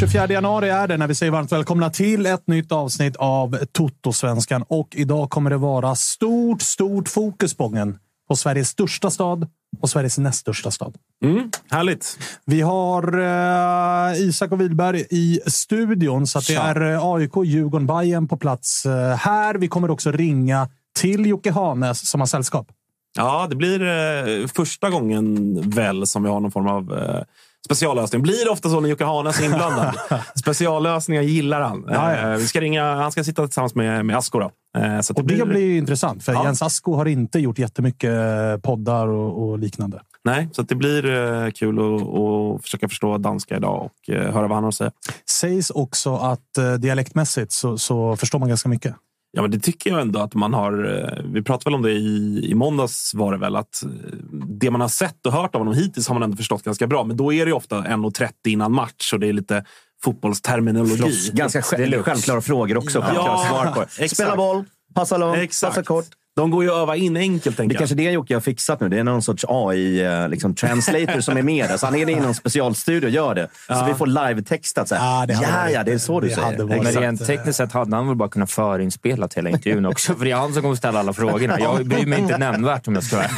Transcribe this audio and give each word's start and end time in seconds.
24 0.00 0.26
januari 0.26 0.68
är 0.68 0.88
det 0.88 0.96
när 0.96 1.06
vi 1.06 1.14
säger 1.14 1.32
varmt 1.32 1.52
välkomna 1.52 1.90
till 1.90 2.26
ett 2.26 2.46
nytt 2.46 2.72
avsnitt 2.72 3.16
av 3.16 3.58
Toto-svenskan. 3.72 4.64
Och 4.68 4.88
idag 4.96 5.30
kommer 5.30 5.50
det 5.50 5.56
vara 5.56 5.94
stort, 5.94 6.62
stort 6.62 7.08
fokus 7.08 7.56
Bången, 7.56 7.98
på 8.28 8.36
Sveriges 8.36 8.68
största 8.68 9.10
stad 9.10 9.48
och 9.80 9.90
Sveriges 9.90 10.18
näst 10.18 10.40
största 10.40 10.70
stad. 10.70 10.96
Mm, 11.24 11.50
härligt. 11.70 12.18
Vi 12.44 12.60
har 12.60 13.18
eh, 13.18 14.20
Isak 14.20 14.52
och 14.52 14.60
Wilberg 14.60 15.06
i 15.10 15.40
studion, 15.46 16.26
så 16.26 16.40
det 16.40 16.54
är 16.54 16.92
eh, 16.92 17.04
AIK, 17.04 17.32
Djurgården, 17.44 17.86
Bayern 17.86 18.28
på 18.28 18.36
plats 18.36 18.86
eh, 18.86 19.16
här. 19.16 19.54
Vi 19.54 19.68
kommer 19.68 19.90
också 19.90 20.12
ringa 20.12 20.68
till 20.98 21.26
Jocke 21.26 21.50
Hanes 21.50 22.10
som 22.10 22.20
har 22.20 22.26
sällskap. 22.26 22.66
Ja, 23.16 23.46
det 23.50 23.56
blir 23.56 23.82
eh, 23.82 24.46
första 24.46 24.90
gången 24.90 25.54
väl 25.70 26.06
som 26.06 26.22
vi 26.22 26.28
har 26.28 26.40
någon 26.40 26.52
form 26.52 26.68
av 26.68 26.98
eh, 26.98 27.22
speciallösning. 27.64 28.22
Blir 28.22 28.44
det 28.44 28.50
ofta 28.50 28.68
så 28.68 28.80
när 28.80 28.88
Jocke 28.88 29.04
Hanes 29.04 29.40
är 29.40 29.44
inblandad? 29.44 29.94
Speciallösningar 30.34 31.22
gillar 31.22 31.60
han. 31.60 31.84
Ja, 31.88 32.16
ja. 32.16 32.32
Eh, 32.32 32.36
vi 32.36 32.46
ska 32.46 32.60
ringa, 32.60 32.94
han 32.94 33.12
ska 33.12 33.24
sitta 33.24 33.46
tillsammans 33.46 33.74
med, 33.74 34.06
med 34.06 34.16
Asko. 34.16 34.38
Då. 34.38 34.50
Eh, 34.78 35.00
så 35.00 35.12
att 35.12 35.18
Och 35.18 35.24
det 35.24 35.46
blir 35.46 35.60
ju 35.60 35.78
intressant, 35.78 36.24
för 36.24 36.32
Ja. 36.32 36.44
Jens 36.44 36.62
Asko 36.62 36.94
har 36.94 37.06
inte 37.06 37.38
gjort 37.38 37.58
jättemycket 37.58 38.10
eh, 38.10 38.56
poddar 38.62 39.08
och, 39.08 39.48
och 39.48 39.58
liknande. 39.58 40.00
Nej, 40.24 40.48
så 40.52 40.62
det 40.62 40.74
blir 40.74 41.50
kul 41.50 41.78
att, 41.78 42.62
försöka 42.62 42.88
förstå 42.88 43.18
danska 43.18 43.56
idag 43.56 43.84
och 43.84 44.14
höra 44.14 44.46
vad 44.46 44.50
han 44.50 44.64
har 44.64 44.68
att 44.68 44.74
säga. 44.74 44.90
Sägs 45.30 45.70
också 45.70 46.16
att 46.16 46.78
dialektmässigt 46.78 47.52
så, 47.52 47.78
så 47.78 48.16
förstår 48.16 48.38
man 48.38 48.48
ganska 48.48 48.68
mycket. 48.68 48.94
Ja, 49.32 49.42
men 49.42 49.50
det 49.50 49.58
tycker 49.58 49.90
jag 49.90 50.00
ändå 50.00 50.20
att 50.20 50.34
man 50.34 50.54
har. 50.54 50.72
eh, 51.18 51.24
Vi 51.32 51.42
pratade 51.42 51.64
väl 51.70 51.74
om 51.74 51.82
det 51.82 51.92
i, 51.92 52.40
i 52.50 52.54
måndags 52.54 53.14
var 53.14 53.32
det 53.32 53.38
väl 53.38 53.56
att 53.56 53.82
eh, 53.82 53.88
det 54.60 54.70
man 54.70 54.80
har 54.80 54.88
sett 54.88 55.26
och 55.26 55.32
hört 55.32 55.54
av 55.54 55.60
honom 55.60 55.74
hittills 55.74 56.08
har 56.08 56.14
man 56.14 56.22
ändå 56.22 56.36
förstått 56.36 56.62
ganska 56.62 56.86
bra. 56.86 57.04
Men 57.04 57.16
då 57.16 57.32
är 57.32 57.44
det 57.44 57.48
ju 57.48 57.56
ofta 57.56 57.76
1.30 57.82 58.30
innan 58.48 58.72
match 58.72 59.12
och 59.12 59.20
det 59.20 59.26
är 59.28 59.32
lite 59.32 59.64
fotbollsterminologi. 60.04 60.96
Floss, 60.96 61.30
ganska 61.30 61.62
själv, 61.62 62.02
självklara 62.02 62.40
frågor 62.40 62.76
också. 62.76 63.04
Ja, 63.14 63.44
svar 63.48 63.66
på. 64.00 64.08
Spela 64.14 64.36
boll, 64.36 64.64
passa 64.94 65.16
långt, 65.16 65.38
Exakt. 65.38 65.74
passa 65.74 65.82
kort. 65.86 66.06
De 66.40 66.50
går 66.50 66.64
ju 66.64 66.70
att 66.70 66.76
öva 66.76 66.96
in 66.96 67.16
enkelt. 67.16 67.56
Det 67.56 67.62
är 67.62 67.68
kanske 67.68 67.96
det 67.96 68.02
Jocke 68.02 68.34
har 68.34 68.40
fixat 68.40 68.80
nu. 68.80 68.88
Det 68.88 68.98
är 68.98 69.04
någon 69.04 69.22
sorts 69.22 69.44
AI 69.48 70.00
eh, 70.00 70.28
liksom, 70.28 70.54
translator 70.54 71.20
som 71.20 71.36
är 71.36 71.42
med 71.42 71.68
där. 71.68 71.76
Så 71.76 71.86
han 71.86 71.94
är 71.94 72.02
inne 72.02 72.12
i 72.12 72.20
någon 72.20 72.34
specialstudio 72.34 73.06
och 73.06 73.12
gör 73.12 73.34
det. 73.34 73.48
Så 73.68 73.84
vi 73.84 73.94
får 73.94 74.06
live-textat. 74.06 74.88
Så 74.88 74.94
här. 74.94 75.26
Ja, 75.28 75.38
ja, 75.42 75.70
ja, 75.70 75.84
det 75.84 75.92
är 75.92 75.98
så 75.98 76.20
du 76.20 76.28
det 76.28 76.34
säger. 76.34 76.64
Men 76.64 76.92
rent 76.92 77.26
tekniskt 77.26 77.56
sett 77.56 77.72
hade 77.72 77.96
han 77.96 78.06
väl 78.06 78.16
bara 78.16 78.28
kunnat 78.28 78.50
förinspelat 78.50 79.34
hela 79.34 79.50
intervjun 79.50 79.86
också. 79.86 80.14
För 80.14 80.24
det 80.24 80.30
är 80.30 80.36
han 80.36 80.52
som 80.52 80.62
kommer 80.62 80.74
ställa 80.74 80.98
alla 80.98 81.12
frågorna. 81.12 81.60
Jag 81.60 81.86
bryr 81.86 82.06
mig 82.06 82.20
inte 82.20 82.38
nämnvärt 82.38 82.88
om 82.88 82.94
jag 82.94 83.04
ska 83.04 83.16
vara. 83.16 83.26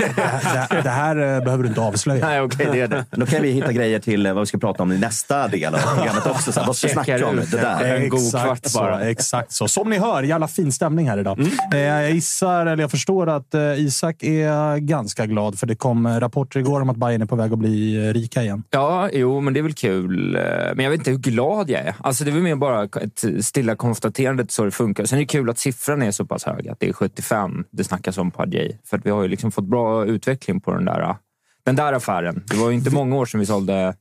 Det, 0.70 0.82
det 0.82 0.90
här 0.90 1.16
eh, 1.16 1.44
behöver 1.44 1.62
du 1.62 1.68
inte 1.68 1.80
avslöja. 1.80 2.26
Nej, 2.26 2.40
okej, 2.40 2.68
det 2.72 2.80
är 2.80 2.88
det. 2.88 3.04
Då 3.10 3.26
kan 3.26 3.42
vi 3.42 3.50
hitta 3.50 3.72
grejer 3.72 4.00
till 4.00 4.26
eh, 4.26 4.32
vad 4.32 4.42
vi 4.42 4.46
ska 4.46 4.58
prata 4.58 4.82
om 4.82 4.92
i 4.92 4.98
nästa 4.98 5.48
del 5.48 5.74
av 5.74 5.78
programmet 5.78 6.26
också. 6.26 6.52
Så 6.52 6.60
här, 6.60 6.66
vad 6.66 6.76
ska 6.76 6.86
vi 6.86 6.92
snacka 6.92 7.26
om? 7.26 7.36
Det 7.36 7.56
där. 7.56 7.84
en 7.84 8.08
god 8.08 8.20
Exakt 8.20 8.44
kvart 8.44 8.66
så, 8.66 8.78
bara. 8.78 9.00
Exakt 9.00 9.52
så. 9.52 9.68
Som 9.68 9.90
ni 9.90 9.98
hör, 9.98 10.22
jävla 10.22 10.48
fin 10.48 10.72
stämning 10.72 11.08
här 11.08 11.18
idag. 11.18 11.38
Mm. 11.38 11.88
Jag 11.88 12.10
gissar, 12.10 12.66
eller 12.66 12.82
jag 12.82 12.90
förstår 12.92 13.28
att 13.28 13.54
eh, 13.54 13.80
Isak 13.80 14.22
är 14.22 14.78
ganska 14.78 15.26
glad 15.26 15.58
för 15.58 15.66
det 15.66 15.74
kom 15.74 16.20
rapporter 16.20 16.60
igår 16.60 16.80
om 16.80 16.90
att 16.90 16.96
Bayern 16.96 17.22
är 17.22 17.26
på 17.26 17.36
väg 17.36 17.52
att 17.52 17.58
bli 17.58 18.06
eh, 18.08 18.12
rika 18.12 18.42
igen. 18.42 18.62
Ja, 18.70 19.08
jo, 19.12 19.40
men 19.40 19.54
det 19.54 19.60
är 19.60 19.62
väl 19.62 19.72
kul. 19.74 20.36
Eh, 20.36 20.42
Men 20.74 20.84
jag 20.84 20.90
vet 20.90 20.98
inte 21.00 21.10
hur 21.10 21.18
glad 21.18 21.70
jag 21.70 21.80
är. 21.80 21.94
Alltså, 22.00 22.24
det 22.24 22.30
är 22.30 22.32
väl 22.32 22.42
mer 22.42 22.56
bara 22.56 22.84
ett 22.84 23.24
stilla 23.44 23.76
konstaterande 23.76 24.42
att 24.42 24.50
så 24.50 24.64
det 24.64 24.70
funkar. 24.70 25.04
Sen 25.04 25.18
är 25.18 25.22
det 25.22 25.26
kul 25.26 25.50
att 25.50 25.58
siffran 25.58 26.02
är 26.02 26.10
så 26.10 26.24
pass 26.26 26.44
hög, 26.44 26.68
att 26.68 26.80
det 26.80 26.88
är 26.88 26.92
75 26.92 27.64
det 27.70 27.84
snackas 27.84 28.18
om 28.18 28.30
på 28.30 28.42
Adjei. 28.42 28.78
För 28.84 28.98
att 28.98 29.06
vi 29.06 29.10
har 29.10 29.22
ju 29.22 29.28
liksom 29.28 29.52
fått 29.52 29.64
bra 29.64 30.04
utveckling 30.06 30.60
på 30.60 30.74
den 30.74 30.84
där, 30.84 31.16
den 31.64 31.76
där 31.76 31.92
affären. 31.92 32.42
Det 32.48 32.56
var 32.56 32.70
ju 32.70 32.76
inte 32.76 32.90
många 32.90 33.16
år 33.16 33.26
sedan 33.26 33.40
vi 33.40 33.46
sålde... 33.46 33.94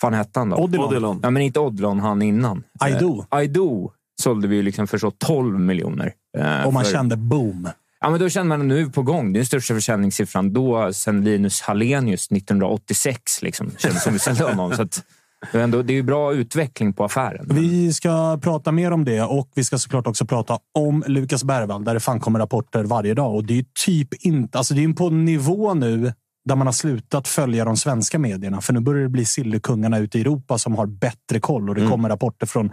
fan 0.00 0.14
hette 0.14 0.38
han 0.40 0.50
då? 0.50 0.56
Odilon. 0.56 0.86
Odilon. 0.86 1.20
Ja, 1.22 1.30
men 1.30 1.42
inte 1.42 1.60
Odilon, 1.60 2.00
han 2.00 2.22
innan. 2.22 2.62
Aido. 2.80 3.24
Aido 3.28 3.92
sålde 4.22 4.48
vi 4.48 4.62
liksom 4.62 4.86
för 4.86 4.98
så 4.98 5.10
12 5.10 5.60
miljoner. 5.60 6.12
Eh, 6.38 6.66
Och 6.66 6.72
man 6.72 6.84
för- 6.84 6.92
kände 6.92 7.16
boom. 7.16 7.68
Ja, 8.00 8.10
men 8.10 8.20
då 8.20 8.28
känner 8.28 8.48
man 8.48 8.60
att 8.60 8.66
nu 8.66 8.80
är 8.80 8.84
vi 8.84 8.90
på 8.90 9.02
gång. 9.02 9.32
Det 9.32 9.36
är 9.36 9.40
den 9.40 9.46
största 9.46 9.74
försäljningssiffran 9.74 10.52
då 10.52 10.92
sen 10.92 11.24
Linus 11.24 11.60
Hallenius 11.60 12.32
1986. 12.32 13.42
Liksom, 13.42 13.70
känns 13.78 14.02
som 14.02 14.12
vi 14.12 14.18
sålde 14.18 14.44
honom. 14.44 14.76
Så 14.76 14.82
att, 14.82 15.04
det, 15.52 15.58
är 15.58 15.62
ändå, 15.62 15.82
det 15.82 15.92
är 15.92 15.94
ju 15.94 16.02
bra 16.02 16.32
utveckling 16.32 16.92
på 16.92 17.04
affären. 17.04 17.46
Vi 17.48 17.92
ska 17.92 18.38
prata 18.42 18.72
mer 18.72 18.90
om 18.90 19.04
det 19.04 19.22
och 19.22 19.50
vi 19.54 19.64
ska 19.64 19.78
såklart 19.78 20.06
också 20.06 20.26
prata 20.26 20.58
om 20.74 21.04
Lukas 21.06 21.44
Bergvall 21.44 21.84
där 21.84 21.94
det 21.94 22.00
fan 22.00 22.20
kommer 22.20 22.38
rapporter 22.38 22.84
varje 22.84 23.14
dag. 23.14 23.34
Och 23.34 23.44
det 23.44 23.58
är 23.58 23.64
typ 23.84 24.14
inte... 24.14 24.58
Alltså 24.58 24.74
det 24.74 24.84
är 24.84 24.92
på 24.92 25.06
en 25.06 25.24
nivå 25.24 25.74
nu 25.74 26.12
där 26.44 26.56
man 26.56 26.66
har 26.66 26.72
slutat 26.72 27.28
följa 27.28 27.64
de 27.64 27.76
svenska 27.76 28.18
medierna. 28.18 28.60
För 28.60 28.72
nu 28.72 28.80
börjar 28.80 29.02
det 29.02 29.08
bli 29.08 29.24
sillerkungarna 29.24 29.98
ute 29.98 30.18
i 30.18 30.20
Europa 30.20 30.58
som 30.58 30.74
har 30.74 30.86
bättre 30.86 31.40
koll. 31.40 31.68
Och 31.68 31.74
det 31.74 31.86
kommer 31.86 32.08
rapporter 32.08 32.46
från 32.46 32.70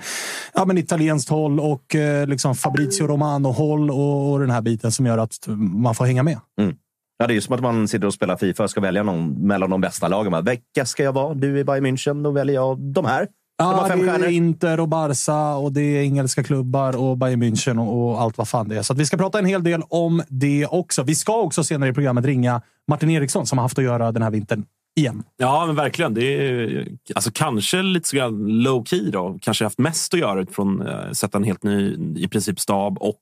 ja, 0.53 0.65
men 0.65 0.77
italienskt 0.77 1.29
håll 1.29 1.59
och 1.59 1.95
eh, 1.95 2.27
liksom 2.27 2.55
Fabrizio 2.55 3.07
Romano-håll 3.07 3.91
och, 3.91 4.31
och 4.31 4.39
den 4.39 4.49
här 4.49 4.61
biten 4.61 4.91
som 4.91 5.05
gör 5.05 5.17
att 5.17 5.47
man 5.57 5.95
får 5.95 6.05
hänga 6.05 6.23
med. 6.23 6.39
Ja, 7.17 7.27
det 7.27 7.33
är 7.33 7.35
ju 7.35 7.41
som 7.41 7.55
att 7.55 7.61
man 7.61 7.87
sitter 7.87 8.07
och 8.07 8.13
spelar 8.13 8.37
Fifa 8.37 8.63
och 8.63 8.69
ska 8.69 8.81
välja 8.81 9.03
någon 9.03 9.47
mellan 9.47 9.69
de 9.69 9.81
bästa 9.81 10.07
lagen. 10.07 10.45
Vilka 10.45 10.85
ska 10.85 11.03
jag 11.03 11.13
vara? 11.13 11.33
Du 11.33 11.59
är 11.59 11.63
Bayern 11.63 11.85
München, 11.85 12.23
då 12.23 12.31
väljer 12.31 12.55
jag 12.55 12.79
de 12.79 13.05
här. 13.05 13.27
Ja, 13.57 13.87
det 13.95 14.11
är 14.11 14.29
Inter 14.29 14.79
och 14.79 14.87
Barca 14.87 15.55
och 15.55 15.71
det 15.71 15.81
är 15.81 16.01
engelska 16.01 16.43
klubbar 16.43 16.97
och 16.97 17.17
Bayern 17.17 17.43
München 17.43 17.79
och, 17.79 18.11
och, 18.11 18.21
allt 18.21 18.37
vad 18.37 18.47
fan 18.47 18.69
det 18.69 18.77
är. 18.77 18.81
Så 18.81 18.93
vi 18.93 19.05
ska 19.05 19.17
prata 19.17 19.39
en 19.39 19.45
hel 19.45 19.63
del 19.63 19.81
om 19.89 20.23
det 20.27 20.65
också. 20.65 21.03
Vi 21.03 21.15
ska 21.15 21.33
också 21.33 21.63
senare 21.63 21.89
i 21.89 21.93
programmet 21.93 22.25
ringa 22.25 22.61
Martin 22.87 23.09
Eriksson 23.09 23.47
som 23.47 23.57
har 23.57 23.63
haft 23.63 23.77
att 23.77 23.83
göra 23.83 24.11
den 24.11 24.21
här 24.21 24.31
vintern 24.31 24.65
igen. 24.95 25.23
Ja, 25.37 25.65
men 25.65 25.75
verkligen. 25.75 26.13
Det 26.13 26.23
är 26.23 26.87
alltså, 27.15 27.31
kanske 27.33 27.81
lite 27.81 28.07
så 28.07 28.29
low 28.29 28.85
key 28.85 29.09
då. 29.11 29.39
Kanske 29.41 29.63
haft 29.63 29.77
mest 29.77 30.13
att 30.13 30.19
göra 30.19 30.41
utifrån 30.41 30.87
eh, 30.87 31.09
att 31.09 31.17
sätta 31.17 31.37
en 31.37 31.43
helt 31.43 31.63
ny 31.63 31.97
i 32.17 32.27
princip 32.27 32.59
stab 32.59 32.97
och 32.97 33.21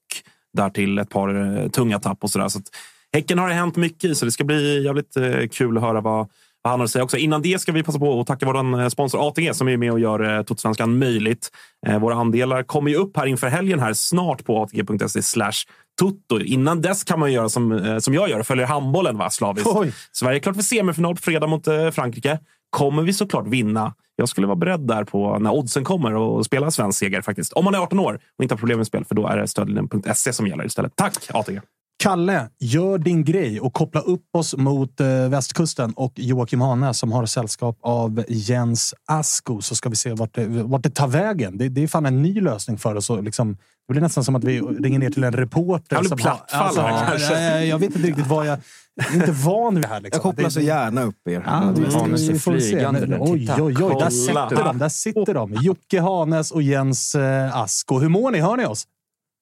därtill 0.54 0.98
ett 0.98 1.10
par 1.10 1.60
eh, 1.64 1.70
tunga 1.70 2.00
tapp 2.00 2.24
och 2.24 2.30
sådär. 2.30 2.48
Så 2.48 2.60
att, 2.60 2.70
Häcken 3.14 3.40
har 3.40 3.48
det 3.48 3.54
hänt 3.54 3.76
mycket 3.76 4.04
i, 4.04 4.16
så 4.16 4.26
det 4.26 4.32
ska 4.32 4.44
bli 4.44 4.84
jävligt 4.84 5.18
eh, 5.18 5.48
kul 5.52 5.78
att 5.78 5.84
höra 5.84 6.02
vad, 6.02 6.28
vad 6.66 6.72
han 6.72 6.80
har 6.80 6.86
att 6.86 6.92
säga 6.92 7.04
också. 7.04 7.18
Innan 7.18 7.42
det 7.42 7.62
ska 7.62 7.72
vi 7.72 7.84
passa 7.84 8.00
på 8.00 8.22
att 8.22 8.28
tacka 8.28 8.46
vår 8.46 8.82
eh, 8.82 8.88
sponsor 8.88 9.28
ATG 9.28 9.54
som 9.54 9.68
är 9.68 9.78
med 9.78 9.92
och 9.92 10.00
gör 10.00 10.38
eh, 10.38 10.44
Totosvenskan 10.44 10.98
möjligt. 10.98 11.52
Eh, 11.88 12.00
våra 12.00 12.16
andelar 12.16 12.64
kommer 12.64 12.92
ju 12.92 12.98
upp 12.98 13.18
här 13.18 13.26
inför 13.26 13.48
helgen 13.48 13.80
här 13.80 13.94
snart 13.94 14.46
på 14.46 14.64
atg.se 14.64 15.22
slash 15.22 15.52
Toto. 16.00 16.40
Innan 16.40 16.82
dess 16.82 17.04
kan 17.04 17.20
man 17.20 17.34
göra 17.34 17.50
som, 17.50 17.98
som 18.02 18.14
jag 18.14 18.30
gör 18.30 18.40
och 18.40 18.48
följer 18.48 18.66
handbollen 18.66 19.18
va, 19.18 19.30
slaviskt. 19.30 19.70
Oj. 19.74 19.94
Sverige 20.12 20.38
är 20.38 20.40
klart 20.40 20.56
för 20.56 20.64
semifinal 20.64 21.16
på 21.16 21.22
fredag 21.22 21.48
mot 21.48 21.66
Frankrike. 21.92 22.40
Kommer 22.70 23.04
vi 23.04 23.14
såklart 23.14 23.48
vinna. 23.48 23.94
Jag 24.16 24.30
skulle 24.30 24.48
vara 24.48 24.56
beredd 24.56 24.80
där 24.80 25.04
på 25.04 25.40
när 25.40 25.54
oddsen 25.54 25.84
kommer 25.84 26.16
och 26.16 26.46
spela 26.46 26.72
svensk 26.72 27.00
seger 27.00 27.22
faktiskt. 27.22 27.54
Om 27.54 27.66
man 27.66 27.76
är 27.76 27.80
18 27.80 28.00
år 28.00 28.20
och 28.38 28.44
inte 28.44 28.54
har 28.54 28.60
problem 28.60 28.78
med 28.78 28.88
spel, 28.88 29.06
för 29.06 29.16
då 29.16 29.28
är 29.28 29.38
det 29.38 29.48
stödlinjen.se 29.48 30.34
som 30.34 30.48
gäller 30.48 30.66
istället. 30.66 30.96
Tack 30.96 31.18
ATG! 31.34 31.62
Kalle, 31.98 32.50
gör 32.60 32.98
din 32.98 33.24
grej 33.24 33.60
och 33.60 33.74
koppla 33.74 34.02
upp 34.02 34.36
oss 34.36 34.56
mot 34.58 35.00
eh, 35.00 35.08
västkusten 35.30 35.94
och 35.96 36.14
Joakim 36.16 36.62
Hane 36.62 36.94
som 36.94 37.12
har 37.12 37.26
sällskap 37.26 37.78
av 37.82 38.24
Jens 38.28 38.94
Asko 39.08 39.62
så 39.62 39.76
ska 39.76 39.90
vi 39.90 39.96
se 39.96 40.14
vart 40.14 40.36
det, 40.36 40.48
vart 40.48 40.84
det 40.84 40.90
tar 40.90 41.08
vägen. 41.08 41.58
Det, 41.58 41.70
det 41.70 41.84
är 41.84 41.88
fan 41.88 42.06
en 42.06 42.22
ny 42.22 42.42
lösning 42.42 42.78
för 42.78 42.96
oss. 42.96 43.10
Och 43.10 43.24
liksom, 43.24 43.58
det 43.88 43.94
blir 43.94 44.02
nästan 44.02 44.24
som 44.24 44.36
att 44.36 44.44
vi 44.44 44.62
ringer 44.62 45.00
ner 45.00 45.10
till 45.10 45.24
en 45.24 45.32
reporter. 45.32 46.00
Blir 46.00 46.10
plattfall 46.10 46.62
alltså, 46.62 46.82
kanske. 46.82 47.42
Jag, 47.42 47.66
jag, 47.66 47.80
vet 47.80 47.96
inte 47.96 48.08
riktigt 48.08 48.28
vad 48.28 48.48
jag... 48.48 48.60
Jag 48.96 49.08
är 49.08 49.16
inte 49.16 49.32
van 49.32 49.76
vid 49.76 49.84
det 49.84 49.88
här. 49.88 50.02
Liksom. 50.02 50.18
Jag 50.18 50.24
kopplar 50.24 50.50
så 50.50 50.60
gärna 50.60 51.04
upp 51.04 51.28
er. 51.28 51.44
Ja, 51.46 51.74
vi, 51.76 51.82
vi, 52.16 52.32
vi 52.32 52.40
får 52.40 52.60
se. 52.60 52.92
Men, 52.92 53.16
oj, 53.20 53.50
oj, 53.60 53.84
oj. 53.84 53.96
Där 54.00 54.10
sitter 54.10 54.64
de. 54.64 54.78
Där 54.78 54.90
sitter 54.90 55.34
de. 55.34 55.54
Jocke 55.54 56.02
Hanes 56.02 56.52
och 56.52 56.62
Jens 56.62 57.16
eh, 57.16 57.58
Asko. 57.58 58.00
Hur 58.00 58.10
mår 58.10 58.32
ni? 58.32 58.40
Hör 58.40 58.58
ni 58.58 58.66
oss? 58.66 58.88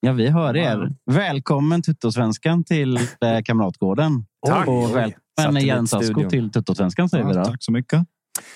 Ja, 0.06 0.12
vi 0.12 0.30
hör 0.30 0.58
er. 0.58 0.92
Välkommen 1.12 1.82
Tuttosvenskan 1.82 2.64
till 2.64 2.98
eh, 2.98 3.42
Kamratgården. 3.44 4.26
Tack. 4.48 4.68
Och 4.68 4.96
välkommen 4.96 5.66
Jens 5.66 5.94
Asko 5.94 6.30
till 6.30 6.52
Tuttosvenskan 6.52 7.10
säger 7.10 7.26
vi 7.26 7.34
då. 7.34 7.46
Tack 7.46 7.64
så 7.64 7.72
mycket. 7.72 8.06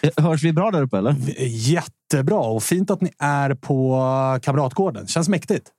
Eh, 0.02 0.24
hörs 0.24 0.44
vi 0.44 0.54
bra 0.54 0.72
där 0.72 0.82
uppe 0.82 0.98
eller? 0.98 1.16
Jättebra 1.48 2.40
och 2.40 2.64
fint 2.64 2.92
att 2.92 3.02
ni 3.02 3.12
är 3.20 3.56
på 3.56 4.00
Kamratgården. 4.42 5.08
Känns 5.08 5.30
mäktigt. 5.30 5.72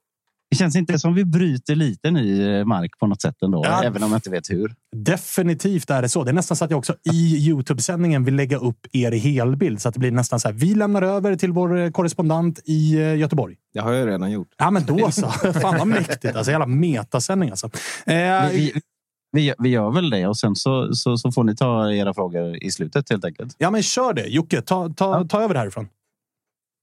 Det 0.49 0.55
känns 0.55 0.75
inte 0.75 0.99
som 0.99 1.13
vi 1.13 1.25
bryter 1.25 1.75
lite 1.75 2.11
ny 2.11 2.49
eh, 2.49 2.65
mark 2.65 2.91
på 2.99 3.07
något 3.07 3.21
sätt 3.21 3.35
ändå, 3.41 3.61
ja, 3.65 3.83
även 3.83 4.03
om 4.03 4.09
jag 4.11 4.17
inte 4.17 4.29
vet 4.29 4.49
hur. 4.49 4.73
Definitivt 4.95 5.89
är 5.89 6.01
det 6.01 6.09
så. 6.09 6.23
Det 6.23 6.31
är 6.31 6.33
nästan 6.33 6.57
så 6.57 6.65
att 6.65 6.71
jag 6.71 6.77
också 6.77 6.95
i 7.11 7.49
Youtube-sändningen 7.49 8.23
vill 8.23 8.35
lägga 8.35 8.57
upp 8.57 8.87
er 8.91 9.11
i 9.11 9.17
helbild 9.17 9.81
så 9.81 9.89
att 9.89 9.93
det 9.93 9.99
blir 9.99 10.11
nästan 10.11 10.39
så 10.39 10.47
här. 10.47 10.55
Vi 10.55 10.75
lämnar 10.75 11.01
över 11.01 11.35
till 11.35 11.51
vår 11.51 11.77
eh, 11.77 11.91
korrespondent 11.91 12.59
i 12.65 12.93
eh, 12.93 13.15
Göteborg. 13.15 13.55
Det 13.73 13.79
har 13.79 13.93
jag 13.93 14.07
redan 14.07 14.31
gjort. 14.31 14.47
Ja, 14.57 14.71
men 14.71 14.85
då 14.85 15.11
så. 15.11 15.29
Fan 15.61 15.77
vad 15.77 15.87
mäktigt. 15.87 16.35
Alltså, 16.35 16.51
jävla 16.51 16.65
metasändning 16.65 17.49
alltså. 17.49 17.69
Eh, 18.05 18.49
vi, 18.51 18.73
vi, 19.31 19.53
vi, 19.59 19.69
gör 19.69 19.91
väl 19.91 20.09
det 20.09 20.27
och 20.27 20.37
sen 20.37 20.55
så, 20.55 20.95
så, 20.95 21.17
så, 21.17 21.31
får 21.31 21.43
ni 21.43 21.55
ta 21.55 21.91
era 21.91 22.13
frågor 22.13 22.63
i 22.63 22.71
slutet 22.71 23.09
helt 23.09 23.25
enkelt. 23.25 23.55
Ja, 23.57 23.71
men 23.71 23.83
kör 23.83 24.13
det. 24.13 24.27
Jocke, 24.27 24.61
ta, 24.61 24.89
ta, 24.89 25.23
ta 25.23 25.41
över 25.41 25.55
härifrån. 25.55 25.87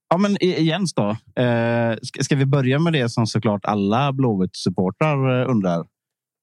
Ja, 0.09 0.17
men 0.17 0.37
Jens 0.41 0.95
då. 0.95 1.11
Eh, 1.43 1.97
ska, 2.23 2.37
vi 2.37 2.47
börja 2.47 2.79
med 2.79 2.93
det 2.93 3.09
som 3.09 3.27
såklart 3.27 3.65
alla 3.65 4.13
Blåvitt-supportrar 4.13 5.43
eh, 5.43 5.51
undrar. 5.51 5.87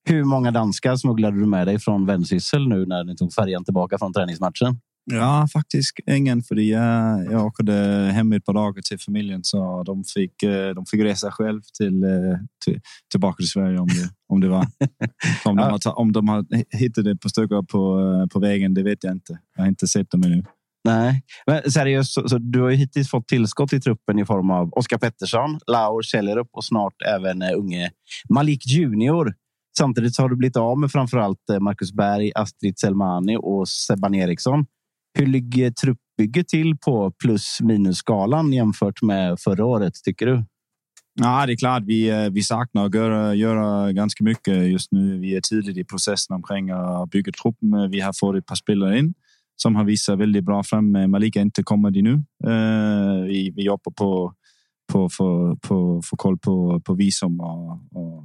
Hur 0.09 0.23
många 0.23 0.51
danskar 0.51 0.95
smugglade 0.95 1.39
du 1.39 1.45
med 1.45 1.67
dig 1.67 1.79
från 1.79 2.05
Vendsyssel 2.05 2.67
nu 2.67 2.85
när 2.85 3.03
ni 3.03 3.15
tog 3.15 3.33
färjan 3.33 3.63
tillbaka 3.63 3.97
från 3.97 4.13
träningsmatchen? 4.13 4.79
Ja, 5.11 5.47
faktiskt 5.53 5.99
ingen, 6.11 6.43
för 6.43 6.55
jag, 6.55 7.25
jag 7.31 7.45
åkte 7.45 7.73
hem 8.13 8.33
ett 8.33 8.45
par 8.45 8.53
dagar 8.53 8.81
till 8.81 8.99
familjen 8.99 9.43
så 9.43 9.83
de 9.83 10.03
fick, 10.03 10.43
eh, 10.43 10.69
de 10.75 10.85
fick 10.85 11.01
resa 11.01 11.31
själv 11.31 11.61
till, 11.77 12.05
till, 12.65 12.81
tillbaka 13.11 13.35
till 13.35 13.49
Sverige 13.49 13.79
om 13.79 13.87
det, 13.87 14.09
om 14.27 14.41
det 14.41 14.47
var. 14.47 14.67
om, 15.45 15.55
de 15.55 15.63
har, 15.63 15.99
om 15.99 16.11
de 16.11 16.27
har 16.27 16.45
hittat 16.77 17.07
ett 17.07 17.21
par 17.21 17.29
stycken 17.29 17.65
på, 17.65 18.27
på 18.33 18.39
vägen, 18.39 18.73
det 18.73 18.83
vet 18.83 19.03
jag 19.03 19.13
inte. 19.13 19.39
Jag 19.55 19.63
har 19.63 19.67
inte 19.67 19.87
sett 19.87 20.11
dem 20.11 20.23
ännu. 20.23 20.43
Nej, 20.83 21.23
men 21.47 21.71
seriöst, 21.71 22.13
så, 22.13 22.29
så, 22.29 22.37
du 22.37 22.61
har 22.61 22.69
ju 22.69 22.75
hittills 22.75 23.09
fått 23.09 23.27
tillskott 23.27 23.73
i 23.73 23.79
truppen 23.79 24.19
i 24.19 24.25
form 24.25 24.51
av 24.51 24.69
Oskar 24.73 24.97
Pettersson, 24.97 25.59
Laur 25.67 26.01
Källerup 26.01 26.47
och 26.51 26.65
snart 26.65 26.93
även 27.15 27.41
eh, 27.41 27.57
unge 27.57 27.91
Malik 28.29 28.67
Junior. 28.67 29.33
Samtidigt 29.77 30.15
så 30.15 30.21
har 30.21 30.29
du 30.29 30.35
blivit 30.35 30.57
av 30.57 30.79
med 30.79 30.91
framförallt 30.91 31.39
allt 31.49 31.61
Marcus 31.61 31.93
Berg, 31.93 32.31
Astrid 32.35 32.79
Selmani 32.79 33.37
och 33.41 33.69
Sebban 33.69 34.15
Eriksson. 34.15 34.65
Hur 35.19 35.25
ligger 35.25 35.71
truppbygget 35.71 36.47
till 36.47 36.77
på 36.77 37.11
plus 37.11 37.61
minus 37.61 37.97
skalan 37.97 38.53
jämfört 38.53 39.01
med 39.01 39.39
förra 39.39 39.65
året 39.65 39.93
tycker 40.03 40.25
du? 40.25 40.45
Ja, 41.21 41.45
det 41.45 41.53
är 41.53 41.57
klart. 41.57 41.83
Vi, 41.85 42.09
eh, 42.09 42.29
vi 42.29 42.43
saknar 42.43 42.85
att 42.85 42.95
göra, 42.95 43.35
göra 43.35 43.91
ganska 43.91 44.23
mycket 44.23 44.71
just 44.71 44.91
nu. 44.91 45.19
Vi 45.19 45.35
är 45.35 45.41
tidigt 45.41 45.77
i 45.77 45.83
processen 45.83 46.35
omkring 46.35 46.69
att 46.69 47.09
bygga 47.09 47.31
truppen. 47.31 47.91
Vi 47.91 47.99
har 47.99 48.13
fått 48.19 48.35
ett 48.35 48.45
par 48.45 48.55
spelare 48.55 48.99
in 48.99 49.13
som 49.55 49.75
har 49.75 49.83
visat 49.83 50.19
väldigt 50.19 50.43
bra 50.43 50.63
fram. 50.63 50.91
Malika 50.91 51.41
inte 51.41 51.63
kommer 51.63 51.91
dit 51.91 52.03
nu. 52.03 52.13
Uh, 52.47 53.23
vi, 53.25 53.53
vi 53.55 53.63
jobbar 53.63 53.91
på 53.91 54.33
på 54.91 55.09
få 55.09 55.57
på, 55.61 56.01
få 56.05 56.15
koll 56.15 56.37
på, 56.37 56.79
på 56.79 56.93
visum 56.93 57.39
och, 57.39 57.71
och, 57.71 58.23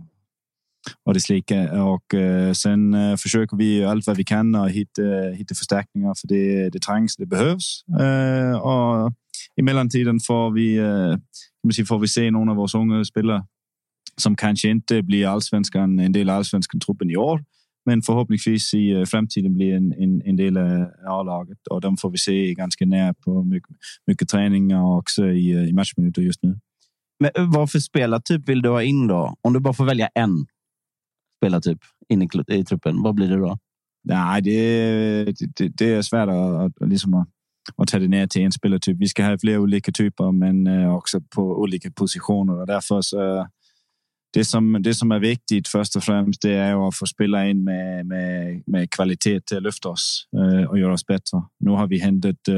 och 1.05 1.15
det 1.15 1.21
slika. 1.21 1.85
Och 1.85 2.15
uh, 2.15 2.53
sen 2.53 2.95
uh, 2.95 3.17
försöker 3.17 3.57
vi 3.57 3.85
allt 3.85 4.07
vad 4.07 4.17
vi 4.17 4.25
kan 4.25 4.55
och 4.55 4.71
hitta, 4.71 5.03
hitta 5.35 5.55
förstärkningar 5.55 6.15
för 6.21 6.29
det, 6.29 6.71
det 6.71 6.79
trängs, 6.79 7.17
det 7.17 7.27
behövs. 7.27 7.85
och 8.63 9.13
i 9.57 9.63
mellantiden 9.63 10.21
får 10.21 10.51
vi, 10.51 10.81
uh, 10.81 11.85
får 11.87 11.99
vi 11.99 12.09
se 12.09 12.31
någon 12.31 12.49
av 12.49 12.57
våra 12.57 12.81
unga 12.81 13.05
spelare 13.05 13.45
som 14.17 14.37
kanske 14.37 14.69
inte 14.69 15.03
blir 15.03 15.27
allsvenskan, 15.27 15.99
en 15.99 16.13
del 16.13 16.31
av 16.31 16.37
allsvenskan 16.37 16.81
truppen 16.81 17.11
i 17.11 17.17
år 17.17 17.45
men 17.89 18.03
förhoppningsvis 18.03 18.75
i 18.75 18.85
øh, 18.97 19.07
framtiden 19.07 19.55
blir 19.55 19.77
en, 19.77 19.93
en, 20.03 20.23
en 20.27 20.39
del 20.39 20.57
av 20.57 20.71
A-laget 21.15 21.63
och 21.71 21.83
de 21.83 21.97
får 21.97 22.11
vi 22.11 22.19
se 22.19 22.55
ganska 22.55 22.85
nära 22.85 23.15
på 23.25 23.43
mycket, 23.43 23.77
mycket 24.07 24.29
träning 24.29 24.75
och 24.75 24.97
också 24.97 25.25
i, 25.25 25.47
øh, 25.57 25.69
i 25.69 25.73
matchminuter 25.73 26.23
just 26.23 26.43
nu. 26.43 26.55
Men 27.21 27.31
øh, 27.39 27.55
vad 27.55 27.71
för 27.71 27.79
spelartyp 27.79 28.49
vill 28.49 28.63
du 28.63 28.71
ha 28.71 28.81
in 28.81 29.09
då? 29.09 29.35
Om 29.43 29.53
du 29.53 29.61
bara 29.61 29.75
får 29.75 29.85
välja 29.85 30.09
en 30.15 30.47
spelartyp 31.39 31.79
in 32.09 32.23
i, 32.23 32.29
i 32.49 32.65
truppen, 32.65 33.03
vad 33.03 33.15
blir 33.15 33.29
det 33.29 33.37
då? 33.37 33.57
Nej, 34.05 34.43
det, 34.43 35.25
det, 35.59 35.69
det 35.79 35.95
är 35.95 36.03
svårt 36.03 36.29
att, 36.29 36.83
att, 36.83 36.89
liksom 36.89 37.15
att, 37.15 37.29
att 37.77 37.89
ta 37.89 37.99
det 37.99 38.09
ner 38.09 38.27
till 38.27 38.43
en 38.43 38.53
spelartyp. 38.53 38.97
Vi 39.01 39.07
ska 39.07 39.25
ha 39.25 39.39
flera 39.39 39.61
olika 39.61 39.93
typer, 39.93 40.33
men 40.33 40.87
också 40.87 41.21
på 41.35 41.43
olika 41.43 41.91
positioner 41.91 42.61
och 42.61 42.67
därför 42.67 43.01
så 43.01 43.47
det 44.35 44.45
som, 44.45 44.79
det 44.81 44.95
som 44.95 45.13
är 45.13 45.19
viktigt 45.19 45.69
först 45.69 45.97
och 45.97 46.03
främst 46.03 46.43
det 46.43 46.55
är 46.55 46.89
att 46.89 46.97
få 46.97 47.07
spela 47.07 47.49
in 47.49 47.65
med, 47.65 48.07
med, 48.07 48.63
med 48.67 48.91
kvalitet 48.91 49.41
till 49.41 49.57
att 49.57 49.63
lyfta 49.63 49.89
oss 49.89 50.29
eh, 50.37 50.71
och 50.71 50.79
göra 50.79 50.93
oss 50.93 51.07
bättre. 51.07 51.43
Nu 51.61 51.71
har 51.71 51.87
vi 51.87 51.99
hämtat 51.99 52.49
eh, 52.49 52.55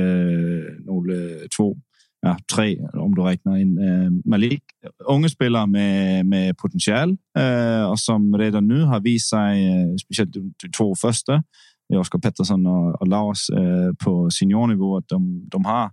några, 0.84 1.14
eh, 1.14 1.46
två, 1.56 1.76
ja, 2.20 2.36
tre 2.54 2.78
om 2.92 3.14
du 3.14 3.22
räknar 3.22 3.56
in 3.56 3.78
eh, 3.78 4.30
Malik. 4.30 4.62
Unga 5.04 5.28
spelare 5.28 5.66
med, 5.66 6.26
med 6.26 6.58
potential 6.58 7.16
eh, 7.38 7.90
och 7.90 8.00
som 8.00 8.38
redan 8.38 8.68
nu 8.68 8.82
har 8.82 9.00
visat 9.00 9.28
sig, 9.28 9.66
eh, 9.66 9.96
speciellt 10.04 10.32
de 10.32 10.54
två 10.78 10.94
första, 10.94 11.42
Oskar 11.94 12.18
Pettersson 12.18 12.66
och, 12.66 13.00
och 13.00 13.08
Lars 13.08 13.50
eh, 13.50 13.92
på 14.04 14.30
seniornivå, 14.30 14.96
att 14.96 15.08
de, 15.08 15.48
de 15.50 15.64
har 15.64 15.90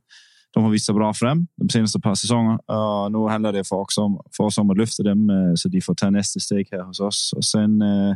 de 0.58 0.64
har 0.64 0.72
visat 0.72 0.96
bra 0.96 1.14
fram 1.14 1.48
de 1.56 1.70
senaste 1.70 2.00
par 2.00 2.16
säsongerna. 2.16 2.60
Uh, 2.72 3.10
nu 3.10 3.30
handlar 3.30 3.54
det 3.54 3.64
för, 3.64 3.76
också 3.76 4.02
om, 4.02 4.22
för 4.38 4.44
oss 4.44 4.58
om 4.58 4.70
att 4.70 4.78
lyfta 4.78 5.04
dem 5.04 5.30
uh, 5.30 5.54
så 5.56 5.70
de 5.70 5.82
får 5.82 5.96
ta 5.96 6.10
nästa 6.10 6.40
steg 6.40 6.68
här 6.72 6.84
hos 6.84 7.00
oss. 7.00 7.34
Och 7.36 7.46
sen 7.46 7.82
uh, 7.82 8.16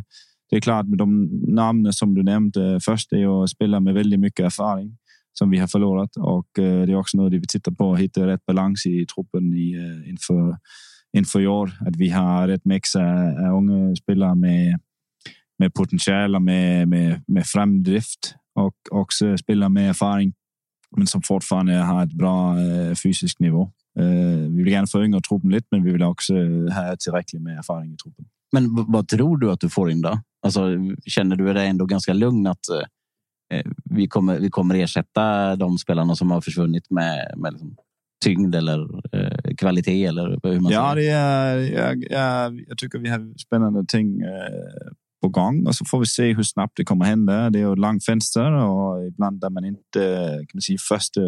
det 0.49 0.55
är 0.55 0.61
klart 0.61 0.87
med 0.87 0.97
de 0.97 1.29
namnen 1.47 1.93
som 1.93 2.13
du 2.13 2.23
nämnde. 2.23 2.73
Øh, 2.73 2.79
Först 2.79 3.13
är 3.13 3.17
ju 3.17 3.43
att 3.43 3.49
spela 3.49 3.79
med 3.79 3.93
väldigt 3.93 4.19
mycket 4.19 4.45
erfarenhet 4.45 4.97
som 5.33 5.49
vi 5.49 5.57
har 5.57 5.67
förlorat 5.67 6.15
och 6.17 6.47
det 6.55 6.91
är 6.91 6.95
också 6.95 7.17
något 7.17 7.33
vi 7.33 7.47
tittar 7.47 7.71
på 7.71 7.95
hitta 7.95 8.27
rätt 8.27 8.45
balans 8.45 8.85
i 8.85 9.05
truppen 9.05 9.53
i, 9.53 9.75
inför 10.09 10.57
inför 11.17 11.41
i 11.41 11.47
år. 11.47 11.71
Att 11.87 11.95
vi 11.95 12.09
har 12.09 12.47
rätt 12.47 12.65
mix 12.65 12.95
av 12.95 13.03
unga 13.57 13.95
spelare 13.95 14.35
med 14.35 14.79
med 15.59 15.73
potential 15.73 16.35
och 16.35 16.41
med, 16.41 16.87
med, 16.87 17.21
med 17.27 17.45
framdrift 17.45 18.35
och 18.55 18.75
också 18.91 19.37
spelare 19.37 19.69
med 19.69 19.89
erfarenhet 19.89 20.35
men 20.97 21.07
som 21.07 21.21
fortfarande 21.21 21.73
har 21.73 22.03
ett 22.03 22.13
bra 22.13 22.59
eh, 22.59 22.95
fysisk 22.95 23.39
nivå. 23.39 23.71
Eh, 23.99 24.05
vi 24.49 24.63
vill 24.63 24.73
gärna 24.73 24.87
föryngra 24.87 25.19
truppen 25.19 25.49
lite, 25.49 25.67
men 25.71 25.83
vi 25.83 25.91
vill 25.91 26.03
också 26.03 26.33
ha 26.71 26.95
tillräckligt 26.99 27.41
med 27.41 27.57
erfarenhet 27.57 27.93
i 27.93 27.97
truppen. 28.03 28.25
Men 28.53 28.85
vad 28.91 29.07
tror 29.07 29.37
du 29.37 29.51
att 29.51 29.59
du 29.59 29.69
får 29.69 29.91
in 29.91 30.01
då? 30.01 30.19
Alltså, 30.45 30.67
känner 31.05 31.35
du 31.35 31.53
dig 31.53 31.67
ändå 31.67 31.85
ganska 31.85 32.13
lugn 32.13 32.47
att 32.47 32.69
eh, 33.53 33.61
vi, 33.83 34.07
kommer, 34.07 34.39
vi 34.39 34.49
kommer 34.49 34.75
ersätta 34.75 35.55
de 35.55 35.77
spelarna 35.77 36.15
som 36.15 36.31
har 36.31 36.41
försvunnit 36.41 36.89
med, 36.89 37.33
med 37.37 37.53
liksom 37.53 37.75
tyngd 38.25 38.55
eller 38.55 38.87
eh, 39.15 39.55
kvalitet 39.57 40.05
eller 40.05 40.39
hur 40.43 40.59
man 40.59 40.71
Ja, 40.71 40.93
säger. 40.93 40.95
det 40.95 41.17
är, 41.17 41.57
jag, 41.57 42.03
jag, 42.09 42.63
jag 42.67 42.77
tycker 42.77 42.99
vi 42.99 43.09
har 43.09 43.37
spännande 43.37 43.85
ting 43.87 44.21
eh, 44.21 44.91
på 45.21 45.29
gång 45.29 45.67
och 45.67 45.75
så 45.75 45.85
får 45.85 45.99
vi 45.99 46.05
se 46.05 46.33
hur 46.33 46.43
snabbt 46.43 46.77
det 46.77 46.83
kommer 46.83 47.05
hända. 47.05 47.49
Det 47.49 47.59
är 47.59 47.73
ett 47.73 47.79
långt 47.79 48.05
fönster 48.05 48.51
och 48.51 49.07
ibland 49.07 49.43
är 49.43 49.49
man 49.49 49.65
inte 49.65 49.99
kan 50.37 50.47
man 50.53 50.61
säga, 50.61 50.77
första, 50.89 51.21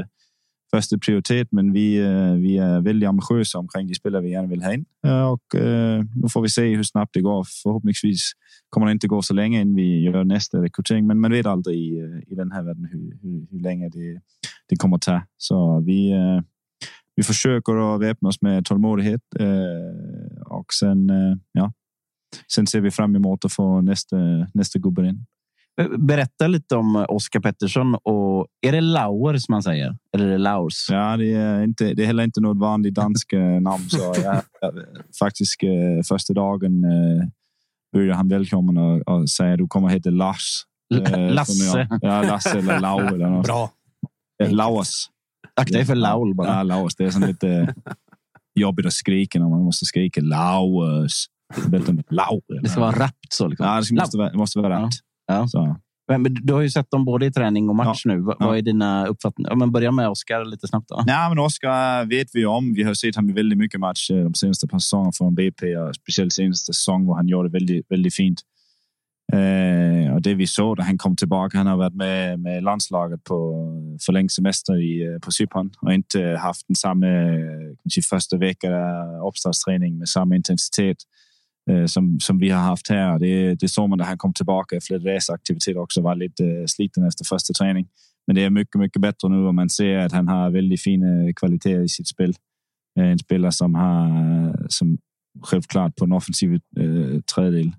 första 0.75 0.97
prioritet, 0.97 1.47
men 1.51 1.73
vi, 1.73 1.97
eh, 1.97 2.33
vi 2.33 2.57
är 2.57 2.81
väldigt 2.81 3.09
ambitiösa 3.09 3.59
omkring 3.59 3.87
de 3.87 3.95
spelare 3.95 4.21
vi 4.21 4.31
gärna 4.31 4.47
vill 4.47 4.63
ha 4.63 4.73
in. 4.73 4.85
Eh, 5.05 5.25
och 5.25 5.55
eh, 5.55 6.03
nu 6.15 6.29
får 6.29 6.41
vi 6.41 6.49
se 6.49 6.75
hur 6.75 6.83
snabbt 6.83 7.13
det 7.13 7.21
går. 7.21 7.45
Förhoppningsvis 7.63 8.31
kommer 8.69 8.87
det 8.87 8.91
inte 8.91 9.07
gå 9.07 9.21
så 9.21 9.33
länge 9.33 9.61
innan 9.61 9.75
vi 9.75 10.01
gör 10.01 10.23
nästa 10.23 10.61
rekrytering, 10.61 11.07
men 11.07 11.19
man 11.19 11.31
vet 11.31 11.45
aldrig 11.45 11.77
i, 11.77 12.23
i 12.27 12.35
den 12.35 12.51
här 12.51 12.63
världen 12.63 12.85
hur, 12.91 13.17
hur, 13.21 13.47
hur 13.51 13.59
länge 13.59 13.89
det, 13.89 14.21
det 14.69 14.75
kommer 14.75 14.97
ta. 14.97 15.21
Så 15.37 15.79
vi, 15.85 16.13
vi 17.15 17.23
försöker 17.23 17.95
att 17.95 18.01
väpna 18.01 18.29
oss 18.29 18.41
med 18.41 18.65
tålmodighet 18.65 19.21
och 20.45 20.73
sen, 20.73 21.11
ja, 21.51 21.73
sen 22.53 22.67
ser 22.67 22.81
vi 22.81 22.91
fram 22.91 23.15
emot 23.15 23.45
att 23.45 23.53
få 23.53 23.81
nästa, 23.81 24.15
nästa 24.53 24.79
gubbe 24.79 25.07
in. 25.07 25.25
Berätta 25.97 26.47
lite 26.47 26.75
om 26.75 27.05
Oskar 27.09 27.39
Pettersson. 27.39 27.95
Och 27.95 28.47
är 28.61 28.71
det 28.71 28.81
Lauer 28.81 29.37
som 29.37 29.53
man 29.53 29.63
säger? 29.63 29.97
Eller 30.15 30.25
är 30.27 30.31
det 30.31 30.37
Laurs? 30.37 30.87
Ja, 30.89 31.17
det 31.17 31.33
är, 31.33 31.63
inte, 31.63 31.93
det 31.93 32.03
är 32.03 32.07
heller 32.07 32.23
inte 32.23 32.41
något 32.41 32.57
vanligt 32.57 32.93
dansk 32.95 33.33
eh, 33.33 33.61
namn. 33.61 33.89
Så 33.89 33.97
jag, 34.23 34.41
jag, 34.61 34.73
faktiskt 35.19 35.63
eh, 35.63 35.69
första 36.07 36.33
dagen 36.33 36.83
eh, 36.83 37.27
började 37.93 38.15
han 38.15 38.27
välkommen 38.27 38.77
och, 38.77 39.07
och 39.07 39.29
säga 39.29 39.57
du 39.57 39.67
kommer 39.67 39.89
heta 39.89 40.09
Lars. 40.09 40.63
Eh, 40.95 41.33
Lasse. 41.33 41.63
jag- 41.77 41.87
Ja, 42.01 42.21
Lasse 42.21 42.57
eller 42.59 42.79
Lau 42.79 42.99
eller 42.99 43.29
något. 43.29 43.45
Bra. 43.45 43.69
Eh, 44.43 44.51
Laus. 44.51 45.09
Akta 45.55 45.73
dig 45.73 45.85
för 45.85 45.95
Laul 45.95 46.35
bara. 46.35 46.47
Ja, 46.47 46.63
Laus. 46.63 46.95
Det 46.95 47.05
är 47.05 47.09
sån 47.11 47.21
lite 47.21 47.49
eh, 47.49 47.69
jobbigt 48.55 48.85
att 48.85 48.93
skrika 48.93 49.39
när 49.39 49.49
man 49.49 49.63
måste 49.63 49.85
skrika 49.85 50.21
Laus. 50.21 51.25
Det 51.67 52.03
Lau. 52.09 52.41
Ska 52.65 52.79
vara 52.79 52.91
rappt 52.99 53.33
så. 53.33 53.47
Liksom. 53.47 53.65
Ja, 53.65 53.81
det 53.89 53.95
måste 53.95 54.17
vara, 54.17 54.29
det 54.29 54.37
måste 54.37 54.59
vara 54.59 54.73
Ja. 54.73 54.85
rätt. 54.85 54.93
Ja. 55.27 55.47
Så. 55.47 55.75
Men, 56.07 56.21
men 56.21 56.33
du 56.33 56.53
har 56.53 56.61
ju 56.61 56.69
sett 56.69 56.91
dem 56.91 57.05
både 57.05 57.25
i 57.25 57.31
träning 57.31 57.69
och 57.69 57.75
match 57.75 58.01
nu. 58.05 58.19
Vad, 58.19 58.35
Ja. 58.39 58.45
vad 58.47 58.57
är 58.57 58.61
dina 58.61 59.07
uppfattningar? 59.07 59.51
Ja, 59.51 59.55
men 59.55 59.71
börja 59.71 59.91
med 59.91 60.09
Oskar 60.09 60.45
lite 60.45 60.67
snabbt. 60.67 60.89
Då. 60.89 61.03
Nej, 61.07 61.29
men 61.29 61.39
Oscar 61.39 62.05
vet 62.05 62.27
vi 62.33 62.45
om. 62.45 62.73
Vi 62.73 62.83
har 62.83 62.93
sett 62.93 63.15
honom 63.15 63.29
i 63.29 63.33
väldigt 63.33 63.57
mycket 63.57 63.79
matcher 63.79 64.23
de 64.23 64.33
senaste 64.33 64.67
par 64.67 64.79
säsongerna 64.79 65.11
från 65.17 65.35
BP 65.35 65.77
och 65.77 65.95
speciellt 65.95 66.33
senaste 66.33 66.73
säsong 66.73 67.05
hvor 67.05 67.15
han 67.15 67.27
gjorde 67.27 67.49
väldigt, 67.49 67.91
väldigt 67.91 68.15
fint. 68.15 68.41
Eh, 69.33 70.13
och 70.13 70.21
det 70.21 70.33
vi 70.33 70.47
såg 70.47 70.77
när 70.77 70.85
han 70.85 70.97
kom 70.97 71.15
tillbaka, 71.15 71.57
han 71.57 71.67
har 71.67 71.77
varit 71.77 71.95
med 71.95 72.39
med 72.39 72.63
landslaget 72.63 73.23
på 73.23 73.53
förlängd 74.05 74.31
semester 74.31 74.81
i, 74.81 75.05
eh, 75.13 75.19
på 75.19 75.31
Cypern 75.31 75.71
och 75.81 75.93
inte 75.93 76.37
haft 76.41 76.67
den 76.67 76.75
samma 76.75 77.07
eh, 77.07 78.01
första 78.09 78.37
vecka 78.37 78.67
uppstartsträning 79.29 79.97
med 79.97 80.09
samma 80.09 80.35
intensitet 80.35 80.97
Øh, 81.69 81.87
som, 81.87 82.19
som 82.19 82.39
vi 82.39 82.49
har 82.49 82.61
haft 82.61 82.89
här. 82.89 83.17
Det, 83.17 83.61
det 83.61 83.69
såg 83.69 83.89
man 83.89 83.97
när 83.97 84.05
han 84.05 84.17
kom 84.17 84.33
tillbaka 84.33 84.75
øh, 84.75 84.77
efter 84.77 84.97
lite 84.97 85.15
reseaktivitet 85.15 85.77
också, 85.77 86.01
var 86.01 86.15
lite 86.15 86.67
sliten 86.67 87.07
efter 87.07 87.25
första 87.25 87.53
träning. 87.53 87.87
Men 88.27 88.35
det 88.35 88.43
är 88.43 88.49
mycket, 88.49 88.79
mycket 88.79 89.01
bättre 89.01 89.29
nu 89.29 89.47
och 89.47 89.55
man 89.55 89.69
ser 89.69 89.97
att 89.97 90.11
han 90.11 90.27
har 90.27 90.49
väldigt 90.49 90.81
fina 90.81 91.33
kvaliteter 91.33 91.83
i 91.83 91.89
sitt 91.89 92.07
spel. 92.07 92.35
Øh, 92.99 93.11
en 93.11 93.19
spelare 93.19 93.51
som 93.51 93.75
har, 93.75 94.65
som 94.69 94.97
självklart 95.41 95.95
på 95.95 96.05
en 96.05 96.11
offensiv 96.11 96.53
eh, 96.53 97.21
tredjedel 97.35 97.71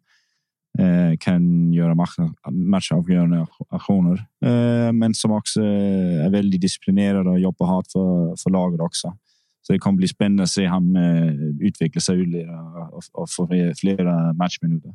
eh, 0.79 1.17
kan 1.21 1.73
göra 1.73 1.95
match, 1.95 2.17
matchavgörande 2.51 3.47
aktioner. 3.69 4.27
Eh, 4.45 4.93
men 4.93 5.15
som 5.15 5.31
också 5.31 5.63
är 5.63 6.31
väldigt 6.31 6.61
disciplinerad 6.61 7.27
och 7.27 7.41
jobbar 7.41 7.67
hårt 7.67 7.87
för, 7.93 8.37
för 8.43 8.51
laget 8.51 8.81
också. 8.81 9.17
Så 9.67 9.73
det 9.73 9.79
kommer 9.79 9.97
bli 9.97 10.09
spännande 10.09 10.43
att 10.43 10.49
se 10.49 10.69
honom 10.69 10.97
eh, 10.97 11.67
utveckla 11.69 12.01
sig 12.01 12.21
ytterligare 12.21 12.89
och, 13.13 13.31
få 13.31 13.49
flera 13.81 14.33
matchminuter 14.33 14.95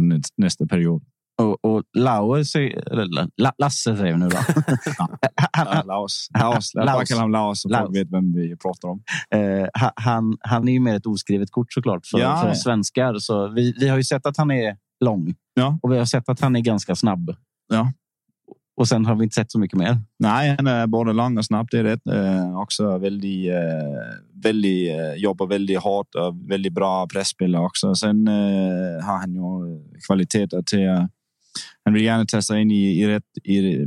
den 0.00 0.22
nästa 0.36 0.66
period. 0.66 1.02
Och, 1.42 1.64
och 1.64 1.82
Lauer, 1.98 2.44
säger- 2.44 2.92
eller 2.92 3.04
La- 3.06 3.28
La- 3.36 3.52
Lasse 3.58 3.96
säger 3.96 4.12
vi 4.12 4.18
nu 4.18 4.28
då. 4.28 4.36
Ja, 5.52 5.82
Laos. 5.86 6.28
Laos. 6.40 6.72
Bara 6.74 6.84
Laos. 6.84 7.08
kalla 7.08 7.20
honom 7.20 7.32
Laos 7.32 7.62
så 7.62 7.68
Laos. 7.68 7.82
folk 7.86 7.96
vet 7.96 8.10
vem 8.12 8.32
vi 8.32 8.56
pratar 8.56 8.88
om. 8.88 9.02
Eh, 9.34 9.66
ha- 9.80 9.92
han, 9.96 10.36
han 10.40 10.68
är 10.68 10.72
ju 10.72 10.80
mer 10.80 10.94
ett 10.96 11.06
oskrivet 11.06 11.50
kort 11.50 11.72
såklart 11.72 12.06
för, 12.06 12.18
Ja. 12.18 12.36
för 12.42 12.54
svenskar. 12.54 13.14
Så 13.18 13.48
vi, 13.48 13.74
vi 13.80 13.88
har 13.88 13.96
ju 13.96 14.04
sett 14.04 14.26
att 14.26 14.36
han 14.36 14.50
är 14.50 14.76
lång 15.04 15.34
Ja. 15.54 15.78
och 15.82 15.92
vi 15.92 15.98
har 15.98 16.04
sett 16.04 16.28
att 16.28 16.40
han 16.40 16.56
är 16.56 16.60
ganska 16.60 16.94
snabb. 16.94 17.34
Ja. 17.72 17.92
Och 18.78 18.88
sen 18.88 19.06
har 19.06 19.14
vi 19.16 19.24
inte 19.24 19.34
sett 19.34 19.52
så 19.52 19.58
mycket 19.58 19.78
mer. 19.78 20.00
Nej, 20.18 20.54
han 20.56 20.66
är 20.66 20.86
både 20.86 21.12
lång 21.12 21.38
och 21.38 21.44
snabb, 21.44 21.68
det 21.70 21.78
är 21.78 21.84
rätt. 21.84 22.06
Eh, 22.06 22.60
också 22.60 22.98
väldigt, 22.98 23.50
eh, 23.50 24.42
väldigt, 24.42 24.90
eh, 24.90 25.14
jobbar 25.14 25.46
väldigt 25.46 25.78
hårt 25.78 26.14
och 26.14 26.50
väldigt 26.50 26.72
bra 26.72 27.06
pressspelare 27.06 27.64
också. 27.64 27.94
Sen 27.94 28.28
eh, 28.28 29.04
har 29.04 29.18
han 29.18 29.34
ju 29.34 29.40
kvaliteter 30.06 30.62
till 30.62 30.90
att 30.90 31.10
han 31.84 31.94
vill 31.94 32.04
gärna 32.04 32.24
ta 32.24 32.42
sig 32.42 32.62
in 32.62 32.70
i, 32.70 33.02
i 33.02 33.06
rätt, 33.08 33.24
i, 33.44 33.82
eh, 33.82 33.86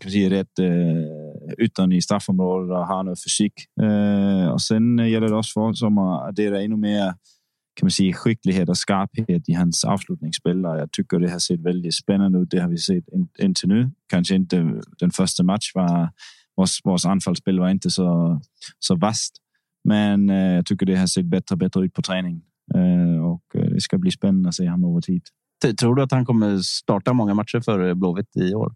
kan 0.00 0.10
säga, 0.10 0.30
rätt 0.30 0.58
eh, 0.58 1.64
ytan 1.64 1.92
i 1.92 2.02
straffområdet 2.02 2.70
och 2.70 2.86
ha 2.86 3.02
någon 3.02 3.16
fysik. 3.16 3.52
Eh, 3.82 4.48
och 4.48 4.62
sen 4.62 4.98
gäller 4.98 5.28
det 5.28 5.36
också 5.36 5.60
för 5.60 5.68
oss 5.68 5.82
att 5.82 6.28
addera 6.28 6.62
ännu 6.62 6.76
mer 6.76 7.14
kan 7.74 7.86
man 7.86 7.90
säga, 7.90 8.12
skicklighet 8.12 8.68
och 8.68 8.76
skarphet 8.76 9.48
i 9.48 9.52
hans 9.52 9.84
avslutningsspel. 9.84 10.62
Jag 10.62 10.92
tycker 10.92 11.18
det 11.18 11.30
har 11.30 11.38
sett 11.38 11.60
väldigt 11.60 11.94
spännande 11.94 12.38
ut. 12.38 12.50
Det 12.50 12.60
har 12.60 12.68
vi 12.68 12.78
sett 12.78 13.08
in, 13.08 13.28
intill 13.38 13.68
nu. 13.68 13.90
Kanske 14.12 14.34
inte 14.34 14.80
den 14.98 15.10
första 15.10 15.42
match 15.42 15.70
var 15.74 16.10
vårt, 16.56 16.70
vårt 16.84 17.04
anfallsspel 17.04 17.60
var 17.60 17.70
inte 17.70 17.90
så, 17.90 18.40
så 18.78 18.96
vast. 18.96 19.36
Men 19.88 20.30
eh, 20.30 20.54
jag 20.54 20.66
tycker 20.66 20.86
det 20.86 20.96
har 20.96 21.06
sett 21.06 21.26
bättre 21.26 21.54
och 21.54 21.58
bättre 21.58 21.84
ut 21.84 21.92
på 21.94 22.02
träning. 22.02 22.42
Eh, 22.74 23.24
och 23.24 23.44
eh, 23.54 23.70
det 23.70 23.80
ska 23.80 23.98
bli 23.98 24.10
spännande 24.10 24.48
att 24.48 24.54
se 24.54 24.68
honom 24.68 24.90
över 24.90 25.00
tid. 25.00 25.22
Tror 25.80 25.94
du 25.94 26.02
att 26.02 26.12
han 26.12 26.24
kommer 26.24 26.58
starta 26.58 27.12
många 27.12 27.34
matcher 27.34 27.60
för 27.60 27.94
Blåvitt 27.94 28.36
i 28.36 28.54
år? 28.54 28.74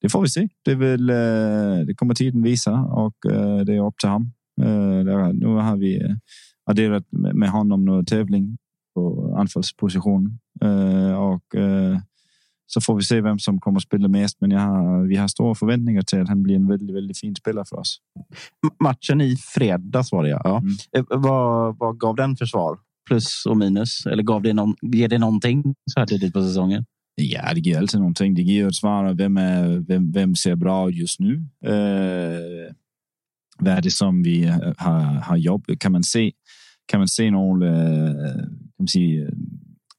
Det 0.00 0.08
får 0.08 0.22
vi 0.22 0.28
se. 0.28 0.48
Det, 0.64 0.74
väl, 0.74 1.10
eh, 1.10 1.86
det 1.86 1.94
kommer 1.96 2.14
tiden 2.14 2.42
visa 2.42 2.72
och 2.72 3.26
eh, 3.32 3.58
det 3.58 3.74
är 3.74 3.86
upp 3.86 3.98
till 3.98 4.08
honom. 4.08 4.32
Eh, 4.62 5.32
Nu 5.32 5.46
har 5.46 5.76
vi 5.76 6.16
adderat 6.70 7.04
med 7.10 7.50
honom 7.50 7.84
någon 7.84 8.04
tävling 8.04 8.56
på 8.94 9.34
anfallsposition 9.38 10.38
och 11.18 11.54
så 12.66 12.80
får 12.80 12.96
vi 12.96 13.02
se 13.02 13.20
vem 13.20 13.38
som 13.38 13.60
kommer 13.60 13.76
att 13.76 13.82
spela 13.82 14.08
mest. 14.08 14.40
Men 14.40 14.52
har, 14.52 15.06
vi 15.06 15.16
har 15.16 15.28
stora 15.28 15.54
förväntningar 15.54 16.02
till 16.02 16.20
att 16.20 16.28
han 16.28 16.42
blir 16.42 16.54
en 16.54 16.68
väldigt, 16.68 16.96
väldigt 16.96 17.18
fin 17.18 17.34
spelare 17.36 17.64
för 17.68 17.76
oss. 17.76 17.98
Matchen 18.82 19.20
i 19.20 19.36
fredags 19.36 20.12
var 20.12 20.22
det 20.22 20.28
ja. 20.28 20.40
ja. 20.44 20.58
Mm. 20.58 20.74
Eh, 20.96 21.18
Vad, 21.20 21.78
vad 21.78 22.00
gav 22.00 22.16
den 22.16 22.36
för 22.36 22.46
svar? 22.46 22.78
Plus 23.08 23.46
och 23.46 23.56
minus? 23.56 24.06
Eller 24.06 24.22
gav 24.22 24.42
det 24.42 24.52
någon, 24.52 24.74
ger 24.82 25.08
det 25.08 25.18
någonting 25.18 25.74
så 25.94 26.00
här 26.00 26.06
tidigt 26.06 26.32
på 26.32 26.42
säsongen? 26.42 26.84
Ja, 27.14 27.54
det 27.54 27.60
ger 27.60 27.78
alltid 27.78 28.00
någonting. 28.00 28.34
Det 28.34 28.42
ger 28.42 28.68
ett 28.68 28.74
svar 28.74 29.14
vem, 29.14 29.36
är, 29.36 29.78
vem, 29.78 30.12
vem 30.12 30.34
ser 30.34 30.56
bra 30.56 30.90
just 30.90 31.20
nu. 31.20 31.34
Eh, 31.64 32.74
vad 33.58 33.72
är 33.72 33.82
det 33.82 33.90
som 33.90 34.22
vi 34.22 34.46
har, 34.78 35.20
har 35.22 35.36
jobbat? 35.36 35.78
Kan 35.78 35.92
man 35.92 36.02
se, 36.02 36.32
kan 36.86 37.00
man 37.00 37.08
se 37.08 37.30
några 37.30 37.68
eh, 37.68 38.34
kan 38.76 38.78
man 38.78 38.88
säga, 38.88 39.30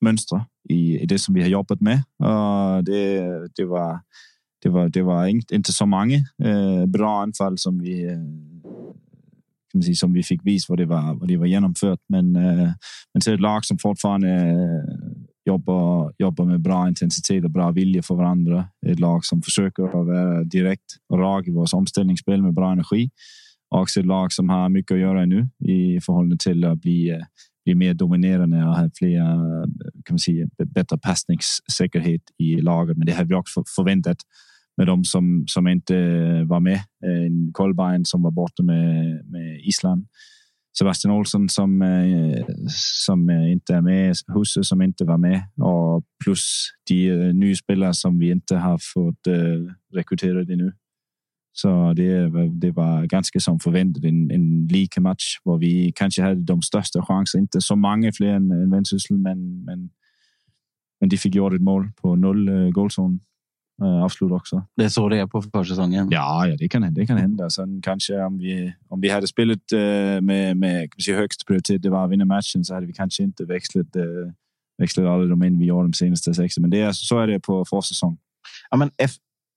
mönster 0.06 0.46
i, 0.70 1.00
i 1.00 1.06
det 1.06 1.20
som 1.20 1.36
vi 1.36 1.42
har 1.42 1.50
jobbat 1.50 1.82
med? 1.82 2.04
Och 2.20 2.84
det, 2.84 3.22
det 3.58 3.66
var 3.66 4.00
det 4.64 4.70
var, 4.70 4.88
det 4.90 5.04
var 5.06 5.26
inte, 5.26 5.56
inte 5.56 5.74
så 5.74 5.86
många 5.86 6.16
eh, 6.44 6.82
øh, 6.82 6.88
bra 6.88 7.22
anfall 7.22 7.58
som 7.58 7.84
vi 7.84 8.02
øh, 8.02 8.18
kan 9.76 9.80
man 9.80 9.84
säga, 9.84 9.96
som 9.96 10.14
vi 10.14 10.24
fick 10.24 10.42
visa 10.46 10.66
vad 10.70 10.78
det 10.78 10.86
var, 10.90 11.14
vad 11.14 11.28
det 11.28 11.38
var 11.38 11.46
genomfört. 11.46 12.00
Men, 12.10 12.36
eh, 12.36 12.72
men 13.14 13.22
till 13.22 13.34
ett 13.34 13.40
lag 13.40 13.66
som 13.66 13.78
fortfarande 13.78 14.30
eh, 14.30 14.84
jobbar, 15.46 16.14
jobbar 16.20 16.46
med 16.46 16.62
bra 16.62 16.88
intensitet 16.88 17.44
och 17.44 17.52
bra 17.52 17.72
vilja 17.72 18.04
för 18.04 18.16
varandra. 18.16 18.68
Ett 18.88 19.00
lag 19.00 19.26
som 19.26 19.42
försöker 19.42 19.84
att 19.84 19.94
vara 19.94 20.44
direkt 20.44 20.98
och 21.10 21.20
rak 21.20 21.48
i 21.48 21.52
vårt 21.52 21.74
omställningsspel 21.74 22.42
med 22.42 22.54
bra 22.54 22.72
energi. 22.72 23.10
Och 23.70 23.82
också 23.82 24.00
ett 24.00 24.06
lag 24.06 24.32
som 24.32 24.50
har 24.50 24.70
mycket 24.70 24.96
att 24.96 25.02
göra 25.02 25.26
nu 25.26 25.50
i 25.60 26.02
förhållande 26.02 26.38
till 26.38 26.66
att 26.66 26.82
bli, 26.82 27.22
blir 27.66 27.76
mer 27.76 27.94
dominerande 27.94 28.58
och 28.58 28.76
har 28.76 28.92
fler, 28.98 29.20
kan 30.06 30.14
man 30.14 30.20
säga, 30.20 30.48
bättre 30.58 30.98
passningssäkerhet 30.98 32.22
i 32.38 32.62
laget. 32.62 32.98
Men 32.98 33.06
det 33.06 33.14
har 33.14 33.26
vi 33.26 33.34
också 33.36 33.64
förväntat 33.76 34.18
med 34.78 34.88
de 34.88 35.04
som, 35.04 35.44
som 35.48 35.68
inte 35.68 35.96
var 36.44 36.60
med. 36.60 36.80
Eh, 37.06 37.26
en 37.26 37.52
Kolbein 37.54 38.06
som 38.06 38.22
var 38.22 38.32
borta 38.32 38.64
med, 38.64 39.26
med 39.26 39.60
Island. 39.64 40.08
Sebastian 40.78 41.14
Olsson 41.14 41.50
som, 41.50 41.82
eh, 41.82 42.46
som 43.06 43.30
inte 43.30 43.76
är 43.76 43.82
med, 43.82 44.16
Husse 44.28 44.64
som 44.64 44.82
inte 44.82 45.06
var 45.06 45.18
med 45.18 45.42
och 45.58 46.04
plus 46.24 46.70
de 46.90 47.10
eh, 47.12 47.34
nya 47.34 47.56
spelare 47.56 47.94
som 47.94 48.20
vi 48.20 48.32
inte 48.32 48.56
har 48.56 48.80
fått 48.94 49.28
rekryterade 49.94 50.56
nu. 50.56 50.74
Så 51.58 51.94
det, 51.94 52.28
var- 52.28 52.60
det 52.62 52.72
var 52.72 53.06
ganska 53.06 53.40
som 53.40 53.60
förväntat 53.60 54.04
en, 54.04 54.32
en 54.32 54.68
lika 54.68 55.02
match 55.02 55.38
där 55.46 55.58
vi 55.58 55.92
kanske 55.96 56.22
hade 56.22 56.42
de 56.42 56.62
största 56.62 57.02
chanserna. 57.06 57.42
Inte 57.42 57.62
så 57.62 57.76
många 57.76 58.12
fler 58.12 58.28
än, 58.28 58.52
än 58.52 58.72
Vendsyssel, 58.72 59.18
men, 59.18 59.64
men, 59.66 59.90
men 61.00 61.10
de 61.10 61.18
fick 61.18 61.36
gjort 61.36 61.54
ett 61.54 61.62
mål 61.62 61.90
på 62.02 62.16
noll 62.16 62.48
eh, 62.50 62.70
goalzone. 62.70 63.20
uh, 63.82 64.04
avslut 64.04 64.32
också. 64.32 64.64
Det 64.78 64.84
är 64.84 64.90
så 64.90 65.10
det 65.10 65.20
är 65.20 65.28
på 65.28 65.42
försäsongen? 65.42 66.08
Ja, 66.12 66.48
ja 66.48 66.56
det, 66.58 66.70
kan, 66.70 66.94
det 66.94 67.06
kan 67.08 67.18
hända. 67.18 67.50
Sen 67.50 67.82
kanske 67.82 68.24
om 68.24 68.38
vi, 68.38 68.74
om 68.88 69.02
vi 69.02 69.10
hade 69.10 69.28
spelat 69.28 69.60
uh, 69.74 70.22
med, 70.22 70.58
med 70.58 70.90
säga, 71.06 71.18
högst 71.18 71.46
prioritet, 71.48 71.82
det 71.82 71.90
var 71.90 72.06
att 72.06 72.12
vinna 72.12 72.26
matchen, 72.26 72.64
så 72.64 72.74
hade 72.74 72.86
vi 72.88 72.94
kanske 72.94 73.24
inte 73.24 73.46
växlat, 73.46 73.96
uh, 73.96 74.32
växlat 74.78 75.06
alla 75.08 75.26
de 75.26 75.44
in 75.44 75.60
vi 75.60 75.66
gjorde 75.66 75.88
de 75.88 75.94
senaste 75.94 76.34
sex. 76.34 76.58
Men 76.58 76.70
det 76.70 76.82
är, 76.82 76.92
så 76.92 77.20
är 77.20 77.28
det 77.28 77.40
på 77.40 77.66
försäsong. 77.66 78.18
Ja, 78.72 78.78
men 78.78 78.90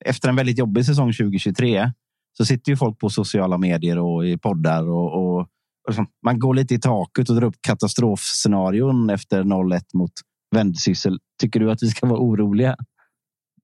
efter 0.05 0.29
en 0.29 0.37
väldigt 0.37 0.59
jobbig 0.59 0.87
säsong 0.87 1.13
2023 1.13 1.93
så 2.37 2.45
sitter 2.45 2.73
ju 2.73 2.77
folk 2.77 2.99
på 2.99 3.11
sociala 3.11 3.59
medier 3.59 3.99
och 3.99 4.27
i 4.27 4.39
poddar 4.39 4.89
och, 4.89 5.13
och, 5.13 5.39
och 5.39 5.49
liksom, 5.89 6.07
man 6.25 6.39
går 6.39 6.55
lite 6.55 6.75
i 6.75 6.79
taket 6.79 7.29
och 7.29 7.37
drar 7.37 7.45
upp 7.45 7.57
katastrofscenarion 7.61 9.11
efter 9.11 9.43
0-1 9.43 9.81
mot 9.95 10.13
vändsyssel. 10.55 11.19
Tycker 11.41 11.61
du 11.61 11.71
att 11.71 11.83
vi 11.83 11.89
ska 11.89 12.07
vara 12.07 12.21
oroliga? 12.21 12.77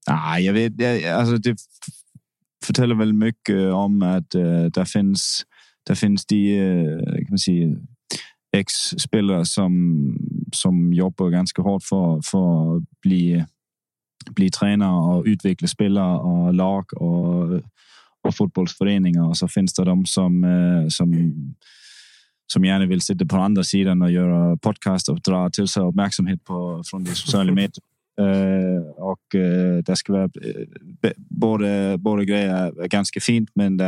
Nej, 0.08 0.44
jag 0.44 0.52
vet. 0.52 0.80
Jag, 0.80 1.04
alltså 1.04 1.36
det 1.36 1.56
förtäller 2.64 2.94
väl 2.94 3.12
mycket 3.12 3.72
om 3.72 4.02
att 4.02 4.34
eh, 4.34 4.42
uh, 4.42 4.66
det 4.66 4.86
finns. 4.86 5.44
det 5.86 5.96
finns 5.96 6.26
de 6.26 6.60
uh, 6.60 6.98
kan 7.04 7.26
man 7.28 7.38
säga 7.38 7.76
ex-spelare 8.56 9.44
som 9.44 9.94
som 10.52 10.92
jobbar 10.92 11.30
ganska 11.30 11.62
hårt 11.62 11.82
för 11.82 12.20
för 12.30 12.76
att 12.76 12.82
bli 13.02 13.44
bli 14.30 14.50
tränare 14.50 15.16
och 15.16 15.24
utveckla 15.26 15.68
spelare 15.68 16.18
och 16.18 16.54
lag 16.54 17.02
och 17.02 17.60
och 18.24 18.36
fotbollsföreningar 18.36 19.28
och 19.28 19.36
så 19.36 19.48
finns 19.48 19.74
det 19.74 19.84
de 19.84 20.06
som 20.06 20.44
uh, 20.44 20.88
som 20.88 21.32
som 22.46 22.64
gärna 22.64 22.86
vill 22.86 23.00
sitta 23.00 23.26
på 23.26 23.36
andra 23.36 23.64
sidan 23.64 24.02
och 24.02 24.10
göra 24.10 24.56
podcast 24.56 25.08
och 25.08 25.20
dra 25.20 25.50
till 25.50 25.68
sig 25.68 25.82
uppmärksamhet 25.82 26.44
på 26.44 26.82
från 26.86 27.04
de 27.04 27.10
sociala 27.10 27.52
medier. 27.60 27.82
Uh, 28.20 28.80
och 28.96 29.34
uh, 29.34 29.78
det 29.78 29.96
ska 29.96 30.12
vara 30.12 30.24
uh, 30.24 31.10
både, 31.16 31.96
både 31.98 32.24
grejer 32.24 32.82
är 32.82 32.88
ganska 32.88 33.20
fint, 33.20 33.50
men 33.54 33.80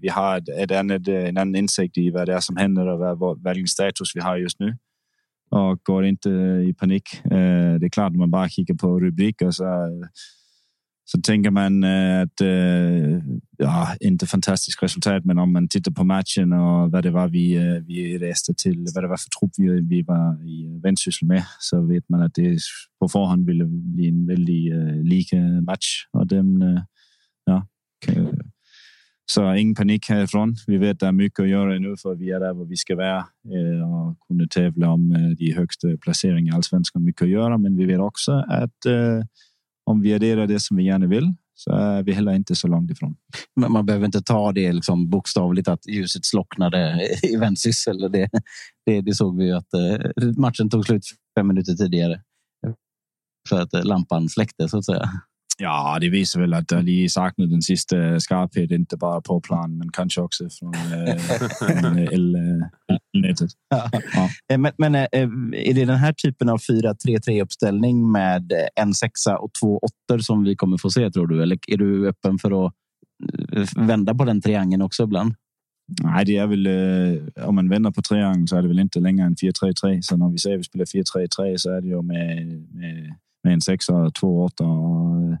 vi 0.00 0.08
har 0.08 0.38
ett, 0.38 0.48
ett 0.48 0.70
annat, 0.72 1.08
en 1.08 1.36
annan 1.36 1.54
insikt 1.54 1.98
i 1.98 2.10
vad 2.10 2.28
det 2.28 2.34
är 2.34 2.40
som 2.40 2.56
händer 2.56 2.86
och 2.86 3.18
vad, 3.18 3.44
vilken 3.44 3.66
status 3.66 4.12
vi 4.16 4.20
har 4.20 4.36
just 4.36 4.60
nu. 4.60 4.76
Och 5.50 5.80
går 5.82 6.04
inte 6.04 6.30
i 6.68 6.74
panik. 6.78 7.24
Eh, 7.24 7.74
det 7.80 7.86
är 7.86 7.90
klart, 7.90 8.12
man 8.12 8.30
bara 8.30 8.48
kikar 8.48 8.74
på 8.74 9.00
rubriker 9.00 9.50
så 9.50 9.64
så 11.12 11.20
tänker 11.20 11.50
man 11.50 11.84
eh, 11.84 12.22
att 12.22 12.40
eh, 12.40 13.22
ja, 13.58 13.96
inte 14.00 14.26
fantastiskt 14.26 14.82
resultat, 14.82 15.24
men 15.24 15.38
om 15.38 15.52
man 15.52 15.68
tittar 15.68 15.92
på 15.92 16.04
matchen 16.04 16.52
och 16.52 16.90
vad 16.90 17.02
det 17.02 17.10
var 17.10 17.28
vi, 17.28 17.80
vi 17.86 18.18
reste 18.18 18.54
till, 18.54 18.86
vad 18.94 19.04
det 19.04 19.08
var 19.08 19.16
för 19.16 19.28
trupp 19.40 19.50
vi, 19.56 19.80
vi 19.80 20.02
var 20.02 20.48
i 20.48 20.80
vänsyssel 20.82 21.28
med, 21.28 21.44
så 21.58 21.86
vet 21.86 22.08
man 22.08 22.22
att 22.22 22.34
det 22.34 22.58
på 23.00 23.08
förhand 23.08 23.46
ville 23.46 23.64
bli 23.64 24.08
en 24.08 24.26
väldigt 24.26 24.74
lika 25.04 25.36
match 25.66 26.06
och 26.12 26.26
den, 26.26 26.62
ja, 27.44 27.66
så 29.34 29.54
ingen 29.54 29.74
panik 29.74 30.08
härifrån. 30.08 30.56
Vi 30.66 30.78
vet 30.78 30.90
att 30.90 30.98
det 30.98 31.06
är 31.06 31.12
mycket 31.12 31.40
att 31.40 31.48
göra 31.48 31.78
nu 31.78 31.96
för 31.96 32.14
vi 32.14 32.30
är 32.30 32.40
där 32.40 32.54
var 32.54 32.64
vi 32.64 32.76
ska 32.76 32.96
vara 32.96 33.26
øh, 33.56 33.94
och 33.94 34.16
kunna 34.28 34.46
tävla 34.50 34.88
om 34.90 35.12
øh, 35.12 35.36
de 35.38 35.52
högsta 35.52 35.88
placeringarna 36.02 36.54
i 36.54 36.56
allsvenskan. 36.56 37.04
Mycket 37.04 37.22
att 37.22 37.28
göra, 37.28 37.58
men 37.58 37.76
vi 37.76 37.84
vet 37.84 38.00
också 38.00 38.32
att 38.48 38.86
øh, 38.86 39.24
om 39.86 40.02
vi 40.02 40.14
adderar 40.14 40.46
det 40.46 40.60
som 40.60 40.76
vi 40.76 40.84
gärna 40.84 41.06
vill 41.06 41.34
så 41.54 41.70
är 41.72 42.02
vi 42.02 42.12
heller 42.12 42.32
inte 42.32 42.54
så 42.54 42.68
långt 42.68 42.90
ifrån. 42.90 43.16
Men 43.56 43.72
man 43.72 43.86
behöver 43.86 44.06
inte 44.06 44.22
ta 44.22 44.52
det 44.52 44.72
liksom 44.72 45.10
bokstavligt 45.10 45.68
att 45.68 45.86
ljuset 45.86 46.24
slocknade 46.24 47.08
i 47.22 47.36
vändsyssel. 47.36 48.12
Det, 48.12 48.28
det, 48.86 49.00
det 49.00 49.14
såg 49.14 49.36
vi 49.38 49.44
ju 49.44 49.52
att 49.52 49.74
matchen 50.36 50.70
tog 50.70 50.86
slut 50.86 51.02
fem 51.38 51.46
minuter 51.46 51.72
tidigare. 51.72 52.20
För 53.48 53.60
att 53.60 53.84
lampan 53.84 54.28
släckte 54.28 54.68
så 54.68 54.78
att 54.78 54.84
säga. 54.84 55.10
Ja, 55.62 55.98
det 56.00 56.08
visar 56.08 56.40
väl 56.40 56.54
att 56.54 56.68
de 56.68 57.08
saknar 57.08 57.46
den 57.46 57.62
sista 57.62 58.20
skarpheten, 58.20 58.76
inte 58.76 58.96
bara 58.96 59.20
på 59.20 59.40
plan, 59.40 59.78
men 59.78 59.92
kanske 59.92 60.20
också 60.20 60.48
från, 60.58 60.74
äh, 60.74 62.08
elnätet. 63.14 63.50
Ja. 63.68 63.90
Ja. 64.48 64.58
Men, 64.58 64.72
men 64.78 64.94
är 64.94 65.74
det 65.74 65.84
den 65.84 65.98
här 65.98 66.12
typen 66.12 66.48
av 66.48 66.58
4-3-3 66.58 67.42
uppställning 67.42 68.12
med 68.12 68.52
en 68.74 68.94
sexa 68.94 69.38
och 69.38 69.50
två 69.60 69.78
åttor 69.78 70.18
som 70.18 70.44
vi 70.44 70.56
kommer 70.56 70.78
få 70.78 70.90
se 70.90 71.10
tror 71.10 71.26
du? 71.26 71.42
Eller 71.42 71.58
är 71.66 71.76
du 71.76 72.08
öppen 72.08 72.38
för 72.38 72.66
att 72.66 72.72
vända 73.76 74.14
på 74.14 74.24
den 74.24 74.40
triangeln 74.40 74.82
också 74.82 75.02
ibland? 75.02 75.34
Nej, 76.02 76.24
det 76.24 76.36
är 76.36 76.46
väl 76.46 76.68
om 77.46 77.54
man 77.54 77.68
vänder 77.68 77.90
på 77.90 78.02
triangeln 78.02 78.48
så 78.48 78.56
är 78.56 78.62
det 78.62 78.68
väl 78.68 78.78
inte 78.78 79.00
längre 79.00 79.26
än 79.26 79.34
4-3-3. 79.34 80.00
Så 80.00 80.16
när 80.16 80.30
vi 80.30 80.38
säger 80.38 80.56
att 80.56 80.60
vi 80.60 80.64
spelar 80.64 80.84
4-3-3 80.84 81.56
så 81.56 81.70
är 81.70 81.80
det 81.80 81.88
ju 81.88 82.02
med 82.02 82.46
med 82.74 83.14
en 83.48 83.60
sexa 83.60 83.94
och 83.94 84.14
två 84.14 84.44
åtta. 84.44 84.64
Och, 84.64 85.38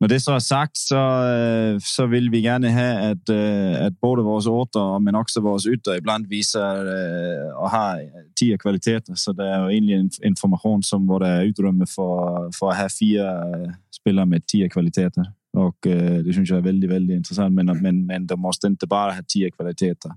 när 0.00 0.08
det 0.08 0.20
så 0.20 0.34
är 0.34 0.38
sagt 0.38 0.76
så, 0.76 1.28
eh, 1.28 1.78
så 1.80 2.06
vill 2.06 2.30
vi 2.30 2.38
gärna 2.38 2.70
ha 2.70 3.10
att, 3.10 3.12
att 3.12 3.92
eh, 3.92 3.98
både 4.00 4.22
våra 4.22 4.50
åter 4.50 4.98
men 4.98 5.14
också 5.14 5.40
våra 5.40 5.72
ytter 5.72 5.96
ibland 5.96 6.26
visar 6.26 6.76
eh, 6.76 7.56
och 7.56 7.70
har 7.70 8.00
tio 8.40 8.58
kvaliteter. 8.58 9.14
Så 9.14 9.32
det 9.32 9.48
är 9.48 9.70
egentligen 9.70 10.10
information 10.24 10.82
som 10.82 11.06
var 11.06 11.20
det 11.20 11.44
utrymme 11.44 11.86
för, 11.86 12.50
för 12.58 12.70
att 12.70 12.76
ha 12.76 12.88
fyra 13.00 13.42
spelare 14.00 14.26
med 14.26 14.46
tio 14.46 14.68
kvaliteter. 14.68 15.24
Och 15.56 15.76
det 16.24 16.34
syns 16.34 16.50
jag 16.50 16.58
är 16.58 16.62
väldigt, 16.62 16.90
väldigt 16.90 17.16
intressant. 17.16 17.54
Men, 17.54 17.66
men, 17.66 18.06
men 18.06 18.26
de 18.26 18.40
måste 18.40 18.66
inte 18.66 18.86
bara 18.86 19.12
ha 19.12 19.22
tio 19.28 19.50
kvaliteter. 19.50 20.12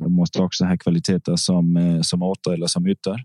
De 0.00 0.12
måste 0.12 0.42
också 0.42 0.64
ha 0.64 0.76
kvaliteter 0.76 1.36
som, 1.36 2.00
som 2.02 2.22
åter 2.22 2.52
eller 2.52 2.66
som 2.66 2.86
ytter 2.86 3.16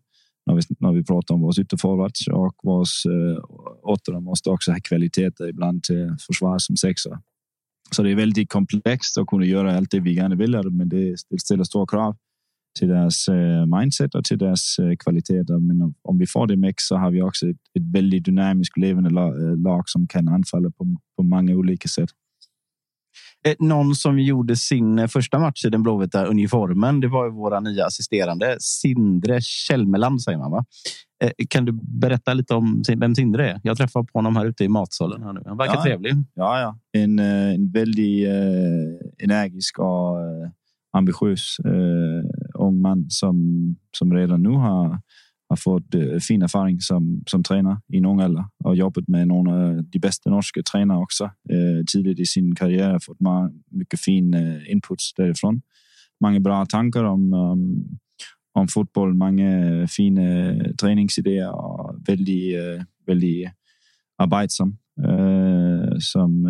när 0.52 0.56
vi, 0.56 0.76
när 0.80 0.92
vi 0.92 1.04
pratar 1.04 1.36
om 1.36 1.42
våra 1.42 1.62
ytterforwards 1.62 2.28
och 2.28 2.56
våra 2.64 2.82
eh, 2.82 3.44
åttor 3.84 4.20
måste 4.20 4.50
också 4.50 4.72
ha 4.72 4.80
kvaliteter 4.84 5.50
ibland 5.50 5.84
till 5.84 6.16
försvar 6.28 6.60
som 6.60 6.78
sexa. 6.78 7.22
Så 7.92 8.04
det 8.04 8.12
är 8.12 8.16
väldigt 8.16 8.52
komplext 8.52 9.18
att 9.18 9.28
kunna 9.28 9.46
göra 9.46 9.78
allt 9.78 9.92
det 9.92 10.00
vi 10.00 10.16
gärna 10.16 10.36
vill, 10.36 10.70
men 10.72 10.90
det, 10.90 11.16
det 11.30 11.40
ställer 11.40 11.64
stora 11.64 11.88
krav 11.88 12.16
till 12.80 12.88
deras 12.88 13.28
eh, 13.28 13.66
mindset 13.66 14.16
och 14.16 14.24
till 14.24 14.38
deras 14.38 14.80
eh, 14.80 14.96
kvaliteter. 15.00 15.60
Men 15.60 15.82
om, 15.82 15.94
om 16.02 16.18
vi 16.18 16.28
får 16.28 16.48
det 16.48 16.58
mix 16.58 16.84
så 16.84 16.96
har 16.96 17.12
vi 17.12 17.22
också 17.22 17.50
ett, 17.50 17.58
ett 17.80 17.94
väldigt 17.94 18.26
dynamiskt 18.26 18.78
levande 18.78 19.10
lag, 19.10 19.44
eh, 19.44 19.58
lag 19.58 19.84
som 19.90 20.08
kan 20.08 20.28
anfalla 20.28 20.72
på, 20.72 20.98
på 21.18 21.24
många 21.24 21.56
olika 21.56 21.88
sätt. 21.88 22.10
Eh, 23.46 23.56
någon 23.60 23.96
som 23.96 24.20
gjorde 24.20 24.56
sin 24.56 25.00
eh, 25.00 25.08
första 25.08 25.40
match 25.40 25.66
i 25.66 25.70
den 25.70 25.84
blåvita 25.84 26.26
uniformen. 26.26 27.00
Det 27.00 27.08
var 27.08 27.26
ju 27.26 27.32
våra 27.32 27.60
nya 27.60 27.86
assisterande 27.86 28.58
Sindre 28.60 29.42
Kjellmeland 29.42 30.22
säger 30.22 30.38
man 30.38 30.52
va? 30.52 30.66
Eh, 31.24 31.32
kan 31.50 31.66
du 31.66 31.72
berätta 31.82 32.34
lite 32.34 32.54
om 32.54 32.84
vem 32.98 33.16
Sindre 33.16 33.52
är? 33.52 33.60
Jag 33.64 33.78
träffade 33.78 34.06
på 34.06 34.20
honom 34.20 34.36
här 34.36 34.46
ute 34.46 34.64
i 34.64 34.68
matsalen. 34.68 35.24
Här 35.24 35.34
nu. 35.34 35.42
Han 35.46 35.58
verkar 35.58 35.76
ja, 35.76 35.84
trevlig. 35.84 36.14
Ja, 36.34 36.60
ja. 36.60 36.80
En, 37.02 37.20
en 37.20 37.72
väldigt 37.72 38.28
eh, 38.28 39.24
energisk 39.24 39.80
och 39.80 40.18
ambitiös 40.94 41.58
eh, 41.66 42.30
ung 42.54 42.82
man 42.82 43.06
som, 43.10 43.36
som 43.98 44.14
redan 44.14 44.44
nu 44.44 44.50
har 44.50 45.00
har 45.52 45.56
fått 45.56 45.96
uh, 45.96 46.20
fin 46.20 46.42
erfaring 46.42 46.82
som, 46.82 47.24
som 47.28 47.44
tränare 47.44 47.82
i 47.94 47.98
en 47.98 48.06
ung 48.06 48.22
ålder 48.22 48.46
och 48.64 48.76
jobbat 48.76 49.08
med 49.08 49.28
några 49.28 49.68
av 49.68 49.84
de 49.84 50.00
bästa 50.00 50.30
norska 50.30 50.62
tränare 50.64 50.98
också 50.98 51.24
uh, 51.24 51.58
eh, 51.58 51.84
tidigt 51.94 52.20
i 52.20 52.26
sin 52.26 52.56
karriär. 52.56 53.00
Fått 53.02 53.18
mycket 53.72 54.00
fin 54.00 54.34
eh, 54.34 54.42
uh, 54.42 54.72
input 54.72 55.00
därifrån. 55.18 55.62
Många 56.22 56.40
bra 56.40 56.66
tankar 56.66 57.04
om, 57.04 57.34
um, 57.34 58.00
om 58.54 58.68
fotboll, 58.68 59.14
många 59.14 59.88
fina 59.88 60.22
träningsidéer 60.82 61.52
och 61.52 61.96
väldigt, 62.08 62.56
väldigt 63.06 63.50
arbetsam 64.18 64.78
som, 66.00 66.48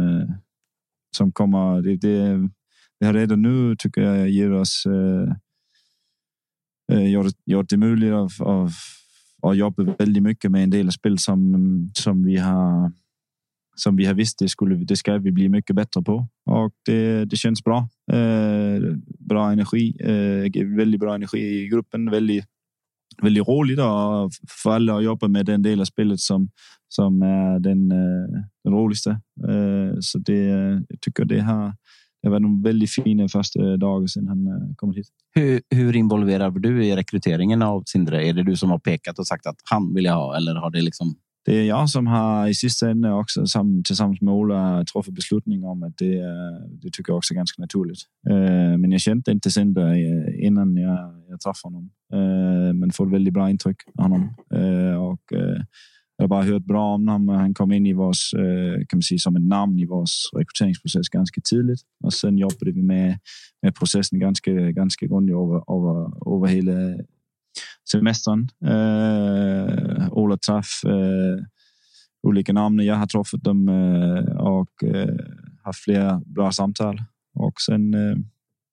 som 1.18 1.32
kommer. 1.32 1.82
Det, 1.82 1.96
det, 1.96 2.50
det 3.00 3.06
har 3.06 3.14
redan 3.14 3.42
nu 3.42 3.76
tycker 3.76 4.02
jag 4.02 4.30
ger 4.30 4.52
oss 4.52 4.86
gjort, 4.86 5.30
Eh, 6.92 7.34
gjort 7.46 7.70
det 7.70 7.78
möjligt 7.78 8.14
av, 8.14 8.32
av, 8.40 8.72
att 9.42 9.58
jobba 9.58 9.84
väldigt 10.00 10.24
mycket 10.24 10.52
med 10.52 10.64
en 10.64 10.70
del 10.70 10.92
spel 10.92 11.20
som, 11.20 11.92
som 11.94 12.24
vi 12.24 12.38
har 12.38 12.92
som 13.76 13.96
vi 13.96 14.06
har 14.06 14.14
visst 14.14 14.40
det 14.40 14.50
skulle 14.50 14.76
det 14.76 14.96
ska 14.96 15.18
vi 15.18 15.32
bli 15.32 15.50
mycket 15.50 15.76
bättre 15.76 16.02
på 16.02 16.28
och 16.46 16.74
det, 16.86 17.26
det 17.26 17.36
känns 17.36 17.64
bra. 17.64 17.90
Eh, 18.12 18.82
bra 19.20 19.52
energi, 19.52 19.96
eh, 20.00 20.68
väldigt 20.78 21.00
bra 21.00 21.16
energi 21.16 21.40
i 21.40 21.68
gruppen, 21.68 22.12
väldigt 22.12 22.46
väldigt 23.22 23.48
roligt 23.48 23.80
och 23.80 24.32
för 24.64 24.72
alla 24.72 24.98
att 24.98 25.04
jobba 25.04 25.28
med 25.28 25.46
den 25.46 25.62
del 25.62 25.82
av 25.82 25.86
spelet 25.86 26.20
som 26.20 26.50
som 26.88 27.22
är 27.22 27.60
den, 27.60 27.92
eh, 27.92 28.44
den 28.64 28.74
roligaste. 28.74 29.10
Eh, 29.50 29.98
så 30.00 30.18
det 30.18 30.46
jag 30.46 31.02
tycker 31.02 31.26
det 31.26 31.40
har 31.40 31.74
det 32.24 32.30
var 32.30 32.40
nog 32.40 32.64
väldigt 32.64 32.92
fina 32.92 33.28
första 33.28 33.78
dagar 33.78 34.08
sedan 34.08 34.28
han 34.28 34.48
eh, 34.48 34.76
kom 34.76 34.94
hit. 34.94 35.08
Hur, 35.36 35.62
hur 35.70 35.96
involverad 35.96 36.62
du 36.62 36.86
i 36.86 36.96
rekryteringen 36.96 37.62
av 37.62 37.84
Sindre? 37.86 38.26
Är 38.28 38.34
det 38.34 38.44
du 38.44 38.56
som 38.56 38.70
har 38.70 38.80
pekat 38.80 39.20
och 39.20 39.28
sagt 39.28 39.46
att 39.46 39.56
han 39.64 39.94
vill 39.94 40.06
jag 40.06 40.14
ha 40.14 40.38
eller 40.38 40.56
har 40.56 40.70
det 40.70 40.82
liksom? 40.82 41.16
Det 41.46 41.56
är 41.56 41.64
jag 41.64 41.90
som 41.90 42.08
har 42.08 42.48
i 42.48 42.54
sista 42.54 42.90
ände 42.90 43.14
också 43.14 43.46
sam, 43.46 43.84
tillsammans 43.84 44.22
med 44.22 44.34
Ola 44.34 44.86
truffat 44.86 45.14
beslutning 45.14 45.64
om 45.64 45.84
att 45.84 45.98
det, 45.98 46.22
det 46.82 46.92
tycker 46.92 47.12
jag 47.12 47.18
också 47.18 47.34
är 47.34 47.36
ganska 47.36 47.62
naturligt. 47.62 48.00
Eh, 48.30 48.78
men 48.78 48.92
jag 48.92 49.02
kände 49.02 49.32
inte 49.32 49.52
Sindre 49.52 49.92
eh, 49.92 50.46
innan 50.46 50.78
jag, 50.78 51.24
jag 51.30 51.40
träffade 51.40 51.76
honom. 51.76 51.90
Men 52.76 52.92
får 52.92 53.06
väldigt 53.06 53.34
bra 53.34 53.50
intryck 53.50 53.78
av 53.98 54.04
honom 54.04 54.34
och 55.00 55.34
hade 56.22 56.30
bara 56.30 56.44
hört 56.44 56.66
bra 56.66 56.94
om 56.94 57.08
honom. 57.08 57.30
Han 57.30 57.54
kom 57.54 57.72
in 57.72 57.86
i 57.86 57.94
vårs, 57.94 58.34
eh, 58.34 58.86
kan 58.88 58.98
man 58.98 59.02
säga, 59.02 59.20
som 59.20 59.36
ett 59.36 59.44
namn 59.44 59.80
i 59.80 59.86
vår 59.86 60.06
rekryteringsprocess 60.38 61.10
ganska 61.10 61.42
tidigt. 61.42 61.82
Och 62.04 62.14
sen 62.14 62.38
jobbade 62.38 62.72
vi 62.72 62.82
med, 62.84 63.20
med 63.62 63.76
processen 63.76 64.20
ganska, 64.20 64.52
ganska 64.52 65.06
grundligt 65.06 65.36
över, 65.36 65.56
över, 65.56 66.36
över 66.36 66.48
hela 66.48 67.04
semestern. 67.92 68.50
Uh, 68.66 70.14
Ola 70.14 70.38
träff 70.38 70.86
uh, 70.86 70.94
eh, 70.94 71.44
olika 72.24 72.54
namn. 72.54 72.80
Jag 72.80 72.96
har 72.96 73.08
träffat 73.08 73.44
dem 73.44 73.70
uh, 73.70 74.38
och 74.38 74.84
haft 75.64 75.84
flera 75.84 76.22
bra 76.26 76.52
samtal. 76.52 77.02
Och 77.34 77.62
sen, 77.62 77.96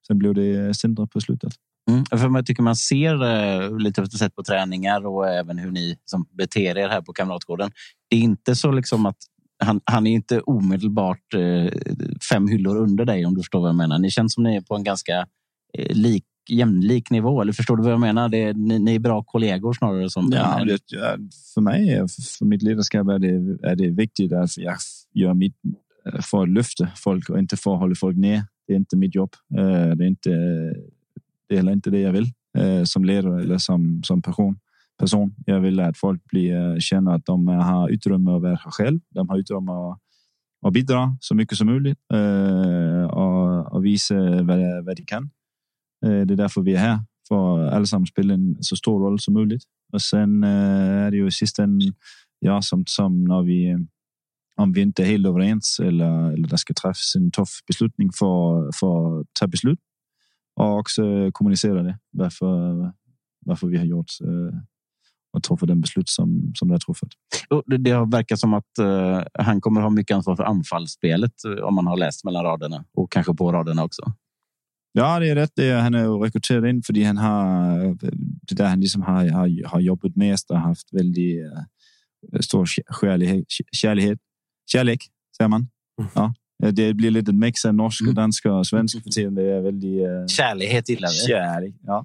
sen 0.06 0.18
blev 0.18 0.34
det 0.34 0.76
Sindre 0.76 1.06
på 1.06 1.20
slutet. 1.20 1.52
Mm, 1.88 2.04
för 2.04 2.36
jag 2.36 2.46
tycker 2.46 2.62
man 2.62 2.76
ser 2.76 3.24
eh, 3.24 3.78
lite 3.78 4.06
sätt 4.06 4.34
på 4.34 4.42
träningar 4.42 5.06
och 5.06 5.28
även 5.28 5.58
hur 5.58 5.70
ni 5.70 5.96
som 6.04 6.26
beter 6.38 6.78
er 6.78 6.88
här 6.88 7.00
på 7.00 7.12
Kamratgården. 7.12 7.70
Det 8.10 8.16
är 8.16 8.20
inte 8.20 8.54
så 8.54 8.72
liksom 8.72 9.06
att 9.06 9.16
han, 9.64 9.80
han 9.84 10.06
är 10.06 10.10
inte 10.10 10.40
omedelbart 10.40 11.34
eh, 11.34 11.72
fem 12.30 12.48
hyllor 12.48 12.76
under 12.76 13.04
dig 13.04 13.26
om 13.26 13.34
du 13.34 13.40
förstår 13.40 13.60
vad 13.60 13.68
jag 13.68 13.76
menar. 13.76 13.98
Ni 13.98 14.10
känns 14.10 14.34
som 14.34 14.44
ni 14.44 14.56
är 14.56 14.60
på 14.60 14.74
en 14.74 14.84
ganska 14.84 15.26
eh, 15.78 15.96
lik, 15.96 16.24
jämlik 16.50 17.10
nivå. 17.10 17.42
Eller 17.42 17.52
förstår 17.52 17.76
du 17.76 17.82
vad 17.82 17.92
jag 17.92 18.00
menar? 18.00 18.28
Det 18.28 18.42
är, 18.42 18.54
ni, 18.54 18.78
ni 18.78 18.94
är 18.94 18.98
bra 18.98 19.22
kollegor 19.22 19.72
snarare. 19.72 20.10
Som 20.10 20.30
ja, 20.32 20.64
det, 20.64 20.78
för 21.54 21.60
mig, 21.60 22.08
för 22.38 22.44
mitt 22.44 22.62
ledarskap 22.62 23.08
är 23.08 23.18
det, 23.18 23.68
är 23.68 23.76
det 23.76 23.90
viktigt 23.90 24.32
att 24.32 24.58
jag 24.58 24.76
gör 25.14 25.34
mitt 25.34 25.56
för 26.30 26.42
att 26.42 26.48
lyfta 26.48 26.88
folk 26.96 27.30
och 27.30 27.38
inte 27.38 27.56
för 27.56 27.74
att 27.74 27.80
hålla 27.80 27.94
folk 27.94 28.16
ner. 28.16 28.42
Det 28.66 28.72
är 28.72 28.76
inte 28.76 28.96
mitt 28.96 29.14
jobb. 29.14 29.30
Det 29.48 30.04
är 30.04 30.06
inte 30.06 30.30
det 31.48 31.54
är 31.54 31.56
heller 31.56 31.72
inte 31.72 31.90
det 31.90 32.00
jag 32.00 32.12
vill 32.12 32.32
eh, 32.58 32.84
som 32.84 33.04
ledare 33.04 33.42
eller 33.42 33.58
som, 33.58 34.02
som 34.02 34.22
person. 34.22 34.58
person. 34.98 35.34
Jag 35.46 35.60
vill 35.60 35.80
att 35.80 35.98
folk 35.98 36.24
blir, 36.24 36.54
eh, 36.54 36.78
känner 36.78 37.14
att 37.14 37.26
de 37.26 37.48
eh, 37.48 37.54
har 37.54 37.88
utrymme 37.88 38.30
att 38.30 38.42
vara 38.42 38.56
själv. 38.56 39.00
De 39.10 39.28
har 39.28 39.38
utrymme 39.38 39.72
att, 39.72 39.98
att 40.66 40.72
bidra 40.72 41.16
så 41.20 41.34
mycket 41.34 41.58
som 41.58 41.66
möjligt 41.66 41.98
eh, 42.14 43.04
och, 43.04 43.72
och 43.72 43.84
visa 43.84 44.42
vad, 44.42 44.84
vad 44.84 44.96
de 44.96 45.04
kan. 45.06 45.30
Eh, 46.06 46.20
det 46.20 46.34
är 46.34 46.36
därför 46.36 46.62
vi 46.62 46.74
är 46.74 46.78
här 46.78 46.98
för 47.28 47.64
att 47.64 47.72
allesammans 47.72 48.10
spela 48.10 48.34
en 48.34 48.56
så 48.60 48.76
stor 48.76 49.00
roll 49.00 49.20
som 49.20 49.34
möjligt. 49.34 49.62
Och 49.92 50.02
sen 50.02 50.44
eh, 50.44 50.50
är 51.06 51.10
det 51.10 51.16
ju 51.16 51.26
i 51.26 51.30
sista 51.30 51.68
ja, 52.38 52.62
som, 52.62 52.84
som 52.86 53.24
när 53.24 53.42
vi 53.42 53.86
om 54.56 54.72
vi 54.72 54.80
inte 54.80 55.02
är 55.02 55.06
helt 55.06 55.26
överens 55.26 55.80
eller, 55.82 56.32
eller 56.32 56.48
det 56.48 56.58
ska 56.58 56.74
träffas 56.74 57.14
en 57.16 57.30
tuff 57.30 57.48
beslutning 57.66 58.10
för, 58.12 58.70
för 58.80 59.20
att 59.20 59.26
ta 59.40 59.46
beslut 59.46 59.78
och 60.58 60.78
också 60.78 61.30
kommunicera 61.32 61.82
det. 61.82 61.98
Varför, 62.10 62.92
varför 63.46 63.66
vi 63.66 63.78
har 63.78 63.84
gjort 63.84 64.10
eh, 64.22 64.58
och 65.32 65.42
truffat 65.42 65.68
den 65.68 65.80
beslut 65.80 66.08
som, 66.08 66.52
som 66.54 66.68
det 66.68 66.74
har 66.74 66.78
truffat. 66.78 67.08
Det 67.78 67.90
har 67.90 68.06
verkat 68.06 68.38
som 68.38 68.54
att 68.54 68.64
uh, 68.80 69.22
han 69.34 69.60
kommer 69.60 69.80
ha 69.80 69.90
mycket 69.90 70.14
ansvar 70.14 70.36
för 70.36 70.44
anfallsspelet 70.44 71.44
eh, 71.44 71.64
om 71.64 71.74
man 71.74 71.86
har 71.86 71.96
läst 71.96 72.24
mellan 72.24 72.44
raderna 72.44 72.84
och 72.92 73.12
kanske 73.12 73.34
på 73.34 73.52
raderna 73.52 73.84
också. 73.84 74.02
Ja, 74.92 75.18
det 75.18 75.28
är 75.30 75.34
rätt. 75.34 75.52
Det 75.54 75.68
är, 75.68 75.80
han 75.80 75.94
är 75.94 76.18
rekryterad 76.18 76.66
in 76.66 76.82
för 76.82 77.04
han 77.04 77.16
har 77.16 77.96
det 78.42 78.54
där 78.54 78.68
han 78.68 78.80
liksom 78.80 79.02
har, 79.02 79.28
har, 79.28 79.66
har 79.68 79.80
jobbat 79.80 80.16
mest 80.16 80.50
och 80.50 80.58
haft 80.58 80.92
väldigt 80.92 81.44
uh, 82.32 82.40
stor 82.40 82.66
kärlighet, 83.00 83.44
kärlighet, 83.72 84.18
kärlek, 84.72 85.04
säger 85.36 85.48
man. 85.48 85.68
Mm. 86.00 86.10
Ja, 86.14 86.34
det 86.58 86.94
blir 86.94 87.10
lite 87.10 87.32
mix 87.32 87.64
av 87.64 87.74
norsk, 87.74 88.08
och 88.08 88.14
dansk 88.14 88.46
och 88.46 88.66
svensk 88.66 89.02
för 89.02 89.10
tiden. 89.10 89.34
Det 89.34 89.42
är 89.42 89.60
väldigt... 89.60 90.00
Uh, 90.00 90.26
Kärlighet 90.26 90.88
gillar 90.88 91.08
vi. 91.08 91.32
Kärlek, 91.32 91.74
ja. 91.82 92.04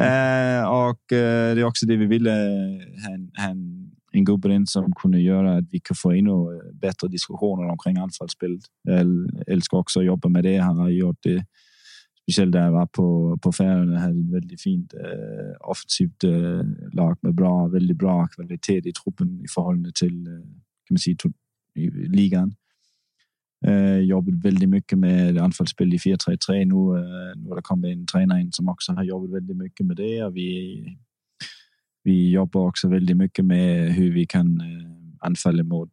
Uh, 0.00 0.68
och 0.68 1.12
uh, 1.12 1.54
det 1.54 1.60
är 1.60 1.64
också 1.64 1.86
det 1.86 1.96
vi 1.96 2.06
ville 2.06 2.30
ha 2.30 3.14
en, 3.14 3.30
en, 3.50 3.90
en 4.12 4.24
gubbe 4.24 4.64
som 4.66 4.92
kunde 4.92 5.20
göra 5.20 5.56
att 5.56 5.64
vi 5.70 5.80
kan 5.80 5.94
få 5.94 6.12
ännu 6.12 6.32
bättre 6.72 7.08
diskussioner 7.08 7.70
omkring 7.70 7.96
anfallsspelet. 7.96 8.60
Jag 8.82 9.06
älskar 9.46 9.78
också 9.78 10.00
att 10.00 10.06
jobba 10.06 10.28
med 10.28 10.44
det. 10.44 10.56
Han 10.58 10.78
har 10.78 10.88
gjort 10.88 11.18
det 11.20 11.44
speciellt 12.22 12.52
där 12.52 12.64
jag 12.64 12.72
var 12.72 12.86
på, 12.86 13.38
på 13.42 13.52
Färöarna. 13.52 14.00
hade 14.00 14.20
ett 14.20 14.32
väldigt 14.32 14.62
fint 14.62 14.94
uh, 14.94 15.70
offensivt 15.70 16.24
uh, 16.24 16.62
lag 16.92 17.18
med 17.20 17.34
bra, 17.34 17.66
väldigt 17.66 17.96
bra 17.96 18.26
kvalitet 18.26 18.88
i 18.88 18.92
truppen 18.92 19.40
i 19.44 19.48
förhållande 19.54 19.92
till 19.94 20.28
uh, 20.28 20.40
kan 20.88 20.94
man 20.94 20.98
säga, 20.98 21.16
ligan. 22.08 22.54
Eh, 23.66 23.98
jobbat 23.98 24.34
väldigt 24.44 24.68
mycket 24.68 24.98
med 24.98 25.38
anfallsspel 25.38 25.94
i 25.94 25.98
4-3-3 25.98 26.64
nu. 26.64 26.98
Eh, 26.98 27.36
nu 27.36 27.48
har 27.48 27.56
det 27.56 27.62
kommit 27.62 27.96
en 27.96 28.06
tränare 28.06 28.40
in 28.40 28.52
som 28.52 28.68
också 28.68 28.92
har 28.92 29.04
jobbat 29.04 29.30
väldigt 29.30 29.56
mycket 29.56 29.86
med 29.86 29.96
det 29.96 30.22
och 30.22 30.36
vi, 30.36 30.84
vi 32.04 32.30
jobbar 32.30 32.60
också 32.60 32.88
väldigt 32.88 33.16
mycket 33.16 33.44
med 33.44 33.92
hur 33.92 34.12
vi 34.12 34.24
kan 34.24 34.60
øh, 34.60 34.66
eh, 34.66 34.90
anfalla 35.20 35.62
mot 35.62 35.90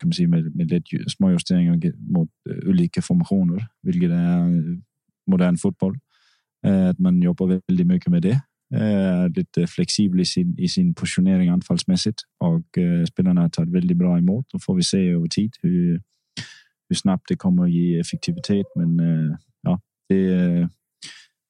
kan 0.00 0.08
man 0.08 0.12
säga, 0.12 0.28
med, 0.28 0.54
med 0.54 0.66
lite 0.66 1.10
små 1.10 1.30
justeringar 1.30 1.92
mot 1.98 2.28
olika 2.66 3.00
øh, 3.00 3.02
formationer, 3.02 3.66
vilket 3.82 4.10
är 4.10 4.76
modern 5.26 5.58
fotboll. 5.58 5.98
Att 6.62 6.98
man 6.98 7.22
jobbar 7.22 7.46
väldigt 7.46 7.86
mycket 7.86 8.10
med 8.10 8.22
det. 8.22 8.40
Lite 9.36 9.66
flexibel 9.66 10.20
i 10.20 10.24
sin, 10.24 10.58
i 10.58 10.68
sin 10.68 10.94
positionering 10.94 11.48
anfallsmässigt 11.48 12.18
och 12.40 12.78
spelarna 13.08 13.40
har 13.40 13.48
tagit 13.48 13.74
väldigt 13.74 13.96
bra 13.96 14.18
emot. 14.18 14.46
Då 14.52 14.58
får 14.58 14.74
vi 14.74 14.82
se 14.82 15.08
över 15.08 15.26
tid 15.26 15.50
hur 15.62 16.02
hur 16.88 16.96
snabbt 16.96 17.24
det 17.28 17.36
kommer 17.36 17.64
att 17.64 17.70
ge 17.70 18.00
effektivitet. 18.00 18.66
Men 18.76 19.00
øh, 19.00 19.36
ja, 19.62 19.80
det 20.08 20.34
är 20.34 20.68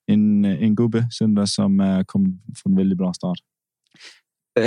en, 0.07 0.45
en 0.45 0.75
gubbe 0.75 1.09
Sundar 1.11 1.47
som 1.47 1.81
är 1.81 2.05
kommit 2.05 2.35
från 2.63 2.77
väldigt 2.77 2.99
bra 2.99 3.13
start. 3.13 3.39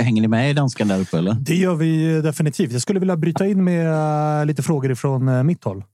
Hänger 0.00 0.22
ni 0.22 0.28
med 0.28 0.50
i 0.50 0.52
danskan 0.52 0.88
där 0.88 1.00
uppe? 1.00 1.18
Eller? 1.18 1.34
Det 1.34 1.54
gör 1.54 1.74
vi 1.74 2.20
definitivt. 2.20 2.72
Jag 2.72 2.82
skulle 2.82 3.00
vilja 3.00 3.16
bryta 3.16 3.46
in 3.46 3.64
med 3.64 4.46
lite 4.46 4.62
frågor 4.62 4.90
ifrån 4.90 5.28
äh, 5.28 5.42
mitt 5.42 5.64
håll. 5.64 5.84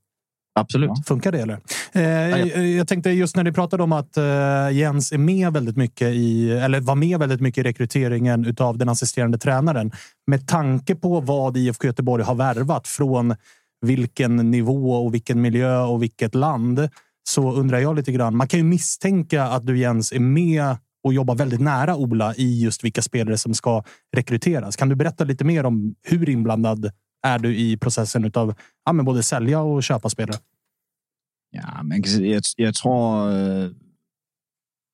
Absolut. 0.60 0.90
Funkar 1.06 1.32
det 1.32 1.38
eller? 1.38 1.60
Eh, 1.92 2.62
jag 2.76 2.88
tänkte 2.88 3.10
just 3.10 3.36
när 3.36 3.44
ni 3.44 3.52
pratade 3.52 3.82
om 3.82 3.92
att 3.92 4.16
eh, 4.16 4.70
Jens 4.72 5.12
är 5.12 5.18
med 5.18 5.52
väldigt 5.52 5.76
mycket 5.76 6.08
i, 6.08 6.50
eller 6.50 6.80
var 6.80 6.94
med 6.94 7.18
väldigt 7.18 7.40
mycket 7.40 7.64
i 7.64 7.68
rekryteringen 7.68 8.54
av 8.58 8.78
den 8.78 8.88
assisterande 8.88 9.38
tränaren. 9.38 9.92
Med 10.26 10.48
tanke 10.48 10.94
på 10.94 11.20
vad 11.20 11.56
IFK 11.56 11.86
Göteborg 11.86 12.24
har 12.24 12.34
värvat 12.34 12.88
från 12.88 13.34
vilken 13.80 14.36
nivå 14.36 14.92
och 14.92 15.14
vilken 15.14 15.40
miljö 15.40 15.80
och 15.82 16.02
vilket 16.02 16.34
land 16.34 16.88
så 17.28 17.52
undrar 17.52 17.78
jag 17.78 17.96
lite 17.96 18.12
grann. 18.12 18.36
Man 18.36 18.48
kan 18.48 18.60
ju 18.60 18.64
misstänka 18.64 19.44
att 19.44 19.66
du 19.66 19.78
Jens 19.78 20.12
är 20.12 20.20
med 20.20 20.76
och 21.04 21.14
jobbar 21.14 21.34
väldigt 21.34 21.60
nära 21.60 21.96
Ola 21.96 22.34
i 22.34 22.62
just 22.62 22.84
vilka 22.84 23.02
spelare 23.02 23.38
som 23.38 23.54
ska 23.54 23.84
rekryteras. 24.16 24.76
Kan 24.76 24.88
du 24.88 24.94
berätta 24.94 25.24
lite 25.24 25.44
mer 25.44 25.66
om 25.66 25.94
hur 26.02 26.28
inblandad 26.28 26.90
är 27.22 27.38
du 27.38 27.56
i 27.56 27.76
processen 27.76 28.30
av 28.34 28.54
ja, 28.84 28.92
men 28.92 29.04
både 29.04 29.22
sälja 29.22 29.60
och 29.60 29.82
köpa 29.82 30.10
spelare? 30.10 30.38
Ja, 31.50 31.82
men 31.82 32.02
jag, 32.06 32.42
jag 32.56 32.74
tror. 32.74 33.30
Eh, 33.30 33.70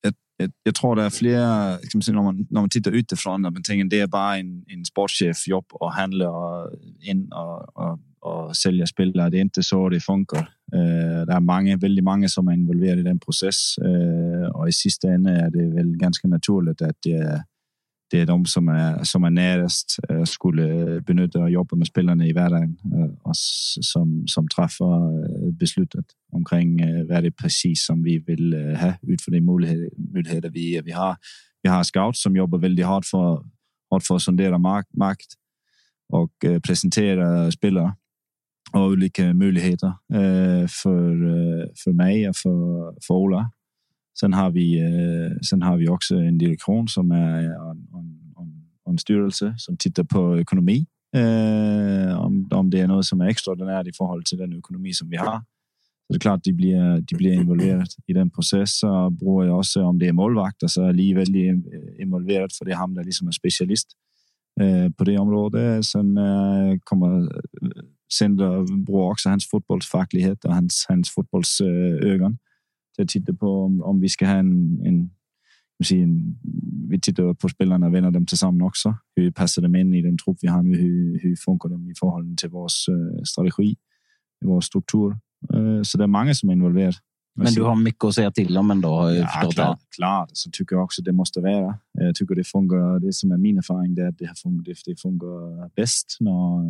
jag, 0.00 0.14
jag, 0.36 0.52
jag, 0.62 0.74
tror 0.74 0.96
det 0.96 1.02
är 1.02 1.10
flera, 1.10 1.76
liksom, 1.76 2.14
när, 2.14 2.22
man, 2.22 2.46
när 2.50 2.60
man 2.60 2.70
tittar 2.70 2.90
utifrån, 2.90 3.46
att 3.46 3.52
man 3.52 3.62
tänker 3.62 3.84
det 3.84 4.00
är 4.00 4.06
bara 4.06 4.36
en, 4.36 4.64
en 4.66 4.84
sportchef 4.84 5.48
jobb 5.48 5.66
och 5.72 5.92
handla 5.92 6.30
in 7.00 7.32
och, 7.32 7.76
och 7.76 7.98
och 8.24 8.56
sälja 8.56 8.86
spelare. 8.86 9.30
Det 9.30 9.36
är 9.36 9.40
inte 9.40 9.62
så 9.62 9.88
det 9.88 10.00
funkar. 10.00 10.48
Øh, 10.74 11.26
det 11.26 11.32
är 11.32 11.40
många, 11.40 11.76
väldigt 11.76 12.04
många 12.04 12.28
som 12.28 12.48
är 12.48 12.52
involverade 12.52 13.00
i 13.00 13.04
den 13.04 13.18
processen 13.18 13.86
øh, 13.86 14.48
och 14.48 14.68
i 14.68 14.72
sista 14.72 15.08
änden 15.08 15.36
är 15.36 15.50
det 15.50 15.74
väl 15.74 15.96
ganska 15.96 16.28
naturligt 16.28 16.82
att 16.82 16.96
det 17.02 17.12
är, 17.12 17.42
det 18.10 18.20
är 18.20 18.26
de 18.26 18.46
som 18.46 18.68
är, 18.68 19.04
som 19.04 19.24
är 19.24 19.30
närast 19.30 20.00
skulle 20.24 20.62
øh, 20.62 21.02
benytta 21.02 21.38
och 21.38 21.50
jobba 21.50 21.76
med 21.76 21.86
spelarna 21.86 22.26
i 22.26 22.32
vardagen 22.32 22.78
och 23.22 23.36
som, 23.36 24.26
som 24.26 24.48
träffar 24.48 25.00
beslutet 25.52 26.06
omkring 26.32 26.80
vad 27.08 27.22
det 27.22 27.28
är 27.28 27.42
precis 27.42 27.86
som 27.86 28.02
vi 28.02 28.18
vill 28.18 28.76
ha 28.80 28.92
utifrån 29.02 29.34
de 29.34 29.40
möjligheter 30.12 30.50
vi, 30.50 30.80
vi 30.84 30.90
har. 30.90 31.16
Vi 31.62 31.68
har 31.68 31.82
scouts 31.82 32.22
som 32.22 32.36
jobbar 32.36 32.58
väldigt 32.58 32.86
hårt 32.86 33.06
för, 33.06 33.44
hårt 33.90 34.06
för 34.06 34.16
att 34.16 34.22
sondera 34.22 34.58
mark, 34.58 34.86
och 36.08 36.32
presentera 36.62 37.50
spelare 37.50 37.92
och 38.74 38.86
olika 38.86 39.34
möjligheter 39.34 39.88
eh, 40.12 40.66
för, 40.82 41.10
eh, 41.26 41.66
för 41.84 41.92
mig 41.92 42.28
och 42.28 42.36
för, 42.36 42.94
för 43.06 43.14
Ola. 43.14 43.50
Sen 44.20 44.32
har, 44.32 44.50
vi, 44.50 44.80
eh, 44.80 45.38
sen 45.50 45.62
har 45.62 45.76
vi 45.76 45.88
också 45.88 46.16
en 46.16 46.38
direktion 46.38 46.88
som 46.88 47.10
är 47.10 47.42
en, 47.42 47.88
en, 48.38 48.64
en 48.88 48.98
styrelse 48.98 49.54
som 49.58 49.76
tittar 49.76 50.04
på 50.04 50.40
ekonomi. 50.40 50.86
Eh, 51.16 52.20
om, 52.20 52.48
om 52.50 52.70
det 52.70 52.80
är 52.80 52.86
något 52.86 53.06
som 53.06 53.20
är 53.20 53.28
extraordinärt 53.28 53.86
i 53.86 53.92
förhållande 53.92 54.28
till 54.28 54.38
den 54.38 54.58
ekonomi 54.58 54.92
som 54.92 55.10
vi 55.10 55.16
har. 55.16 55.36
Så 56.06 56.12
det 56.12 56.16
är 56.16 56.20
klart, 56.20 56.44
de 56.44 56.52
blir, 56.52 57.00
de 57.00 57.16
blir 57.16 57.32
involverade 57.32 57.86
i 58.06 58.12
den 58.12 58.30
processen. 58.30 58.90
Och 58.90 59.12
bror 59.12 59.46
jag 59.46 59.58
också, 59.58 59.82
om 59.82 59.98
det 59.98 60.08
är 60.08 60.12
målvakter 60.12 60.66
så 60.66 60.82
är 60.82 60.92
Li 60.92 61.10
eh, 61.10 61.16
väldigt 61.16 61.64
involverad 61.98 62.52
för 62.52 62.64
det 62.64 62.72
är 62.72 62.76
han 62.76 62.94
som 62.94 63.04
liksom 63.04 63.28
är 63.28 63.32
specialist 63.32 63.88
på 64.96 65.04
det 65.04 65.18
området. 65.18 65.84
Sen 65.84 66.18
kommer 66.84 67.28
Sender 68.12 68.84
bruger 68.84 69.10
också 69.10 69.28
hans 69.28 69.50
fotbollsfacklighet 69.50 70.44
och 70.44 70.54
hans, 70.54 70.86
hans 70.88 71.10
fotbollsögon 71.10 72.38
till 72.94 73.04
att 73.04 73.08
titta 73.08 73.34
på 73.34 73.64
om, 73.64 73.82
om 73.82 74.00
vi 74.00 74.08
ska 74.08 74.26
ha 74.26 74.34
en, 74.34 74.80
en, 74.86 75.10
en 75.90 76.36
vi 76.88 77.00
tittar 77.00 77.34
på 77.34 77.48
spelarna 77.48 77.86
och 77.86 77.94
vänder 77.94 78.10
dem 78.10 78.26
tillsammans 78.26 78.68
också. 78.68 78.96
Hur 79.16 79.30
passar 79.30 79.62
de 79.62 79.76
in 79.76 79.94
i 79.94 80.02
den 80.02 80.18
trupp 80.18 80.38
vi 80.40 80.48
har 80.48 80.62
nu? 80.62 80.76
Hur, 80.76 81.20
hur 81.22 81.36
funkar 81.36 81.68
de 81.68 81.90
i 81.90 81.94
förhållande 82.00 82.36
till 82.36 82.50
vår 82.50 82.68
strategi, 83.24 83.76
vår 84.44 84.60
struktur? 84.60 85.16
Så 85.84 85.98
det 85.98 86.04
är 86.04 86.08
många 86.08 86.34
som 86.34 86.48
är 86.48 86.52
involverade. 86.52 86.96
Men 87.36 87.54
du 87.54 87.62
har 87.62 87.76
mycket 87.76 88.04
att 88.04 88.14
säga 88.14 88.30
till 88.30 88.56
om 88.58 88.70
ändå, 88.70 88.88
har 88.88 89.10
jag 89.10 89.28
ja. 89.44 89.50
Klart, 89.50 89.80
klart, 89.96 90.30
så 90.32 90.50
tycker 90.50 90.76
jag 90.76 90.84
också 90.84 91.02
det 91.02 91.12
måste 91.12 91.40
vara. 91.40 91.78
Jag 91.92 92.14
tycker 92.14 92.34
det 92.34 92.44
funkar, 92.44 92.98
det 93.00 93.12
som 93.12 93.32
är 93.32 93.38
min 93.38 93.58
erfarenhet, 93.58 93.98
är 93.98 94.08
att 94.08 94.18
det, 94.18 94.40
funkar, 94.42 94.74
det 94.86 95.00
funkar 95.00 95.68
bäst 95.74 96.16
när, 96.20 96.62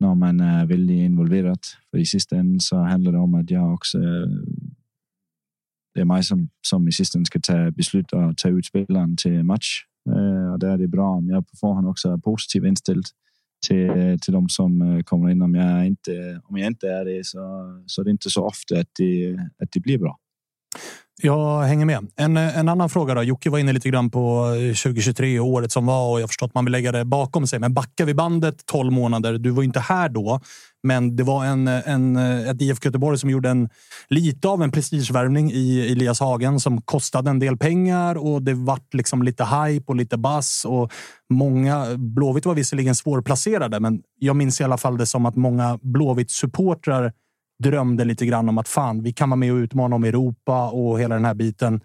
när 0.00 0.14
man 0.14 0.40
är 0.40 0.60
eh, 0.60 0.66
väldigt 0.66 0.98
involverad. 0.98 1.58
För 1.90 1.98
i 1.98 2.06
sista 2.06 2.36
så 2.60 2.76
handlar 2.76 3.12
det 3.12 3.18
om 3.18 3.34
att 3.34 3.50
jag 3.50 3.74
också 3.74 3.98
eh, 3.98 4.28
det 5.94 6.00
är 6.00 6.04
mig 6.04 6.22
som, 6.22 6.48
som 6.66 6.88
i 6.88 6.92
sista 6.92 7.24
ska 7.24 7.40
ta 7.40 7.70
beslut 7.70 8.12
och 8.12 8.36
ta 8.36 8.48
ut 8.48 8.66
spelaren 8.66 9.16
till 9.16 9.42
match. 9.42 9.84
Eh, 10.10 10.52
och 10.52 10.58
där 10.58 10.68
är 10.68 10.78
det 10.78 10.88
bra 10.88 11.10
om 11.10 11.28
jag 11.28 11.46
på 11.48 11.56
förhand 11.56 11.88
också 11.88 12.08
är 12.12 12.16
positivt 12.16 12.64
inställd 12.64 13.04
till, 13.66 14.18
till 14.22 14.32
de 14.32 14.48
som 14.48 15.02
kommer 15.04 15.30
in. 15.30 15.42
Om 15.42 15.54
jag 15.54 15.86
inte, 15.86 16.40
om 16.44 16.56
jag 16.58 16.66
inte 16.66 16.88
är 16.88 17.04
det 17.04 17.26
så, 17.26 17.38
så 17.86 18.00
är 18.00 18.04
det 18.04 18.10
inte 18.10 18.30
så 18.30 18.46
ofta 18.46 18.80
att 18.80 18.88
det, 18.98 19.38
att 19.62 19.72
det 19.72 19.80
blir 19.80 19.98
bra. 19.98 20.18
Jag 21.22 21.62
hänger 21.62 21.86
med. 21.86 22.06
En, 22.16 22.36
eh, 22.36 22.58
en 22.58 22.68
annan 22.68 22.88
fråga 22.88 23.14
då. 23.14 23.22
Jocke 23.22 23.50
var 23.50 23.58
inne 23.58 23.72
lite 23.72 23.88
grann 23.88 24.10
på 24.10 24.46
eh, 24.46 24.74
2023 24.74 25.40
och 25.40 25.46
året 25.46 25.72
som 25.72 25.86
var 25.86 26.12
och 26.12 26.20
jag 26.20 26.28
förstår 26.28 26.46
att 26.46 26.54
man 26.54 26.64
vill 26.64 26.72
lägga 26.72 26.92
det 26.92 27.04
bakom 27.04 27.46
sig. 27.46 27.58
Men 27.58 27.74
backar 27.74 28.04
vi 28.04 28.14
bandet 28.14 28.66
12 28.66 28.92
månader. 28.92 29.38
Du 29.38 29.50
var 29.50 29.62
inte 29.62 29.80
här 29.80 30.08
då, 30.08 30.40
men 30.82 31.16
det 31.16 31.22
var 31.22 31.44
en, 31.44 31.68
eh, 31.68 31.88
en, 31.88 32.16
ett 32.16 32.62
IFK 32.62 32.86
Göteborg 32.86 33.18
som 33.18 33.30
gjorde 33.30 33.50
en 33.50 33.68
lite 34.08 34.48
av 34.48 34.62
en 34.62 34.72
prestigevärvning 34.72 35.52
i 35.52 35.92
Elias 35.92 36.20
Hagen 36.20 36.60
som 36.60 36.82
kostade 36.82 37.30
en 37.30 37.38
del 37.38 37.56
pengar 37.56 38.14
och 38.14 38.42
det 38.42 38.54
vart 38.54 38.94
liksom 38.94 39.22
lite 39.22 39.44
hype 39.44 39.84
och 39.86 39.96
lite 39.96 40.16
bass 40.16 40.64
och 40.68 40.92
många 41.30 41.86
Blåvitt 41.96 42.46
var 42.46 42.54
visserligen 42.54 42.94
svårplacerade, 42.94 43.80
men 43.80 44.00
jag 44.18 44.36
minns 44.36 44.60
i 44.60 44.64
alla 44.64 44.78
fall 44.78 44.98
det 44.98 45.06
som 45.06 45.26
att 45.26 45.36
många 45.36 45.78
Blåvitt 45.82 46.30
supportrar 46.30 47.12
drömde 47.62 48.04
lite 48.04 48.26
grann 48.26 48.48
om 48.48 48.58
att 48.58 48.68
fan, 48.68 49.02
vi 49.02 49.12
kan 49.12 49.30
vara 49.30 49.36
med 49.36 49.52
och 49.52 49.56
utmana 49.56 49.96
om 49.96 50.04
Europa 50.04 50.70
och 50.70 51.00
hela 51.00 51.14
den 51.14 51.24
här 51.24 51.34
biten. 51.34 51.80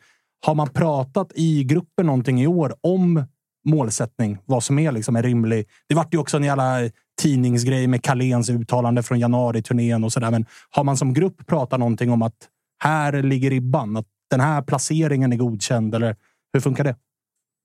Har 0.45 0.55
man 0.55 0.69
pratat 0.69 1.31
i 1.35 1.63
gruppen 1.63 2.05
någonting 2.05 2.41
i 2.41 2.47
år 2.47 2.75
om 2.81 3.23
målsättning? 3.65 4.37
Vad 4.45 4.63
som 4.63 4.79
är 4.79 4.91
liksom 4.91 5.15
en 5.15 5.23
rimlig? 5.23 5.67
Det 5.89 5.95
vart 5.95 6.13
ju 6.13 6.17
också 6.17 6.37
en 6.37 6.43
jävla 6.43 6.89
tidningsgrej 7.21 7.87
med 7.87 8.03
Kalens 8.03 8.49
uttalande 8.49 9.03
från 9.03 9.19
januari-turnén 9.19 10.03
och 10.03 10.13
så 10.13 10.19
där. 10.19 10.31
Men 10.31 10.45
har 10.69 10.83
man 10.83 10.97
som 10.97 11.13
grupp 11.13 11.47
pratat 11.47 11.79
någonting 11.79 12.11
om 12.11 12.21
att 12.21 12.49
här 12.83 13.23
ligger 13.23 13.49
ribban? 13.49 13.97
Att 13.97 14.07
den 14.29 14.39
här 14.39 14.61
placeringen 14.61 15.33
är 15.33 15.37
godkänd? 15.37 15.95
Eller 15.95 16.15
hur 16.53 16.59
funkar 16.59 16.83
det? 16.83 16.95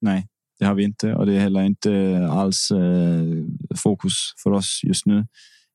Nej, 0.01 0.27
det 0.59 0.65
har 0.65 0.75
vi 0.75 0.85
inte 0.85 1.15
och 1.15 1.27
det 1.27 1.35
är 1.35 1.41
heller 1.41 1.63
inte 1.63 2.29
alls 2.31 2.71
eh, 2.71 3.77
fokus 3.77 4.15
för 4.43 4.51
oss 4.51 4.81
just 4.85 5.07
nu. 5.07 5.27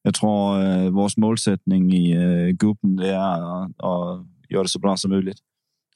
Jag 0.04 0.14
tror 0.14 0.64
eh, 0.64 0.90
vår 0.90 1.20
målsättning 1.20 1.94
i 1.94 2.12
eh, 2.12 2.48
gruppen 2.48 2.96
det 2.96 3.10
är 3.10 3.64
att 3.64 4.26
göra 4.50 4.64
det 4.64 4.70
så 4.70 4.80
bra 4.80 4.98
som 4.98 5.12
möjligt 5.12 5.38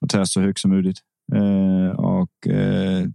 och 0.01 0.09
ta 0.09 0.25
så 0.25 0.41
högt 0.41 0.59
som 0.59 0.71
möjligt. 0.71 0.99
Eh, 1.35 1.89
och 1.89 2.47
eh, 2.47 3.05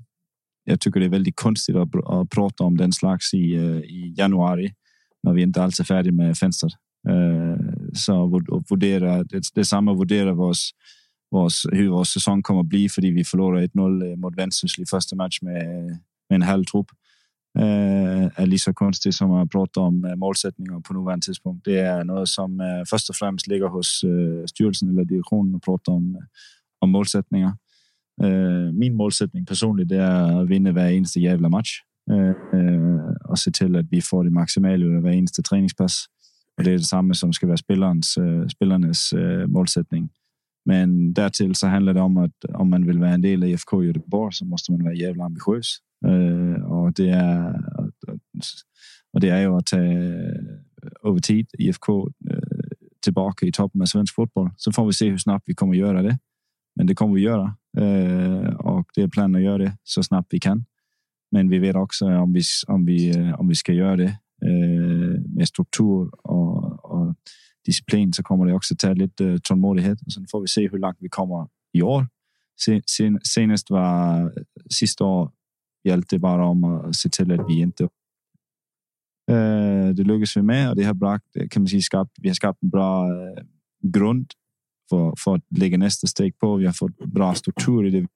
jag 0.64 0.80
tycker 0.80 1.00
det 1.00 1.06
är 1.06 1.10
väldigt 1.10 1.36
konstigt 1.36 1.76
att, 1.76 1.88
att 2.04 2.30
prata 2.30 2.64
om 2.64 2.76
den 2.76 2.92
slags 2.92 3.34
i, 3.34 3.54
eh, 3.54 3.76
i 3.76 4.14
januari 4.16 4.74
när 5.22 5.32
vi 5.32 5.42
inte 5.42 5.62
alls 5.62 5.80
är 5.80 5.84
färdiga 5.84 6.12
med 6.12 6.38
fönstret. 6.38 6.72
Eh, 7.08 7.56
så 7.94 8.42
värdera, 8.70 9.24
det, 9.24 9.42
det 9.54 9.64
samma 9.64 9.94
värdera 9.94 10.34
vårs, 10.34 10.70
vårs, 11.30 11.66
hur 11.72 11.88
vår 11.88 12.04
säsong 12.04 12.42
kommer 12.42 12.60
att 12.60 12.66
bli 12.66 12.88
för 12.88 13.02
vi 13.02 13.24
förlorar 13.24 13.62
1-0 13.62 14.10
eh, 14.10 14.16
mot 14.16 14.36
Vendsyssel 14.36 14.82
i 14.82 14.86
första 14.86 15.16
match 15.16 15.38
med, 15.42 15.86
med 16.28 16.36
en 16.36 16.42
halv 16.42 16.64
trupp 16.64 16.86
Eh, 17.58 18.42
är 18.42 18.46
lika 18.46 18.74
konstigt 18.74 19.14
som 19.14 19.32
att 19.32 19.50
prata 19.50 19.80
om 19.80 20.04
eh, 20.04 20.16
målsättningar 20.16 20.80
på 20.80 20.94
nuvarande 20.94 21.24
tidspunkt. 21.24 21.64
Det 21.64 21.78
är 21.78 22.04
något 22.04 22.28
som 22.28 22.60
eh, 22.60 22.66
först 22.90 23.10
och 23.10 23.16
främst 23.16 23.46
ligger 23.46 23.66
hos 23.68 24.04
styrelsen 24.46 24.88
eller 24.88 25.04
direktionen 25.04 25.54
och 25.54 25.62
prata 25.62 25.90
om, 25.90 26.18
om 26.80 26.90
målsättningar. 26.90 27.52
Min 28.72 28.96
målsättning 28.96 29.46
personligen 29.46 30.00
är 30.00 30.42
att 30.42 30.48
vinna 30.48 30.72
varje 30.72 30.96
eneste 30.96 31.20
jävla 31.20 31.48
match 31.48 31.80
och 33.24 33.38
se 33.38 33.50
till 33.50 33.76
att 33.76 33.86
vi 33.90 34.00
får 34.02 34.24
det 34.24 34.30
maximala 34.30 34.84
ur 34.84 35.00
varje 35.00 35.18
eneste 35.18 35.42
träningspass. 35.42 36.04
Och 36.56 36.64
det 36.64 36.70
är 36.70 36.78
detsamma 36.78 37.14
som 37.14 37.32
ska 37.32 37.46
vara 37.46 37.56
spelarens, 37.56 38.18
spelarnas 38.54 39.14
målsättning. 39.46 40.08
Men 40.64 41.12
därtill 41.12 41.54
så 41.54 41.66
handlar 41.66 41.94
det 41.94 42.00
om 42.00 42.16
att 42.16 42.44
om 42.44 42.70
man 42.70 42.86
vill 42.86 42.98
vara 42.98 43.10
en 43.10 43.22
del 43.22 43.42
av 43.42 43.48
IFK 43.48 43.84
Göteborg 43.84 44.32
så 44.32 44.44
måste 44.44 44.72
man 44.72 44.84
vara 44.84 44.94
jävla 44.94 45.24
ambitiös. 45.24 45.76
Eh, 46.06 46.64
och 46.64 46.92
det 46.92 47.08
är 47.08 47.62
och 49.12 49.20
det 49.20 49.28
är 49.28 49.40
ju 49.40 49.56
att 49.56 49.66
ta 49.66 49.78
över 51.08 51.20
tid 51.22 51.46
IFK 51.58 52.08
eh, 52.30 52.36
tillbaka 53.04 53.46
i 53.46 53.52
toppen 53.52 53.82
av 53.82 53.86
svensk 53.86 54.14
fotboll. 54.14 54.50
Så 54.56 54.72
får 54.72 54.86
vi 54.86 54.92
se 54.92 55.10
hur 55.10 55.18
snabbt 55.18 55.44
vi 55.46 55.54
kommer 55.54 55.74
göra 55.74 56.02
det. 56.02 56.18
Men 56.76 56.86
det 56.86 56.94
kommer 56.94 57.14
vi 57.14 57.20
göra 57.20 57.56
och 58.58 58.86
det 58.94 59.02
är 59.02 59.08
planen 59.08 59.36
att 59.36 59.42
göra 59.42 59.58
det 59.58 59.76
så 59.82 60.02
snabbt 60.02 60.28
vi 60.30 60.40
kan. 60.40 60.64
Men 61.30 61.48
vi 61.48 61.58
vet 61.58 61.76
också 61.76 62.06
om 62.06 62.32
vi 62.32 62.42
om 62.66 62.84
vi 62.84 63.32
om 63.38 63.48
vi 63.48 63.54
ska 63.54 63.72
göra 63.72 63.96
det 63.96 64.18
med 65.26 65.48
struktur 65.48 66.10
och 66.26 66.51
disciplin 67.66 68.12
så 68.12 68.22
kommer 68.22 68.46
det 68.46 68.54
också 68.54 68.76
ta 68.76 68.92
lite 68.92 69.24
øh, 69.24 69.38
tålmodighet. 69.38 69.98
Och 70.06 70.12
sen 70.12 70.26
får 70.30 70.40
vi 70.40 70.48
se 70.48 70.68
hur 70.68 70.78
långt 70.78 70.96
vi 71.00 71.08
kommer 71.08 71.46
i 71.74 71.82
år. 71.82 72.06
Sen, 72.64 72.82
sen, 72.86 73.20
senast 73.24 73.70
var 73.70 74.24
øh, 74.24 74.44
sista 74.70 75.04
år 75.04 75.32
hjälpte 75.84 76.18
bara 76.18 76.46
om 76.46 76.64
att 76.64 76.96
se 76.96 77.08
till 77.08 77.32
att 77.32 77.46
vi 77.48 77.60
inte. 77.60 77.88
Øh, 79.30 79.96
det 79.96 80.06
lyckas 80.06 80.36
vi 80.36 80.42
med 80.42 80.70
och 80.70 80.76
det 80.76 80.84
har 80.84 80.94
bragt, 80.94 81.36
kan 81.50 81.62
man 81.62 81.68
säga, 81.68 81.80
skapat. 81.80 82.12
Vi 82.22 82.28
har 82.28 82.34
skapat 82.34 82.62
en 82.62 82.70
bra 82.70 83.06
grund 83.82 84.26
för, 84.90 85.14
för 85.24 85.34
att 85.34 85.44
lägga 85.50 85.78
nästa 85.78 86.06
steg 86.06 86.38
på. 86.38 86.56
Vi 86.56 86.66
har 86.66 86.72
fått 86.72 86.98
bra 86.98 87.34
struktur 87.34 87.86
i 87.86 87.90
det. 87.90 88.06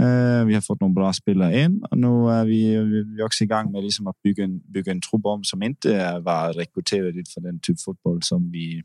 Eh, 0.00 0.44
vi 0.44 0.54
har 0.54 0.60
fått 0.60 0.80
några 0.80 0.94
bra 0.94 1.12
spelare 1.12 1.60
in 1.60 1.84
och 1.90 1.98
nu 1.98 2.30
är 2.30 2.44
vi, 2.44 2.76
vi 2.78 3.20
är 3.20 3.24
också 3.24 3.44
igång 3.44 3.72
med 3.72 3.84
liksom 3.84 4.06
att 4.06 4.22
bygga 4.22 4.44
en, 4.44 4.60
bygga 4.72 4.92
en 4.92 5.00
trupp 5.00 5.26
om 5.26 5.44
som 5.44 5.62
inte 5.62 6.18
var 6.18 6.52
rekryterad 6.52 7.28
för 7.34 7.40
den 7.40 7.60
typ 7.60 7.80
fotboll 7.80 8.22
som 8.22 8.50
vi 8.50 8.82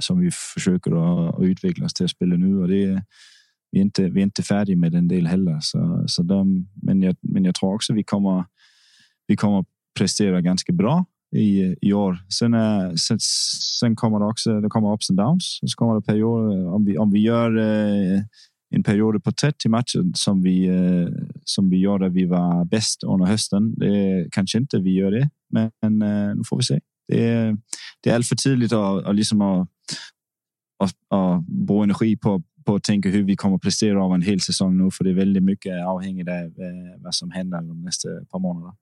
som 0.00 0.20
vi 0.20 0.30
försöker 0.54 0.90
att, 0.90 1.34
att 1.34 1.44
utveckla 1.44 1.86
oss 1.86 1.94
till 1.94 2.04
att 2.04 2.10
spela 2.10 2.36
nu 2.36 2.58
och 2.58 2.68
det 2.68 3.02
vi 3.74 3.80
är 3.80 3.82
inte, 3.82 4.08
vi 4.08 4.20
är 4.20 4.24
inte 4.24 4.42
färdiga 4.42 4.76
med 4.76 4.92
den 4.92 5.08
del 5.08 5.26
heller. 5.26 5.58
Så, 5.60 6.04
så 6.06 6.22
de, 6.22 6.68
men, 6.82 7.02
jag, 7.02 7.16
men 7.20 7.44
jag 7.44 7.54
tror 7.54 7.74
också 7.74 7.92
vi 7.92 8.04
kommer, 8.04 8.44
vi 9.26 9.36
kommer 9.36 9.64
prestera 9.98 10.40
ganska 10.40 10.72
bra 10.72 11.04
i, 11.36 11.76
i 11.80 11.92
år. 11.92 12.18
Sen, 12.38 12.54
är, 12.54 12.96
sen, 12.96 13.18
sen 13.80 13.96
kommer 13.96 14.18
det 14.18 14.24
också 14.24 14.60
det 14.60 14.68
kommer 14.68 14.94
ups 14.94 15.10
and 15.10 15.18
downs. 15.18 15.58
Så 15.62 15.76
kommer 15.76 15.94
det 15.94 16.06
perioder 16.06 16.66
om 16.66 16.84
vi, 16.84 16.98
om 16.98 17.10
vi 17.10 17.20
gör 17.20 17.58
eh, 17.58 18.12
øh, 18.12 18.20
en 18.70 18.82
period 18.82 19.24
på 19.24 19.32
30 19.32 19.68
matcher 19.68 20.12
som 20.14 20.42
vi, 20.42 20.66
eh, 20.66 21.08
som 21.44 21.70
vi 21.70 21.78
gjorde 21.78 22.08
vi 22.08 22.24
var 22.24 22.64
bäst 22.64 23.04
under 23.04 23.26
hösten. 23.26 23.74
Det 23.74 24.28
kanske 24.30 24.58
inte 24.58 24.78
vi 24.78 24.94
gör 24.94 25.10
det, 25.10 25.30
men 25.82 26.02
eh, 26.02 26.36
nu 26.36 26.42
får 26.46 26.56
vi 26.56 26.62
se. 26.62 26.80
Det 27.08 27.28
är, 27.28 27.56
det 28.02 28.10
är 28.10 28.14
alltför 28.14 28.36
tidigt 28.36 28.72
att, 28.72 29.04
att, 29.04 29.16
liksom 29.16 29.40
att, 29.40 29.68
att, 30.78 30.94
att 31.10 31.82
energi 31.82 32.16
på 32.16 32.42
på 32.64 32.74
att 32.74 32.82
tänka 32.82 33.08
hur 33.08 33.22
vi 33.22 33.36
kommer 33.36 33.56
att 33.56 33.62
prestera 33.62 34.04
av 34.04 34.14
en 34.14 34.22
hel 34.22 34.40
säsong 34.40 34.76
nu, 34.76 34.90
för 34.90 35.04
det 35.04 35.10
är 35.10 35.14
väldigt 35.14 35.42
mycket 35.42 35.86
avhängigt 35.86 36.28
av 36.28 36.34
eh, 36.34 36.50
vad 36.98 37.14
som 37.14 37.30
händer 37.30 37.60
de 37.60 37.82
nästa 37.82 38.08
par 38.30 38.38
månaderna. 38.38 38.74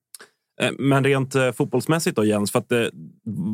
Eh, 0.61 0.71
men 0.79 1.05
rent 1.05 1.35
eh, 1.35 1.53
fotbollsmässigt 1.53 2.16
då 2.16 2.25
Jens, 2.25 2.53
för 2.53 2.59
att, 2.59 2.73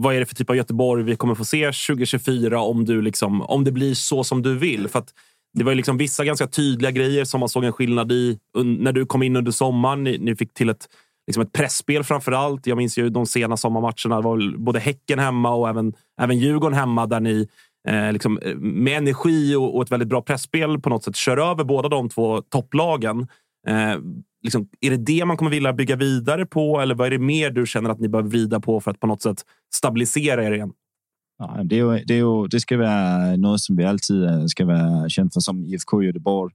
vad 0.00 0.14
är 0.14 0.20
det 0.20 0.26
för 0.26 0.34
typ 0.34 0.50
av 0.50 0.56
Göteborg 0.56 1.04
vi 1.04 1.16
kommer 1.16 1.34
få 1.34 1.44
se 1.44 1.64
2024 1.64 2.60
om, 2.60 2.84
du 2.84 3.02
liksom, 3.02 3.42
om 3.42 3.64
det 3.64 3.72
blir 3.72 3.94
så 3.94 4.24
som 4.24 4.42
du 4.42 4.58
vill? 4.58 4.88
För 4.88 4.98
att 4.98 5.14
det 5.54 5.64
var 5.64 5.74
liksom 5.74 5.96
vissa 5.96 6.24
ganska 6.24 6.46
tydliga 6.46 6.90
grejer 6.90 7.24
som 7.24 7.40
man 7.40 7.48
såg 7.48 7.64
en 7.64 7.72
skillnad 7.72 8.12
i 8.12 8.38
när 8.64 8.92
du 8.92 9.06
kom 9.06 9.22
in 9.22 9.36
under 9.36 9.52
sommaren. 9.52 10.04
Ni, 10.04 10.18
ni 10.18 10.36
fick 10.36 10.54
till 10.54 10.68
ett, 10.68 10.88
liksom 11.26 11.42
ett 11.42 11.52
pressspel 11.52 12.04
framför 12.04 12.32
allt. 12.32 12.66
Jag 12.66 12.76
minns 12.76 12.98
ju 12.98 13.08
de 13.08 13.26
sena 13.26 13.56
sommarmatcherna. 13.56 14.16
Det 14.16 14.22
var 14.22 14.58
både 14.58 14.80
Häcken 14.80 15.18
hemma 15.18 15.54
och 15.54 15.68
även, 15.68 15.92
även 16.20 16.38
Djurgården 16.38 16.78
hemma 16.78 17.06
där 17.06 17.20
ni 17.20 17.48
eh, 17.88 18.12
liksom, 18.12 18.38
eh, 18.38 18.56
med 18.56 18.98
energi 18.98 19.54
och, 19.54 19.76
och, 19.76 19.82
ett 19.82 19.92
väldigt 19.92 20.08
bra 20.08 20.22
pressspel 20.22 20.80
på 20.80 20.88
något 20.88 21.04
sätt 21.04 21.16
kör 21.16 21.36
över 21.36 21.64
båda 21.64 21.88
de 21.88 22.08
två 22.08 22.42
topplagen. 22.42 23.28
Eh, 23.68 23.96
liksom, 24.42 24.68
är 24.80 24.90
det 24.90 24.96
det 24.96 25.24
man 25.24 25.36
kommer 25.36 25.50
vilja 25.50 25.72
bygga 25.72 25.96
vidare 25.96 26.46
på 26.46 26.80
eller 26.80 26.94
vad 26.94 27.06
är 27.06 27.10
det 27.10 27.18
mer 27.18 27.50
du 27.50 27.66
känner 27.66 27.90
att 27.90 28.00
ni 28.00 28.08
behöver 28.08 28.30
vrida 28.30 28.60
på 28.60 28.80
för 28.80 28.90
att 28.90 29.00
på 29.00 29.06
något 29.06 29.22
sätt 29.22 29.44
stabilisera 29.74 30.44
er 30.44 30.52
igen? 30.52 30.72
Ja, 31.38 31.60
det, 31.64 31.78
är 31.78 32.04
det, 32.06 32.18
är 32.18 32.48
det 32.48 32.60
ska 32.60 32.76
vara 32.76 33.36
något 33.36 33.60
som 33.60 33.76
vi 33.76 33.84
alltid 33.84 34.50
ska 34.50 34.64
vara 34.64 35.08
känt 35.08 35.34
för 35.34 35.40
som 35.40 35.64
IFK 35.64 36.02
Göteborg. 36.02 36.54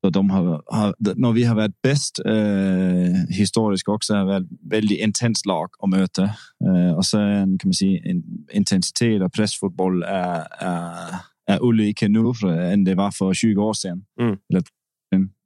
Så 0.00 0.10
de 0.10 0.30
har, 0.30 0.62
har, 0.66 0.94
när 0.98 1.32
vi 1.32 1.44
har 1.44 1.54
varit 1.54 1.82
bäst 1.82 2.18
eh, 2.26 3.36
historiskt 3.36 3.88
också 3.88 4.14
har 4.14 4.24
varit 4.24 4.46
väldigt 4.60 5.00
intens 5.00 5.46
lag 5.46 5.70
att 5.78 5.88
möta. 5.88 6.24
Eh, 6.64 6.92
och 6.96 7.06
sen 7.06 7.58
kan 7.58 7.68
man 7.68 7.74
säga 7.74 8.02
en 8.04 8.22
intensitet 8.52 9.22
och 9.22 9.32
pressfotboll 9.32 10.02
är, 10.02 10.46
är, 10.58 11.14
är 11.46 11.62
olika 11.62 12.08
nu 12.08 12.32
än 12.72 12.84
det 12.84 12.94
var 12.94 13.10
för 13.10 13.34
20 13.34 13.62
år 13.62 13.72
sedan. 13.74 14.04
Mm. 14.20 14.36
Eller 14.50 14.62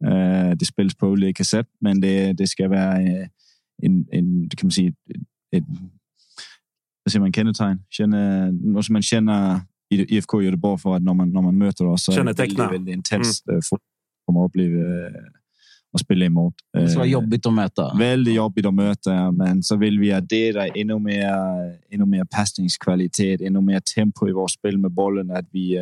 Uh, 0.05 0.51
det 0.57 0.65
spelas 0.65 0.95
på 0.95 1.07
olika 1.07 1.45
sätt, 1.45 1.67
men 1.81 2.01
det, 2.01 2.33
det 2.33 2.47
ska 2.47 2.69
vara 2.69 2.97
en, 3.83 4.07
en 4.11 4.49
kan 4.49 4.67
man 4.67 4.71
säga, 4.71 4.93
ett, 5.57 5.65
vad 7.05 7.13
säger 7.13 7.21
man, 7.21 7.33
kennetegn. 7.33 7.79
Känna, 7.91 8.51
något 8.51 8.85
som 8.85 8.93
man 8.93 9.03
känner 9.03 9.61
i 9.91 10.17
IFK 10.17 10.43
Göteborg 10.43 10.79
för 10.79 10.97
att 10.97 11.03
när 11.03 11.15
man, 11.15 11.33
när 11.33 11.43
man 11.43 11.59
möter 11.59 11.87
oss 11.87 12.05
så 12.05 12.13
är 12.13 12.25
det 12.25 12.33
väldigt, 12.33 12.59
väldigt 12.59 12.95
intensivt. 12.95 13.49
Mm. 13.49 13.61
Kommer 14.27 14.45
att 14.45 14.49
uppleva 14.49 15.09
att 15.93 16.01
spela 16.01 16.25
emot. 16.25 16.55
Det 16.73 16.89
ska 16.89 16.99
vara 16.99 17.09
jobbigt 17.09 17.47
att 17.47 17.53
möta. 17.53 17.97
Väldigt 17.99 18.35
jobbigt 18.35 18.67
att 18.67 18.75
möta, 18.75 19.31
men 19.31 19.63
så 19.63 19.77
vill 19.77 19.99
vi 19.99 20.13
addera 20.13 20.67
ännu 20.67 20.99
mer, 20.99 21.35
ännu 21.91 22.05
mer 22.05 22.25
passningskvalitet, 22.25 23.41
ännu 23.41 23.61
mer 23.61 23.81
tempo 23.95 24.29
i 24.29 24.33
vårt 24.33 24.51
spel 24.51 24.79
med 24.79 24.91
bollen. 24.91 25.31
Att 25.31 25.49
vi, 25.51 25.79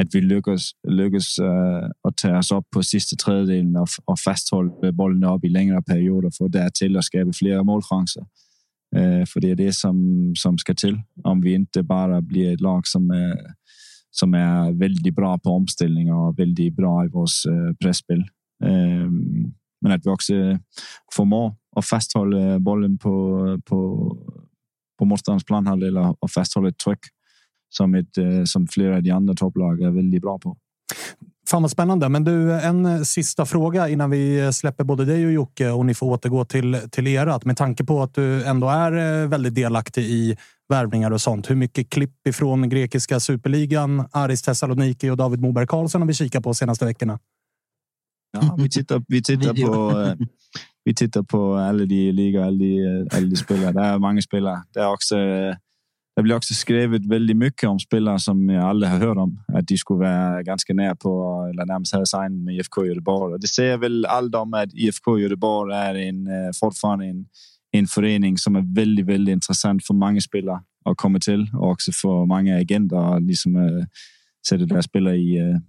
att 0.00 0.14
vi 0.14 0.20
lyckas, 0.20 0.70
lyckas 0.88 1.38
uh, 1.38 1.90
att 2.08 2.16
ta 2.16 2.38
oss 2.38 2.52
upp 2.52 2.70
på 2.70 2.82
sista 2.82 3.16
tredjedelen 3.16 3.76
och, 3.76 3.88
och 4.04 4.18
fasthålla 4.18 4.92
bollen 4.92 5.24
upp 5.24 5.44
i 5.44 5.48
längre 5.48 5.82
perioder 5.82 6.30
för 6.38 6.48
därtill 6.48 6.96
att 6.96 7.04
skapa 7.04 7.32
fler 7.32 7.62
målchanser. 7.62 8.24
Eh, 8.94 9.26
för 9.26 9.40
det 9.40 9.50
är 9.50 9.54
det 9.54 9.72
som, 9.72 10.32
som 10.36 10.58
ska 10.58 10.74
till 10.74 11.00
om 11.24 11.40
vi 11.40 11.54
inte 11.54 11.82
bara 11.82 12.20
blir 12.20 12.54
ett 12.54 12.60
lag 12.60 12.86
som 12.86 13.10
är, 13.10 13.36
som 14.10 14.34
är 14.34 14.72
väldigt 14.72 15.14
bra 15.14 15.38
på 15.38 15.50
omställningar 15.50 16.14
och 16.14 16.38
väldigt 16.38 16.76
bra 16.76 17.04
i 17.04 17.08
vårt 17.08 17.30
uh, 17.48 17.74
pressspel. 17.74 18.18
Eh, 18.64 19.10
men 19.80 19.92
att 19.92 20.06
vi 20.06 20.10
också 20.10 20.34
förmår 21.16 21.54
att 21.76 21.86
fasthålla 21.86 22.58
bollen 22.58 22.98
på, 22.98 23.38
på, 23.64 24.08
på 24.98 25.04
motståndarens 25.04 25.44
planhalvdel 25.44 25.96
och 25.96 26.30
fasthålla 26.30 26.68
ett 26.68 26.78
tryck 26.78 26.98
som, 27.68 27.94
ett, 27.94 28.18
som 28.44 28.66
flera 28.66 28.96
av 28.96 29.02
de 29.02 29.10
andra 29.10 29.34
topplag 29.34 29.82
är 29.82 29.90
väldigt 29.90 30.22
bra 30.22 30.38
på. 30.38 30.56
Fan 31.46 31.62
vad 31.62 31.70
spännande. 31.70 32.08
Men 32.08 32.24
du, 32.24 32.52
en 32.52 32.86
eh, 32.86 33.00
sista 33.00 33.46
fråga 33.46 33.88
innan 33.88 34.10
vi 34.10 34.40
eh, 34.40 34.50
släpper 34.50 34.84
både 34.84 35.04
dig 35.04 35.26
och 35.26 35.32
Jocke 35.32 35.70
och 35.70 35.86
ni 35.86 35.94
får 35.94 36.06
återgå 36.06 36.44
till, 36.44 36.80
till 36.90 37.06
erat. 37.06 37.44
Med 37.44 37.56
tanke 37.56 37.84
på 37.84 38.02
att 38.02 38.14
du 38.14 38.44
ändå 38.44 38.68
är 38.68 39.22
eh, 39.22 39.28
väldigt 39.28 39.54
delaktig 39.54 40.02
i 40.04 40.36
värvningar 40.68 41.10
och 41.10 41.20
sånt. 41.20 41.50
Hur 41.50 41.54
mycket 41.54 41.90
klipp 41.90 42.26
ifrån 42.26 42.68
grekiska 42.68 43.20
superligan, 43.20 44.08
Aris 44.12 44.42
Thessaloniki 44.42 45.10
och 45.10 45.16
David 45.16 45.40
Moberg 45.40 45.66
Karlsson 45.66 46.00
har 46.00 46.08
vi 46.08 46.14
kikat 46.14 46.44
på 46.44 46.54
senaste 46.54 46.84
veckorna? 46.84 47.18
Ja, 48.32 48.56
vi 48.58 48.70
tittar, 48.70 49.04
vi 49.08 49.22
tittar 49.22 49.54
på 49.54 50.14
vi 50.84 50.94
tittar 50.94 51.22
på 51.22 51.54
alla 51.54 51.84
de 51.84 52.12
ligor, 52.12 52.42
alla 52.42 52.58
de, 52.58 53.08
alla 53.12 53.26
de 53.26 53.36
spelare. 53.36 53.72
Det 53.72 53.80
är 53.80 53.98
många 53.98 54.22
spelare. 54.22 54.62
Det 54.72 54.80
är 54.80 54.92
också 54.92 55.16
det 56.16 56.22
blir 56.22 56.36
också 56.36 56.54
skrivet 56.54 57.06
väldigt 57.06 57.36
mycket 57.36 57.68
om 57.68 57.78
spelare 57.78 58.18
som 58.18 58.48
jag 58.48 58.64
aldrig 58.64 58.92
har 58.92 58.98
hört 58.98 59.16
om. 59.16 59.40
Att 59.48 59.66
de 59.68 59.76
skulle 59.76 59.98
vara 59.98 60.42
ganska 60.42 60.74
nära 60.74 60.94
på, 60.94 61.10
eller 61.50 61.66
närmast 61.66 61.92
hade 61.92 62.06
signat 62.06 62.32
med 62.32 62.54
IFK 62.54 62.86
Göteborg. 62.86 63.34
Och 63.34 63.40
det 63.40 63.48
säger 63.48 63.78
väl 63.78 64.06
allt 64.06 64.34
om 64.34 64.54
att 64.54 64.74
IFK 64.74 65.18
Göteborg 65.18 65.74
är 65.74 65.94
en, 65.94 66.26
øh, 66.26 66.52
fortfarande 66.60 67.06
en, 67.06 67.26
en 67.72 67.86
förening 67.86 68.38
som 68.38 68.56
är 68.56 68.74
väldigt, 68.74 69.06
väldigt 69.06 69.32
intressant 69.32 69.86
för 69.86 69.94
många 69.94 70.20
spelare 70.20 70.60
att 70.84 70.96
komma 70.96 71.18
till 71.18 71.50
och 71.54 71.70
också 71.70 71.92
för 71.92 72.26
många 72.26 72.56
agenter 72.56 73.16
att 73.16 73.22
liksom, 73.22 73.56
øh, 73.56 73.84
sätta 74.48 74.64
deras 74.64 74.84
spelare 74.84 75.16
i, 75.16 75.60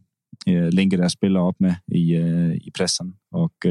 øh, 0.49 0.69
länka 0.71 0.97
deras 0.97 1.13
spelare 1.13 1.49
upp 1.49 1.59
med 1.59 1.75
i, 1.87 2.15
i 2.67 2.71
pressen. 2.77 3.13
Och 3.31 3.65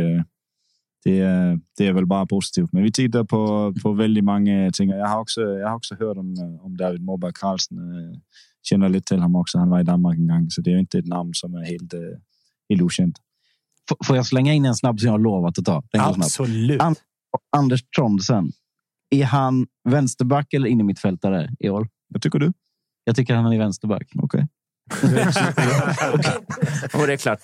det 1.05 1.21
är, 1.21 1.61
det 1.77 1.87
är 1.87 1.93
väl 1.93 2.07
bara 2.07 2.27
positivt. 2.27 2.73
Men 2.73 2.83
vi 2.83 2.93
tittar 2.93 3.25
på, 3.25 3.75
på 3.83 3.93
väldigt 3.93 4.25
många 4.25 4.71
ting. 4.71 4.88
Jag 4.88 5.09
har 5.09 5.21
också, 5.21 5.40
jag 5.40 5.69
har 5.69 5.77
också 5.77 5.95
hört 5.95 6.17
om, 6.17 6.59
om 6.62 6.77
David 6.77 7.03
Moberg 7.03 7.33
Karlsson. 7.35 7.79
Känner 8.62 8.88
lite 8.88 9.05
till 9.05 9.17
honom 9.17 9.37
också. 9.37 9.59
Han 9.59 9.71
var 9.71 9.81
i 9.81 9.85
Danmark 9.85 10.19
en 10.19 10.29
gång, 10.29 10.51
så 10.51 10.61
det 10.61 10.73
är 10.73 10.79
inte 10.79 10.99
ett 10.99 11.07
namn 11.07 11.31
som 11.35 11.55
är 11.55 11.64
helt, 11.64 11.95
helt 12.69 12.83
okänt. 12.83 13.19
Får 14.05 14.17
jag 14.17 14.27
slänga 14.27 14.53
in 14.53 14.64
en 14.64 14.75
snabb 14.75 15.01
som 15.01 15.07
jag 15.07 15.12
har 15.12 15.19
lovat 15.19 15.59
att 15.59 15.64
ta? 15.64 15.83
Absolut. 15.93 16.81
An 16.81 16.95
Anders 17.57 17.83
Trondsen. 17.97 18.53
Är 19.11 19.25
han 19.25 19.67
vänsterback 19.88 20.53
eller 20.53 20.69
innermittfältare 20.69 21.51
i 21.59 21.69
år? 21.69 21.88
Vad 22.09 22.23
tycker 22.23 22.38
du? 22.38 22.53
Jag 23.05 23.17
tycker 23.17 23.35
han 23.35 23.53
är 23.53 23.59
vänsterback. 23.59 24.03
Okej. 24.03 24.25
Okay. 24.25 24.47
Och 26.92 27.07
det 27.07 27.12
är 27.12 27.16
klart. 27.16 27.40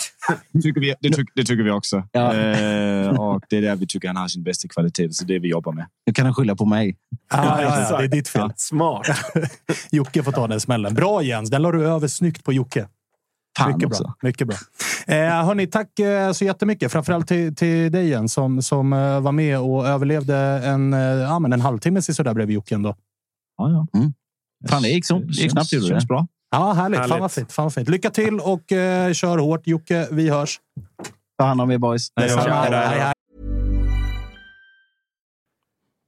Det 0.53 0.61
tycker 0.63 0.81
vi, 0.81 0.95
det 1.01 1.09
tycker, 1.09 1.33
det 1.35 1.45
tycker 1.45 1.63
vi 1.63 1.71
också. 1.71 2.03
Ja. 2.13 2.35
Eh, 2.35 3.09
och 3.09 3.43
det 3.49 3.57
är 3.57 3.63
där 3.63 3.77
vi 3.77 3.87
tycker 3.87 4.09
han 4.09 4.17
har 4.17 4.29
sin 4.29 4.43
bästa 4.43 4.69
kvalitet. 4.69 5.13
Så 5.13 5.25
det 5.25 5.39
vi 5.39 5.49
jobbar 5.49 5.73
med. 5.73 5.87
Nu 6.07 6.13
kan 6.13 6.25
han 6.25 6.35
skylla 6.35 6.57
på 6.57 6.65
mig. 6.65 6.97
Ah, 7.31 7.63
ja, 7.63 7.89
ja, 7.91 7.99
det 7.99 8.05
är 8.05 8.09
ditt 8.09 8.29
fel. 8.29 8.53
Smart. 8.57 9.07
Jocke 9.91 10.23
får 10.23 10.33
ta 10.33 10.47
den 10.47 10.61
smällen. 10.61 10.95
Bra 10.95 11.23
Jens. 11.23 11.51
Den 11.51 11.63
la 11.63 11.73
du 11.73 11.87
över 11.87 12.09
snyggt 12.09 12.45
på 12.45 12.53
Jocke. 12.53 12.89
Fan 13.59 13.73
mycket 13.73 13.87
också. 13.87 14.03
bra. 14.03 14.15
Mycket 14.23 14.47
bra. 14.47 14.57
Eh, 15.07 15.45
hörni, 15.45 15.67
tack 15.67 15.99
eh, 15.99 16.33
så 16.33 16.45
jättemycket. 16.45 16.93
Framförallt 16.93 17.29
till, 17.29 17.57
till 17.57 17.93
dig 17.93 18.09
Jens 18.09 18.33
som, 18.33 18.63
som 18.63 18.93
eh, 18.93 19.21
var 19.21 19.33
med 19.33 19.59
och 19.59 19.87
överlevde 19.87 20.37
en, 20.65 20.93
eh, 20.93 21.01
ja, 21.01 21.39
men 21.39 21.53
en 21.53 21.61
halvtimme 21.61 22.03
sådär 22.03 22.35
bredvid 22.35 22.55
Jocke 22.55 22.75
ändå. 22.75 22.97
Ja, 23.57 23.71
ja. 23.71 23.99
Mm. 23.99 24.13
Fan, 24.69 24.83
det 24.83 24.89
gick, 24.89 25.07
så, 25.07 25.19
det 25.19 25.33
gick 25.33 25.51
snabbt. 25.51 25.71
Det 25.71 25.81
känns 25.81 26.09
bra. 26.09 26.27
Ja, 26.51 26.73
härligt. 26.73 26.99
härligt. 26.99 27.13
Fan, 27.13 27.21
vad 27.21 27.33
fint. 27.33 27.53
Fan 27.53 27.65
vad 27.65 27.75
fint. 27.75 27.89
Lycka 27.89 28.11
till 28.11 28.41
och 28.41 28.73
eh, 28.73 29.13
kör 29.13 29.39
hårt. 29.39 29.67
Jocke, 29.67 30.09
vi 30.11 30.31
hörs. 30.31 30.61
Ta 31.39 31.45
hand 31.45 31.61
om 31.61 31.71
er 31.71 31.79
boys. 31.79 32.13
Hej, 32.17 32.29
hej, 32.29 32.73
hej. 32.73 33.13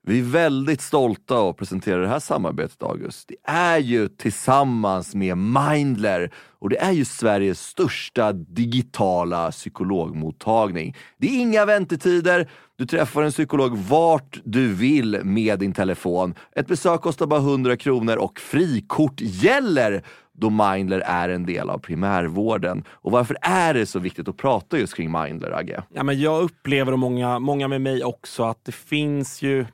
Vi 0.07 0.19
är 0.19 0.23
väldigt 0.23 0.81
stolta 0.81 1.49
att 1.49 1.57
presentera 1.57 2.01
det 2.01 2.09
här 2.09 2.19
samarbetet, 2.19 2.83
August. 2.83 3.29
Det 3.29 3.51
är 3.53 3.79
ju 3.79 4.09
tillsammans 4.09 5.15
med 5.15 5.39
Mindler 5.39 6.33
och 6.59 6.69
det 6.69 6.79
är 6.79 6.93
ju 6.93 7.05
Sveriges 7.05 7.61
största 7.61 8.33
digitala 8.33 9.51
psykologmottagning. 9.51 10.97
Det 11.19 11.27
är 11.27 11.41
inga 11.41 11.65
väntetider. 11.65 12.51
Du 12.77 12.87
träffar 12.87 13.23
en 13.23 13.31
psykolog 13.31 13.79
vart 13.79 14.41
du 14.45 14.75
vill 14.75 15.21
med 15.25 15.59
din 15.59 15.73
telefon. 15.73 16.35
Ett 16.57 16.67
besök 16.67 17.01
kostar 17.01 17.27
bara 17.27 17.41
100 17.41 17.77
kronor 17.77 18.17
och 18.17 18.41
frikort 18.41 19.21
gäller 19.21 20.05
då 20.33 20.51
Mindler 20.51 21.01
är 21.01 21.29
en 21.29 21.47
del 21.47 21.71
av 21.71 21.79
primärvården. 21.79 22.85
Och 22.91 23.13
varför 23.13 23.37
är 23.43 23.75
det 23.75 23.87
så 23.87 23.99
viktigt 23.99 24.29
att 24.29 24.37
prata 24.37 24.79
just 24.79 24.95
kring 24.95 25.13
Mindler, 25.13 25.51
Agge? 25.51 25.83
Ja, 25.95 26.03
men 26.03 26.21
jag 26.21 26.43
upplever, 26.43 26.93
och 26.93 26.99
många, 26.99 27.39
många 27.39 27.69
med 27.69 27.81
mig 27.81 28.05
också, 28.05 28.45
att 28.45 28.65
det 28.65 28.73
finns 28.73 29.43
ju 29.43 29.67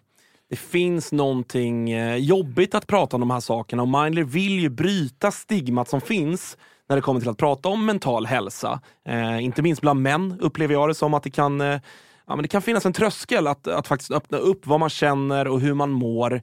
det 0.50 0.56
finns 0.56 1.12
någonting 1.12 1.90
eh, 1.90 2.16
jobbigt 2.16 2.74
att 2.74 2.86
prata 2.86 3.16
om 3.16 3.20
de 3.20 3.30
här 3.30 3.40
sakerna 3.40 3.82
och 3.82 3.88
Mindler 3.88 4.24
vill 4.24 4.60
ju 4.60 4.68
bryta 4.68 5.30
stigmat 5.30 5.88
som 5.88 6.00
finns 6.00 6.56
när 6.88 6.96
det 6.96 7.02
kommer 7.02 7.20
till 7.20 7.28
att 7.28 7.36
prata 7.36 7.68
om 7.68 7.86
mental 7.86 8.26
hälsa. 8.26 8.80
Eh, 9.08 9.44
inte 9.44 9.62
minst 9.62 9.80
bland 9.80 10.02
män 10.02 10.38
upplever 10.40 10.74
jag 10.74 10.88
det 10.88 10.94
som 10.94 11.14
att 11.14 11.22
det 11.22 11.30
kan, 11.30 11.60
eh, 11.60 11.80
ja, 12.26 12.36
men 12.36 12.42
det 12.42 12.48
kan 12.48 12.62
finnas 12.62 12.86
en 12.86 12.92
tröskel 12.92 13.46
att, 13.46 13.68
att 13.68 13.86
faktiskt 13.86 14.10
öppna 14.10 14.38
upp 14.38 14.66
vad 14.66 14.80
man 14.80 14.90
känner 14.90 15.48
och 15.48 15.60
hur 15.60 15.74
man 15.74 15.90
mår. 15.90 16.42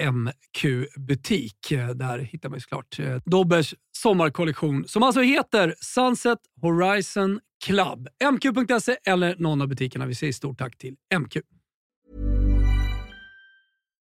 MQ-butik. 0.00 1.72
Där 1.94 2.18
hittar 2.18 2.48
man 2.48 2.60
såklart 2.60 2.98
eh, 2.98 3.16
Dobbers 3.24 3.74
sommarkollektion 3.96 4.84
som 4.88 5.02
alltså 5.02 5.20
heter 5.20 5.74
Sunset 5.80 6.38
Horizon 6.62 7.40
Club. 7.64 8.08
MQ.se 8.32 8.96
eller 9.06 9.36
någon 9.38 9.62
av 9.62 9.68
butikerna. 9.68 10.06
Vi 10.06 10.14
säger 10.14 10.32
stort 10.32 10.58
tack 10.58 10.78
till 10.78 10.96
MQ. 11.18 11.36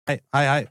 Hej, 0.08 0.20
hej, 0.32 0.48
hej. 0.48 0.68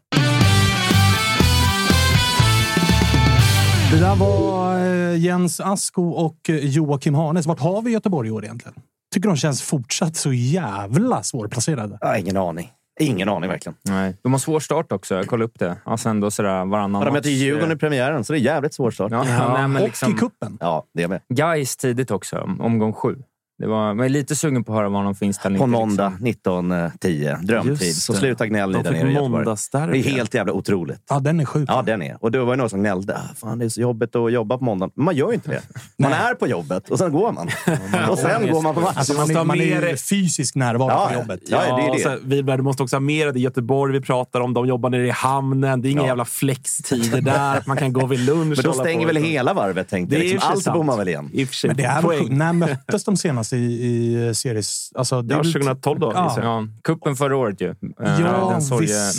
Det 3.92 4.00
där 4.00 4.16
var 4.16 4.80
eh, 4.80 5.20
Jens 5.20 5.60
Asko 5.60 6.10
och 6.10 6.50
eh, 6.50 6.56
Joakim 6.56 7.16
Hanes. 7.16 7.46
Vart 7.46 7.60
har 7.60 7.82
vi 7.82 7.92
Göteborg 7.92 8.28
i 8.28 8.32
år 8.32 8.44
egentligen? 8.46 8.76
Tycker 9.14 9.30
de 9.30 9.38
känns 9.38 9.62
fortsatt 9.62 10.16
så 10.16 10.34
jävla 10.34 11.24
svårplacerade. 11.24 11.98
Ja, 12.02 12.18
ingen 12.18 12.38
aning. 12.38 12.70
Ingen 13.00 13.30
aning 13.30 13.50
verkligen. 13.50 13.76
Nej. 13.82 14.18
De 14.22 14.32
har 14.32 14.40
svår 14.40 14.60
start 14.60 14.92
också. 14.92 15.16
Jag 15.16 15.28
kollade 15.28 15.46
upp 15.46 15.60
det. 15.60 15.78
Alltså 15.84 16.10
ändå 16.10 16.32
sådär 16.32 16.66
varannan 16.66 17.02
Ja, 17.02 17.06
de 17.06 17.14
möter 17.14 17.30
Djurgården 17.30 17.70
eh, 17.70 17.76
i 17.76 17.80
premiären, 17.80 18.24
så 18.24 18.34
det 18.34 18.40
är 18.40 18.42
jävligt 18.42 18.74
svår 18.74 18.92
start. 18.92 19.12
Ja, 19.12 19.24
nej, 19.24 19.68
men 19.68 19.76
och 19.82 19.88
liksom, 19.88 20.12
i 20.12 20.16
kuppen. 20.16 20.58
Ja, 20.60 20.86
det 20.94 21.04
är 21.04 21.08
med. 21.08 21.22
Gais 21.30 21.78
tidigt 21.78 22.12
också, 22.12 22.38
omgång 22.60 22.94
sju. 22.94 23.24
Det 23.60 23.68
var, 23.68 23.88
men 23.88 23.98
jag 23.98 24.06
är 24.06 24.10
lite 24.10 24.36
sugen 24.36 24.64
på 24.64 24.72
att 24.72 24.78
höra 24.78 24.90
vad 24.90 25.04
de 25.04 25.16
får 25.16 25.26
inställning 25.26 25.60
På 25.60 25.66
till, 25.66 25.72
måndag 25.72 26.14
liksom. 26.22 26.54
19.10. 26.54 27.42
Drömtid. 27.46 27.88
Just 27.88 28.02
Så 28.02 28.14
det. 28.14 28.20
sluta 28.20 28.48
gnäll 28.48 28.72
De 28.72 28.84
där 28.84 28.92
nere 28.92 29.10
i 29.10 29.14
Göteborg. 29.14 29.46
Det 29.72 29.98
är 30.00 30.04
helt 30.04 30.34
jävla 30.34 30.54
otroligt. 30.54 31.02
Ja, 31.10 31.20
den 31.20 31.40
är 31.40 31.46
sjuk. 31.46 31.70
Ja, 31.72 31.82
den 31.82 32.02
är. 32.02 32.18
Och 32.24 32.32
då 32.32 32.46
var 32.46 32.56
det 32.56 32.62
någon 32.62 32.70
som 32.70 32.80
gnällde. 32.80 33.16
Ah, 33.18 33.36
fan, 33.36 33.60
det 33.60 33.66
är 33.66 33.70
så 33.70 33.82
jobbigt 33.82 34.16
att 34.16 34.32
jobba 34.32 34.58
på 34.58 34.64
måndagen. 34.64 34.92
Men 34.96 35.06
man 35.06 35.16
gör 35.16 35.28
ju 35.28 35.34
inte 35.34 35.50
det. 35.50 35.62
Man 36.04 36.14
är 36.14 36.34
på 36.34 36.48
jobbet 36.48 36.90
och 36.90 36.98
sen 36.98 37.12
går 37.12 37.32
man. 37.32 37.48
och 38.10 38.18
sen 38.20 38.52
går 38.52 38.62
man 38.62 38.76
på 38.76 38.82
match. 38.82 38.94
Alltså, 38.98 39.14
man, 39.14 39.22
måste 39.22 39.34
ha 39.36 39.42
är, 39.42 39.46
man 39.46 39.58
mer- 39.58 39.82
är 39.82 39.96
fysiskt 39.96 40.56
närvarande 40.56 40.96
Ja, 41.04 41.08
på 41.08 41.14
ja. 41.14 41.20
jobbet. 41.20 41.40
Ja, 41.50 41.78
det 41.78 41.84
är 41.84 41.94
det. 41.96 42.00
så 42.00 42.10
här, 42.10 42.20
Wiberg, 42.24 42.58
du 42.58 42.64
måste 42.64 42.84
också 42.84 42.96
ha 42.96 43.02
med 43.02 43.34
det 43.34 43.40
i 43.40 43.44
Göteborg 43.44 43.94
vi 43.94 44.02
pratar 44.02 44.40
om. 44.42 44.54
De 44.54 44.68
jobbar 44.68 44.90
nere 44.90 45.08
i 45.08 45.10
hamnen. 45.10 45.82
Det 45.82 45.88
är 45.88 45.92
inga 45.92 46.02
Ja. 46.02 46.08
jävla 46.08 46.26
flextider 46.26 47.22
där. 47.22 47.58
Att 47.58 47.68
man 47.68 47.78
kan 47.78 47.94
gå 47.94 48.06
vid 48.06 48.20
lunch. 48.20 48.58
Men 48.58 48.64
då 48.66 48.74
stänger 48.74 49.08
väl 49.08 49.16
hela 49.16 49.54
varvet, 49.54 49.90
tänkte 49.90 50.16
Det 50.16 50.20
jag. 50.20 50.26
är 50.28 50.32
Liksom. 50.32 50.48
för 50.48 50.54
Allt 50.56 50.64
sant. 50.64 50.78
bommar 50.78 50.98
väl 50.98 51.08
igen. 51.08 51.30
För. 51.48 51.68
Men 51.68 51.78
det 51.78 51.84
är. 51.84 52.30
När 52.30 52.54
möttes 52.54 53.04
de 53.04 53.18
senast 53.18 53.47
i, 53.54 53.58
i 53.58 54.32
series... 54.36 54.92
Alltså, 54.96 55.22
det 55.22 55.34
Ja, 55.34 55.42
väl- 55.42 55.54
2012 55.54 56.00
då, 56.00 56.12
Ja. 56.16 56.38
Ja, 56.42 56.68
kuppen 56.84 57.16
förra 57.16 57.36
året 57.38 57.62
ju. 57.62 57.70
Eh, 57.70 57.76
Ja, 58.22 58.60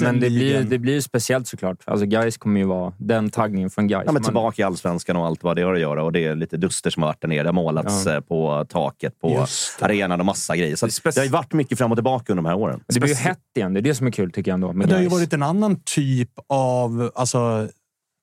Men 0.02 0.20
det 0.20 0.30
blir, 0.30 0.62
det 0.62 0.78
blir 0.78 0.92
ju 0.94 1.02
speciellt 1.02 1.48
såklart. 1.48 1.76
Alltså 1.84 2.06
Gais 2.06 2.36
kommer 2.36 2.60
ju 2.60 2.66
vara 2.66 2.92
den 2.98 3.30
taggningen 3.30 3.70
från 3.70 3.86
Gais. 3.88 4.02
Ja, 4.06 4.12
men 4.12 4.22
tillbaka 4.22 4.62
i 4.62 4.64
allsvenskan 4.64 5.16
och 5.16 5.26
allt 5.26 5.42
vad 5.42 5.56
det 5.56 5.62
har 5.62 5.74
att 5.74 5.80
göra. 5.80 6.04
Och 6.04 6.12
det 6.12 6.24
är 6.24 6.34
lite 6.34 6.56
duster 6.56 6.90
som 6.90 7.02
har 7.02 7.08
varit 7.10 7.20
där 7.20 7.28
nere. 7.28 7.42
Det 7.42 7.48
har 7.48 7.52
målats 7.52 8.06
Ja. 8.06 8.14
eh, 8.14 8.20
på 8.20 8.66
taket 8.68 9.20
på 9.20 9.46
arenan 9.80 10.20
och 10.20 10.26
massa 10.26 10.56
grejer. 10.56 10.76
Så 10.76 10.86
Det 10.86 11.00
det 11.04 11.16
har 11.16 11.24
ju 11.24 11.30
varit 11.30 11.52
mycket 11.52 11.78
fram 11.78 11.92
och 11.92 11.96
tillbaka 11.96 12.32
under 12.32 12.42
de 12.42 12.48
här 12.48 12.56
åren. 12.56 12.80
Det 12.86 13.00
blir 13.00 13.10
ju 13.10 13.16
hett 13.16 13.38
igen. 13.56 13.74
Det 13.74 13.80
är 13.80 13.82
det 13.82 13.94
som 13.94 14.06
är 14.06 14.10
kul 14.10 14.32
tycker 14.32 14.50
jag 14.50 14.54
ändå. 14.54 14.66
Med 14.66 14.76
Men 14.76 14.88
det 14.88 14.94
har 14.94 15.02
ju 15.02 15.08
varit 15.08 15.32
en 15.32 15.42
annan 15.42 15.80
typ 15.84 16.30
av 16.48 17.10
alltså, 17.14 17.68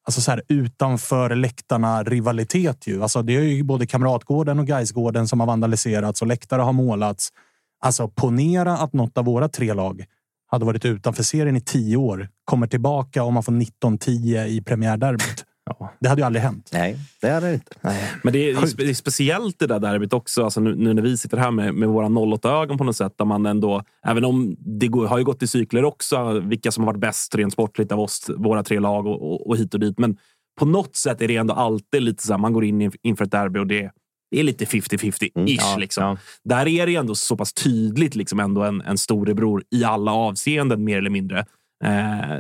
alltså 0.05 0.21
så 0.21 0.31
här, 0.31 0.41
utanför 0.47 1.35
läktarna 1.35 2.03
rivalitet. 2.03 2.87
Ju. 2.87 3.03
Alltså, 3.03 3.21
det 3.21 3.35
är 3.35 3.41
ju 3.41 3.63
både 3.63 3.87
Kamratgården 3.87 4.59
och 4.59 4.67
Gaisgården 4.67 5.27
som 5.27 5.39
har 5.39 5.47
vandaliserats 5.47 6.21
och 6.21 6.27
läktare 6.27 6.61
har 6.61 6.73
målats. 6.73 7.29
Alltså, 7.79 8.07
ponera 8.07 8.77
att 8.77 8.93
något 8.93 9.17
av 9.17 9.25
våra 9.25 9.49
tre 9.49 9.73
lag 9.73 10.05
hade 10.47 10.65
varit 10.65 10.85
utanför 10.85 11.23
serien 11.23 11.55
i 11.55 11.61
tio 11.61 11.97
år, 11.97 12.29
kommer 12.45 12.67
tillbaka 12.67 13.23
och 13.23 13.33
man 13.33 13.43
får 13.43 13.51
19-10 13.51 14.45
i 14.45 14.61
premiärderbyt. 14.61 15.44
Ja. 15.65 15.93
Det 15.99 16.09
hade 16.09 16.21
ju 16.21 16.25
aldrig 16.25 16.43
hänt. 16.43 16.69
Nej, 16.73 16.97
det 17.21 17.27
är 17.27 17.41
det 17.41 17.53
inte. 17.53 17.71
Men 18.23 18.33
det 18.33 18.49
är, 18.51 18.77
det 18.77 18.89
är 18.89 18.93
speciellt 18.93 19.59
det 19.59 19.67
där 19.67 19.79
derbyt 19.79 20.13
också. 20.13 20.43
Alltså 20.43 20.59
nu, 20.59 20.75
nu 20.75 20.93
när 20.93 21.01
vi 21.01 21.17
sitter 21.17 21.37
här 21.37 21.51
med, 21.51 21.73
med 21.75 21.89
våra 21.89 22.07
08-ögon 22.07 22.77
på 22.77 22.83
något 22.83 22.95
sätt. 22.95 23.13
Där 23.17 23.25
man 23.25 23.45
ändå, 23.45 23.83
även 24.05 24.25
om 24.25 24.55
det 24.59 24.87
går, 24.87 25.07
har 25.07 25.17
ju 25.17 25.23
gått 25.23 25.43
i 25.43 25.47
cykler 25.47 25.83
också, 25.85 26.39
vilka 26.39 26.71
som 26.71 26.83
har 26.83 26.93
varit 26.93 26.99
bäst 27.01 27.35
rent 27.35 27.53
sportligt 27.53 27.91
av 27.91 27.99
oss, 27.99 28.29
våra 28.37 28.63
tre 28.63 28.79
lag 28.79 29.05
och, 29.07 29.31
och, 29.31 29.47
och 29.47 29.57
hit 29.57 29.73
och 29.73 29.79
dit. 29.79 29.99
Men 29.99 30.17
på 30.59 30.65
något 30.65 30.95
sätt 30.95 31.21
är 31.21 31.27
det 31.27 31.35
ändå 31.35 31.53
alltid 31.53 32.01
lite 32.01 32.23
så 32.23 32.33
här, 32.33 32.37
man 32.37 32.53
går 32.53 32.65
in 32.65 32.81
in- 32.81 32.91
inför 33.03 33.25
ett 33.25 33.31
derby 33.31 33.59
och 33.59 33.67
det, 33.67 33.91
det 34.31 34.39
är 34.39 34.43
lite 34.43 34.65
50-50-ish. 34.65 35.57
Ja, 35.61 35.77
liksom. 35.77 36.03
ja. 36.03 36.17
Där 36.43 36.67
är 36.67 36.85
det 36.85 36.95
ändå 36.95 37.15
så 37.15 37.37
pass 37.37 37.53
tydligt 37.53 38.15
liksom 38.15 38.39
ändå 38.39 38.63
en, 38.63 38.81
en 38.81 38.97
storebror 38.97 39.63
i 39.71 39.83
alla 39.83 40.11
avseenden 40.13 40.83
mer 40.83 40.97
eller 40.97 41.09
mindre. 41.09 41.39
Eh, 41.83 42.39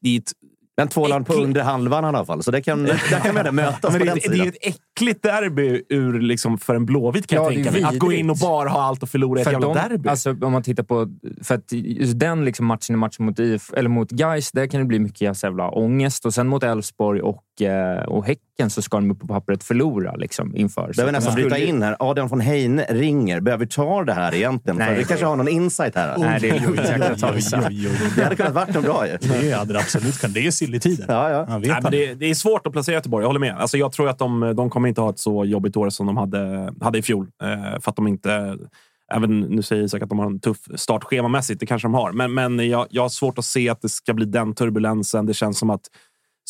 det 0.00 0.08
är 0.08 0.18
ett 0.18 0.32
Men 0.76 0.88
tvålan 0.88 1.24
på 1.24 1.32
Äckligt. 1.32 1.46
under 1.46 1.62
halvan 1.62 2.04
i 2.04 2.06
alla 2.06 2.24
fall. 2.24 2.42
Så 2.42 2.50
det 2.50 2.62
kan, 2.62 2.84
där 2.84 3.20
kan 3.22 3.34
vi 3.34 3.40
ändå 3.40 3.52
mötas 3.52 3.92
men 3.92 3.92
på 3.92 3.98
det, 3.98 4.04
den 4.04 4.16
är, 4.16 4.20
det 4.20 4.26
är 4.26 4.30
sidan. 4.30 4.46
ju 4.46 4.52
ett 4.60 4.76
äckligt 4.96 5.22
derby 5.22 5.82
ur, 5.88 6.20
liksom, 6.20 6.58
för 6.58 6.74
en 6.74 6.86
Blåvitt 6.86 7.26
kan 7.26 7.36
Ja, 7.36 7.42
jag 7.42 7.50
det 7.50 7.54
tänka 7.64 7.70
mig. 7.70 7.82
Att 7.82 7.98
gå 7.98 8.12
in 8.12 8.30
och 8.30 8.36
bara 8.36 8.68
ha 8.68 8.82
allt 8.82 9.02
och 9.02 9.08
förlora 9.08 9.38
i 9.38 9.42
ett 9.42 9.46
För 9.46 9.52
jävla 9.52 9.66
de, 9.66 9.74
derby. 9.74 10.08
alltså, 10.08 10.30
om 10.42 10.52
man 10.52 10.62
tittar 10.62 10.82
på... 10.82 11.08
För 11.42 11.54
att 11.54 11.72
just 11.72 12.18
den 12.18 12.44
liksom 12.44 12.66
matchen 12.66 12.94
i 12.94 12.98
matchen 12.98 13.26
mot 13.26 13.38
IF, 13.38 13.72
eller 13.76 13.88
mot 13.88 14.10
Gais, 14.10 14.52
där 14.52 14.66
kan 14.66 14.80
det 14.80 14.86
bli 14.86 14.98
mycket 14.98 15.42
jävla 15.42 15.70
ångest. 15.70 16.26
Och 16.26 16.34
sen 16.34 16.48
mot 16.48 16.62
Elfsborg 16.62 17.20
och, 17.20 17.62
eh, 17.62 18.02
och 18.02 18.26
Häcken 18.26 18.70
så 18.70 18.82
ska 18.82 18.96
de 18.96 19.10
upp 19.10 19.20
på 19.20 19.26
pappret 19.26 19.64
förlora 19.64 20.16
liksom, 20.16 20.56
inför. 20.56 20.92
Så 20.92 20.96
Behöver 20.96 21.12
nästan 21.12 21.34
bryta 21.34 21.58
in 21.58 21.82
här. 21.82 21.96
Adrian 21.98 22.28
von 22.28 22.40
Heine 22.40 22.84
ringer. 22.88 23.40
Behöver 23.40 23.64
vi 23.64 23.70
ta 23.70 24.04
det 24.04 24.12
här 24.12 24.34
egentligen? 24.34 24.76
För 24.78 24.84
Nej. 24.84 24.98
vi 24.98 25.04
kanske 25.04 25.26
har 25.26 25.36
någon 25.36 25.48
insight 25.48 25.94
här. 25.94 26.18
Nej, 26.18 26.40
det 26.40 26.50
är 26.50 26.60
lugnt. 26.60 26.80
Jag 26.88 27.00
kan 27.00 27.16
ta 27.16 27.32
oj. 27.32 27.88
Det 28.16 28.22
hade 28.22 28.36
kunnat 28.36 28.54
varit 28.54 28.74
något 28.74 28.84
bra 28.84 29.06
ju. 29.06 29.16
Det 29.20 29.52
hade 29.52 29.72
det 29.72 29.78
absolut 29.78 30.18
kunnat. 30.18 30.34
Det 30.34 30.46
är 30.46 30.50
silletider. 30.50 31.04
Ja, 31.08 31.30
ja. 31.30 31.58
Nej, 31.58 31.78
men 31.82 31.92
det. 31.92 32.06
det, 32.06 32.14
det 32.14 32.30
är 32.30 32.34
svårt 32.34 32.66
att 32.66 32.72
placera 32.72 32.94
Göteborg, 32.94 33.22
jag 33.22 33.28
håller 33.28 33.40
med. 33.40 33.56
Alltså, 33.56 33.78
jag 33.78 33.92
tror 33.92 34.08
att 34.08 34.18
de, 34.18 34.54
de 34.56 34.70
kommer 34.70 34.81
kommer 34.82 34.88
inte 34.88 35.00
ha 35.00 35.10
ett 35.10 35.18
så 35.18 35.44
jobbigt 35.44 35.76
år 35.76 35.90
som 35.90 36.06
de 36.06 36.16
hade, 36.16 36.74
hade 36.80 36.98
i 36.98 37.02
fjol. 37.02 37.30
Eh, 37.42 37.80
för 37.80 37.90
att 37.90 37.96
de 37.96 38.06
inte... 38.06 38.58
Även 39.12 39.40
nu 39.40 39.62
säger 39.62 39.82
Isak 39.82 40.02
att 40.02 40.08
de 40.08 40.18
har 40.18 40.26
en 40.26 40.40
tuff 40.40 40.58
start 40.74 41.04
schemamässigt. 41.04 41.60
Det 41.60 41.66
kanske 41.66 41.88
de 41.88 41.94
har. 41.94 42.12
Men, 42.12 42.34
men 42.34 42.68
jag, 42.68 42.86
jag 42.90 43.02
har 43.02 43.08
svårt 43.08 43.38
att 43.38 43.44
se 43.44 43.68
att 43.68 43.82
det 43.82 43.88
ska 43.88 44.14
bli 44.14 44.26
den 44.26 44.54
turbulensen. 44.54 45.26
Det 45.26 45.34
känns 45.34 45.58
som 45.58 45.70
att 45.70 45.80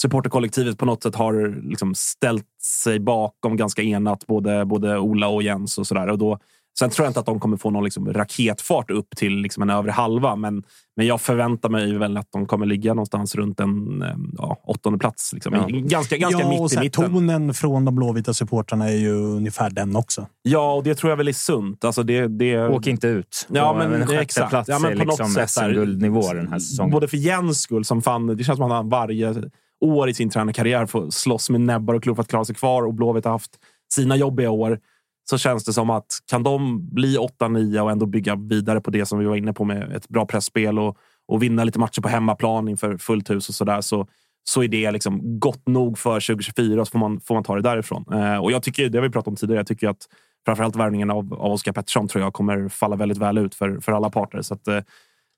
supporterkollektivet 0.00 0.78
på 0.78 0.86
något 0.86 1.02
sätt 1.02 1.14
har 1.14 1.62
liksom 1.68 1.94
ställt 1.94 2.46
sig 2.62 3.00
bakom 3.00 3.56
ganska 3.56 3.82
enat. 3.82 4.26
Både, 4.26 4.64
både 4.64 4.98
Ola 4.98 5.28
och 5.28 5.42
Jens 5.42 5.78
och 5.78 5.86
sådär. 5.86 6.08
Och 6.08 6.18
då, 6.18 6.38
sen 6.78 6.90
tror 6.90 7.04
jag 7.04 7.10
inte 7.10 7.20
att 7.20 7.26
de 7.26 7.40
kommer 7.40 7.56
få 7.56 7.70
någon 7.70 7.84
liksom 7.84 8.12
raketfart 8.12 8.90
upp 8.90 9.16
till 9.16 9.36
liksom 9.36 9.62
en 9.62 9.70
övre 9.70 9.90
halva. 9.90 10.36
Men, 10.36 10.62
men 10.96 11.06
jag 11.06 11.20
förväntar 11.20 11.68
mig 11.68 11.98
väl 11.98 12.16
att 12.16 12.28
de 12.32 12.46
kommer 12.46 12.66
ligga 12.66 12.94
någonstans 12.94 13.34
runt 13.34 13.60
en 13.60 14.04
ja, 14.38 14.60
åttonde 14.64 14.98
plats. 14.98 15.32
Liksom. 15.32 15.54
Ja. 15.54 15.66
Ganska, 15.68 16.16
ganska 16.16 16.40
ja, 16.40 16.44
och 16.44 16.50
mitt 16.50 16.70
så 16.70 16.74
i 16.74 16.76
här, 16.76 16.84
mitten. 16.84 17.10
tonen 17.12 17.54
från 17.54 17.84
de 17.84 17.94
blåvita 17.94 18.34
supportrarna 18.34 18.88
är 18.88 18.96
ju 18.96 19.12
ungefär 19.12 19.70
den 19.70 19.96
också. 19.96 20.26
Ja, 20.42 20.74
och 20.74 20.84
det 20.84 20.94
tror 20.94 21.10
jag 21.10 21.16
väl 21.16 21.28
är 21.28 21.32
sunt. 21.32 21.84
Alltså 21.84 22.02
det, 22.02 22.26
det... 22.26 22.68
Åk 22.68 22.86
inte 22.86 23.08
ut. 23.08 23.46
Ja, 23.50 23.70
Och 23.70 23.76
men 23.76 24.02
en 24.02 24.18
exakt. 24.18 24.50
plats 24.50 24.68
Ja, 24.68 24.78
men 24.78 24.98
på 24.98 25.04
något 25.04 25.06
liksom 25.06 25.28
sätt 25.28 25.50
SM-guldnivå 25.50 26.32
den 26.32 26.48
här 26.48 26.58
säsongen. 26.58 26.92
Både 26.92 27.08
för 27.08 27.16
Jens 27.16 27.60
skull, 27.62 27.84
som 27.84 28.02
fan, 28.02 28.26
det 28.26 28.44
känns 28.44 28.56
som 28.56 28.66
att 28.66 28.72
han 28.72 28.88
varje 28.88 29.34
år 29.80 30.08
i 30.08 30.14
sin 30.14 30.30
tränarkarriär 30.30 30.86
får 30.86 31.10
slåss 31.10 31.50
med 31.50 31.60
näbbar 31.60 31.94
och 31.94 32.02
klor 32.02 32.14
för 32.14 32.22
att 32.22 32.28
klara 32.28 32.44
sig 32.44 32.54
kvar 32.54 32.82
och 32.82 32.94
Blåvitt 32.94 33.24
har 33.24 33.32
haft 33.32 33.50
sina 33.94 34.16
jobbiga 34.16 34.50
år. 34.50 34.78
Så 35.24 35.38
känns 35.38 35.64
det 35.64 35.72
som 35.72 35.90
att 35.90 36.06
kan 36.26 36.42
de 36.42 36.88
bli 36.94 37.18
8-9 37.18 37.80
och 37.80 37.90
ändå 37.90 38.06
bygga 38.06 38.36
vidare 38.36 38.80
på 38.80 38.90
det 38.90 39.06
som 39.06 39.18
vi 39.18 39.24
var 39.24 39.36
inne 39.36 39.52
på 39.52 39.64
med 39.64 39.92
ett 39.92 40.08
bra 40.08 40.26
pressspel 40.26 40.78
och, 40.78 40.96
och 41.28 41.42
vinna 41.42 41.64
lite 41.64 41.78
matcher 41.78 42.00
på 42.00 42.08
hemmaplan 42.08 42.68
inför 42.68 42.96
fullt 42.98 43.30
hus 43.30 43.48
och 43.48 43.54
sådär 43.54 43.80
så, 43.80 44.06
så 44.44 44.62
är 44.62 44.68
det 44.68 44.90
liksom 44.90 45.40
gott 45.40 45.66
nog 45.66 45.98
för 45.98 46.20
2024 46.20 46.80
och 46.80 46.86
så 46.86 46.90
får 46.90 46.98
man, 46.98 47.20
får 47.20 47.34
man 47.34 47.44
ta 47.44 47.54
det 47.54 47.62
därifrån. 47.62 48.04
Eh, 48.12 48.36
och 48.36 48.52
jag 48.52 48.62
tycker, 48.62 48.88
det 48.88 48.98
har 48.98 49.02
vi 49.02 49.10
pratat 49.10 49.28
om 49.28 49.36
tidigare, 49.36 49.58
jag 49.58 49.66
tycker 49.66 49.88
att 49.88 50.08
framförallt 50.44 50.76
värvningen 50.76 51.10
av, 51.10 51.34
av 51.34 51.52
Oskar 51.52 51.72
Pettersson 51.72 52.08
tror 52.08 52.24
jag 52.24 52.32
kommer 52.32 52.68
falla 52.68 52.96
väldigt 52.96 53.18
väl 53.18 53.38
ut 53.38 53.54
för, 53.54 53.80
för 53.80 53.92
alla 53.92 54.10
parter. 54.10 54.42
Så 54.42 54.54
att, 54.54 54.68
eh, 54.68 54.76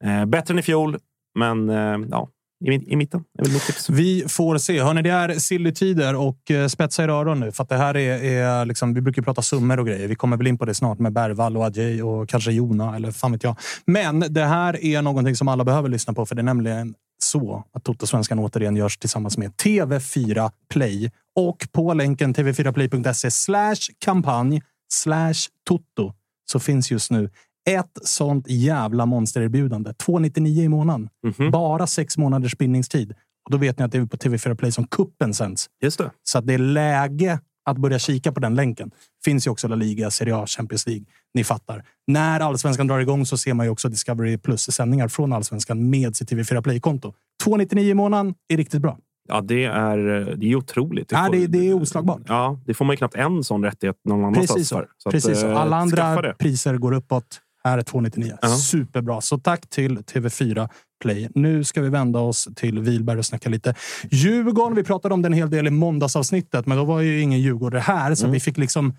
eh 0.05 0.25
bättre 0.25 0.55
än 0.55 0.59
i 0.59 0.63
fjol, 0.63 0.97
men 1.35 1.71
eh, 1.71 1.99
ja, 2.11 2.29
i, 2.65 2.93
i 2.93 2.97
mitten 2.97 3.25
är 3.39 3.45
väl 3.45 3.53
mitt 3.53 3.67
tips. 3.67 3.91
Vi 3.91 4.25
får 4.29 4.59
se. 4.59 4.83
Hörni, 4.83 5.03
det 5.03 5.11
är 5.11 5.29
silly-tider 5.29 6.15
och 6.15 6.51
eh, 6.51 6.67
spetsa 6.67 7.05
i 7.05 7.07
öron 7.07 7.41
nu. 7.41 7.53
För 7.53 7.63
att 7.63 7.69
det 7.69 7.77
här 7.77 7.97
är, 7.97 8.25
är 8.25 8.65
liksom, 8.65 8.95
vi 8.95 9.01
brukar 9.01 9.23
prata 9.23 9.43
summor 9.43 9.81
och 9.81 9.87
grejer. 9.87 10.09
Vi 10.09 10.15
kommer 10.15 10.37
väl 10.37 10.47
in 10.47 10.59
på 10.59 10.65
det 10.65 10.75
snart 10.75 10.99
med 10.99 11.13
Bergvall 11.13 11.57
och 11.57 11.65
Adjei 11.65 12.03
och 12.03 12.29
kanske 12.29 12.53
Jona 12.53 12.97
eller 12.97 13.11
fan 13.11 13.33
vet 13.33 13.45
jag. 13.45 13.57
Men 13.87 14.21
det 14.21 14.45
här 14.45 14.85
är 14.85 15.03
någonting 15.03 15.37
som 15.37 15.49
alla 15.49 15.65
behöver 15.65 15.89
lyssna 15.89 16.13
på, 16.13 16.27
för 16.27 16.35
det 16.35 16.41
är 16.41 16.45
nämligen 16.45 16.95
så 17.23 17.65
att 17.73 17.85
Toto-svenskan 17.85 18.39
återigen 18.39 18.77
görs 18.77 18.99
tillsammans 18.99 19.39
med 19.39 19.51
TV4 19.51 20.51
Play 20.71 21.11
och 21.37 21.69
på 21.73 21.95
länken 21.95 22.35
tv4play.se 22.35 23.31
slash 23.31 23.77
kampanj 24.05 24.63
slash 24.93 25.49
toto 25.69 26.13
så 26.45 26.61
finns 26.61 26.91
just 26.91 27.11
nu 27.11 27.31
ett 27.71 27.99
sånt 28.03 28.47
jävla 28.49 29.07
monstererbjudande. 29.07 29.93
299 29.95 30.63
i 30.65 30.69
månaden. 30.69 31.09
Mhm. 31.39 31.51
Bara 31.51 31.87
sex 31.87 32.19
månaders 32.19 32.59
bindningstid. 32.59 33.11
Och 33.45 33.51
då 33.51 33.57
vet 33.57 33.79
ni 33.79 33.85
att 33.85 33.93
det 33.93 33.99
är 33.99 34.07
på 34.07 34.17
TV4 34.17 34.55
Play 34.55 34.73
som 34.73 34.87
kuppen 34.87 35.35
sänds. 35.35 35.67
Just 35.83 35.99
det. 35.99 36.11
Så 36.23 36.39
att 36.39 36.47
det 36.47 36.55
är 36.55 36.59
läge 36.59 37.39
att 37.71 37.79
börja 37.79 37.99
kika 37.99 38.33
på 38.33 38.41
den 38.41 38.55
länken. 38.55 38.91
Finns 39.25 39.47
ju 39.47 39.51
också 39.51 39.69
La 39.69 39.77
Liga, 39.77 40.11
Serie 40.11 40.37
A, 40.37 40.45
Champions 40.47 40.87
League. 40.87 41.05
Ni 41.35 41.45
fattar. 41.45 41.85
När 42.07 42.41
allsvenskan 42.41 42.87
drar 42.87 42.99
igång 43.01 43.27
så 43.27 43.37
ser 43.39 43.55
man 43.55 43.67
ju 43.67 43.71
också 43.73 43.89
Discovery 43.89 44.39
Plus-sändningar 44.39 45.09
från 45.09 45.33
allsvenskan 45.33 45.91
med 45.91 46.17
sitt 46.17 46.31
TV4 46.33 46.63
Play-konto. 46.63 47.15
299 47.45 47.91
i 47.91 47.95
månaden 47.95 48.35
är 48.49 48.57
riktigt 48.57 48.83
bra. 48.83 48.99
Ja, 49.29 49.41
det 49.41 49.65
är, 49.65 49.97
det 50.37 50.47
är 50.47 50.55
otroligt. 50.55 51.13
Ja, 51.13 51.25
får- 51.27 51.33
det, 51.37 51.47
det 51.47 51.69
är 51.69 51.75
oslagbart. 51.75 52.21
Ja, 52.29 52.61
det 52.67 52.75
får 52.75 52.85
man 52.85 52.93
ju 52.93 52.97
knappt 52.97 53.15
en 53.15 53.45
sån 53.45 53.65
rättighet 53.65 53.97
någon 54.05 54.19
annanstans 54.25 54.51
Precis 54.51 54.69
så. 54.69 54.77
för. 54.77 54.89
Så 54.99 55.09
att, 55.09 55.13
Precis 55.13 55.41
så. 55.41 55.47
eh, 55.51 55.57
Alla 55.61 55.77
andra 55.77 56.23
det. 56.23 56.35
priser 56.39 56.77
går 56.77 56.93
uppåt. 56.93 57.41
Här 57.65 57.79
är 57.79 57.83
299. 57.83 58.39
Ja. 58.43 58.49
Superbra. 58.49 59.21
Så 59.21 59.39
tack 59.39 59.71
till 59.71 59.99
TV4 59.99 60.69
Play. 61.03 61.29
Nu 61.35 61.65
ska 61.65 61.83
vi 61.83 61.89
vända 61.89 62.19
oss 62.19 62.49
till 62.57 62.79
Vilberg 62.79 63.19
och 63.19 63.27
snacka 63.27 63.49
lite 63.49 63.75
Djurgården. 64.11 64.77
Vi 64.77 64.85
pratade 64.85 65.15
om 65.15 65.23
den 65.23 65.33
en 65.33 65.39
hel 65.39 65.51
del 65.51 65.67
i 65.67 65.71
måndagsavsnittet, 65.71 66.67
men 66.67 66.79
då 66.79 66.85
var 66.85 67.01
ju 67.01 67.21
ingen 67.21 67.41
Djurgårdare 67.41 67.81
här, 67.81 68.15
så 68.15 68.29
vi 68.29 68.41
fick 68.41 68.57
liksom 68.57 68.97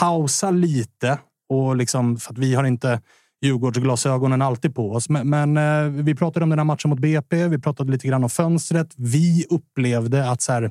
pausa 0.00 0.50
lite. 0.50 1.18
Och 1.48 1.76
liksom, 1.76 2.16
för 2.16 2.32
att 2.32 2.38
vi 2.38 2.54
har 2.54 2.64
inte 2.64 3.00
Djurgårdsglasögonen 3.44 4.42
alltid 4.42 4.74
på 4.74 4.92
oss. 4.92 5.08
Men, 5.08 5.30
men 5.30 5.56
eh, 5.56 6.02
vi 6.02 6.14
pratade 6.14 6.42
om 6.42 6.50
den 6.50 6.58
här 6.58 6.64
matchen 6.64 6.90
mot 6.90 6.98
BP. 6.98 7.48
Vi 7.48 7.58
pratade 7.58 7.92
lite 7.92 8.08
grann 8.08 8.24
om 8.24 8.30
fönstret. 8.30 8.94
Vi 8.96 9.46
upplevde 9.50 10.30
att 10.30 10.40
så 10.40 10.52
här, 10.52 10.70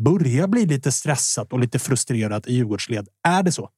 börja 0.00 0.48
bli 0.48 0.66
lite 0.66 0.92
stressat 0.92 1.52
och 1.52 1.58
lite 1.58 1.78
frustrerat 1.78 2.46
i 2.46 2.54
Djurgårdsled. 2.54 3.08
Är 3.28 3.42
det 3.42 3.52
så? 3.52 3.68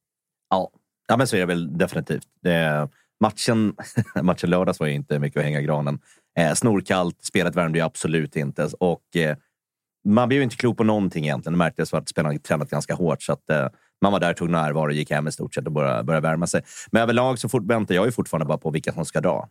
Ja, 0.50 0.70
ja 1.08 1.16
men 1.16 1.26
så 1.26 1.36
är 1.36 1.40
det 1.40 1.46
väl 1.46 1.78
definitivt. 1.78 2.26
Det, 2.42 2.88
matchen, 3.20 3.76
matchen 4.22 4.50
lördags 4.50 4.80
var 4.80 4.86
ju 4.86 4.92
inte 4.92 5.18
mycket 5.18 5.38
att 5.38 5.44
hänga 5.44 5.60
i 5.60 5.64
granen. 5.64 5.98
Eh, 6.38 6.54
snorkallt, 6.54 7.24
spelet 7.24 7.56
värmde 7.56 7.78
ju 7.78 7.84
absolut 7.84 8.36
inte. 8.36 8.68
Och, 8.80 9.16
eh, 9.16 9.36
man 10.08 10.28
blev 10.28 10.38
ju 10.38 10.44
inte 10.44 10.56
klok 10.56 10.76
på 10.76 10.84
någonting 10.84 11.24
egentligen. 11.24 11.52
Det 11.52 11.58
märktes 11.58 11.94
att 11.94 12.08
spelarna 12.08 12.38
tränat 12.38 12.70
ganska 12.70 12.94
hårt. 12.94 13.22
Så 13.22 13.32
att, 13.32 13.50
eh, 13.50 13.68
Man 14.02 14.12
var 14.12 14.20
där, 14.20 14.32
tog 14.34 14.50
närvaro, 14.50 14.90
gick 14.92 15.10
hem 15.10 15.28
i 15.28 15.32
stort 15.32 15.54
sett 15.54 15.66
och 15.66 15.72
började, 15.72 16.02
började 16.04 16.28
värma 16.28 16.46
sig. 16.46 16.62
Men 16.92 17.02
överlag 17.02 17.38
så 17.38 17.48
fort, 17.48 17.62
väntar 17.64 17.94
jag 17.94 18.06
ju 18.06 18.12
fortfarande 18.12 18.46
bara 18.46 18.58
på 18.58 18.70
vilka 18.70 18.92
som 18.92 19.04
ska 19.04 19.20
dra. 19.20 19.48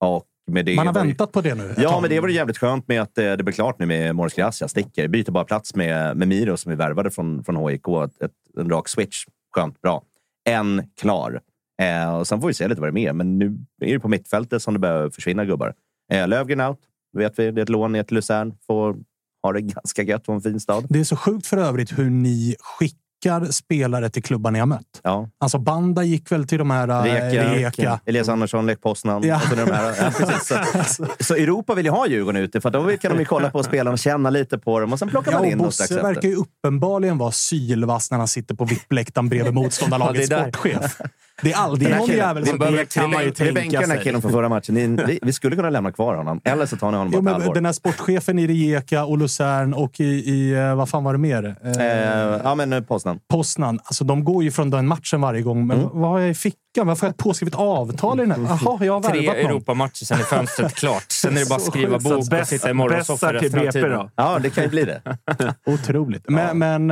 Och 0.00 0.24
Man 0.50 0.86
har 0.86 0.94
var 0.94 1.02
ju- 1.02 1.08
väntat 1.08 1.32
på 1.32 1.40
det 1.40 1.54
nu. 1.54 1.74
Ja, 1.78 2.00
men 2.00 2.10
det 2.10 2.20
var 2.20 2.28
jävligt 2.28 2.58
skönt 2.58 2.88
med 2.88 3.02
att 3.02 3.18
eh, 3.18 3.32
det 3.32 3.44
blev 3.44 3.52
klart 3.52 3.78
nu 3.78 3.86
med 3.86 4.14
Morris 4.16 4.34
Gracia. 4.34 4.68
Sticker. 4.68 5.08
Byter 5.08 5.30
bara 5.30 5.44
plats 5.44 5.74
med, 5.74 6.16
med 6.16 6.28
Miro 6.28 6.56
som 6.56 6.70
vi 6.70 6.76
värvade 6.76 7.10
från, 7.10 7.44
från 7.44 7.68
HIK. 7.68 7.88
Ett, 8.04 8.22
ett, 8.22 8.32
en 8.58 8.70
rak 8.70 8.88
switch. 8.88 9.24
Skönt, 9.54 9.80
bra. 9.80 10.02
En 10.50 10.82
klar. 11.00 11.40
Eh, 11.82 12.18
och 12.18 12.26
sen 12.26 12.40
får 12.40 12.48
vi 12.48 12.54
se 12.54 12.68
lite 12.68 12.80
vad 12.80 12.88
det 12.88 12.90
är 12.90 13.04
mer. 13.04 13.12
Men 13.12 13.38
nu 13.38 13.58
är 13.80 13.92
det 13.92 14.00
på 14.00 14.08
mittfältet 14.08 14.62
som 14.62 14.74
det 14.74 14.80
börjar 14.80 15.10
försvinna 15.10 15.44
gubbar. 15.44 15.74
Eh, 16.12 16.28
Lövgren 16.28 16.60
out. 16.60 16.78
Vet 17.12 17.38
vi, 17.38 17.50
det 17.50 17.60
är 17.60 17.62
ett 17.62 17.68
lån 17.68 17.92
ner 17.92 18.02
till 18.02 18.14
Luzern. 18.14 18.54
Får 18.66 18.96
ha 19.42 19.52
det 19.52 19.60
ganska 19.60 20.02
gött 20.02 20.28
och 20.28 20.34
en 20.34 20.40
fin 20.40 20.60
stad. 20.60 20.86
Det 20.88 21.00
är 21.00 21.04
så 21.04 21.16
sjukt 21.16 21.46
för 21.46 21.56
övrigt 21.56 21.98
hur 21.98 22.10
ni 22.10 22.56
skickar 22.60 22.98
spelare 23.50 24.10
till 24.10 24.22
klubbar 24.22 24.50
ni 24.50 24.58
har 24.58 24.66
mött. 24.66 25.00
Ja. 25.02 25.28
Alltså 25.38 25.58
Banda 25.58 26.04
gick 26.04 26.32
väl 26.32 26.46
till 26.46 26.58
de 26.58 26.70
här 26.70 26.88
äh, 26.88 27.02
Reka, 27.02 27.54
Reka. 27.54 28.00
Elias 28.06 28.28
Andersson, 28.28 28.66
Lech 28.66 28.80
Poznan. 28.80 29.22
Ja. 29.22 29.36
Och 29.36 29.42
så, 29.42 29.54
de 29.54 29.72
här, 29.72 29.94
ja, 30.00 30.10
precis. 30.16 30.96
Så, 30.96 31.06
så 31.24 31.34
Europa 31.34 31.74
vill 31.74 31.84
ju 31.84 31.90
ha 31.90 32.06
Djurgården 32.06 32.42
ute, 32.42 32.60
för 32.60 32.70
då 32.70 32.96
kan 32.96 33.12
de 33.12 33.18
ju 33.18 33.24
kolla 33.24 33.50
på 33.50 33.62
spelarna 33.62 33.90
och 33.90 33.98
känna 33.98 34.30
lite 34.30 34.58
på 34.58 34.80
dem. 34.80 34.92
Och 34.92 34.98
sen 34.98 35.08
plockar 35.08 35.32
man 35.32 35.44
in 35.44 35.72
strax 35.72 35.90
Bosse 35.90 36.02
verkar 36.02 36.28
ju 36.28 36.34
uppenbarligen 36.34 37.18
vara 37.18 37.32
sylvass 37.32 38.10
när 38.10 38.18
han 38.18 38.28
sitter 38.28 38.54
på 38.54 38.64
VIP-läktaren 38.64 39.28
bredvid 39.28 39.54
motståndarlagets 39.60 40.30
Ja, 40.30 40.38
sportchef. 40.42 41.00
Det 41.42 41.52
är 41.52 41.56
alltid 41.56 41.84
Den 41.86 41.92
här 41.92 41.98
någon 41.98 42.06
killen- 42.08 42.26
jävel 42.26 42.42
vi 42.42 42.48
som 42.50 42.58
behöver- 42.58 42.78
det 42.78 42.94
kan 42.94 43.10
man 43.10 43.22
ju 43.24 43.30
vi 43.38 43.44
bänkar 43.52 43.60
tänka 43.60 43.80
den 43.80 43.90
här 43.90 43.96
sig. 43.96 44.04
killen 44.04 44.22
från 44.22 44.32
förra 44.32 44.48
matchen. 44.48 44.74
Ni, 44.74 44.86
vi, 45.06 45.18
vi 45.22 45.32
skulle 45.32 45.56
kunna 45.56 45.70
lämna 45.70 45.92
kvar 45.92 46.14
honom. 46.14 46.40
Eller 46.44 46.66
så 46.66 46.76
tar 46.76 46.90
ni 46.90 46.96
honom 46.96 47.12
Jo, 47.16 47.20
bara 47.20 47.34
på 47.34 47.40
allvar. 47.40 47.54
den 47.54 47.64
här 47.66 47.72
sportchefen 47.72 48.38
i 48.38 48.46
Rijeka 48.46 49.04
och 49.04 49.18
Luzern 49.18 49.74
och 49.74 50.00
i, 50.00 50.04
i 50.04 50.52
eh, 50.52 50.74
vad 50.74 50.88
fan 50.88 51.04
var 51.04 51.12
det 51.12 51.18
mer? 51.18 51.56
Eh, 51.64 51.70
Eh, 51.86 52.40
ja, 52.44 52.54
men 52.54 52.72
eh, 52.72 52.80
Poznan. 52.80 53.18
Poznan. 53.30 53.78
Alltså, 53.84 54.04
de 54.04 54.24
går 54.24 54.42
ju 54.44 54.50
från 54.50 54.70
den 54.70 54.86
matchen 54.86 55.20
varje 55.20 55.42
gång. 55.42 55.66
Men 55.66 55.78
Mm. 55.80 55.90
vad 55.92 56.10
har 56.10 56.18
jag 56.18 56.30
i 56.30 56.34
fickan? 56.34 56.56
Varför 56.86 57.00
har 57.02 57.08
jag 57.08 57.10
ett 57.12 57.16
påskrivet 57.16 57.54
avtal 57.54 58.18
i 58.20 58.22
den 58.26 58.30
här? 58.30 58.38
Jaha, 58.64 58.84
jag 58.84 58.92
har 58.92 59.10
Tre 59.10 59.20
värvat 59.20 59.36
någon. 59.36 59.46
Europamatcher, 59.50 60.04
sen 60.04 60.18
är 60.18 60.22
fönstret 60.24 60.74
klart. 60.74 61.04
Sen 61.12 61.36
är 61.36 61.40
det 61.40 61.48
bara 61.48 61.54
att 61.56 61.62
skriva 61.62 61.98
bok 61.98 62.12
och 62.12 62.24
Bäst- 62.30 62.46
sitta 62.50 62.70
i 62.70 62.74
morgonsoffa 62.74 63.32
resten 63.32 63.58
av 63.58 63.64
BP 63.64 63.72
tiden. 63.72 63.90
då. 63.90 64.10
Ja, 64.16 64.38
det 64.42 64.50
kan 64.50 64.64
ju 64.64 64.70
bli 64.70 64.84
det. 64.84 65.02
Otroligt. 65.66 66.24
Men, 66.28 66.58
men 66.58 66.88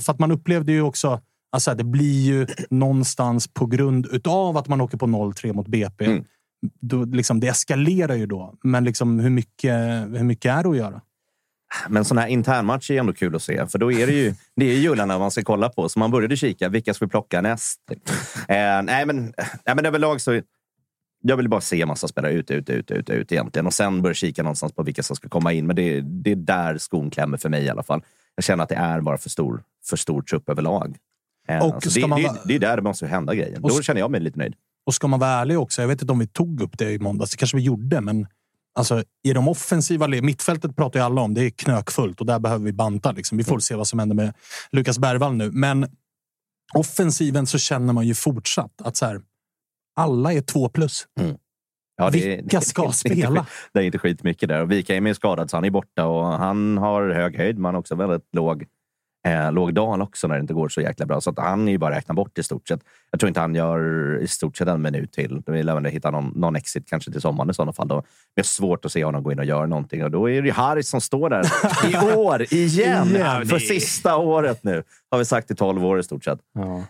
för 0.00 0.12
att 0.12 0.18
man 0.18 0.32
upplevde 0.32 0.72
ju 0.72 0.82
också... 0.82 1.20
Alltså, 1.50 1.74
det 1.74 1.84
blir 1.84 2.20
ju 2.20 2.46
någonstans 2.70 3.48
på 3.48 3.66
grund 3.66 4.06
utav 4.06 4.56
att 4.56 4.68
man 4.68 4.80
åker 4.80 4.98
på 4.98 5.06
0-3 5.06 5.52
mot 5.52 5.68
BP. 5.68 6.04
Mm. 6.04 6.24
Då, 6.80 7.04
liksom, 7.04 7.40
det 7.40 7.48
eskalerar 7.48 8.14
ju 8.14 8.26
då. 8.26 8.54
Men 8.62 8.84
liksom, 8.84 9.18
hur, 9.18 9.30
mycket, 9.30 9.74
hur 10.00 10.24
mycket 10.24 10.52
är 10.52 10.62
det 10.62 10.68
att 10.68 10.76
göra? 10.76 11.00
Men 11.88 12.04
sådana 12.04 12.20
här 12.20 12.28
internmatcher 12.28 12.94
är 12.94 13.00
ändå 13.00 13.12
kul 13.12 13.36
att 13.36 13.42
se. 13.42 13.66
För 13.66 13.78
då 13.78 13.92
är 13.92 14.06
det 14.06 14.12
ju 14.12 14.34
det 14.56 14.64
är 14.64 14.74
ju 14.74 14.80
Jullarna 14.80 15.18
man 15.18 15.30
ska 15.30 15.42
kolla 15.42 15.68
på. 15.68 15.88
Så 15.88 15.98
man 15.98 16.10
började 16.10 16.36
kika. 16.36 16.68
Vilka 16.68 16.94
ska 16.94 17.04
vi 17.04 17.10
plocka 17.10 17.40
näst? 17.40 17.80
Eh, 18.48 18.82
nej, 18.82 19.06
men, 19.06 19.34
nej, 19.66 19.74
men 19.74 19.86
överlag 19.86 20.20
så... 20.20 20.42
Jag 21.20 21.36
vill 21.36 21.48
bara 21.48 21.60
se 21.60 21.86
massa 21.86 22.08
spelare 22.08 22.32
ut, 22.32 22.50
ut, 22.50 22.70
ut, 22.70 22.90
ut, 22.90 23.10
ut 23.10 23.32
egentligen. 23.32 23.66
Och 23.66 23.74
sen 23.74 24.02
börja 24.02 24.14
kika 24.14 24.42
någonstans 24.42 24.72
på 24.72 24.82
vilka 24.82 25.02
som 25.02 25.16
ska 25.16 25.28
komma 25.28 25.52
in. 25.52 25.66
Men 25.66 25.76
det, 25.76 26.00
det 26.00 26.32
är 26.32 26.36
där 26.36 26.78
skon 26.78 27.10
klämmer 27.10 27.36
för 27.36 27.48
mig 27.48 27.64
i 27.64 27.68
alla 27.68 27.82
fall. 27.82 28.02
Jag 28.34 28.44
känner 28.44 28.62
att 28.62 28.68
det 28.68 28.74
är 28.74 29.00
bara 29.00 29.18
för 29.18 29.30
stor, 29.30 29.62
för 29.84 29.96
stor 29.96 30.22
trupp 30.22 30.48
överlag. 30.48 30.96
Eh, 31.48 31.62
Och 31.66 31.74
alltså 31.74 31.90
det, 32.00 32.06
man 32.06 32.22
det, 32.22 32.40
det 32.44 32.54
är 32.54 32.58
där 32.58 32.76
det 32.76 32.82
måste 32.82 33.06
hända 33.06 33.34
grejen. 33.34 33.64
Och 33.64 33.70
Då 33.70 33.82
känner 33.82 34.00
jag 34.00 34.10
mig 34.10 34.20
lite 34.20 34.38
nöjd. 34.38 34.54
Och 34.86 34.94
ska 34.94 35.06
man 35.06 35.20
vara 35.20 35.30
ärlig 35.30 35.58
också, 35.58 35.80
jag 35.82 35.88
vet 35.88 36.02
inte 36.02 36.12
om 36.12 36.18
vi 36.18 36.26
tog 36.26 36.60
upp 36.62 36.78
det 36.78 36.92
i 36.92 36.98
måndags, 36.98 37.30
det 37.30 37.36
kanske 37.36 37.56
vi 37.56 37.62
gjorde, 37.62 38.00
men 38.00 38.26
alltså, 38.74 39.02
i 39.24 39.32
de 39.32 39.48
offensiva 39.48 40.08
mittfältet 40.08 40.76
pratar 40.76 41.00
ju 41.00 41.06
alla 41.06 41.20
om. 41.20 41.34
Det 41.34 41.42
är 41.44 41.50
knökfullt 41.50 42.20
och 42.20 42.26
där 42.26 42.38
behöver 42.38 42.64
vi 42.64 42.72
banta. 42.72 43.12
Liksom. 43.12 43.38
Vi 43.38 43.44
får 43.44 43.58
se 43.58 43.74
vad 43.74 43.86
som 43.88 43.98
händer 43.98 44.16
med 44.16 44.34
Lukas 44.72 44.98
Bergvall 44.98 45.34
nu. 45.34 45.50
Men 45.50 45.86
offensiven 46.74 47.46
så 47.46 47.58
känner 47.58 47.92
man 47.92 48.06
ju 48.06 48.14
fortsatt 48.14 48.72
att 48.84 48.96
så 48.96 49.06
här, 49.06 49.20
alla 49.96 50.32
är 50.32 50.40
två 50.40 50.68
plus. 50.68 51.06
Ja, 51.96 52.10
det 52.10 52.32
är- 52.32 52.36
Vilka 52.36 52.60
ska 52.60 52.82
det 52.82 52.86
inte 52.86 52.98
spela? 52.98 53.40
skit- 53.44 53.48
Det 53.72 53.78
är 53.80 53.82
inte 53.84 53.98
skitmycket 53.98 54.48
där. 54.48 54.64
Wikheim 54.64 55.06
är 55.06 55.14
skadad, 55.14 55.50
så 55.50 55.56
han 55.56 55.64
är 55.64 55.70
borta. 55.70 56.06
Och 56.06 56.26
han 56.26 56.78
har 56.78 57.10
hög 57.10 57.36
höjd, 57.36 57.58
men 57.58 57.74
också 57.74 57.94
väldigt 57.94 58.28
låg, 58.32 58.66
eh, 59.26 59.52
låg 59.52 59.74
dal 59.74 60.02
också 60.02 60.28
när 60.28 60.34
det 60.34 60.40
inte 60.40 60.54
går 60.54 60.68
så 60.68 60.80
jäkla 60.80 61.06
bra. 61.06 61.20
Så 61.20 61.30
att 61.30 61.38
han 61.38 61.68
är 61.68 61.72
ju 61.72 61.78
bara 61.78 61.94
räkna 61.96 62.14
bort 62.14 62.38
i 62.38 62.42
stort 62.42 62.68
sett. 62.68 62.80
Jag 63.10 63.20
tror 63.20 63.28
inte 63.28 63.40
han 63.40 63.54
gör 63.54 64.18
i 64.22 64.26
stort 64.28 64.56
sett 64.56 64.68
en 64.68 64.82
minut 64.82 65.12
till. 65.12 65.42
De 65.46 65.52
vill 65.52 65.68
även 65.68 65.84
hitta 65.84 66.10
någon, 66.10 66.32
någon 66.36 66.56
exit 66.56 66.88
kanske 66.88 67.12
till 67.12 67.20
sommaren 67.20 67.50
i 67.50 67.54
sådana 67.54 67.72
fall. 67.72 67.88
Då. 67.88 68.02
Det 68.34 68.40
är 68.40 68.44
svårt 68.44 68.84
att 68.84 68.92
se 68.92 69.04
honom 69.04 69.22
gå 69.22 69.32
in 69.32 69.38
och 69.38 69.44
göra 69.44 69.66
någonting. 69.66 70.04
Och 70.04 70.10
då 70.10 70.30
är 70.30 70.42
det 70.42 70.48
ju 70.48 70.52
Harris 70.52 70.88
som 70.88 71.00
står 71.00 71.30
där 71.30 71.44
i 71.90 71.96
år, 72.16 72.42
igen. 72.52 73.08
Igen. 73.08 73.46
För 73.46 73.58
sista 73.58 74.16
året 74.16 74.64
nu. 74.64 74.82
Har 75.10 75.18
vi 75.18 75.24
sagt 75.24 75.50
i 75.50 75.54
tolv 75.54 75.84
år 75.84 75.98
i 75.98 76.02
stort 76.02 76.24
sett. 76.24 76.38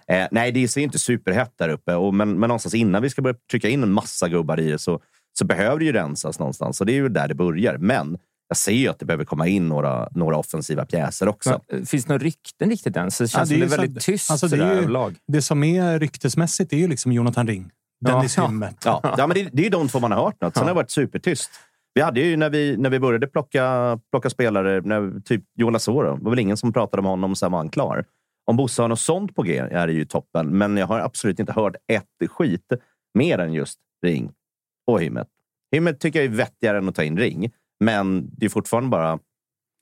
Eh, 0.08 0.26
nej, 0.30 0.52
det 0.52 0.68
ser 0.68 0.80
inte 0.80 0.98
superhett 0.98 1.52
där 1.58 1.68
uppe. 1.68 1.94
Och, 1.94 2.14
men, 2.14 2.38
men 2.38 2.48
någonstans 2.48 2.74
innan 2.74 3.02
vi 3.02 3.10
ska 3.10 3.22
börja 3.22 3.36
trycka 3.50 3.68
in 3.68 3.82
en 3.82 3.92
massa 3.92 4.28
gubbar 4.28 4.60
i 4.60 4.70
det 4.70 4.78
så, 4.78 5.00
så 5.38 5.44
behöver 5.44 5.78
det 5.78 5.84
ju 5.84 5.92
rensas 5.92 6.38
någonstans. 6.38 6.80
Och 6.80 6.86
det 6.86 6.92
är 6.92 6.94
ju 6.94 7.08
där 7.08 7.28
det 7.28 7.34
börjar. 7.34 7.78
Men 7.78 8.18
jag 8.48 8.56
ser 8.56 8.72
ju 8.72 8.88
att 8.88 8.98
det 8.98 9.04
behöver 9.04 9.24
komma 9.24 9.46
in 9.48 9.68
några, 9.68 10.08
några 10.10 10.36
offensiva 10.36 10.84
pjäser 10.86 11.28
också. 11.28 11.60
Men, 11.68 11.80
eh, 11.80 11.84
Finns 11.86 12.04
det 12.04 12.08
några 12.12 12.24
rykten 12.24 12.70
riktigt 12.70 12.96
än? 12.96 13.10
Så 13.10 13.22
det 13.24 13.28
känns 13.28 13.40
Ja, 13.40 13.46
som 13.46 13.58
det 13.58 13.62
är 13.62 13.64
ju 13.64 13.70
så- 13.74 13.80
väldigt 13.80 14.02
tyst 14.04 14.30
alltså, 14.30 14.48
det, 14.48 14.56
är 14.64 14.74
ju, 14.74 14.78
överlag. 14.78 15.14
det 15.26 15.42
som 15.42 15.64
är 15.64 15.98
ryktesmässigt 15.98 16.72
är 16.72 16.76
ju 16.76 16.88
liksom 16.88 17.12
Jonathan 17.12 17.46
Ring. 17.46 17.70
Dennis 18.00 18.36
Ja. 18.36 18.46
Hymmet. 18.46 18.76
Ja, 18.84 19.14
ja 19.18 19.26
men 19.26 19.34
det, 19.34 19.48
det 19.52 19.62
är 19.62 19.64
ju 19.64 19.70
de 19.70 19.88
två 19.88 20.00
man 20.00 20.12
har 20.12 20.24
hört 20.24 20.40
något. 20.40 20.54
Sen 20.54 20.62
har 20.62 20.70
det 20.70 20.74
varit 20.74 20.90
supertyst. 20.90 21.50
Vi 21.94 22.00
hade 22.02 22.20
ju 22.20 22.36
när 22.36 22.50
vi, 22.50 22.76
när 22.76 22.90
vi 22.90 23.00
började 23.00 23.26
plocka, 23.26 23.98
plocka 24.10 24.30
spelare, 24.30 24.80
när, 24.80 25.20
typ 25.20 25.44
Joel 25.54 25.76
Asoro, 25.76 26.16
det 26.16 26.24
var 26.24 26.30
väl 26.30 26.38
ingen 26.38 26.56
som 26.56 26.72
pratade 26.72 27.00
om 27.00 27.06
honom, 27.06 27.36
sen 27.36 27.52
var 27.52 27.58
han 27.58 27.68
klar. 27.68 28.04
Om 28.46 28.56
Bosse 28.56 28.82
har 28.82 28.88
något 28.88 29.00
sånt 29.00 29.34
på 29.34 29.42
G 29.42 29.58
är 29.58 29.86
det 29.86 29.92
ju 29.92 30.04
toppen, 30.04 30.58
men 30.58 30.76
jag 30.76 30.86
har 30.86 31.00
absolut 31.00 31.40
inte 31.40 31.52
hört 31.52 31.74
ett 31.92 32.30
skit 32.30 32.72
mer 33.14 33.38
än 33.38 33.52
just 33.52 33.78
Ring 34.06 34.30
och 34.86 35.02
Hymmet. 35.02 35.28
Hymmet 35.72 36.00
tycker 36.00 36.18
jag 36.18 36.26
är 36.32 36.36
vettigare 36.36 36.78
än 36.78 36.88
att 36.88 36.94
ta 36.94 37.02
in 37.04 37.18
Ring, 37.18 37.50
men 37.80 38.30
det 38.36 38.46
är 38.46 38.50
fortfarande 38.50 38.88
bara... 38.90 39.18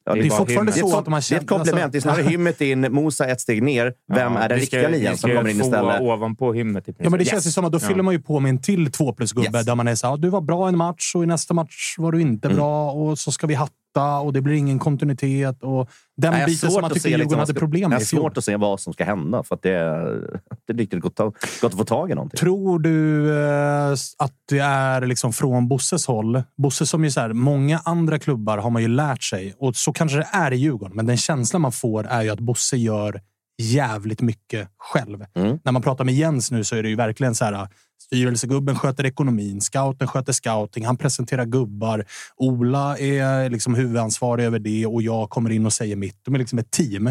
Ja, 0.09 0.15
Det 0.15 0.21
är 0.21 0.29
bara 0.29 0.39
fortfarande 0.39 0.73
Hymmet. 0.73 0.91
så 0.91 0.99
att 0.99 1.07
man 1.07 1.13
Det 1.13 1.17
är 1.17 1.19
ett 1.19 1.25
känner- 1.25 1.47
komplement. 1.47 1.83
alltså- 1.85 1.91
Det 1.93 1.99
är 1.99 2.01
snarare 2.01 2.23
Hymmet 2.31 2.61
in, 2.61 2.93
Mosa 2.93 3.27
ett 3.27 3.41
steg 3.41 3.63
ner. 3.63 3.93
Vem 4.15 4.33
Ja, 4.33 4.39
är 4.39 4.49
den 4.49 4.59
riktiga 4.59 4.89
nian 4.89 5.17
som 5.19 5.31
kommer 5.31 5.51
in 5.51 5.61
istället? 5.61 6.01
ovanpå 6.01 6.53
hymmet. 6.53 6.85
Ja, 6.87 6.95
men 6.99 7.13
det 7.13 7.19
Yes. 7.19 7.29
känns 7.29 7.47
ju 7.47 7.51
som 7.51 7.65
att 7.65 7.73
då 7.73 7.79
fyller 7.79 8.03
man 8.03 8.15
ju 8.15 8.21
på 8.21 8.41
med 8.41 8.51
en 8.51 8.59
till 8.63 8.93
två 8.93 9.13
plus-gubbe 9.13 9.59
Yes. 9.59 9.67
där 9.67 9.75
man 9.75 9.89
är 9.89 9.95
så 9.95 10.07
här, 10.07 10.13
"Ja, 10.13 10.17
du 10.17 10.29
var 10.29 10.41
bra 10.41 10.69
en 10.69 10.77
match 10.77 11.13
och 11.15 11.23
i 11.25 11.27
nästa 11.27 11.55
match 11.55 11.95
var 11.99 12.13
du 12.13 12.21
inte 12.21 12.49
Mm. 12.49 12.57
bra 12.57 12.91
och 12.93 13.19
så 13.19 13.33
ska 13.33 13.47
vi 13.47 13.55
hatta 13.55 13.73
och 14.03 14.33
det 14.33 14.41
blir 14.41 14.55
ingen 14.55 14.79
kontinuitet. 14.79 15.63
Och 15.63 15.91
den 16.17 16.31
Nej, 16.31 16.41
jag 16.41 16.47
har 16.47 16.47
biten 16.47 16.59
som 16.59 16.71
svårt 16.71 16.81
man 16.81 16.85
att 16.85 16.95
tycker 16.95 17.03
se 17.03 17.09
Djurgården 17.09 17.27
liksom 17.27 17.39
hade 17.39 17.55
problem 17.55 17.83
Jag 17.83 17.89
med 17.89 17.97
har 17.99 18.03
i 18.03 18.07
fjol. 18.07 18.21
svårt 18.21 18.37
att 18.37 18.45
se 18.45 18.57
vad 18.57 18.81
som 18.81 18.93
ska 18.93 19.05
hända 19.05 19.43
för 19.43 19.55
att 19.55 19.63
det 19.63 19.71
är, 19.71 20.41
det 20.67 20.73
är 20.73 20.77
riktigt 20.77 21.01
gott, 21.01 21.17
gott 21.17 21.35
att 21.63 21.77
få 21.77 21.85
tag 21.85 22.11
i 22.11 22.15
någonting. 22.15 22.39
Tror 22.39 22.79
du 22.79 23.31
eh, 23.39 23.93
att 24.19 24.35
det 24.49 24.59
är 24.59 25.07
liksom 25.07 25.33
från 25.33 25.69
Bosses 25.69 26.07
håll? 26.07 26.43
Bosse 26.57 26.87
som 26.87 27.05
ju 27.05 27.11
så 27.11 27.21
här, 27.21 27.33
många 27.33 27.81
andra 27.85 28.19
klubbar 28.19 28.59
har 28.59 28.71
man 28.71 28.83
ju 28.83 28.89
lärt 28.89 29.23
sig 29.23 29.55
och 29.59 29.77
så 29.77 29.93
kanske 29.93 30.19
det 30.19 30.29
är 30.33 30.53
i 30.53 30.57
Djurgården. 30.57 30.97
Men 30.97 31.07
den 31.07 31.17
känslan 31.17 31.63
man 31.63 31.73
får 31.73 32.07
är 32.07 32.23
ju 32.23 32.31
att 32.31 32.41
Bosse 32.41 32.77
gör 32.77 33.21
jävligt 33.63 34.21
mycket 34.21 34.69
själv. 34.79 35.25
Mm. 35.35 35.59
När 35.65 35.73
man 35.73 35.83
pratar 35.83 36.05
med 36.05 36.15
Jens 36.15 36.51
nu 36.51 36.65
så 36.65 36.77
är 36.77 36.83
det 36.83 36.89
ju 36.89 36.97
verkligen 36.97 37.35
så 37.35 37.45
här. 37.45 37.69
Styrelsegubben 38.03 38.79
sköter 38.79 39.07
ekonomin, 39.07 39.61
scouten 39.61 40.09
sköter 40.09 40.33
scouting, 40.33 40.85
han 40.87 40.97
presenterar 40.97 41.45
gubbar. 41.45 42.05
Ola 42.37 42.99
är 42.99 43.51
liksom 43.51 43.75
huvudansvarig 43.75 44.45
över 44.45 44.59
det 44.59 44.87
och 44.87 45.03
jag 45.03 45.31
kommer 45.31 45.51
in 45.51 45.67
och 45.67 45.73
säger 45.73 45.97
mitt. 45.97 46.19
De 46.25 46.35
är 46.35 46.39
liksom 46.39 46.59
ett 46.59 46.71
team. 46.71 47.07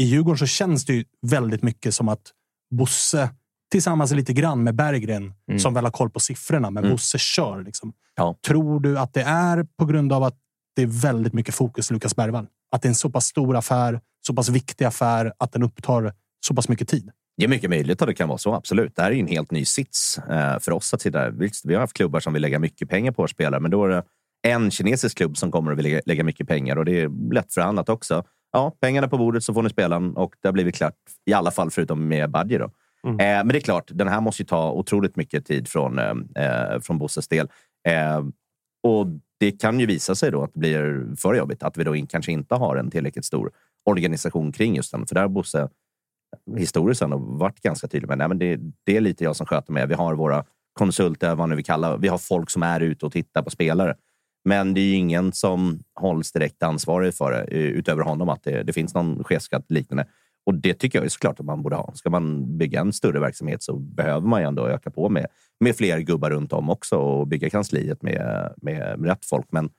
I 0.00 0.04
Djurgården 0.04 0.38
så 0.38 0.46
känns 0.46 0.84
det 0.84 0.92
ju 0.92 1.04
väldigt 1.26 1.62
mycket 1.62 1.94
som 1.94 2.08
att 2.08 2.22
Bosse 2.70 3.30
tillsammans 3.70 4.12
lite 4.12 4.32
grann 4.32 4.64
med 4.64 4.74
Berggren 4.74 5.32
Mm. 5.48 5.58
som 5.60 5.74
väl 5.74 5.84
har 5.84 5.90
koll 5.90 6.10
på 6.10 6.20
siffrorna, 6.20 6.70
men 6.70 6.84
Mm. 6.84 6.94
Bosse 6.94 7.18
kör. 7.18 7.62
Liksom. 7.62 7.92
Ja. 8.16 8.36
Tror 8.46 8.80
du 8.80 8.98
att 8.98 9.14
det 9.14 9.22
är 9.22 9.66
på 9.78 9.84
grund 9.84 10.12
av 10.12 10.22
att 10.22 10.36
det 10.76 10.82
är 10.82 10.86
väldigt 10.86 11.32
mycket 11.32 11.54
fokus 11.54 11.90
Lukas 11.90 12.16
Bergvall? 12.16 12.46
Att 12.72 12.82
det 12.82 12.86
är 12.86 12.90
en 12.90 12.94
så 12.94 13.10
pass 13.10 13.26
stor 13.26 13.56
affär, 13.56 14.00
så 14.26 14.34
pass 14.34 14.48
viktig 14.48 14.84
affär 14.84 15.32
att 15.38 15.52
den 15.52 15.62
upptar 15.62 16.12
så 16.46 16.54
pass 16.54 16.68
mycket 16.68 16.88
tid? 16.88 17.10
Det 17.38 17.44
är 17.44 17.48
mycket 17.48 17.70
möjligt 17.70 18.02
att 18.02 18.08
det 18.08 18.14
kan 18.14 18.28
vara 18.28 18.38
så, 18.38 18.54
absolut. 18.54 18.96
Det 18.96 19.02
här 19.02 19.10
är 19.10 19.14
ju 19.14 19.20
en 19.20 19.26
helt 19.26 19.50
ny 19.50 19.64
sits 19.64 20.18
eh, 20.18 20.58
för 20.58 20.72
oss 20.72 20.94
att 20.94 21.00
sitta 21.00 21.30
Visst, 21.30 21.64
Vi 21.66 21.74
har 21.74 21.80
haft 21.80 21.92
klubbar 21.92 22.20
som 22.20 22.32
vill 22.32 22.42
lägga 22.42 22.58
mycket 22.58 22.88
pengar 22.88 23.12
på 23.12 23.28
spelare, 23.28 23.60
men 23.60 23.70
då 23.70 23.84
är 23.84 23.88
det 23.88 24.02
en 24.42 24.70
kinesisk 24.70 25.16
klubb 25.16 25.36
som 25.36 25.52
kommer 25.52 25.72
att 25.72 25.78
vilja 25.78 26.00
lägga, 26.06 26.24
mycket 26.24 26.48
pengar 26.48 26.76
och 26.76 26.84
det 26.84 27.00
är 27.00 27.32
lätt 27.34 27.54
förhandlat 27.54 27.88
också. 27.88 28.24
Ja, 28.52 28.76
pengarna 28.80 29.08
på 29.08 29.18
bordet 29.18 29.44
så 29.44 29.54
får 29.54 29.62
ni 29.62 29.70
spela 29.70 29.98
den 29.98 30.16
och 30.16 30.34
det 30.42 30.48
har 30.48 30.52
blivit 30.52 30.74
klart, 30.74 30.94
i 31.26 31.32
alla 31.32 31.50
fall 31.50 31.70
förutom 31.70 32.08
med 32.08 32.30
Badji. 32.30 32.58
Då. 32.58 32.64
Eh, 32.64 33.16
men 33.18 33.48
det 33.48 33.58
är 33.58 33.60
klart, 33.60 33.90
den 33.94 34.08
här 34.08 34.20
måste 34.20 34.42
ju 34.42 34.46
ta 34.46 34.72
otroligt 34.72 35.16
mycket 35.16 35.46
tid 35.46 35.68
från, 35.68 35.98
eh, 35.98 36.14
eh, 36.44 36.80
från 36.80 36.98
Bosses 36.98 37.28
del. 37.28 37.48
Eh, 37.88 38.24
och 38.82 39.06
det 39.40 39.50
kan 39.50 39.80
ju 39.80 39.86
visa 39.86 40.14
sig 40.14 40.30
då 40.30 40.42
att 40.42 40.50
det 40.54 40.60
blir 40.60 41.06
för 41.16 41.34
jobbigt, 41.34 41.62
att 41.62 41.76
vi 41.76 41.84
då 41.84 41.96
in, 41.96 42.06
kanske 42.06 42.32
inte 42.32 42.54
har 42.54 42.76
en 42.76 42.90
tillräckligt 42.90 43.24
stor 43.24 43.50
organisation 43.84 44.52
kring 44.52 44.76
just 44.76 44.92
den. 44.92 45.06
För 45.06 45.14
där 45.14 45.22
har 45.22 45.28
Bosse 45.28 45.68
historiskt 46.56 47.02
ändå 47.02 47.16
varit 47.16 47.60
ganska 47.60 47.88
tydlig 47.88 48.08
med 48.08 48.18
nej, 48.18 48.28
men 48.28 48.38
det, 48.38 48.60
det 48.84 48.96
är 48.96 49.00
lite 49.00 49.24
jag 49.24 49.36
som 49.36 49.46
sköter 49.46 49.72
mig. 49.72 49.86
Vi 49.86 49.94
har 49.94 50.14
våra 50.14 50.44
konsulter, 50.72 51.34
vad 51.34 51.48
nu 51.48 51.56
vi 51.56 51.62
kallar 51.62 51.98
Vi 51.98 52.08
har 52.08 52.18
folk 52.18 52.50
som 52.50 52.62
är 52.62 52.80
ute 52.80 53.06
och 53.06 53.12
tittar 53.12 53.42
på 53.42 53.50
spelare. 53.50 53.94
Men 54.44 54.74
det 54.74 54.80
är 54.80 54.84
ju 54.84 54.94
ingen 54.94 55.32
som 55.32 55.80
hålls 55.94 56.32
direkt 56.32 56.62
ansvarig 56.62 57.14
för 57.14 57.32
det, 57.32 57.42
eh, 57.42 57.62
utöver 57.62 58.02
honom, 58.02 58.28
att 58.28 58.42
det, 58.42 58.62
det 58.62 58.72
finns 58.72 58.94
någon 58.94 59.24
chefskatt 59.24 59.70
liknande. 59.70 60.06
Och 60.46 60.54
det 60.54 60.74
tycker 60.74 60.98
jag 60.98 61.04
är 61.04 61.08
såklart 61.08 61.40
att 61.40 61.46
man 61.46 61.62
borde 61.62 61.76
ha. 61.76 61.92
Ska 61.94 62.10
man 62.10 62.58
bygga 62.58 62.80
en 62.80 62.92
större 62.92 63.20
verksamhet 63.20 63.62
så 63.62 63.78
behöver 63.78 64.26
man 64.26 64.40
ju 64.40 64.46
ändå 64.46 64.66
öka 64.66 64.90
på 64.90 65.08
med, 65.08 65.26
med 65.60 65.76
fler 65.76 65.98
gubbar 65.98 66.30
runt 66.30 66.52
om 66.52 66.70
också 66.70 66.96
och 66.96 67.26
bygga 67.26 67.50
kansliet 67.50 68.02
med, 68.02 68.52
med, 68.56 68.98
med 68.98 69.08
rätt 69.08 69.24
folk. 69.24 69.46
Men 69.50 69.70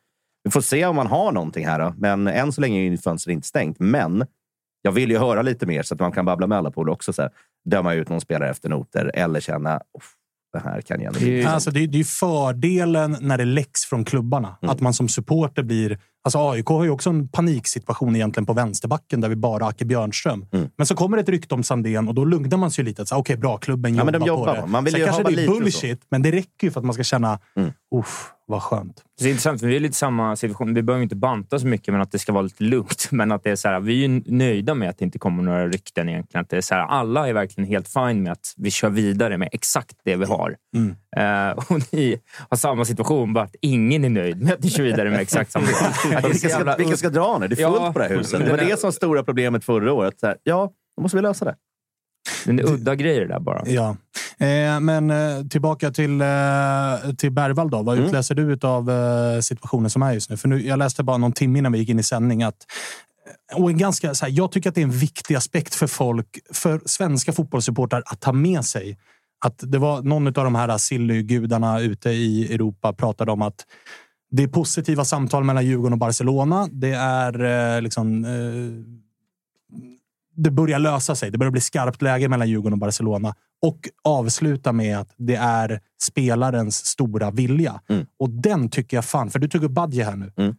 vi 0.44 0.52
får 0.52 0.62
se 0.62 0.86
om 0.86 0.96
man 0.96 1.08
har 1.08 1.32
någonting 1.32 1.66
här. 1.66 1.80
Då. 1.80 1.94
Men 1.98 2.28
än 2.28 2.52
så 2.52 2.62
länge 2.62 2.80
är 2.80 2.84
ju 2.84 2.98
fönstret 2.98 3.34
inte 3.34 3.48
stängt. 3.48 3.80
Men 3.80 4.26
jag 4.82 4.92
vill 4.92 5.10
ju 5.12 5.18
höra 5.18 5.42
lite 5.42 5.66
mer 5.66 5.84
så 5.84 5.94
att 5.94 6.00
man 6.00 6.12
kan 6.12 6.26
babbla 6.26 6.48
med 6.48 6.58
alla 6.58 6.72
på 6.72 6.84
det 6.84 6.92
också. 6.92 7.14
Så 7.14 7.22
här, 7.22 7.32
döma 7.70 7.94
ut 7.94 8.10
någon 8.10 8.22
spelare 8.22 8.50
efter 8.50 8.70
noter 8.70 9.12
eller 9.14 9.40
känna 9.40 9.76
"Uff, 9.76 10.14
det 10.54 10.60
här 10.60 10.82
kan 10.82 11.02
jag 11.02 11.14
bli. 11.14 11.46
Alltså, 11.46 11.72
det, 11.72 11.80
är- 11.84 11.88
det 11.88 12.00
är 12.00 12.04
fördelen 12.04 13.18
när 13.22 13.38
det 13.38 13.46
läcks 13.46 13.86
från 13.86 14.06
klubbarna. 14.06 14.58
Mm. 14.62 14.72
Att 14.76 14.80
man 14.82 14.94
som 14.94 15.08
supporter 15.10 15.64
blir... 15.64 16.00
Alltså 16.24 16.50
AIK 16.52 16.66
har 16.68 16.84
ju 16.84 16.90
också 16.90 17.10
en 17.10 17.28
paniksituation 17.28 18.16
egentligen 18.16 18.46
på 18.46 18.54
vänsterbacken 18.54 19.22
där 19.22 19.30
vi 19.30 19.36
bara 19.36 19.64
har 19.64 19.70
Acke 19.70 19.86
Björnström. 19.86 20.46
Mm. 20.52 20.70
Men 20.78 20.88
så 20.88 20.96
kommer 20.96 21.18
det 21.18 21.24
ett 21.24 21.30
rykte 21.30 21.56
om 21.56 21.64
Sandén 21.64 22.08
och 22.08 22.14
då 22.16 22.26
lugnar 22.26 22.58
man 22.58 22.72
sig 22.72 22.84
lite. 22.84 23.06
Okej, 23.16 23.38
bra. 23.38 23.58
Klubben 23.58 23.96
Ja, 23.96 24.00
jobbar, 24.00 24.12
men 24.12 24.22
de 24.22 24.28
jobbar 24.28 24.56
på 24.56 24.62
det. 24.62 24.68
Man 24.68 24.84
vill 24.84 24.94
Sen 24.94 25.06
kanske 25.06 25.24
det 25.24 25.44
är 25.44 25.48
bullshit, 25.48 26.02
men 26.10 26.22
det 26.22 26.32
räcker 26.32 26.68
ju 26.68 26.72
för 26.72 26.80
att 26.80 26.86
man 26.86 26.94
ska 26.94 27.04
känna 27.04 27.40
Mm. 27.56 27.72
Uff, 27.96 28.32
vad 28.50 28.62
skönt. 28.64 29.04
Det 29.20 29.26
är 29.26 29.30
intressant, 29.30 29.60
för 29.60 29.68
vi 29.68 29.76
är 29.76 29.80
lite 29.80 29.96
samma 29.96 30.36
situation. 30.36 30.74
Vi 30.74 30.82
behöver 30.82 31.04
inte 31.04 31.16
banta 31.16 31.60
så 31.60 31.68
mycket, 31.68 31.94
men 31.94 32.02
att 32.02 32.12
det 32.12 32.20
ska 32.20 32.32
vara 32.34 32.42
lite 32.42 32.64
lugnt. 32.64 33.08
Men 33.12 33.32
att 33.32 33.44
det 33.44 33.52
är 33.52 33.56
så 33.56 33.68
här, 33.68 33.80
vi 33.80 34.06
är 34.06 34.22
nöjda 34.32 34.74
med 34.74 34.90
att 34.90 34.98
det 34.98 35.06
inte 35.06 35.20
kommer 35.20 35.44
några 35.44 35.68
rykten 35.68 36.10
egentligen. 36.10 36.42
Att 36.44 36.50
det 36.50 36.58
är 36.58 36.62
så 36.62 36.76
här, 36.76 36.82
alla 36.82 37.28
är 37.28 37.34
verkligen 37.34 37.68
helt 37.68 37.88
fine 37.88 38.24
med 38.24 38.32
att 38.32 38.54
vi 38.58 38.72
kör 38.72 38.90
vidare 38.90 39.38
med 39.38 39.50
exakt 39.52 39.96
det 40.06 40.16
vi 40.16 40.26
har. 40.26 40.56
Mm. 40.76 40.96
Eh, 41.18 41.58
och 41.58 41.94
ni 41.94 42.20
har 42.50 42.58
samma 42.58 42.86
situation, 42.86 43.34
bara 43.34 43.44
att 43.44 43.56
ingen 43.62 44.06
är 44.06 44.10
nöjd 44.10 44.42
med 44.44 44.54
att 44.54 44.64
ni 44.64 44.70
kör 44.70 44.84
vidare 44.84 45.10
med 45.10 45.20
exakt 45.20 45.52
samma. 45.52 45.66
Det 46.22 46.28
Vilka 46.28 46.48
jävla- 46.50 46.74
ska, 46.74 46.84
vilka 46.84 46.98
ska 46.98 47.10
dra 47.10 47.38
nu? 47.38 47.48
Det 47.48 47.54
är 47.62 47.68
fullt 47.68 47.82
Ja, 47.82 47.94
på 47.94 48.00
det 48.00 48.06
här 48.06 48.16
huset. 48.18 48.40
Det 48.46 48.50
var 48.52 48.58
det 48.58 48.80
som 48.80 48.88
var 48.88 48.92
stora 48.92 49.24
problemet 49.24 49.64
förra 49.64 49.94
året. 49.94 50.14
Här, 50.24 50.38
ja, 50.44 50.72
då 50.98 51.02
måste 51.02 51.18
vi 51.18 51.22
lösa 51.22 51.46
det. 51.46 51.56
Den 52.46 52.60
är 52.60 52.64
udda 52.64 52.96
grejer 52.96 53.26
där 53.26 53.40
bara. 53.40 53.64
Ja. 53.66 53.96
Eh, 54.40 54.80
men 54.80 55.12
eh, 55.12 55.44
tillbaka 55.50 55.92
till, 55.92 56.22
eh, 56.22 57.14
till 57.18 57.32
Bergvall. 57.32 57.70
Då. 57.70 57.84
Vad 57.84 57.96
Mm. 57.98 58.08
utläser 58.08 58.36
du 58.36 58.68
av 58.68 58.92
situationen 59.42 59.90
som 59.90 60.02
är 60.02 60.14
just 60.14 60.30
nu? 60.30 60.38
För 60.38 60.48
nu? 60.48 60.68
Jag 60.68 60.80
läste 60.80 61.04
bara 61.04 61.18
någon 61.18 61.32
timme 61.32 61.60
innan 61.60 61.72
vi 61.72 61.80
gick 61.80 61.90
in 61.90 62.00
i 62.00 62.04
sändning 62.04 62.44
att 62.44 62.56
och 63.56 63.70
en 63.70 63.78
ganska, 63.78 64.14
så 64.16 64.26
här, 64.26 64.34
jag 64.34 64.52
tycker 64.52 64.70
att 64.70 64.76
det 64.76 64.82
är 64.82 64.86
en 64.86 64.92
viktig 64.92 65.36
aspekt 65.36 65.76
för 65.76 65.88
folk, 65.88 66.40
för 66.54 66.82
svenska 66.86 67.34
fotbollssupportrar 67.34 68.04
att 68.06 68.20
ta 68.20 68.32
med 68.32 68.66
sig. 68.66 68.98
Att 69.46 69.56
det 69.58 69.78
var 69.78 70.02
någon 70.02 70.28
av 70.28 70.34
de 70.34 70.56
här 70.56 70.78
Silly-gudarna 70.78 71.80
ute 71.80 72.10
i 72.10 72.54
Europa 72.54 72.94
pratade 72.94 73.32
om 73.32 73.42
att 73.42 73.66
det 74.32 74.44
är 74.44 74.48
positiva 74.48 75.06
samtal 75.06 75.44
mellan 75.44 75.66
Djurgården 75.66 75.94
och 75.94 76.00
Barcelona. 76.00 76.68
Det 76.72 76.92
är 76.94 77.44
eh, 77.76 77.82
liksom... 77.82 78.26
Eh, 78.26 79.00
det 80.44 80.52
börjar 80.52 80.80
lösa 80.80 81.16
sig. 81.16 81.32
Det 81.32 81.38
börjar 81.38 81.52
bli 81.52 81.62
skarpt 81.62 82.02
läge 82.02 82.30
mellan 82.30 82.50
Djurgården 82.50 82.74
och 82.74 82.80
Barcelona. 82.80 83.36
Och 83.62 83.90
avsluta 84.04 84.72
med 84.72 84.98
att 84.98 85.14
det 85.18 85.36
är 85.36 85.82
spelarens 86.02 86.86
stora 86.86 87.32
vilja. 87.32 87.82
Mm. 87.90 88.06
Och 88.20 88.30
den 88.30 88.70
tycker 88.70 88.98
jag 88.98 89.06
fan, 89.06 89.30
för 89.30 89.40
du 89.40 89.48
tog 89.48 89.64
upp 89.64 89.72
Badje 89.72 90.04
här 90.04 90.16
nu. 90.16 90.34
Mm. 90.38 90.56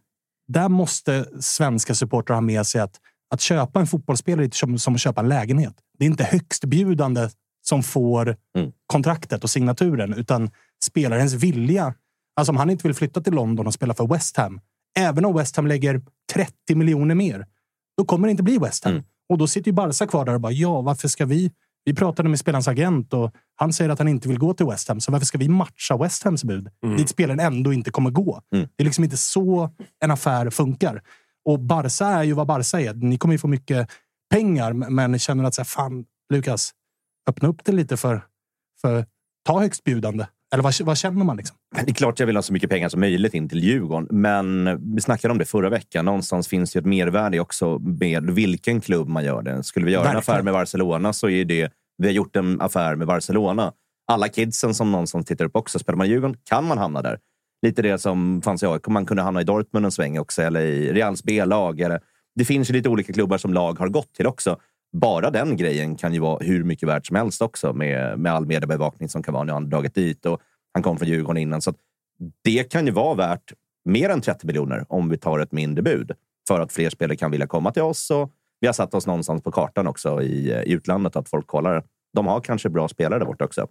Där 0.47 0.69
måste 0.69 1.25
svenska 1.39 1.95
supportrar 1.95 2.35
ha 2.35 2.41
med 2.41 2.67
sig 2.67 2.81
att 2.81 2.99
att 3.33 3.41
köpa 3.41 3.79
en 3.79 3.87
fotbollsspelare 3.87 4.45
är 4.45 4.49
som, 4.53 4.79
som 4.79 4.93
att 4.95 5.01
köpa 5.01 5.21
en 5.21 5.29
lägenhet. 5.29 5.73
Det 5.97 6.05
är 6.05 6.09
inte 6.09 6.23
högstbjudande 6.23 7.29
som 7.61 7.83
får 7.83 8.35
Mm. 8.57 8.71
kontraktet 8.87 9.43
och 9.43 9.49
signaturen, 9.49 10.13
utan 10.13 10.49
spelarens 10.83 11.33
vilja. 11.33 11.93
Alltså 12.35 12.51
om 12.51 12.57
han 12.57 12.69
inte 12.69 12.87
vill 12.87 12.95
flytta 12.95 13.21
till 13.21 13.33
London 13.33 13.67
och 13.67 13.73
spela 13.73 13.93
för 13.93 14.07
West 14.07 14.37
Ham, 14.37 14.61
även 14.99 15.25
om 15.25 15.35
West 15.35 15.55
Ham 15.55 15.67
lägger 15.67 16.01
30 16.33 16.75
miljoner 16.75 17.15
mer, 17.15 17.45
då 17.97 18.05
kommer 18.05 18.27
det 18.27 18.31
inte 18.31 18.43
bli 18.43 18.57
West 18.57 18.83
Ham. 18.83 18.93
Mm. 18.93 19.03
Och 19.31 19.37
då 19.37 19.47
sitter 19.47 19.67
ju 19.67 19.73
Barca 19.73 20.07
kvar 20.07 20.25
där 20.25 20.33
och 20.33 20.41
bara, 20.41 20.51
ja, 20.51 20.81
varför 20.81 21.07
ska 21.07 21.25
vi? 21.25 21.51
Vi 21.83 21.95
pratade 21.95 22.29
med 22.29 22.39
spelarens 22.39 22.67
agent 22.67 23.13
och 23.13 23.31
han 23.55 23.73
säger 23.73 23.89
att 23.89 23.99
han 23.99 24.07
inte 24.07 24.27
vill 24.27 24.39
gå 24.39 24.53
till 24.53 24.65
West 24.65 24.87
Ham, 24.87 24.99
så 24.99 25.11
varför 25.11 25.25
ska 25.25 25.37
vi 25.37 25.49
matcha 25.49 25.97
West 25.97 26.23
Hams 26.23 26.43
bud? 26.43 26.69
Dit 26.97 27.09
spelaren 27.09 27.39
ändå 27.39 27.73
inte 27.73 27.91
kommer 27.91 28.09
gå. 28.09 28.41
Mm. 28.55 28.67
Det 28.75 28.83
är 28.83 28.85
liksom 28.85 29.03
inte 29.03 29.17
så 29.17 29.69
en 30.03 30.11
affär 30.11 30.49
funkar. 30.49 31.01
Och 31.45 31.59
Barca 31.59 32.05
är 32.05 32.23
ju 32.23 32.33
vad 32.33 32.47
Barca 32.47 32.81
är. 32.81 32.93
Ni 32.93 33.17
kommer 33.17 33.33
ju 33.33 33.37
få 33.37 33.47
mycket 33.47 33.89
pengar, 34.29 34.73
men 34.73 35.19
känner 35.19 35.43
att 35.43 35.55
så 35.55 35.61
här, 35.61 35.65
fan, 35.65 36.05
Lukas, 36.33 36.71
öppna 37.29 37.47
upp 37.47 37.65
det 37.65 37.71
lite 37.71 37.97
för, 37.97 38.23
för 38.81 39.05
ta 39.45 39.59
högstbjudande. 39.59 40.25
Eller 40.53 40.63
vad, 40.63 40.73
vad 40.81 40.97
känner 40.97 41.25
man 41.25 41.37
liksom? 41.37 41.57
Det 41.85 41.91
är 41.91 41.93
klart 41.93 42.19
jag 42.19 42.27
vill 42.27 42.35
ha 42.35 42.43
så 42.43 42.53
mycket 42.53 42.69
pengar 42.69 42.89
som 42.89 42.99
möjligt 42.99 43.33
in 43.33 43.49
till 43.49 43.63
Djurgården, 43.63 44.07
men 44.11 44.79
vi 44.95 45.01
snackade 45.01 45.31
om 45.31 45.37
det 45.37 45.45
förra 45.45 45.69
veckan. 45.69 46.05
Någonstans 46.05 46.47
finns 46.47 46.75
ju 46.75 46.79
ett 46.79 46.85
mervärde 46.85 47.39
också 47.39 47.79
med 47.79 48.29
vilken 48.31 48.81
klubb 48.81 49.07
man 49.07 49.23
gör 49.23 49.41
det. 49.41 49.63
Skulle 49.63 49.85
vi 49.85 49.91
göra 49.91 50.01
en 50.09 50.15
Verkligen. 50.15 50.35
affär 50.35 50.43
med 50.43 50.53
Barcelona 50.53 51.13
så 51.13 51.29
är 51.29 51.45
det... 51.45 51.71
Vi 51.97 52.07
har 52.07 52.13
gjort 52.13 52.35
en 52.35 52.61
affär 52.61 52.95
med 52.95 53.07
Barcelona. 53.07 53.73
Alla 54.11 54.27
kidsen 54.27 54.73
som 54.73 54.91
någonstans 54.91 55.25
tittar 55.25 55.45
upp 55.45 55.55
också. 55.55 55.79
Spelar 55.79 55.97
man 55.97 56.09
Djurgården 56.09 56.37
kan 56.49 56.65
man 56.67 56.77
hamna 56.77 57.01
där. 57.01 57.19
Lite 57.65 57.81
det 57.81 57.97
som 57.97 58.41
fanns 58.41 58.63
i 58.63 58.65
AIK. 58.65 58.87
Man 58.87 59.05
kunde 59.05 59.23
hamna 59.23 59.41
i 59.41 59.43
Dortmund 59.43 59.85
en 59.85 59.91
sväng 59.91 60.19
också, 60.19 60.41
eller 60.41 60.61
i 60.61 60.93
Reals 60.93 61.23
B-lag. 61.23 61.81
Det 62.35 62.45
finns 62.45 62.69
ju 62.69 62.73
lite 62.73 62.89
olika 62.89 63.13
klubbar 63.13 63.37
som 63.37 63.53
lag 63.53 63.79
har 63.79 63.87
gått 63.87 64.13
till 64.13 64.27
också. 64.27 64.57
Bara 64.91 65.29
den 65.29 65.57
grejen 65.57 65.95
kan 65.95 66.13
ju 66.13 66.19
vara 66.19 66.37
hur 66.43 66.63
mycket 66.63 66.89
värt 66.89 67.05
som 67.05 67.15
helst 67.15 67.41
också 67.41 67.73
med, 67.73 68.19
med 68.19 68.33
all 68.33 68.45
mediebevakning 68.45 69.09
som 69.09 69.23
kan 69.23 69.33
vara 69.33 69.43
när 69.43 69.53
han 69.53 69.69
dragit 69.69 69.95
dit. 69.95 70.25
Och 70.25 70.41
han 70.73 70.83
kom 70.83 70.97
från 70.97 71.07
Djurgården 71.07 71.41
innan. 71.41 71.61
Så 71.61 71.69
att 71.69 71.75
det 72.43 72.71
kan 72.71 72.85
ju 72.85 72.91
vara 72.91 73.15
värt 73.15 73.53
mer 73.85 74.09
än 74.09 74.21
30 74.21 74.47
miljoner 74.47 74.85
om 74.89 75.09
vi 75.09 75.17
tar 75.17 75.39
ett 75.39 75.51
mindre 75.51 75.81
bud 75.81 76.11
för 76.47 76.59
att 76.59 76.71
fler 76.71 76.89
spelare 76.89 77.17
kan 77.17 77.31
vilja 77.31 77.47
komma 77.47 77.71
till 77.71 77.81
oss. 77.81 78.11
Och 78.11 78.31
vi 78.59 78.67
har 78.67 78.73
satt 78.73 78.93
oss 78.93 79.07
någonstans 79.07 79.43
på 79.43 79.51
kartan 79.51 79.87
också 79.87 80.21
i, 80.21 80.51
i 80.65 80.71
utlandet 80.71 81.15
att 81.15 81.29
folk 81.29 81.47
kollar. 81.47 81.83
De 82.13 82.27
har 82.27 82.41
kanske 82.41 82.69
bra 82.69 82.87
spelare 82.87 83.19
där 83.19 83.25
borta 83.25 83.45
också. 83.45 83.67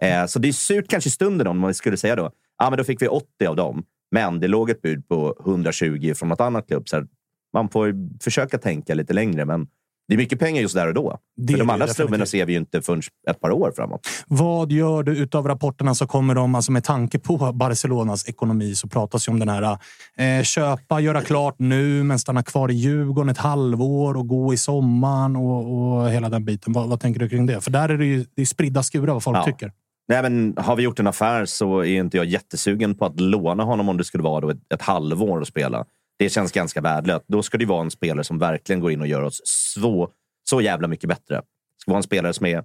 Eh, 0.00 0.26
så 0.26 0.38
det 0.38 0.48
är 0.48 0.52
surt 0.52 0.88
kanske 0.88 1.08
i 1.08 1.10
stunden 1.10 1.46
om 1.46 1.58
man 1.58 1.74
skulle 1.74 1.96
säga 1.96 2.16
då. 2.16 2.30
Ja, 2.58 2.70
men 2.70 2.76
då 2.76 2.84
fick 2.84 3.02
vi 3.02 3.08
80 3.08 3.46
av 3.46 3.56
dem, 3.56 3.84
men 4.10 4.40
det 4.40 4.48
låg 4.48 4.70
ett 4.70 4.82
bud 4.82 5.08
på 5.08 5.36
120 5.40 6.12
från 6.16 6.28
något 6.28 6.40
annat 6.40 6.66
klubb. 6.66 6.88
Så 6.88 6.96
här, 6.96 7.06
man 7.52 7.68
får 7.68 7.86
ju 7.86 7.94
försöka 8.20 8.58
tänka 8.58 8.94
lite 8.94 9.12
längre, 9.12 9.44
men 9.44 9.68
det 10.10 10.14
är 10.14 10.18
mycket 10.18 10.38
pengar 10.38 10.62
just 10.62 10.74
där 10.74 10.88
och 10.88 10.94
då. 10.94 11.18
Det 11.36 11.52
För 11.52 11.58
de 11.58 11.70
andra 11.70 11.86
slummen 11.88 12.26
ser 12.26 12.46
vi 12.46 12.52
ju 12.52 12.58
inte 12.58 12.82
förrän 12.82 13.02
ett 13.30 13.40
par 13.40 13.50
år 13.50 13.72
framåt. 13.76 14.00
Vad 14.26 14.72
gör 14.72 15.02
du 15.02 15.16
utav 15.16 15.48
rapporterna 15.48 15.94
så 15.94 16.06
kommer 16.06 16.34
de, 16.34 16.54
alltså 16.54 16.72
med 16.72 16.84
tanke 16.84 17.18
på 17.18 17.52
Barcelonas 17.52 18.28
ekonomi, 18.28 18.74
så 18.74 18.88
pratas 18.88 19.28
ju 19.28 19.32
om 19.32 19.38
den 19.38 19.48
här 19.48 19.78
eh, 20.18 20.42
köpa, 20.42 21.00
göra 21.00 21.22
klart 21.22 21.54
nu, 21.58 22.02
men 22.02 22.18
stanna 22.18 22.42
kvar 22.42 22.70
i 22.70 22.74
Djurgården 22.74 23.28
ett 23.28 23.38
halvår 23.38 24.16
och 24.16 24.28
gå 24.28 24.54
i 24.54 24.56
sommaren 24.56 25.36
och, 25.36 26.00
och 26.02 26.10
hela 26.10 26.28
den 26.28 26.44
biten. 26.44 26.72
Vad, 26.72 26.88
vad 26.88 27.00
tänker 27.00 27.20
du 27.20 27.28
kring 27.28 27.46
det? 27.46 27.60
För 27.60 27.70
där 27.70 27.88
är 27.88 27.98
det 27.98 28.06
ju 28.06 28.24
det 28.34 28.42
är 28.42 28.46
spridda 28.46 28.82
skurar 28.82 29.12
vad 29.12 29.22
folk 29.22 29.36
Ja. 29.38 29.44
tycker. 29.44 29.72
Nej, 30.08 30.22
men 30.22 30.54
har 30.56 30.76
vi 30.76 30.82
gjort 30.82 30.98
en 31.00 31.06
affär 31.06 31.44
så 31.44 31.78
är 31.78 32.00
inte 32.00 32.16
jag 32.16 32.26
jättesugen 32.26 32.94
på 32.94 33.04
att 33.04 33.20
låna 33.20 33.64
honom 33.64 33.88
om 33.88 33.96
det 33.96 34.04
skulle 34.04 34.22
vara 34.22 34.50
ett, 34.50 34.72
ett 34.74 34.82
halvår 34.82 35.40
att 35.40 35.48
spela. 35.48 35.84
Det 36.20 36.30
känns 36.30 36.52
ganska 36.52 36.80
värdelöst. 36.80 37.24
Då 37.28 37.42
ska 37.42 37.58
det 37.58 37.66
vara 37.66 37.80
en 37.82 37.90
spelare 37.90 38.24
som 38.24 38.38
verkligen 38.38 38.80
går 38.80 38.92
in 38.92 39.00
och 39.00 39.06
gör 39.06 39.22
oss 39.22 39.40
så, 39.44 40.08
så 40.50 40.60
jävla 40.60 40.88
mycket 40.88 41.08
bättre. 41.08 41.34
Det 41.36 41.42
ska 41.78 41.90
vara 41.90 41.96
en 41.98 42.02
spelare 42.02 42.32
som 42.32 42.46
är 42.46 42.64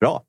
bra. 0.00 0.22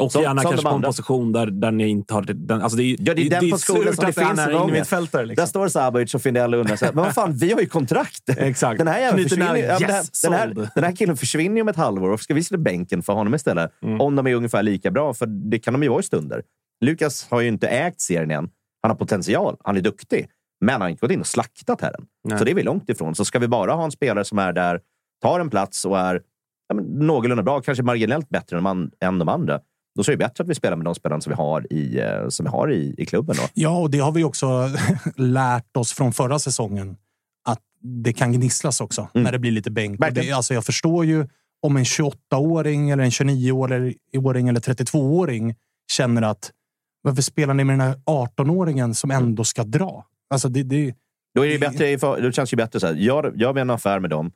Och 0.00 0.12
Som- 0.12 0.22
gärna 0.22 0.42
som 0.42 0.50
kanske 0.50 0.68
på 0.68 0.74
en 0.74 0.82
position 0.82 1.32
där, 1.32 1.46
där 1.46 1.70
ni 1.70 1.88
inte 1.88 2.14
har 2.14 2.22
den. 2.22 2.62
Alltså 2.62 2.76
det 2.76 2.82
är, 2.84 2.96
Ja, 3.00 3.14
det 3.14 3.22
är 3.26 3.30
den 3.30 3.50
positionen 3.50 3.82
surt 3.86 3.94
som 3.96 4.04
det 4.06 4.12
finns 4.12 4.44
så 4.44 4.50
många. 4.50 4.64
innermittfältare. 4.64 5.22
Där 5.22 5.26
Liksom. 5.26 5.46
står 5.46 5.68
Sabovic 5.68 6.14
och 6.14 6.22
Findell 6.22 6.54
och 6.54 6.60
undrar 6.60 6.76
så 6.76 6.84
här, 6.84 6.92
men 6.92 7.04
vad 7.04 7.14
fan, 7.14 7.32
vi 7.36 7.52
har 7.52 7.60
ju 7.60 7.66
kontrakt. 7.66 8.28
Exakt. 8.28 8.78
Den 8.78 8.86
här, 8.88 8.98
jäveln 9.00 9.16
Knyter 9.16 9.28
försvinner, 9.28 9.52
näven. 9.52 9.70
ja, 9.70 9.78
den, 9.78 9.90
här, 9.90 9.98
Yes, 9.98 10.20
den, 10.22 10.32
här, 10.32 10.68
den 10.74 10.84
här 10.84 10.96
killen 10.96 11.16
försvinner 11.16 11.56
ju 11.56 11.62
om 11.62 11.68
ett 11.68 11.76
halvår. 11.76 12.08
Varför 12.08 12.24
ska 12.24 12.34
vi 12.34 12.42
sitta 12.42 12.54
i 12.54 12.58
bänken 12.58 13.02
för 13.02 13.12
honom 13.12 13.34
istället? 13.34 13.70
Mm. 13.82 14.00
Om 14.00 14.16
de 14.16 14.26
är 14.26 14.34
ungefär 14.34 14.62
lika 14.62 14.90
bra, 14.90 15.14
för 15.14 15.26
det 15.26 15.58
kan 15.58 15.72
de 15.74 15.82
ju 15.82 15.88
vara 15.88 16.00
i 16.00 16.02
stunder. 16.02 16.42
Lukas 16.80 17.26
har 17.30 17.40
ju 17.40 17.48
inte 17.48 17.68
ägt 17.68 18.00
serien 18.00 18.30
än. 18.30 18.48
Han 18.82 18.90
har 18.90 18.96
potential, 18.96 19.56
han 19.64 19.76
är 19.76 19.80
duktig. 19.80 20.28
Men 20.62 20.72
han 20.72 20.80
har 20.80 20.88
inte 20.88 21.00
gått 21.00 21.10
in 21.10 21.20
och 21.20 21.26
slaktat 21.26 21.80
här 21.80 21.94
än. 21.98 22.06
Nej. 22.24 22.38
Så 22.38 22.44
det 22.44 22.50
är 22.50 22.54
vi 22.54 22.62
långt 22.62 22.88
ifrån. 22.88 23.14
Så 23.14 23.24
ska 23.24 23.38
vi 23.38 23.48
bara 23.48 23.72
ha 23.72 23.84
en 23.84 23.90
spelare 23.90 24.24
som 24.24 24.38
är 24.38 24.52
där, 24.52 24.80
tar 25.22 25.40
en 25.40 25.50
plats 25.50 25.84
och 25.84 25.98
är 25.98 26.22
ja, 26.68 26.74
men, 26.74 26.84
någorlunda 26.84 27.42
bra, 27.42 27.60
kanske 27.60 27.82
marginellt 27.82 28.28
bättre 28.28 28.56
än 28.58 28.64
de, 28.64 28.70
an- 28.70 28.90
än 29.00 29.18
de 29.18 29.28
andra. 29.28 29.60
Då 29.96 30.04
så 30.04 30.10
är 30.10 30.16
det 30.16 30.24
bättre 30.24 30.42
att 30.44 30.48
vi 30.50 30.54
spelar 30.54 30.76
med 30.76 30.84
de 30.84 30.94
spelarna 30.94 31.20
som 31.20 31.30
vi 31.30 31.36
har 31.36 31.72
i, 31.72 32.00
eh, 32.00 32.28
som 32.28 32.44
vi 32.44 32.50
har 32.50 32.72
i, 32.72 32.94
i 32.98 33.06
klubben. 33.06 33.36
Då. 33.36 33.42
Ja, 33.54 33.78
och 33.78 33.90
det 33.90 33.98
har 33.98 34.12
vi 34.12 34.24
också 34.24 34.70
lärt 35.16 35.76
oss 35.76 35.92
från 35.92 36.12
förra 36.12 36.38
säsongen. 36.38 36.96
Att 37.44 37.60
det 38.04 38.12
kan 38.12 38.32
gnisslas 38.32 38.80
också 38.80 39.08
Mm. 39.14 39.24
när 39.24 39.32
det 39.32 39.38
blir 39.38 39.50
lite 39.50 39.70
bänk. 39.70 40.00
Det, 40.12 40.32
alltså 40.32 40.54
jag 40.54 40.64
förstår 40.64 41.04
ju 41.04 41.26
om 41.62 41.76
en 41.76 41.84
28-åring, 41.84 42.90
eller 42.90 43.04
en 43.04 43.10
29-åring 43.10 44.48
eller 44.48 44.60
32-åring 44.60 45.54
känner 45.92 46.22
att 46.22 46.50
varför 47.02 47.22
spelar 47.22 47.54
ni 47.54 47.64
med 47.64 47.78
den 47.78 47.80
här 47.88 47.94
18-åringen 48.06 48.92
som 48.94 49.10
ändå 49.10 49.44
ska 49.44 49.64
dra? 49.64 50.04
Alltså 50.32 50.48
det, 50.48 50.62
det, 50.62 50.94
Då, 51.34 51.46
är 51.46 51.48
det 51.48 51.58
bättre, 51.58 51.96
då 51.96 52.32
känns 52.32 52.50
det 52.50 52.56
bättre 52.56 52.80
så 52.80 52.86
här. 52.86 52.94
Gör, 52.94 53.32
gör 53.36 53.52
vi 53.52 53.60
en 53.60 53.70
affär 53.70 54.00
med 54.00 54.10
dem, 54.10 54.32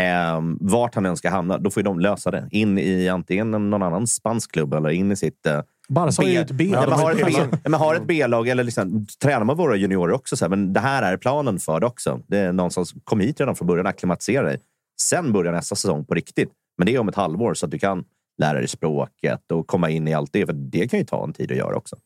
eh, 0.00 0.40
vart 0.60 0.94
han 0.94 1.06
än 1.06 1.16
ska 1.16 1.30
hamna, 1.30 1.58
då 1.58 1.70
får 1.70 1.82
de 1.82 2.00
lösa 2.00 2.30
det. 2.30 2.48
In 2.50 2.78
i 2.78 3.08
antingen 3.08 3.50
någon 3.50 3.82
annan 3.82 4.06
spansk 4.06 4.52
klubb 4.52 4.74
eller 4.74 4.90
in 4.90 5.12
i 5.12 5.16
sitt... 5.16 5.46
Eh, 5.46 5.60
Barca 5.88 6.22
har 6.22 6.28
ju 6.28 6.38
ett 6.38 6.50
B. 6.50 6.70
Ja, 6.72 6.80
men 6.88 6.98
har, 6.98 7.12
ett 7.12 7.26
B, 7.26 7.32
Ja. 7.36 7.46
ja, 7.50 7.70
men 7.70 7.80
har 7.80 7.94
ett 7.94 8.06
B-lag 8.06 8.48
eller 8.48 8.64
liksom, 8.64 9.06
tränar 9.22 9.44
med 9.44 9.56
våra 9.56 9.76
juniorer 9.76 10.14
också. 10.14 10.36
Så 10.36 10.44
här, 10.44 10.50
men 10.50 10.72
det 10.72 10.80
här 10.80 11.12
är 11.12 11.16
planen 11.16 11.58
för 11.58 11.80
det 11.80 11.86
också. 11.86 12.20
Det 12.26 12.38
är 12.38 12.52
någonstans, 12.52 12.94
kom 13.04 13.20
hit 13.20 13.40
redan 13.40 13.56
från 13.56 13.68
början, 13.68 13.86
acklimatisera 13.86 14.42
dig. 14.42 14.60
Sen 15.00 15.32
börjar 15.32 15.52
nästa 15.52 15.74
säsong 15.74 16.04
på 16.04 16.14
riktigt. 16.14 16.50
Men 16.78 16.86
det 16.86 16.94
är 16.94 16.98
om 16.98 17.08
ett 17.08 17.14
halvår 17.14 17.54
så 17.54 17.66
att 17.66 17.72
du 17.72 17.78
kan 17.78 18.04
lära 18.42 18.58
dig 18.58 18.68
språket 18.68 19.52
och 19.52 19.66
komma 19.66 19.90
in 19.90 20.08
i 20.08 20.14
allt 20.14 20.32
det. 20.32 20.46
För 20.46 20.52
det 20.52 20.88
kan 20.88 20.98
ju 20.98 21.04
ta 21.04 21.24
en 21.24 21.32
tid 21.32 21.50
att 21.50 21.56
göra 21.56 21.76
också. 21.76 21.96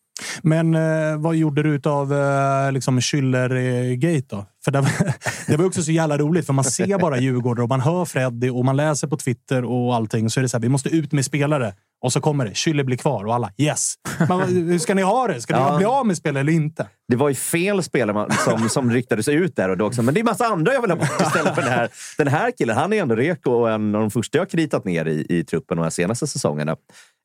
Men 0.42 0.74
eh, 0.74 1.16
vad 1.18 1.36
gjorde 1.36 1.62
du 1.62 1.90
av 1.90 2.12
eh, 2.12 2.72
liksom 2.72 3.00
Schüller-gate 3.00 4.26
då? 4.28 4.46
För 4.64 4.70
det, 4.70 4.80
var- 4.80 5.14
det 5.46 5.56
var 5.56 5.64
också 5.66 5.82
så 5.82 5.92
jävla 5.92 6.18
roligt, 6.18 6.46
för 6.46 6.52
man 6.52 6.64
ser 6.64 6.98
bara 6.98 7.18
Djurgården 7.18 7.62
och 7.62 7.68
man 7.68 7.80
hör 7.80 8.04
Freddy 8.04 8.50
och 8.50 8.64
man 8.64 8.76
läser 8.76 9.08
på 9.08 9.16
Twitter 9.16 9.64
och 9.64 9.94
allting. 9.94 10.30
Så 10.30 10.40
är 10.40 10.42
det 10.42 10.48
så 10.48 10.56
här, 10.56 10.62
vi 10.62 10.68
måste 10.68 10.88
ut 10.88 11.12
med 11.12 11.24
spelare. 11.24 11.74
Och 12.02 12.12
så 12.12 12.20
kommer 12.20 12.44
det. 12.44 12.50
Schüller 12.50 12.84
blir 12.84 12.96
kvar 12.96 13.24
och 13.24 13.34
alla 13.34 13.52
yes. 13.58 13.94
Men 14.28 14.40
hur 14.68 14.78
ska 14.78 14.94
ni 14.94 15.02
ha 15.02 15.26
det? 15.26 15.40
Ska 15.40 15.56
ni 15.56 15.62
Ja. 15.62 15.76
bli 15.76 15.86
av 15.86 16.06
med 16.06 16.16
spelare 16.16 16.40
eller 16.40 16.52
inte? 16.52 16.86
Det 17.08 17.16
var 17.16 17.28
ju 17.28 17.34
fel 17.34 17.82
spelare 17.82 18.26
som, 18.44 18.68
som 18.68 18.90
riktades 18.90 19.28
ut 19.28 19.56
där 19.56 19.68
och 19.68 19.76
då 19.76 19.86
också. 19.86 20.02
Men 20.02 20.14
det 20.14 20.20
är 20.20 20.24
massa 20.24 20.44
andra 20.46 20.74
jag 20.74 20.80
vill 20.82 20.90
ha 20.90 20.96
bort 20.98 21.20
istället 21.20 21.54
för 21.54 21.62
den 21.62 21.70
här. 21.70 21.88
Den 22.18 22.28
här 22.28 22.50
killen, 22.58 22.76
han 22.76 22.92
är 22.92 23.02
ändå 23.02 23.14
reko 23.14 23.50
och 23.52 23.70
en 23.70 23.94
av 23.94 24.00
de 24.00 24.10
första 24.10 24.38
jag 24.38 24.50
kritat 24.50 24.84
ner 24.84 25.04
i, 25.06 25.26
i 25.28 25.44
truppen 25.44 25.76
de 25.76 25.82
här 25.82 25.90
senaste 25.90 26.26
säsongerna. 26.26 26.76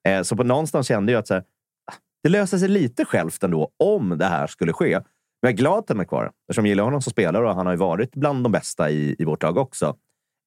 Eh, 0.08 0.22
så 0.22 0.36
på 0.36 0.43
någonstans 0.43 0.88
kände 0.88 1.12
jag 1.12 1.20
att 1.20 1.28
så 1.28 1.34
här, 1.34 1.43
det 2.26 2.30
löser 2.30 2.58
sig 2.58 2.70
lite 2.70 3.06
självt 3.06 3.44
ändå 3.44 3.70
om 3.80 4.18
det 4.18 4.26
här 4.26 4.48
skulle 4.48 4.74
ske. 4.74 4.92
Men 4.92 5.04
jag 5.42 5.52
är 5.52 5.58
glad 5.58 5.80
att 5.80 5.90
han 5.90 6.00
är 6.00 6.06
kvar 6.06 6.32
eftersom 6.44 6.66
jag 6.66 6.70
gillar 6.70 6.84
honom 6.84 7.02
som 7.02 7.12
spelare 7.12 7.50
och 7.50 7.56
han 7.56 7.66
har 7.66 7.74
ju 7.74 7.78
varit 7.78 8.16
bland 8.16 8.44
de 8.44 8.52
bästa 8.52 8.90
i, 8.90 9.16
i 9.20 9.26
vårt 9.26 9.44
lag 9.44 9.58
också. 9.58 9.96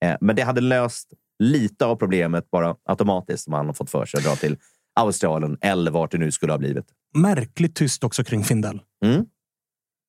Eh, 0.04 0.16
men 0.20 0.36
det 0.36 0.42
hade 0.42 0.60
löst 0.60 1.12
lite 1.38 1.86
av 1.86 1.96
problemet 1.96 2.50
bara 2.50 2.76
automatiskt 2.84 3.48
om 3.48 3.52
han 3.52 3.66
har 3.66 3.72
fått 3.72 3.90
för 3.90 4.06
sig 4.06 4.18
att 4.18 4.24
dra 4.24 4.36
till 4.36 4.56
Australien 5.00 5.58
eller 5.60 5.90
vart 5.90 6.10
det 6.10 6.18
nu 6.18 6.32
skulle 6.32 6.52
ha 6.52 6.58
blivit. 6.58 6.86
Märkligt 7.14 7.74
tyst 7.74 8.04
också 8.04 8.24
kring 8.24 8.44
Findell. 8.44 8.80
Mm. 9.04 9.26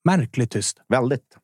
Märkligt 0.05 0.51
tyst. 0.51 0.81
Väldigt. 0.87 1.37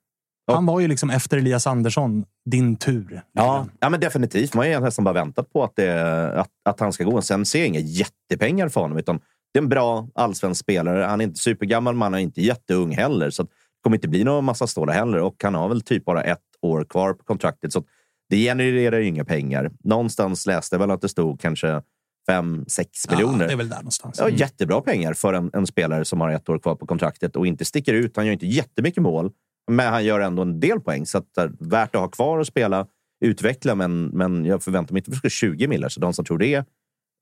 Han 0.52 0.66
var 0.66 0.80
ju 0.80 0.88
liksom 0.88 1.10
efter 1.10 1.38
Elias 1.38 1.68
Andersson, 1.68 2.26
din 2.46 2.76
tur. 2.76 3.22
Ja, 3.32 3.68
ja 3.80 3.90
men 3.90 4.00
definitivt. 4.00 4.54
Man 4.54 4.66
har 4.66 4.74
ju 4.74 4.80
nästan 4.80 5.06
bara 5.06 5.14
väntat 5.14 5.54
på 5.54 5.64
att, 5.64 5.76
det, 5.76 6.40
att, 6.40 6.52
att 6.70 6.80
han 6.80 6.94
ska 6.94 7.04
gå. 7.04 7.22
Sen 7.22 7.46
ser 7.46 7.60
jag 7.60 7.68
inga 7.68 7.80
jättepengar 7.80 8.70
för 8.70 8.82
honom. 8.82 8.98
Utan 8.98 9.20
det 9.56 9.60
är 9.60 9.62
en 9.62 9.70
bra 9.70 10.08
allsvensk 10.16 10.62
spelare. 10.62 11.04
Han 11.04 11.22
är 11.22 11.26
inte 11.26 11.40
supergammal, 11.40 11.96
men 11.96 12.02
han 12.02 12.14
är 12.14 12.20
inte 12.20 12.42
jätteung 12.42 12.92
heller. 12.92 13.30
Så 13.30 13.44
det 13.44 13.50
kommer 13.84 13.98
inte 13.98 14.08
bli 14.08 14.24
någon 14.24 14.46
massa 14.46 14.68
stålar 14.68 14.94
heller. 14.94 15.20
Och 15.20 15.36
han 15.44 15.56
har 15.56 15.70
väl 15.70 15.82
typ 15.82 16.06
bara 16.06 16.24
ett 16.24 16.40
år 16.62 16.84
kvar 16.84 17.14
på 17.14 17.24
kontraktet. 17.24 17.74
Så 17.74 17.84
det 18.30 18.38
genererar 18.38 19.00
ju 19.00 19.08
inga 19.08 19.26
pengar. 19.26 19.72
Någonstans 19.84 20.46
läste 20.46 20.76
jag 20.76 20.80
väl 20.80 20.92
att 20.92 21.02
det 21.02 21.10
stod 21.10 21.42
kanske 21.42 21.82
5-6 22.30 23.12
miljoner. 23.12 23.42
Ja, 23.42 23.48
det 23.48 23.54
är 23.54 23.58
väl 23.58 23.70
där 23.70 23.78
någonstans. 23.78 24.20
Ja, 24.20 24.30
jättebra 24.30 24.82
pengar 24.82 25.14
för 25.14 25.34
en, 25.34 25.50
en 25.54 25.68
spelare 25.68 26.06
som 26.06 26.22
har 26.22 26.30
ett 26.30 26.50
år 26.50 26.60
kvar 26.60 26.76
på 26.76 26.86
kontraktet 26.86 27.36
och 27.36 27.48
inte 27.48 27.66
sticker 27.66 27.94
ut. 27.94 28.16
Han 28.16 28.26
gör 28.26 28.34
inte 28.34 28.48
jättemycket 28.48 29.04
mål, 29.04 29.32
men 29.72 29.88
han 29.88 30.06
gör 30.06 30.20
ändå 30.20 30.42
en 30.42 30.60
del 30.60 30.80
poäng. 30.80 31.06
Så 31.06 31.18
att 31.18 31.34
det 31.36 31.42
är 31.42 31.52
värt 31.60 31.96
att 31.96 32.02
ha 32.02 32.08
kvar 32.08 32.38
och 32.38 32.48
spela, 32.48 32.88
utveckla. 33.26 33.76
Men, 33.76 34.06
men 34.06 34.46
jag 34.46 34.64
förväntar 34.64 34.94
mig 34.94 35.00
inte 35.00 35.12
att 35.12 35.16
vi 35.16 35.20
ska 35.20 35.30
20 35.30 35.68
miljoner. 35.68 35.90
Så 35.90 36.00
de 36.00 36.14
som 36.14 36.26
tror 36.26 36.38
det, 36.38 36.66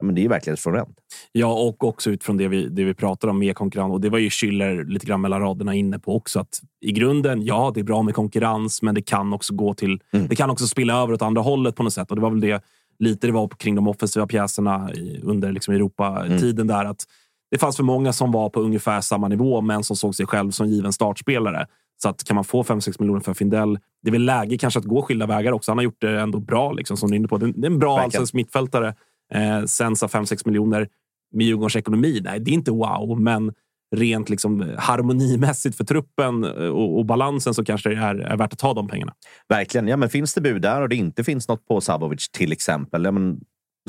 men 0.04 0.16
det 0.16 0.26
är 0.26 0.30
verklighetsfrånvänt. 0.30 0.98
Ja, 1.32 1.54
och 1.54 1.84
också 1.84 2.10
utifrån 2.10 2.38
det 2.38 2.48
vi, 2.48 2.68
det 2.68 2.84
vi 2.84 2.94
pratar 2.94 3.28
om 3.28 3.40
med 3.40 3.56
konkurrens. 3.56 3.92
Och 3.92 4.02
det 4.02 4.10
var 4.10 4.20
ju 4.20 4.30
Schüller 4.30 4.84
lite 4.84 5.06
grann 5.06 5.22
mellan 5.22 5.42
raderna 5.42 5.74
inne 5.74 6.00
på 6.00 6.16
också. 6.16 6.40
Att 6.40 6.62
I 6.82 6.92
grunden, 6.92 7.42
ja, 7.42 7.72
det 7.74 7.80
är 7.80 7.84
bra 7.84 8.02
med 8.02 8.16
konkurrens, 8.16 8.82
men 8.82 8.96
det 8.96 9.02
kan 9.02 9.34
också 9.34 9.54
gå 9.54 9.74
till... 9.74 10.00
Det 10.12 10.36
kan 10.36 10.50
också 10.50 10.68
spilla 10.68 11.02
över 11.02 11.14
åt 11.14 11.22
andra 11.22 11.42
hållet 11.42 11.76
på 11.76 11.84
något 11.84 11.94
sätt. 11.94 12.10
Och 12.10 12.16
det 12.16 12.22
var 12.22 12.30
väl 12.30 12.42
det 12.42 12.64
lite 13.00 13.28
det 13.28 13.34
var 13.34 13.48
kring 13.48 13.76
de 13.76 13.88
offensiva 13.88 14.28
pjäserna 14.28 14.90
under 15.22 15.52
liksom 15.52 15.74
Europa-tiden 15.74 16.68
där. 16.68 16.86
Att 16.86 17.04
det 17.52 17.58
fanns 17.58 17.76
för 17.76 17.84
många 17.84 18.14
som 18.14 18.32
var 18.32 18.50
på 18.50 18.60
ungefär 18.60 19.02
samma 19.02 19.28
nivå, 19.28 19.62
men 19.62 19.84
som 19.84 19.96
såg 19.96 20.16
sig 20.16 20.26
själv 20.26 20.52
som 20.52 20.68
given 20.68 20.94
startspelare. 20.94 21.66
Så 22.02 22.10
att 22.10 22.24
kan 22.24 22.36
man 22.36 22.44
få 22.44 22.64
5-6 22.64 22.96
miljoner 23.00 23.20
för 23.20 23.34
Findell, 23.34 23.80
det 24.02 24.10
är 24.10 24.12
väl 24.12 24.26
läge 24.26 24.58
kanske 24.58 24.80
att 24.80 24.86
gå 24.86 25.02
skilda 25.02 25.26
vägar 25.26 25.52
också. 25.52 25.72
Han 25.72 25.78
har 25.78 25.84
gjort 25.84 26.02
det 26.02 26.22
ändå 26.22 26.40
bra, 26.40 26.72
liksom, 26.72 26.98
som 26.98 27.10
du 27.10 27.16
är 27.16 27.18
inne 27.18 27.28
på. 27.28 27.38
Det 27.38 27.46
är 27.46 27.66
en 27.66 27.80
bra 27.80 28.00
allsvensk 28.00 28.34
mittfältare. 28.34 28.96
Eh, 29.34 29.66
sen 29.66 29.96
sa 29.96 30.08
5-6 30.08 30.42
miljoner 30.46 30.88
med 31.32 31.46
Djurgårdens 31.46 31.76
ekonomi, 31.76 32.22
nej, 32.24 32.40
det 32.40 32.52
är 32.52 32.54
inte 32.54 32.72
wow, 32.72 33.22
men 33.22 33.54
rent 33.96 34.30
liksom 34.30 34.62
eh, 34.62 34.80
harmonimässigt 34.80 35.78
för 35.78 35.84
truppen 35.84 36.44
eh, 36.44 36.52
och, 36.52 36.98
och 36.98 37.06
balansen 37.06 37.54
så 37.54 37.66
kanske 37.66 37.90
det 37.90 37.96
är, 37.96 38.16
är 38.16 38.38
värt 38.38 38.54
att 38.54 38.60
ta 38.60 38.74
de 38.74 38.88
pengarna. 38.88 39.14
Verkligen. 39.50 39.88
Ja, 39.88 39.98
men 39.98 40.10
finns 40.10 40.34
det 40.34 40.42
bud 40.42 40.62
där 40.62 40.82
och 40.82 40.90
det 40.90 40.96
inte 40.96 41.24
finns 41.24 41.48
något 41.48 41.68
på 41.68 41.82
Sabovic 41.82 42.30
till 42.30 42.52
exempel. 42.52 43.04
Ja, 43.04 43.12
men 43.12 43.40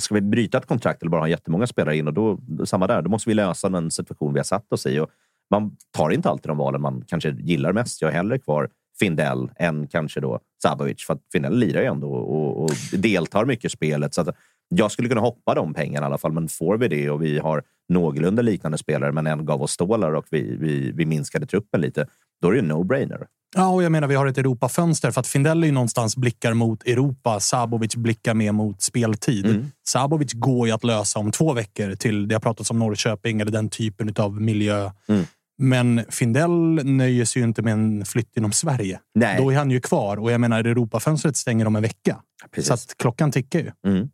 ska 0.00 0.14
vi 0.14 0.20
bryta 0.20 0.58
ett 0.58 0.66
kontrakt 0.66 1.02
eller 1.02 1.10
bara 1.10 1.20
ha 1.20 1.28
jättemånga 1.28 1.66
spelare 1.66 1.96
in? 1.96 2.06
Och 2.06 2.14
då, 2.14 2.38
samma 2.64 2.86
där, 2.86 3.02
då 3.02 3.10
måste 3.10 3.30
vi 3.30 3.34
lösa 3.34 3.68
den 3.68 3.90
situation 3.90 4.32
vi 4.32 4.38
har 4.38 4.44
satt 4.44 4.72
oss 4.72 4.86
i. 4.86 5.00
Och 5.00 5.10
man 5.50 5.76
tar 5.96 6.10
inte 6.10 6.30
alltid 6.30 6.50
de 6.50 6.58
valen 6.58 6.80
man 6.80 7.04
kanske 7.06 7.30
gillar 7.30 7.72
mest. 7.72 8.02
Jag 8.02 8.10
är 8.10 8.14
hellre 8.14 8.38
kvar 8.38 8.68
Findell 8.98 9.50
än 9.56 9.86
kanske 9.86 10.20
då 10.20 10.40
Sabovic. 10.62 11.06
För 11.06 11.14
att 11.14 11.20
Findell 11.32 11.58
lirar 11.58 11.80
ju 11.80 11.86
ändå 11.86 12.12
och, 12.12 12.64
och 12.64 12.70
deltar 12.92 13.44
mycket 13.44 13.64
i 13.64 13.68
spelet. 13.68 14.14
Så 14.14 14.20
att 14.20 14.36
jag 14.68 14.92
skulle 14.92 15.08
kunna 15.08 15.20
hoppa 15.20 15.54
de 15.54 15.74
pengarna 15.74 16.04
i 16.04 16.08
alla 16.08 16.18
fall. 16.18 16.32
Men 16.32 16.48
får 16.48 16.78
vi 16.78 16.88
det 16.88 17.10
och 17.10 17.22
vi 17.22 17.38
har 17.38 17.62
någorlunda 17.88 18.42
liknande 18.42 18.78
spelare 18.78 19.12
men 19.12 19.26
en 19.26 19.46
gav 19.46 19.62
oss 19.62 19.72
stålar 19.72 20.14
och 20.14 20.26
vi, 20.30 20.56
vi, 20.56 20.92
vi 20.92 21.06
minskade 21.06 21.46
truppen 21.46 21.80
lite, 21.80 22.06
då 22.42 22.48
är 22.48 22.52
det 22.52 22.58
en 22.58 22.72
no-brainer. 22.72 23.26
Ja, 23.56 23.68
och 23.68 23.82
jag 23.82 23.92
menar, 23.92 24.08
vi 24.08 24.14
har 24.14 24.26
ett 24.26 24.38
Europafönster 24.38 25.10
för 25.10 25.20
att 25.20 25.26
Findell 25.26 25.62
är 25.62 25.66
ju 25.66 25.72
någonstans 25.72 26.16
blickar 26.16 26.54
mot 26.54 26.82
Europa. 26.82 27.40
Sabovic 27.40 27.96
blickar 27.96 28.34
mer 28.34 28.52
mot 28.52 28.82
speltid. 28.82 29.46
Mm. 29.46 29.66
Sabovic 29.88 30.32
går 30.32 30.66
ju 30.66 30.72
att 30.72 30.84
lösa 30.84 31.18
om 31.18 31.30
två 31.30 31.52
veckor 31.52 31.94
till 31.94 32.28
det 32.28 32.34
har 32.34 32.40
pratats 32.40 32.70
om 32.70 32.78
Norrköping 32.78 33.40
eller 33.40 33.52
den 33.52 33.68
typen 33.68 34.14
av 34.16 34.40
miljö. 34.40 34.90
Mm. 35.08 35.24
Men 35.58 36.04
Findell 36.08 36.80
nöjer 36.84 37.24
sig 37.24 37.42
ju 37.42 37.48
inte 37.48 37.62
med 37.62 37.72
en 37.72 38.04
flytt 38.04 38.36
inom 38.36 38.52
Sverige. 38.52 39.00
Nej. 39.14 39.38
Då 39.38 39.52
är 39.52 39.56
han 39.56 39.70
ju 39.70 39.80
kvar 39.80 40.16
och 40.16 40.32
jag 40.32 40.40
menar, 40.40 40.64
Europafönstret 40.64 41.36
stänger 41.36 41.66
om 41.66 41.76
en 41.76 41.82
vecka. 41.82 42.16
Precis. 42.50 42.68
Så 42.68 42.74
att 42.74 42.94
klockan 42.98 43.32
tickar 43.32 43.58
ju. 43.58 43.70
Mm. 43.86 44.08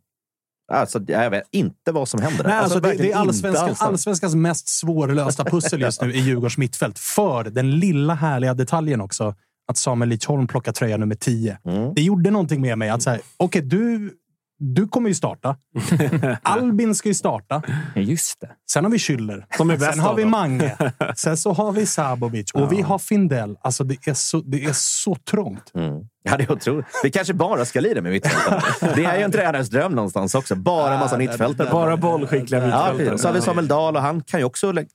Alltså, 0.71 0.99
jag 1.07 1.29
vet 1.29 1.43
inte 1.51 1.91
vad 1.91 2.07
som 2.09 2.21
händer. 2.21 2.43
Nej, 2.43 2.53
alltså, 2.53 2.79
det, 2.79 2.81
det 2.81 2.87
verkligen 2.87 3.17
är 3.17 3.21
allsvenskan, 3.21 3.69
alls. 3.69 3.81
allsvenskans 3.81 4.35
mest 4.35 4.67
svårlösta 4.67 5.45
pussel 5.45 5.81
just 5.81 6.01
nu 6.01 6.13
i 6.13 6.19
Djurgårdens 6.19 6.57
mittfält. 6.57 6.99
För 6.99 7.43
den 7.43 7.79
lilla 7.79 8.13
härliga 8.13 8.53
detaljen 8.53 9.01
också, 9.01 9.35
att 9.67 9.77
Samuel 9.77 10.09
Lidsholm 10.09 10.47
plockar 10.47 10.71
tröja 10.71 10.97
nummer 10.97 11.15
10. 11.15 11.57
Mm. 11.65 11.93
Det 11.93 12.01
gjorde 12.01 12.31
någonting 12.31 12.61
med 12.61 12.77
mig. 12.77 12.89
att 12.89 13.01
så 13.01 13.09
här, 13.09 13.21
Okej, 13.37 13.61
du, 13.61 14.13
du 14.59 14.87
kommer 14.87 15.09
ju 15.09 15.15
starta. 15.15 15.57
Albin 16.41 16.95
ska 16.95 17.09
ju 17.09 17.15
starta. 17.15 17.61
Just 17.95 18.41
det. 18.41 18.49
Sen 18.71 18.83
har 18.83 18.91
vi 18.91 18.97
Schüller. 18.97 19.45
Som 19.57 19.69
är 19.69 19.77
bäst 19.77 19.91
Sen 19.91 19.99
har 19.99 20.15
vi. 20.15 20.25
Mange. 20.25 20.77
Sen 21.15 21.37
så 21.37 21.53
har 21.53 21.71
vi 21.71 21.85
Sabovic. 21.85 22.51
Och 22.51 22.71
vi 22.71 22.81
har 22.81 22.99
Findell. 22.99 23.57
Alltså, 23.61 23.83
det 23.83 24.07
är 24.07 24.13
så, 24.13 24.41
det 24.41 24.65
är 24.65 24.73
så 24.73 25.15
trångt. 25.15 25.71
Mm. 25.75 26.07
Ja, 26.31 26.37
det 26.37 26.43
är 26.43 26.51
otroligt. 26.51 26.85
Vi 27.03 27.11
kanske 27.11 27.33
bara 27.33 27.65
ska 27.65 27.79
lira 27.79 28.01
med 28.01 28.11
mittfältare. 28.11 28.91
Det 28.95 29.05
är 29.05 29.17
ju 29.17 29.23
en 29.23 29.31
tränares 29.31 29.69
dröm 29.69 29.91
någonstans 29.95 30.35
också. 30.35 30.55
Bara 30.55 30.93
en 30.93 30.99
massa 30.99 31.17
mittfältare. 31.17 31.69
Bara 31.71 31.97
bollskickliga 31.97 32.59
Ja, 32.61 32.65
mittfältare. 32.67 32.97
precis. 33.05 33.21
så 33.21 33.27
har 33.27 33.33
vi 33.33 33.41
Samuel 33.41 33.67
Dahl 33.67 33.95
och 33.95 34.01
han 34.01 34.21
kan 34.21 34.39
ju 34.39 34.45
också 34.45 34.73
typ, 34.73 34.87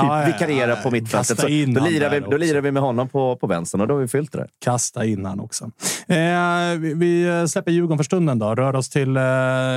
Ja, 0.00 0.20
ja, 0.20 0.26
vikariera 0.26 0.70
ja, 0.70 0.76
på 0.82 0.90
mittfältet. 0.90 1.40
Så 1.40 1.46
då, 1.46 1.84
lirar 1.84 2.10
vi, 2.10 2.20
då 2.20 2.36
lirar 2.36 2.60
vi 2.60 2.72
med 2.72 2.82
honom 2.82 3.08
på, 3.08 3.36
på 3.36 3.46
vänstern 3.46 3.80
och 3.80 3.88
då 3.88 3.94
har 3.94 4.00
vi 4.00 4.08
fyllt 4.08 4.32
det. 4.32 4.46
Kasta 4.64 5.04
in 5.04 5.24
han 5.26 5.40
också. 5.40 5.64
Eh, 6.08 6.16
vi- 6.78 6.94
vi 6.94 7.44
släpper 7.48 7.72
Djurgården 7.72 7.98
för 7.98 8.04
stunden 8.04 8.38
då. 8.38 8.54
Rör 8.54 8.76
oss 8.76 8.90
till 8.90 9.16
eh, 9.16 9.22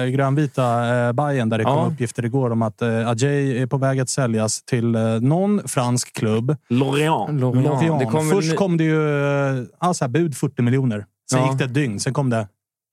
grönvita 0.10 0.96
eh, 1.08 1.12
Bayern 1.14 1.50
där 1.50 1.58
det 1.58 1.64
kom 1.64 1.74
Ja. 1.78 1.90
uppgifter 1.94 2.26
igår 2.26 2.50
om 2.52 2.62
att 2.62 2.82
eh, 2.82 3.10
Adjei 3.10 3.62
är 3.62 3.66
på 3.68 3.78
väg 3.78 4.00
att 4.00 4.10
säljas 4.10 4.64
till 4.64 4.96
eh, 4.96 5.02
någon 5.22 5.68
fransk 5.68 6.14
klubb. 6.16 6.56
Lorient. 6.70 7.40
Lorient. 7.42 8.00
Det 8.00 8.06
kom 8.06 8.30
Först 8.30 8.56
kom 8.56 8.78
det 8.78 8.84
ju 8.84 9.10
eh, 9.60 9.64
ja, 9.82 9.94
så 9.94 10.04
här, 10.06 10.10
bud 10.10 10.38
40 10.38 10.62
miljoner. 10.62 10.95
Sen 11.32 11.40
Ja. 11.40 11.50
gick 11.50 11.58
det 11.60 11.66
ett 11.66 11.74
dygn. 11.74 12.00
Sen 12.00 12.14
kom 12.14 12.30
det 12.30 12.48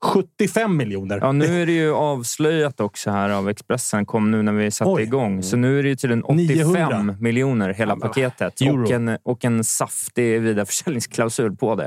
75 0.05 0.77
miljoner. 0.77 1.19
Ja, 1.23 1.33
nu 1.33 1.63
är 1.63 1.67
det 1.67 1.73
ju 1.73 1.93
avslöjat 1.95 2.81
också 2.81 3.11
här 3.11 3.31
av 3.31 3.49
Expressen. 3.49 4.07
kom 4.07 4.31
nu 4.31 4.43
när 4.43 4.53
vi 4.53 4.71
satte 4.71 4.91
Oj. 4.91 5.03
igång. 5.03 5.43
Så 5.43 5.57
nu 5.57 5.79
är 5.79 5.83
det 5.83 5.89
ju 5.89 5.97
till 5.97 6.13
en 6.13 6.23
85 6.23 6.47
900. 6.47 7.17
miljoner 7.21 7.71
hela 7.73 7.97
paketet. 7.97 8.61
euro. 8.61 8.85
Och 8.85 8.91
en, 8.91 9.19
och 9.23 9.45
en 9.45 9.65
saftig 9.65 10.41
vidareförsäljningsklausul 10.41 11.57
på 11.57 11.75
det. 11.75 11.85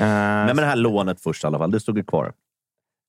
Eh, 0.00 0.06
Men 0.06 0.46
med 0.46 0.56
det 0.56 0.66
här 0.66 0.76
lånet 0.76 1.20
först 1.20 1.44
i 1.44 1.46
alla 1.46 1.58
fall. 1.58 1.70
Det 1.70 1.80
stod 1.80 1.96
ju 1.96 2.04
kvar. 2.04 2.32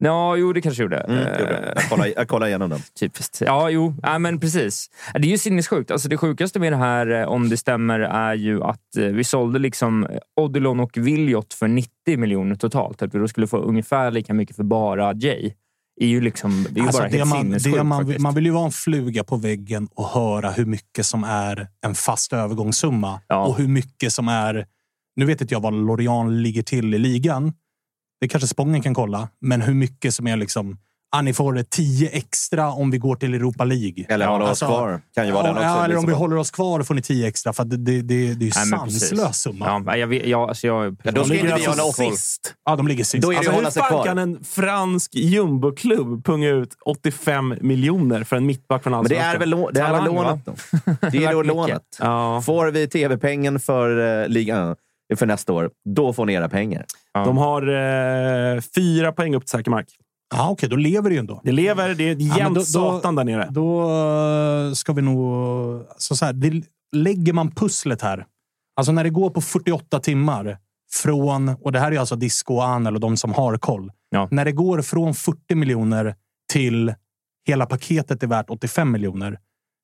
Ja, 0.03 0.35
jo, 0.35 0.53
det 0.53 0.61
kanske 0.61 0.83
gjorde. 0.83 0.97
Mm, 0.97 1.15
det 1.23 1.39
gjorde. 1.39 1.57
Eh, 1.57 1.71
jag, 1.75 1.89
kollar, 1.89 2.07
jag 2.15 2.27
kollar 2.27 2.47
igenom 2.47 2.69
den. 2.69 2.79
Typiskt. 2.99 3.41
Ja, 3.45 3.69
jo. 3.69 3.95
Ja, 4.01 4.19
men 4.19 4.39
precis. 4.39 4.89
Det 5.13 5.19
är 5.27 5.31
ju 5.31 5.37
sinnessjukt. 5.37 5.91
Alltså, 5.91 6.09
det 6.09 6.17
sjukaste 6.17 6.59
med 6.59 6.73
det 6.73 6.77
här, 6.77 7.21
eh, 7.21 7.27
om 7.27 7.49
det 7.49 7.57
stämmer, 7.57 7.99
är 7.99 8.33
ju 8.33 8.63
att 8.63 8.97
eh, 8.97 9.03
vi 9.05 9.23
sålde 9.23 9.59
liksom 9.59 10.07
Odilon 10.35 10.79
och 10.79 10.97
Viljot 10.97 11.53
för 11.53 11.67
90 11.67 11.89
miljoner 12.17 12.55
totalt. 12.55 13.01
Att 13.01 13.15
vi 13.15 13.19
då 13.19 13.27
skulle 13.27 13.47
få 13.47 13.57
ungefär 13.57 14.11
lika 14.11 14.33
mycket 14.33 14.55
för 14.55 14.63
bara 14.63 15.13
Jay. 15.13 15.53
är 16.01 16.07
ju 16.07 16.21
liksom, 16.21 16.65
det 16.69 16.79
är 16.79 16.81
ju 16.81 16.87
Alltså, 16.87 17.01
bara 17.01 17.09
det 17.09 17.17
helt 17.17 17.29
man, 17.29 17.49
det 17.73 17.83
man, 17.83 17.99
faktiskt. 17.99 18.19
man 18.19 18.35
vill 18.35 18.45
ju 18.45 18.51
vara 18.51 18.65
en 18.65 18.71
fluga 18.71 19.23
på 19.23 19.35
väggen 19.35 19.87
och 19.95 20.05
höra 20.07 20.51
hur 20.51 20.65
mycket 20.65 21.05
som 21.05 21.23
är 21.23 21.67
en 21.85 21.95
fast 21.95 22.33
övergångssumma 22.33 23.19
Ja. 23.27 23.45
och 23.45 23.57
hur 23.57 23.67
mycket 23.67 24.13
som 24.13 24.27
är... 24.27 24.65
Nu 25.15 25.25
vet 25.25 25.41
inte 25.41 25.53
jag 25.53 25.61
vad 25.61 25.73
Lorient 25.73 26.31
ligger 26.31 26.63
till 26.63 26.93
i 26.93 26.97
ligan. 26.97 27.53
Det 28.23 28.27
kanske 28.27 28.47
Spången 28.47 28.81
kan 28.81 28.93
kolla. 28.93 29.27
Men 29.41 29.61
hur 29.61 29.73
mycket 29.73 30.13
som 30.13 30.27
är 30.27 30.37
liksom... 30.37 30.77
ah, 31.15 31.21
ni 31.21 31.33
får 31.33 31.63
10 31.69 32.09
extra 32.09 32.71
om 32.71 32.91
vi 32.91 32.97
går 32.97 33.15
till 33.15 33.33
Europa 33.33 33.63
League. 33.63 34.05
Eller 34.09 34.25
håller 34.27 34.51
oss 34.51 34.59
kvar. 34.59 35.01
Kan 35.15 35.25
ju 35.27 35.31
vara 35.31 35.43
den 35.43 35.51
också. 35.55 35.63
Ja, 35.67 35.75
Det 35.79 35.85
eller 35.85 35.95
om 35.97 36.01
vi 36.05 36.07
bra. 36.07 36.15
håller 36.17 36.35
oss 36.37 36.51
kvar 36.51 36.83
får 36.83 36.93
ni 36.95 37.01
10 37.01 37.27
extra. 37.27 37.53
För 37.53 37.63
det, 37.65 37.77
det, 37.77 38.01
det, 38.01 38.33
det 38.33 38.43
är 38.43 38.45
ju 38.45 38.51
sanslös 38.51 39.41
summa. 39.41 39.83
Ja, 39.85 39.97
jag, 39.97 40.13
jag, 40.13 40.49
alltså 40.49 40.67
jag, 40.67 40.95
Ja, 41.03 41.11
då 41.11 41.23
ska 41.23 41.33
inte 41.33 41.45
vi 41.45 41.51
alltså 41.51 41.71
koll. 42.03 42.11
sist. 42.11 42.53
Ja, 42.65 42.75
de 42.75 42.87
ligger 42.87 43.03
sist. 43.03 43.23
Då 43.23 43.29
är 43.29 43.33
det 43.33 43.37
Alltså, 43.37 43.51
hur 43.51 43.55
hålla 43.57 43.71
sig 43.71 43.81
fan 43.81 43.89
kvar. 43.91 44.05
kan 44.05 44.17
en 44.17 44.43
fransk 44.43 45.15
jumboklubb 45.15 46.25
punga 46.25 46.49
ut 46.49 46.69
85 46.85 47.55
miljoner 47.61 48.23
för 48.23 48.35
en 48.35 48.45
mittback 48.45 48.83
från 48.83 48.91
Men 48.91 49.03
det 49.03 49.15
Allsvenskan? 49.15 49.35
är 49.35 49.39
väl, 49.39 49.53
lå- 49.53 49.69
det 49.73 49.81
är 49.81 49.91
väl 49.93 50.05
lånet 50.05 50.45
då? 50.45 50.53
Det 51.11 51.23
är 51.25 51.43
lånet. 51.43 51.81
Ja. 51.99 52.41
Får 52.41 52.71
vi 52.71 52.87
tv-pengen 52.87 53.59
för 53.59 53.99
uh, 54.23 54.27
ligan 54.29 54.75
för 55.15 55.25
nästa 55.25 55.53
år, 55.53 55.69
då 55.89 56.13
får 56.13 56.25
ni 56.25 56.33
era 56.33 56.49
pengar. 56.49 56.85
De 57.13 57.37
har 57.37 57.61
eh, 58.55 58.61
fyra 58.75 59.11
poäng 59.11 59.35
upp 59.35 59.43
till 59.43 59.49
säker 59.49 59.71
mark. 59.71 59.87
Ja, 60.35 60.49
okej, 60.49 60.69
då 60.69 60.75
lever 60.75 61.09
det 61.09 61.13
ju 61.13 61.19
ändå. 61.19 61.41
Det 61.43 61.51
lever. 61.51 61.93
Det 61.95 62.03
är 62.03 62.15
Ja, 62.19 62.27
men 62.27 62.37
jämnt 62.37 62.55
då- 62.55 62.59
då- 62.59 62.65
satan 62.65 63.15
där 63.15 63.23
nere. 63.23 63.47
Då 63.51 63.81
eh, 64.67 64.73
ska 64.73 64.93
vi 64.93 65.01
nog... 65.01 65.85
Så 65.97 66.15
så 66.15 66.25
här, 66.25 66.33
det, 66.33 66.63
lägger 66.95 67.33
man 67.33 67.51
pusslet 67.51 68.01
här. 68.01 68.25
Alltså 68.75 68.91
när 68.91 69.03
det 69.03 69.09
går 69.09 69.29
på 69.29 69.41
48 69.41 69.99
timmar 69.99 70.57
från... 70.93 71.49
Och 71.49 71.71
det 71.71 71.79
här 71.79 71.91
är 71.91 71.99
alltså 71.99 72.15
Disco 72.15 72.53
och 72.53 72.63
Anel 72.65 72.93
och 72.93 72.99
de 72.99 73.17
som 73.17 73.33
har 73.33 73.57
koll. 73.57 73.91
Ja. 74.09 74.27
När 74.31 74.45
det 74.45 74.51
går 74.51 74.81
från 74.81 75.13
40 75.13 75.55
miljoner 75.55 76.15
till 76.53 76.93
hela 77.47 77.65
paketet 77.65 78.23
är 78.23 78.27
värt 78.27 78.49
85 78.49 78.91
miljoner. 78.91 79.39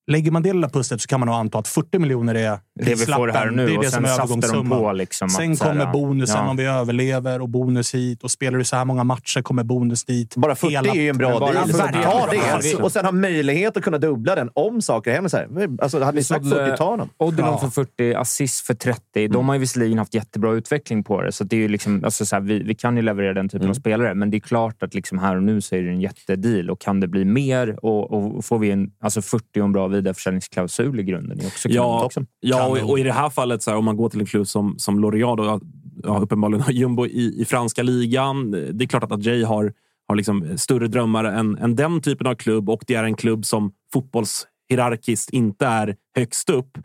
Lägger 0.10 0.32
man 0.32 0.44
det 0.44 0.54
lilla 0.54 0.70
pusslet 0.70 1.02
så 1.02 1.08
kan 1.08 1.20
man 1.20 1.28
nog 1.28 1.36
anta 1.36 1.58
att 1.60 1.68
40 1.68 2.00
miljoner 2.00 2.36
är 2.36 2.60
det 2.80 2.96
vi 2.96 3.06
får 3.06 3.28
här 3.28 3.50
nu 3.50 3.66
Det 3.66 3.74
är 3.74 3.78
och 3.78 3.84
det 3.84 3.92
som 3.92 4.04
sen 4.04 4.06
är 4.06 4.20
övergångssumman. 4.20 4.80
på. 4.80 4.92
Liksom, 4.94 5.30
Sen 5.30 5.48
här, 5.50 5.56
kommer 5.56 5.92
bonusen 5.92 6.36
ja. 6.44 6.50
om 6.50 6.58
vi 6.58 6.66
överlever 6.66 7.42
och 7.42 7.50
bonus 7.50 7.96
hit. 7.96 8.24
Och 8.24 8.32
spelar 8.32 8.58
du 8.58 8.64
så 8.64 8.76
här 8.76 8.86
många 8.86 9.04
matcher 9.04 9.42
kommer 9.42 9.64
bonus 9.64 10.06
dit. 10.06 10.36
Bara 10.36 10.56
40 10.56 10.72
Hela- 10.74 10.90
är 10.94 11.02
ju 11.02 11.10
en 11.10 11.18
bra 11.18 11.40
deal. 11.40 11.70
Så 11.70 11.78
40. 11.78 11.94
ta 12.04 12.28
det 12.32 12.76
och 12.84 12.92
sen 12.92 13.06
ha 13.06 13.12
möjlighet 13.12 13.78
att 13.78 13.84
kunna 13.84 13.98
dubbla 13.98 14.36
den 14.36 14.50
om 14.54 14.82
saker 14.82 15.12
händer. 15.14 15.30
Så 15.30 15.38
här. 15.38 15.48
Alltså, 15.82 16.04
hade 16.04 16.16
vi 16.18 16.24
sagt 16.24 16.46
Så, 16.46 16.56
40, 16.56 16.70
eh, 16.72 16.76
ta 16.76 16.98
dem. 16.98 17.10
Odilon 17.18 17.50
Ja. 17.50 17.58
för 17.58 17.68
40, 17.70 18.14
assist 18.14 18.66
för 18.66 18.74
30. 18.74 19.28
De 19.28 19.48
har 19.48 19.56
ju 19.56 19.60
visserligen 19.60 19.98
haft 19.98 20.14
jättebra 20.14 20.52
utveckling 20.54 21.04
på 21.04 21.22
det. 21.22 21.32
Så 21.32 21.44
det 21.44 21.56
är 21.56 21.60
ju 21.60 21.68
liksom, 21.68 22.04
alltså 22.04 22.26
så 22.26 22.36
här, 22.36 22.44
vi, 22.44 22.64
vi 22.64 22.76
kan 22.76 22.96
ju 22.96 23.02
leverera 23.02 23.34
den 23.34 23.50
typen 23.50 23.70
av 23.70 23.74
spelare, 23.74 24.16
men 24.16 24.32
det 24.32 24.38
är 24.38 24.40
klart 24.40 24.84
att 24.84 24.94
liksom 24.94 25.20
här 25.20 25.36
och 25.36 25.44
nu 25.44 25.62
så 25.62 25.76
är 25.76 25.82
det 25.82 25.90
en 25.90 26.02
jättedeal. 26.02 26.70
Och 26.70 26.82
kan 26.82 27.00
det 27.00 27.08
bli 27.08 27.26
mer 27.26 27.86
och, 27.86 28.12
och 28.38 28.46
får 28.46 28.60
vi 28.60 28.72
en, 28.72 28.92
alltså 29.04 29.22
40 29.22 29.60
och 29.60 29.66
en 29.66 29.72
bra 29.72 29.88
vidareförsäljningsklausul 30.00 31.00
i 31.00 31.04
grunden 31.04 31.40
är 31.40 31.48
också 31.48 31.70
Ja, 31.70 32.06
också. 32.06 32.26
ja 32.40 32.68
och, 32.68 32.90
och 32.90 33.00
i 33.00 33.04
det 33.04 33.14
här 33.14 33.30
fallet, 33.30 33.64
så 33.64 33.72
här, 33.72 33.78
om 33.78 33.86
man 33.86 33.98
går 33.98 34.10
till 34.10 34.20
en 34.20 34.26
klubb 34.26 34.48
som, 34.48 34.76
som 34.78 35.06
L'Oreal, 35.06 35.38
då, 35.38 35.60
ja, 36.04 36.20
uppenbarligen 36.20 36.62
har 36.62 36.72
jumbo 36.72 37.06
i, 37.06 37.42
i 37.42 37.46
franska 37.46 37.84
ligan. 37.84 38.52
Det 38.52 38.84
är 38.84 38.88
klart 38.88 39.04
att 39.04 39.12
Adjei 39.12 39.44
har, 39.44 39.74
har 40.08 40.16
liksom 40.16 40.58
större 40.58 40.88
drömmar 40.88 41.24
än, 41.24 41.58
än 41.58 41.76
den 41.76 42.02
typen 42.02 42.28
av 42.28 42.36
klubb 42.36 42.70
och 42.70 42.84
det 42.88 42.96
är 42.96 43.04
en 43.04 43.16
klubb 43.16 43.46
som 43.46 43.72
fotbollshierarkiskt 43.94 45.30
inte 45.30 45.66
är 45.66 45.96
högst 46.16 46.50
upp. 46.50 46.78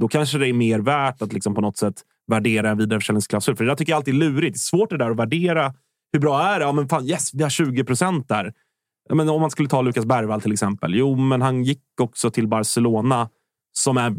Då 0.00 0.08
kanske 0.08 0.38
det 0.38 0.48
är 0.48 0.52
mer 0.52 0.78
värt 0.78 1.22
att 1.22 1.32
liksom 1.32 1.54
på 1.54 1.60
något 1.60 1.76
sätt 1.76 1.94
värdera 2.26 2.70
en 2.70 2.78
vidareförsäljningsklausul. 2.78 3.56
För 3.56 3.64
det 3.64 3.70
där 3.70 3.76
tycker 3.76 3.92
jag 3.92 3.96
alltid 3.96 4.14
är 4.14 4.18
lurigt. 4.18 4.54
Det 4.54 4.56
är 4.56 4.58
svårt 4.58 4.90
det 4.90 4.96
där 4.98 5.10
att 5.10 5.16
värdera. 5.16 5.74
Hur 6.12 6.20
bra 6.20 6.42
är 6.42 6.58
det? 6.58 6.64
Ja, 6.64 6.72
men 6.72 6.88
fan, 6.88 7.06
yes, 7.08 7.34
vi 7.34 7.42
har 7.42 7.50
20 7.50 7.84
procent 7.84 8.28
där. 8.28 8.52
Ja, 9.12 9.16
men 9.16 9.28
om 9.28 9.40
man 9.40 9.50
skulle 9.50 9.68
ta 9.68 9.82
Lukas 9.82 10.04
Bergvall 10.04 10.40
till 10.40 10.52
exempel. 10.52 10.94
Jo, 10.94 11.16
men 11.16 11.42
han 11.42 11.64
gick 11.64 11.82
också 12.00 12.30
till 12.30 12.48
Barcelona 12.48 13.28
som 13.72 13.96
är 13.96 14.14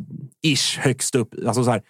ish 0.48 0.80
högst 0.80 1.16
upp. 1.16 1.30
Alltså 1.48 1.64
så 1.64 1.72
här, 1.72 1.82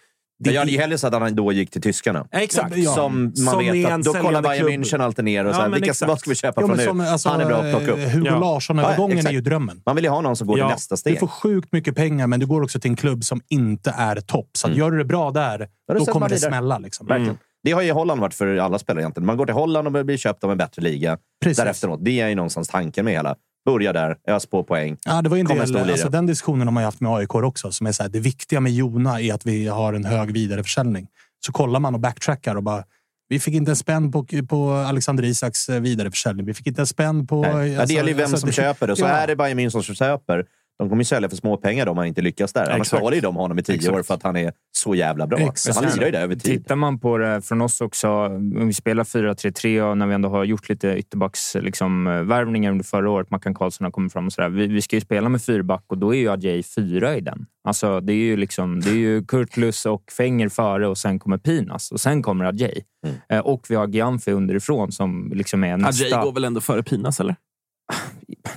det, 0.44 0.52
Jag 0.52 0.60
hade 0.62 0.72
ju 0.72 0.78
hellre 0.78 0.98
sett 0.98 1.14
att 1.14 1.22
han 1.22 1.36
då 1.36 1.52
gick 1.52 1.72
till 1.72 1.82
tyskarna. 1.82 2.28
Ja, 2.32 2.40
Exakt. 2.40 2.78
Ja. 2.78 2.92
Som 2.92 3.24
man 3.24 3.36
Som 3.36 3.60
vet 3.60 3.92
att 3.92 4.04
då 4.04 4.14
kollar 4.14 4.42
Bayern 4.42 4.68
klubb. 4.68 4.84
München 4.84 5.04
alltid 5.04 5.26
ner 5.26 5.46
och 5.46 5.50
Ja, 5.50 5.54
så 5.54 5.62
här, 5.62 5.70
men 5.70 5.74
vilka, 5.80 5.92
exakt. 5.92 6.10
vad 6.10 6.20
ska 6.20 6.30
vi 6.30 6.36
köpa 6.36 6.62
Jo, 6.62 6.68
från 6.68 6.78
nu? 6.78 6.84
som, 6.84 7.00
alltså, 7.00 7.30
han 7.30 7.42
är 7.42 7.46
bra 7.46 7.58
att 7.58 7.72
plocka 7.78 7.92
upp. 7.92 8.00
eh, 8.00 8.10
Hugo 8.10 8.26
Ja. 8.28 8.40
Larsson-övergången 8.40 9.18
Ja, 9.18 9.30
är 9.30 9.34
ju 9.34 9.42
drömmen. 9.42 9.82
Man 9.86 9.96
vill 9.96 10.06
ju 10.06 10.12
ha 10.12 10.22
någon 10.22 10.36
som 10.36 10.48
går 10.48 10.60
Ja. 10.60 10.68
till 10.68 10.74
nästa 10.74 10.96
Du 10.96 11.00
steg. 11.00 11.20
får 11.20 11.28
sjukt 11.28 11.72
mycket 11.72 11.96
pengar, 11.96 12.28
men 12.28 12.40
du 12.40 12.46
går 12.46 12.62
också 12.62 12.80
till 12.80 12.92
en 12.92 12.96
klubb 12.98 13.24
som 13.24 13.42
inte 13.50 13.90
är 13.98 14.16
topp. 14.16 14.50
Så 14.58 14.68
att 14.68 14.76
gör 14.76 14.92
du 14.92 14.98
det 14.98 15.06
bra 15.06 15.32
där, 15.32 15.68
då 16.00 16.06
kommer 16.06 16.30
det 16.30 16.38
smälla. 16.40 16.78
Liksom. 16.80 17.08
Verkligen. 17.08 17.38
Det 17.64 17.72
har 17.72 17.82
ju 17.82 17.92
Holland 17.92 18.22
varit 18.22 18.34
för 18.34 18.58
alla 18.58 18.80
spelare 18.80 19.02
egentligen. 19.04 19.26
Man 19.26 19.38
går 19.38 19.46
till 19.46 19.56
Holland 19.56 19.98
och 19.98 20.06
blir 20.06 20.18
köpt 20.18 20.44
av 20.44 20.52
en 20.52 20.58
bättre 20.58 20.82
liga. 20.82 21.18
Precis. 21.44 21.86
Det 22.00 22.20
är 22.22 22.28
ju 22.28 22.36
någonstans 22.36 22.68
tanken 22.68 23.06
med 23.06 23.14
hela. 23.14 23.36
Börja 23.66 23.94
där, 23.94 24.18
ös 24.28 24.46
på 24.46 24.64
poäng. 24.64 24.98
Ja, 25.06 25.22
det 25.22 25.30
var 25.30 25.38
en 25.38 25.52
en 25.52 25.58
del, 25.58 25.72
lira. 25.74 25.92
alltså, 25.92 26.10
den 26.10 26.26
diskussionen 26.26 26.68
har 26.68 26.72
man 26.72 26.84
ju 26.84 26.86
haft 26.86 27.00
med 27.00 27.12
AIK 27.12 27.36
också. 27.36 27.72
Som 27.72 27.88
är 27.88 27.92
så 27.92 28.04
här, 28.04 28.10
det 28.10 28.20
viktiga 28.20 28.60
med 28.60 28.72
Jona 28.72 29.22
är 29.22 29.34
att 29.34 29.46
vi 29.46 29.68
har 29.68 29.94
en 29.94 30.06
hög 30.06 30.32
vidareförsäljning. 30.32 31.08
Så 31.46 31.52
kollar 31.52 31.80
man 31.80 31.94
och 31.94 32.00
backtrackar 32.00 32.56
och 32.56 32.64
bara 32.64 32.84
vi 33.28 33.40
fick 33.40 33.54
inte 33.54 33.72
en 33.72 33.76
spänn 33.76 34.12
på, 34.12 34.26
på 34.50 34.72
Alexander 34.72 35.24
Isaks 35.24 35.70
eh, 35.70 35.82
vidareförsäljning. 35.82 36.46
Vi 36.46 36.54
fick 36.54 36.68
inte 36.68 36.82
en 36.82 36.88
spänn 36.88 37.28
på... 37.28 37.42
Nej. 37.42 37.72
Ja, 37.72 37.86
det 37.86 37.94
gäller 37.94 38.10
ju 38.10 38.16
vem 38.16 38.24
alltså, 38.24 38.38
som 38.38 38.48
det- 38.48 38.54
köper 38.54 38.88
det. 38.88 38.96
Så 38.96 39.02
ja. 39.04 39.08
är 39.08 39.28
det 39.28 39.36
Bayern 39.36 39.60
München 39.60 39.82
som 39.82 39.96
köper. 39.96 40.46
De 40.84 40.90
kommer 40.90 41.02
ju 41.02 41.06
sälja 41.06 41.30
för 41.30 41.36
småpengar 41.36 41.86
då 41.86 41.92
om 41.92 41.98
han 41.98 42.08
inte 42.08 42.22
lyckas 42.22 42.54
där. 42.54 42.70
Annars 42.70 42.88
Exakt. 42.88 43.04
håller 43.04 43.16
ju 43.16 43.22
de 43.22 43.36
honom 43.36 43.60
i 43.60 43.64
tio 43.64 43.76
Exakt. 43.76 43.96
år 43.96 44.04
för 44.04 44.14
att 44.14 44.24
han 44.24 44.36
är 44.38 44.54
så 44.72 44.96
jävla 44.96 45.28
bra. 45.28 45.40
Exakt. 45.40 45.76
Han 45.76 45.86
lirar 45.86 46.06
ju 46.06 46.12
där 46.12 46.22
över 46.22 46.36
tid. 46.36 46.62
Tittar 46.62 46.76
man 46.76 47.00
på 47.00 47.18
det 47.18 47.42
från 47.42 47.62
oss 47.62 47.82
också, 47.82 48.10
om 48.26 48.68
vi 48.68 48.74
spelar 48.74 49.04
4-3-3 49.04 49.82
och 49.82 49.98
när 49.98 50.08
vi 50.08 50.14
ändå 50.14 50.30
har 50.30 50.44
gjort 50.44 50.70
lite 50.70 50.88
ytterbacksvärvningar 50.88 51.66
liksom, 51.66 52.28
värvningar 52.28 52.72
under 52.72 52.86
förra 52.86 53.10
året, 53.10 53.32
Mackan 53.32 53.54
Karlsson 53.54 53.86
har 53.86 53.92
kommit 53.92 54.14
fram 54.14 54.26
och 54.26 54.34
sådär. 54.34 54.50
Vi, 54.50 54.68
vi 54.68 54.82
ska 54.82 54.96
ju 54.96 55.02
spela 55.02 55.30
med 55.30 55.42
fyrback 55.42 55.84
och 55.88 55.98
då 55.98 56.16
är 56.16 56.20
ju 56.20 56.30
Adjei 56.30 56.64
fyra 56.64 57.16
i 57.16 57.22
den. 57.22 57.46
Alltså, 57.68 58.00
det 58.00 58.14
är 58.14 58.18
ju 58.18 58.38
liksom, 58.38 58.80
det 58.80 58.90
är 58.90 58.96
ju 58.96 59.26
Kurtlus 59.26 59.86
och 59.86 60.04
Fenger 60.18 60.50
före 60.50 60.88
och 60.88 60.98
sen 60.98 61.20
kommer 61.20 61.38
Pinas 61.38 61.92
och 61.92 62.00
sen 62.00 62.24
kommer 62.24 62.46
Adjei. 62.46 62.84
Mm. 63.06 63.18
Eh, 63.30 63.40
och 63.40 63.66
vi 63.70 63.76
har 63.76 63.88
Gianfi 63.88 64.32
underifrån 64.32 64.92
som 64.92 65.32
liksom 65.36 65.64
är 65.64 65.78
nästa... 65.78 66.06
Adjei 66.06 66.24
går 66.24 66.34
väl 66.34 66.44
ändå 66.44 66.62
före 66.62 66.84
Pinas, 66.84 67.20
eller? 67.20 67.36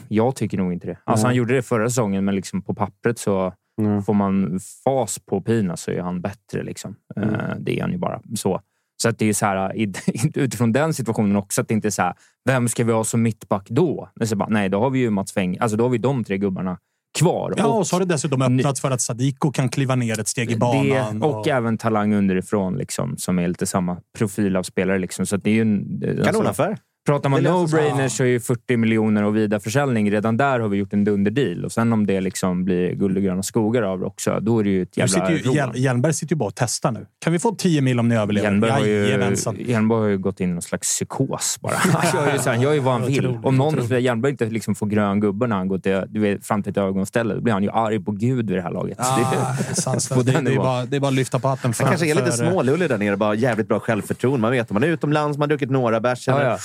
Jag 0.09 0.37
tycker 0.37 0.59
nog 0.59 0.73
inte 0.73 0.87
det. 0.87 0.99
Alltså, 1.05 1.27
Nej. 1.27 1.29
Han 1.29 1.37
gjorde 1.37 1.55
det 1.55 1.63
förra 1.63 1.89
säsongen, 1.89 2.25
men 2.25 2.35
liksom 2.35 2.63
på 2.63 2.75
pappret 2.75 3.19
så 3.19 3.53
Mm. 3.81 4.03
får 4.03 4.15
man 4.15 4.61
fas 4.85 5.19
på 5.19 5.41
Pina 5.41 5.77
så 5.77 5.91
är 5.91 6.01
han 6.01 6.21
bättre. 6.21 6.63
Liksom. 6.63 6.97
Mm. 7.17 7.35
Eh, 7.35 7.41
Det 7.59 7.79
är 7.79 7.83
han 7.83 7.93
ju 7.93 7.99
bara. 7.99 8.21
Så 8.37 8.61
Så 9.03 9.09
att 9.09 9.19
det 9.19 9.27
är 9.29 9.33
så 9.33 9.47
här, 9.47 9.73
utifrån 10.35 10.73
den 10.73 10.95
situationen 10.95 11.37
också, 11.37 11.61
att 11.61 11.69
det 11.69 11.75
inte 11.75 11.89
är 11.89 11.91
så 11.91 12.03
här, 12.03 12.15
vem 12.45 12.69
ska 12.69 12.85
vi 12.85 12.93
ha 12.93 13.05
som 13.05 13.23
mittback 13.23 13.67
då? 13.71 14.09
Bara, 14.37 14.49
nej, 14.49 14.69
då 14.69 14.81
har 14.81 14.91
vi 14.91 14.99
ju 14.99 15.11
Mats 15.11 15.33
Feng, 15.33 15.57
alltså 15.61 15.77
då 15.77 15.85
har 15.85 15.89
vi 15.89 15.99
de 15.99 16.25
tre 16.25 16.39
gubbarna 16.39 16.79
kvar. 17.19 17.55
Ja, 17.57 17.67
och 17.67 17.87
så 17.87 17.97
har 17.97 18.01
det 18.01 18.07
dessutom 18.07 18.43
öppnats 18.43 18.81
för 18.81 18.91
att 18.91 19.01
Sadiko 19.01 19.53
kan 19.53 19.69
kliva 19.69 19.95
ner 19.95 20.21
ett 20.21 20.29
steg 20.29 20.51
i 20.51 20.55
det, 20.55 20.59
banan. 20.59 21.23
och, 21.23 21.49
även 21.49 21.79
talang 21.79 22.15
underifrån 22.15 22.77
liksom, 22.77 23.17
som 23.17 23.39
är 23.39 23.49
lite 23.49 23.67
samma 23.67 23.97
profil 24.19 24.57
av 24.57 24.63
spelare. 24.63 24.99
Liksom. 24.99 25.27
Så 25.27 25.37
det 25.37 25.51
är 25.51 25.55
ju 25.55 25.63
en, 25.63 26.25
Kanonaffär. 26.25 26.79
Pratar 27.07 27.29
man 27.29 27.41
no-brainers 27.47 28.09
så 28.09 28.23
är 28.23 28.27
ju 28.29 28.41
40 28.41 28.77
miljoner 28.77 29.23
och 29.23 29.37
vidareförsäljning. 29.37 30.11
Redan 30.11 30.37
där 30.37 30.61
har 30.61 30.69
vi 30.69 30.77
gjort 30.77 30.93
en 30.93 31.05
dunderdeal. 31.05 31.65
Och 31.65 31.73
sen 31.73 31.93
om 31.93 32.07
det 32.07 32.21
liksom 32.21 32.65
blir 32.65 32.93
guld 32.95 33.17
och 33.17 33.23
gröna 33.23 33.43
skogar 33.43 33.83
av 33.83 34.01
det 34.01 34.07
också, 34.07 34.39
då 34.41 34.59
är 34.59 34.65
det 34.65 34.71
ju 34.71 34.83
ett 34.83 34.97
jävla 34.97 35.09
sitter 35.09 35.31
ju. 35.31 35.55
Hjel- 35.57 35.71
Hjelmberg 35.75 36.15
sitter 36.15 36.33
ju 36.35 36.37
bara 36.39 36.47
och 36.47 36.55
testar 36.55 36.93
nu. 36.93 37.07
Kan 37.25 37.33
vi 37.33 37.39
få 37.39 37.55
10 37.55 37.81
mil 37.81 38.01
om 38.01 38.09
ni 38.09 38.17
överlever? 38.17 38.49
Hjelmberg 38.49 38.71
har, 38.71 38.81
ju. 38.85 39.07
Hjelmberg 39.59 39.99
har 40.01 40.07
ju 40.07 40.19
gått 40.19 40.41
in 40.41 40.51
i 40.51 40.53
någon 40.53 40.63
slags 40.63 40.89
psykos 40.89 41.59
bara. 41.61 41.73
Han 41.77 42.25
gör 42.27 42.33
ju, 42.33 42.39
så 42.39 42.51
här, 42.51 42.57
gör 42.63 42.73
ju 42.73 42.81
vad 42.81 42.93
han 42.93 43.07
vill. 43.07 43.27
Otroligt, 43.27 43.45
Om 43.45 43.57
någon. 43.57 44.01
Hjelmberg 44.03 44.31
inte 44.33 44.45
liksom 44.45 44.75
får 44.75 44.87
grön 44.87 45.21
gubbe 45.21 45.47
när 45.47 45.57
han 45.57 45.69
går 45.69 45.79
till, 45.79 46.03
du 46.09 46.21
vet, 46.21 46.47
fram 46.47 46.63
till 46.63 46.71
ett 46.71 46.77
ögonställe, 46.77 47.35
då 47.35 47.41
blir 47.41 47.53
han 47.53 47.63
ju 47.63 47.71
arg 47.71 48.05
på 48.05 48.13
Gud 48.13 48.49
vid 48.51 48.59
det 48.59 48.63
här 48.63 48.71
laget. 48.71 48.99
Ah, 49.01 49.17
det, 49.17 49.23
det, 50.25 50.41
det, 50.43 50.53
är 50.53 50.57
bara, 50.57 50.85
det 50.85 50.97
är 50.97 51.01
bara 51.01 51.09
att 51.09 51.15
lyfta 51.15 51.39
på 51.39 51.49
hatten. 51.49 51.73
Han 51.79 51.89
kanske 51.89 52.07
är 52.11 52.15
lite 52.15 52.33
smålullig 52.33 52.89
där 52.89 52.99
nere. 52.99 53.17
Bara 53.17 53.35
jävligt 53.35 53.69
bra 53.69 53.81
självförtroende. 53.81 54.41
Man 54.41 54.51
vet 54.51 54.63
att 54.63 54.71
man 54.71 54.83
är 54.83 54.87
utomlands, 54.87 55.39
man 55.39 55.43
har 55.43 55.49
druckit 55.49 55.71
några 55.71 56.01
bärs. 56.01 56.29
Ja, 56.29 56.43
ja. 56.43 56.59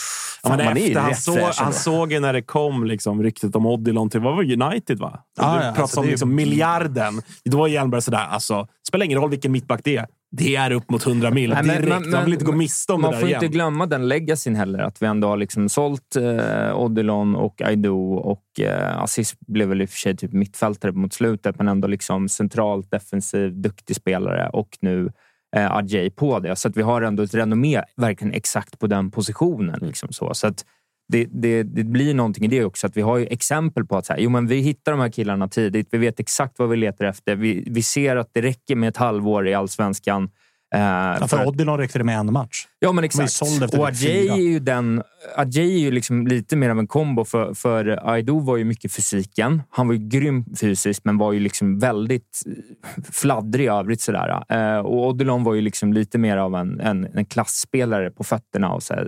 Ja, 0.43 0.57
men 0.57 0.65
man 0.65 0.75
ju 0.77 0.83
efter, 0.87 0.99
han, 0.99 1.15
så, 1.15 1.33
fräsch 1.33 1.59
han 1.59 1.73
såg 1.73 2.11
ju 2.11 2.19
när 2.19 2.33
det 2.33 2.41
kom 2.41 2.83
liksom, 2.83 3.23
ryktet 3.23 3.55
om 3.55 3.65
Odilon 3.65 4.09
till 4.09 4.19
vad 4.19 4.35
var 4.35 4.43
United, 4.43 4.99
va? 4.99 5.19
Ja, 5.37 5.43
du 5.43 5.55
ja, 5.55 5.59
pratade 5.61 5.81
alltså, 5.81 5.99
om 5.99 6.07
liksom, 6.07 6.35
miljarden. 6.35 7.21
Då 7.45 7.57
var 7.57 7.67
Hjelmberg 7.67 8.01
sådär, 8.01 8.27
alltså, 8.29 8.67
spelar 8.87 9.05
ingen 9.05 9.19
roll 9.19 9.29
vilken 9.29 9.51
mittback 9.51 9.81
det 9.83 9.97
är. 9.97 10.07
Det 10.31 10.55
är 10.55 10.71
upp 10.71 10.89
mot 10.89 11.05
100 11.05 11.31
mil 11.31 11.49
direkt. 11.49 11.65
men- 11.65 12.01
men- 12.01 12.11
man 12.11 12.23
vill 12.23 12.33
inte 12.33 12.45
gå 12.45 12.51
miste 12.51 12.93
om 12.93 13.01
Man 13.01 13.11
det 13.11 13.15
där 13.17 13.21
får 13.21 13.29
igen. 13.29 13.43
inte 13.43 13.53
glömma 13.53 13.85
den 13.85 14.07
legacyn 14.07 14.55
heller. 14.55 14.79
Att 14.79 15.01
vi 15.01 15.05
ändå 15.05 15.27
har 15.27 15.37
liksom 15.37 15.69
sålt 15.69 16.15
eh, 16.15 16.77
Odilon 16.77 17.35
och 17.35 17.61
Aido 17.61 18.13
och 18.13 18.59
eh, 18.59 19.01
Aziz 19.03 19.35
blev 19.47 19.67
väl 19.69 19.81
i 19.81 19.85
och 19.85 19.89
för 19.89 19.97
sig 19.97 20.17
typ 20.17 20.33
mittfältare 20.33 20.91
mot 20.91 21.13
slutet, 21.13 21.57
men 21.57 21.67
ändå 21.67 21.87
liksom 21.87 22.29
centralt 22.29 22.91
defensiv, 22.91 23.61
duktig 23.61 23.95
spelare 23.95 24.49
och 24.49 24.77
nu 24.81 25.11
eh, 25.55 25.75
Adjei 25.75 26.09
på 26.09 26.39
det. 26.39 26.55
Så 26.55 26.67
att 26.67 26.77
vi 26.77 26.81
har 26.81 27.01
ändå 27.01 27.23
ett 27.23 27.33
renommé 27.33 27.81
verkligen 27.95 28.33
exakt 28.33 28.79
på 28.79 28.87
den 28.87 29.11
positionen. 29.11 29.79
Liksom 29.81 30.11
så. 30.11 30.33
Så 30.33 30.47
att 30.47 30.65
det, 31.07 31.27
det, 31.31 31.63
det 31.63 31.83
blir 31.83 32.13
någonting 32.13 32.45
i 32.45 32.47
det 32.47 32.65
också. 32.65 32.87
Att 32.87 32.97
vi 32.97 33.01
har 33.01 33.19
exempel 33.19 33.85
på 33.85 33.97
att 33.97 34.05
så 34.05 34.13
här, 34.13 34.19
jo, 34.19 34.29
men 34.29 34.47
vi 34.47 34.55
hittar 34.55 34.91
de 34.91 35.01
här 35.01 35.09
killarna 35.09 35.47
tidigt. 35.47 35.87
Vi 35.91 35.97
vet 35.97 36.19
exakt 36.19 36.59
vad 36.59 36.69
vi 36.69 36.77
letar 36.77 37.05
efter. 37.05 37.35
Vi, 37.35 37.63
vi 37.67 37.83
ser 37.83 38.15
att 38.15 38.29
det 38.33 38.41
räcker 38.41 38.75
med 38.75 38.89
ett 38.89 38.97
halvår 38.97 39.47
i 39.47 39.53
allsvenskan. 39.53 40.29
Eh, 40.73 40.81
Ja, 41.21 41.27
för 41.27 41.47
Odilon 41.47 41.77
räckte 41.77 41.97
det 41.97 42.03
med 42.03 42.17
en 42.17 42.33
match. 42.33 42.67
Ja, 42.79 42.91
men 42.91 43.03
exakt. 43.03 43.41
Och 43.41 43.71
typ 43.71 43.79
Adjei 43.79 44.29
är 44.29 44.35
ju 44.35 44.59
den... 44.59 45.03
Adjei 45.35 45.75
är 45.75 45.79
ju 45.79 45.91
liksom 45.91 46.27
lite 46.27 46.55
mer 46.55 46.69
av 46.69 46.79
en 46.79 46.87
kombo, 46.87 47.25
för, 47.25 47.53
för 47.53 48.09
Aido 48.11 48.39
var 48.39 48.57
ju 48.57 48.63
mycket 48.63 48.91
fysiken. 48.93 49.61
Han 49.69 49.87
var 49.87 49.93
ju 49.93 50.07
grym 50.07 50.45
fysiskt, 50.59 51.05
men 51.05 51.17
var 51.17 51.33
ju 51.33 51.39
liksom 51.39 51.79
väldigt 51.79 52.41
eh, 52.45 53.03
fladdrig 53.11 53.65
i 53.65 53.67
övrigt. 53.67 54.01
Sådär. 54.01 54.43
Eh, 54.49 54.79
och 54.79 55.07
Odilon 55.07 55.43
var 55.43 55.53
ju 55.53 55.61
liksom 55.61 55.93
lite 55.93 56.17
mer 56.17 56.37
av 56.37 56.55
en, 56.55 56.79
en, 56.79 57.07
en 57.13 57.25
klassspelare 57.25 58.11
på 58.11 58.23
fötterna 58.23 58.73
och 58.73 58.83
så 58.83 58.93
här, 58.93 59.07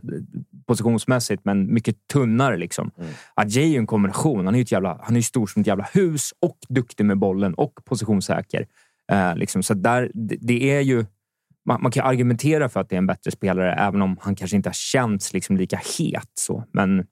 positionsmässigt, 0.68 1.46
men 1.46 1.74
mycket 1.74 1.96
tunnare. 2.14 2.58
Liksom. 2.58 2.92
Mm. 2.98 3.10
Adjei 3.36 3.64
är 3.64 3.70
ju 3.70 3.78
en 3.78 3.88
kombination. 3.88 4.46
Han 4.46 4.56
är 4.56 4.60
ju 4.60 4.64
ett 4.64 4.72
jävla, 4.72 5.00
han 5.04 5.16
är 5.16 5.22
stor 5.22 5.48
som 5.48 5.60
ett 5.62 5.68
jävla 5.68 5.88
hus 5.94 6.34
och 6.42 6.58
duktig 6.70 7.06
med 7.06 7.18
bollen 7.18 7.54
och 7.54 7.74
positionssäker. 7.86 8.66
Eh, 9.12 9.36
liksom. 9.36 9.64
Så 9.64 9.74
där, 9.74 10.12
det, 10.14 10.38
det 10.42 10.72
är 10.78 10.82
ju... 10.82 11.06
Man, 11.66 11.82
man 11.82 11.92
kan 11.92 12.06
argumentera 12.06 12.70
för 12.70 12.80
att 12.80 12.90
det 12.90 12.96
är 12.96 12.98
en 12.98 13.08
bättre 13.08 13.32
spelare, 13.32 13.74
även 13.74 14.02
om 14.02 14.18
han 14.22 14.36
kanske 14.36 14.56
inte 14.58 14.70
har 14.70 14.74
känts 14.74 15.34
liksom 15.34 15.58
lika 15.58 15.80
het. 15.98 16.32
Så. 16.34 16.64
Men 16.74 17.06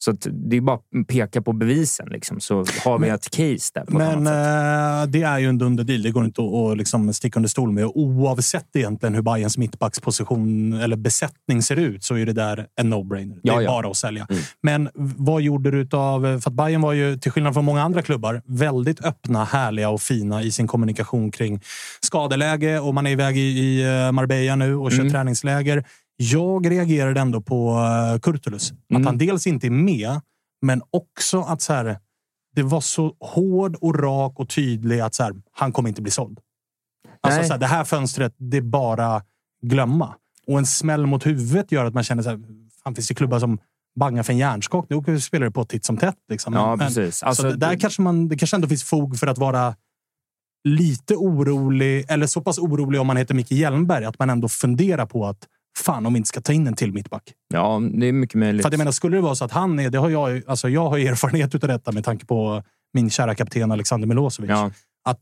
så 0.00 0.10
att 0.10 0.26
det 0.30 0.56
är 0.56 0.60
bara 0.60 0.76
att 0.76 1.06
peka 1.08 1.42
på 1.42 1.52
bevisen, 1.52 2.08
liksom, 2.10 2.40
så 2.40 2.54
har 2.84 2.98
vi 2.98 3.06
Men- 3.06 3.14
ett 3.14 3.30
case 3.30 3.70
där. 3.74 3.84
Men 3.88 4.26
eh, 4.26 5.06
det 5.10 5.22
är 5.22 5.38
ju 5.38 5.48
en 5.48 5.58
dunderdeal. 5.58 6.02
Det 6.02 6.10
går 6.10 6.24
inte 6.24 6.42
att, 6.42 6.54
att 6.54 6.78
liksom 6.78 7.12
sticka 7.14 7.38
under 7.38 7.48
stol 7.48 7.72
med. 7.72 7.84
Oavsett 7.84 8.76
egentligen 8.76 9.14
hur 9.14 9.22
Bayerns 9.22 9.58
mittbacksposition 9.58 10.72
eller 10.72 10.96
besättning 10.96 11.62
ser 11.62 11.76
ut 11.76 12.04
så 12.04 12.14
är 12.14 12.26
det 12.26 12.32
där 12.32 12.66
en 12.80 12.94
no-brainer. 12.94 13.34
Det 13.34 13.40
Ja, 13.42 13.58
är 13.58 13.60
ja. 13.64 13.70
bara 13.70 13.90
att 13.90 13.96
sälja. 13.96 14.26
Mm. 14.30 14.42
Men 14.62 14.88
vad 15.16 15.42
gjorde 15.42 15.70
du 15.84 15.96
av 15.96 16.40
För 16.40 16.50
att 16.50 16.56
Bayern 16.56 16.80
var 16.80 16.92
ju, 16.92 17.16
till 17.18 17.32
skillnad 17.32 17.54
från 17.54 17.64
många 17.64 17.82
andra 17.82 18.02
klubbar, 18.02 18.42
väldigt 18.46 19.04
öppna, 19.04 19.44
härliga 19.44 19.88
och 19.90 20.00
fina 20.00 20.42
i 20.42 20.50
sin 20.52 20.66
kommunikation 20.66 21.30
kring 21.30 21.60
skadeläge 22.00 22.78
och 22.80 22.94
man 22.94 23.06
är 23.06 23.10
iväg 23.10 23.36
i, 23.36 23.40
i 23.40 23.82
eh, 24.06 24.12
Marbella 24.12 24.56
nu 24.56 24.74
och 24.76 24.90
kör 24.92 24.98
Mm. 25.00 25.12
träningsläger. 25.12 25.84
Jag 26.20 26.70
reagerade 26.70 27.20
ändå 27.20 27.40
på 27.40 27.70
uh, 28.14 28.18
Kurtulus. 28.20 28.70
Att 28.72 28.90
Mm. 28.90 29.06
han 29.06 29.18
dels 29.18 29.46
inte 29.46 29.66
är 29.66 29.70
med, 29.70 30.20
men 30.62 30.82
också 30.90 31.40
att 31.40 31.62
så 31.62 31.72
här, 31.72 31.98
det 32.54 32.62
var 32.62 32.80
så 32.80 33.16
hård 33.20 33.76
och 33.80 33.98
rak 33.98 34.32
och 34.40 34.48
tydlig 34.48 35.00
att 35.00 35.14
så 35.14 35.22
här, 35.22 35.32
han 35.52 35.72
kommer 35.72 35.88
inte 35.88 36.02
bli 36.02 36.10
såld. 36.10 36.38
Alltså, 37.20 37.42
så 37.44 37.52
här, 37.52 37.60
det 37.60 37.66
här 37.66 37.84
fönstret, 37.84 38.34
det 38.38 38.56
är 38.56 38.60
bara 38.62 39.22
glömma. 39.62 40.14
Och 40.46 40.58
en 40.58 40.66
smäll 40.66 41.06
mot 41.06 41.26
huvudet 41.26 41.72
gör 41.72 41.84
att 41.84 41.94
man 41.94 42.04
känner 42.04 42.22
så 42.22 42.28
här, 42.30 42.40
fan 42.84 42.94
finns 42.94 43.08
det 43.08 43.14
klubbar 43.14 43.38
som 43.38 43.58
bangar 44.00 44.22
för 44.22 44.32
en 44.32 44.38
hjärnskakning? 44.38 45.02
Då 45.02 45.12
vi 45.12 45.20
spelare 45.20 45.50
på 45.50 45.64
titt 45.64 45.84
som 45.84 45.96
tätt. 45.96 46.16
Liksom. 46.28 46.54
Ja, 46.54 46.76
Men- 46.76 46.86
precis. 46.86 47.16
så 47.18 47.26
Alltså, 47.26 47.42
det, 47.42 47.56
där 47.56 47.80
kanske 47.80 48.02
man, 48.02 48.28
det 48.28 48.36
kanske 48.36 48.56
ändå 48.56 48.68
finns 48.68 48.84
fog 48.84 49.18
för 49.18 49.26
att 49.26 49.38
vara 49.38 49.74
lite 50.64 51.14
orolig, 51.16 52.04
eller 52.08 52.26
så 52.26 52.40
pass 52.40 52.58
orolig 52.58 53.00
om 53.00 53.06
man 53.06 53.16
heter 53.16 53.34
Micke 53.34 53.50
Hjelmberg, 53.50 54.04
att 54.04 54.18
man 54.18 54.30
ändå 54.30 54.48
funderar 54.48 55.06
på 55.06 55.26
att 55.26 55.46
fan 55.78 56.06
om 56.06 56.12
vi 56.12 56.16
inte 56.16 56.28
ska 56.28 56.40
ta 56.40 56.52
in 56.52 56.66
en 56.66 56.74
till 56.76 56.92
mittback. 56.92 57.32
Ja, 57.54 57.80
det 57.92 58.06
är 58.06 58.12
mycket 58.12 58.34
möjligt. 58.38 58.62
För 58.62 58.72
jag 58.72 58.78
menar, 58.78 58.92
skulle 58.92 59.16
det 59.16 59.20
vara 59.20 59.34
så 59.34 59.44
att 59.44 59.52
han 59.52 59.78
är, 59.78 59.90
det 59.90 59.98
har 59.98 60.10
jag, 60.10 60.42
alltså 60.46 60.68
jag 60.68 60.88
har 60.88 60.98
erfarenhet 60.98 61.54
av 61.54 61.60
detta 61.60 61.92
med 61.92 62.04
tanke 62.04 62.26
på 62.26 62.62
min 62.94 63.10
kära 63.10 63.34
kapten 63.34 63.72
Alexander 63.72 64.08
Milosevic. 64.08 64.50
Ja. 64.50 64.70
Att 65.08 65.20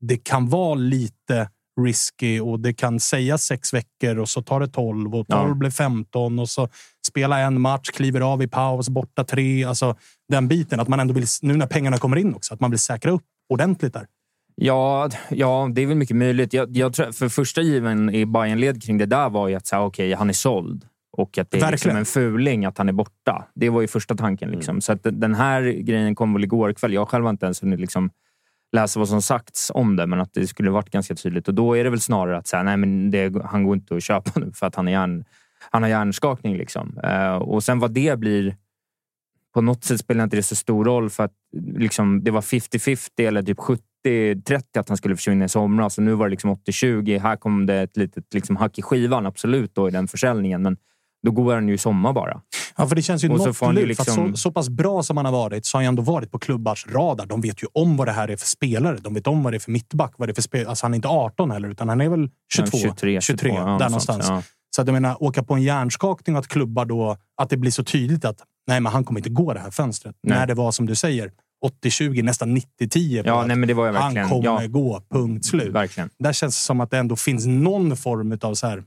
det 0.00 0.16
kan 0.16 0.48
vara 0.48 0.74
lite 0.74 1.48
risky 1.80 2.40
och 2.40 2.60
det 2.60 2.72
kan 2.72 3.00
sägas 3.00 3.44
sex 3.44 3.74
veckor 3.74 4.18
och 4.18 4.28
så 4.28 4.42
tar 4.42 4.60
det 4.60 4.68
12 4.68 5.14
och 5.14 5.26
12 5.26 5.48
Ja. 5.48 5.54
blir 5.54 5.70
15 5.70 6.38
och 6.38 6.48
så 6.48 6.68
spela 7.08 7.38
en 7.38 7.60
match, 7.60 7.90
kliver 7.90 8.20
av 8.20 8.42
i 8.42 8.48
paus, 8.48 8.88
borta 8.88 9.24
tre. 9.24 9.64
Alltså 9.64 9.96
den 10.28 10.48
biten 10.48 10.80
att 10.80 10.88
man 10.88 11.00
ändå 11.00 11.14
vill, 11.14 11.26
nu 11.42 11.56
när 11.56 11.66
pengarna 11.66 11.98
kommer 11.98 12.16
in 12.16 12.34
också, 12.34 12.54
att 12.54 12.60
man 12.60 12.70
vill 12.70 12.80
säkra 12.80 13.10
upp 13.10 13.22
ordentligt 13.48 13.92
där. 13.92 14.06
Ja, 14.54 15.10
ja, 15.30 15.70
det 15.74 15.82
är 15.82 15.86
väl 15.86 15.96
mycket 15.96 16.16
möjligt. 16.16 16.52
Jag, 16.52 16.76
jag 16.76 16.94
tror, 16.94 17.12
för 17.12 17.28
första 17.28 17.60
given 17.62 18.10
i 18.10 18.24
Bayern-led 18.24 18.82
kring 18.82 18.98
det 18.98 19.06
där 19.06 19.30
var 19.30 19.48
ju 19.48 19.54
att 19.54 19.66
så 19.66 19.76
här, 19.76 19.82
okej, 19.82 20.12
han 20.12 20.28
är 20.28 20.32
såld. 20.32 20.84
Och 21.12 21.38
att 21.38 21.50
det 21.50 21.60
är 21.60 21.70
liksom 21.70 21.96
en 21.96 22.04
fuling 22.04 22.64
att 22.64 22.78
han 22.78 22.88
är 22.88 22.92
borta. 22.92 23.46
Det 23.54 23.70
var 23.70 23.80
ju 23.80 23.86
första 23.86 24.14
tanken. 24.14 24.50
Liksom. 24.50 24.80
Så 24.80 24.92
att 24.92 25.00
den 25.02 25.34
här 25.34 25.62
grejen 25.62 26.14
kom 26.14 26.32
väl 26.32 26.44
igår 26.44 26.72
kväll. 26.72 26.92
Jag 26.92 27.08
själv 27.08 27.24
har 27.24 27.30
inte 27.30 27.46
ens 27.46 27.62
hunnit 27.62 27.80
liksom 27.80 28.10
läsa 28.72 28.98
vad 28.98 29.08
som 29.08 29.22
sagts 29.22 29.70
om 29.74 29.96
det, 29.96 30.06
men 30.06 30.20
att 30.20 30.34
det 30.34 30.46
skulle 30.46 30.70
varit 30.70 30.90
ganska 30.90 31.14
tydligt. 31.14 31.48
Och 31.48 31.54
då 31.54 31.76
är 31.76 31.84
det 31.84 31.90
väl 31.90 32.00
snarare 32.00 32.36
att 32.36 32.46
säga, 32.46 32.62
nej, 32.62 32.76
men 32.76 33.10
det, 33.10 33.42
han 33.44 33.64
går 33.64 33.74
inte 33.74 33.96
att 33.96 34.02
köpa 34.02 34.30
nu 34.40 34.52
för 34.54 34.66
att 34.66 34.74
han, 34.74 34.88
är 34.88 34.92
hjärn, 34.92 35.24
han 35.70 35.82
har 35.82 35.90
hjärnskakning. 35.90 36.56
Liksom. 36.56 36.98
Eh, 36.98 37.34
och 37.34 37.64
sen 37.64 37.78
vad 37.78 37.90
det 37.90 38.18
blir 38.18 38.56
på 39.54 39.60
något 39.60 39.84
sätt 39.84 40.00
spelar 40.00 40.24
inte 40.24 40.36
det 40.36 40.42
så 40.42 40.56
stor 40.56 40.84
roll 40.84 41.10
för 41.10 41.24
att 41.24 41.34
liksom, 41.76 42.24
det 42.24 42.30
var 42.30 42.40
50-50 42.40 43.08
eller 43.18 43.42
typ 43.42 43.58
70-30 44.04 44.78
att 44.78 44.88
han 44.88 44.96
skulle 44.96 45.16
försvinna 45.16 45.44
i 45.44 45.48
somras. 45.48 45.98
Och 45.98 46.04
nu 46.04 46.14
var 46.14 46.26
det 46.26 46.30
liksom 46.30 46.50
80-20. 46.50 47.20
Här 47.20 47.36
kom 47.36 47.66
det 47.66 47.74
ett 47.74 47.96
litet 47.96 48.34
liksom, 48.34 48.56
hack 48.56 48.78
i 48.78 48.82
skivan, 48.82 49.26
absolut, 49.26 49.74
då, 49.74 49.88
i 49.88 49.90
den 49.90 50.08
försäljningen. 50.08 50.62
Men 50.62 50.76
då 51.26 51.30
går 51.30 51.54
han 51.54 51.68
ju 51.68 51.74
i 51.74 51.78
sommar 51.78 52.12
bara. 52.12 52.40
Ja, 52.76 52.88
för 52.88 52.96
det 52.96 53.02
känns 53.02 53.24
ju 53.24 53.28
Och 53.28 53.40
så 53.40 53.46
något 53.46 53.56
får 53.56 53.66
han 53.66 53.74
ju 53.74 53.80
lurt, 53.80 53.88
liksom- 53.88 54.30
så, 54.30 54.36
så 54.36 54.52
pass 54.52 54.68
bra 54.68 55.02
som 55.02 55.16
han 55.16 55.26
har 55.26 55.32
varit 55.32 55.66
så 55.66 55.78
har 55.78 55.82
han 55.84 55.88
ändå 55.88 56.02
varit 56.02 56.30
på 56.30 56.38
klubbars 56.38 56.86
radar. 56.86 57.26
De 57.26 57.40
vet 57.40 57.62
ju 57.62 57.66
om 57.72 57.96
vad 57.96 58.08
det 58.08 58.12
här 58.12 58.28
är 58.28 58.36
för 58.36 58.46
spelare. 58.46 58.96
De 59.00 59.14
vet 59.14 59.26
om 59.26 59.42
vad 59.42 59.52
det 59.52 59.56
är 59.56 59.60
för 59.60 59.70
mittback. 59.70 60.14
Vad 60.16 60.28
det 60.28 60.32
är 60.32 60.34
för 60.34 60.42
spel. 60.42 60.66
Alltså, 60.66 60.84
han 60.84 60.94
är 60.94 60.96
inte 60.96 61.08
18 61.08 61.50
heller, 61.50 61.68
utan 61.68 61.88
han 61.88 62.00
är 62.00 62.08
väl 62.08 62.30
22, 62.54 62.78
23, 62.78 63.20
23 63.20 63.48
ja, 63.50 63.54
där 63.56 63.70
något 63.70 63.80
någonstans. 63.80 64.26
ja. 64.28 64.42
Så 64.76 64.82
att 64.82 64.88
jag 64.88 64.92
menar, 64.94 65.22
åka 65.22 65.42
på 65.42 65.54
en 65.54 65.62
hjärnskakning 65.62 66.36
och 66.36 66.40
att 66.40 66.48
klubbar 66.48 66.84
då, 66.84 67.16
att 67.36 67.50
det 67.50 67.56
blir 67.56 67.70
så 67.70 67.84
tydligt 67.84 68.24
att 68.24 68.38
nej, 68.66 68.80
men 68.80 68.92
han 68.92 69.04
kommer 69.04 69.20
inte 69.20 69.30
gå 69.30 69.54
det 69.54 69.60
här 69.60 69.70
fönstret. 69.70 70.16
Nej. 70.22 70.38
När 70.38 70.46
det 70.46 70.54
var 70.54 70.72
som 70.72 70.86
du 70.86 70.94
säger, 70.94 71.30
80-20, 71.62 72.22
nästan 72.22 72.56
90-10. 72.56 73.22
på 73.22 73.28
Ja, 73.28 73.46
nej, 73.46 73.56
men 73.56 73.68
det 73.68 73.74
var 73.74 73.86
ju 73.86 73.92
han 73.92 74.14
verkligen... 74.14 74.28
kommer 74.28 74.62
ja, 74.62 74.68
gå, 74.68 75.02
punkt 75.10 75.44
slut. 75.44 75.72
verkligen. 75.74 76.10
Där 76.18 76.32
känns 76.32 76.56
det 76.56 76.60
som 76.60 76.80
att 76.80 76.90
det 76.90 76.98
ändå 76.98 77.16
finns 77.16 77.46
någon 77.46 77.96
form 77.96 78.38
av 78.42 78.54
så 78.54 78.66
här. 78.66 78.84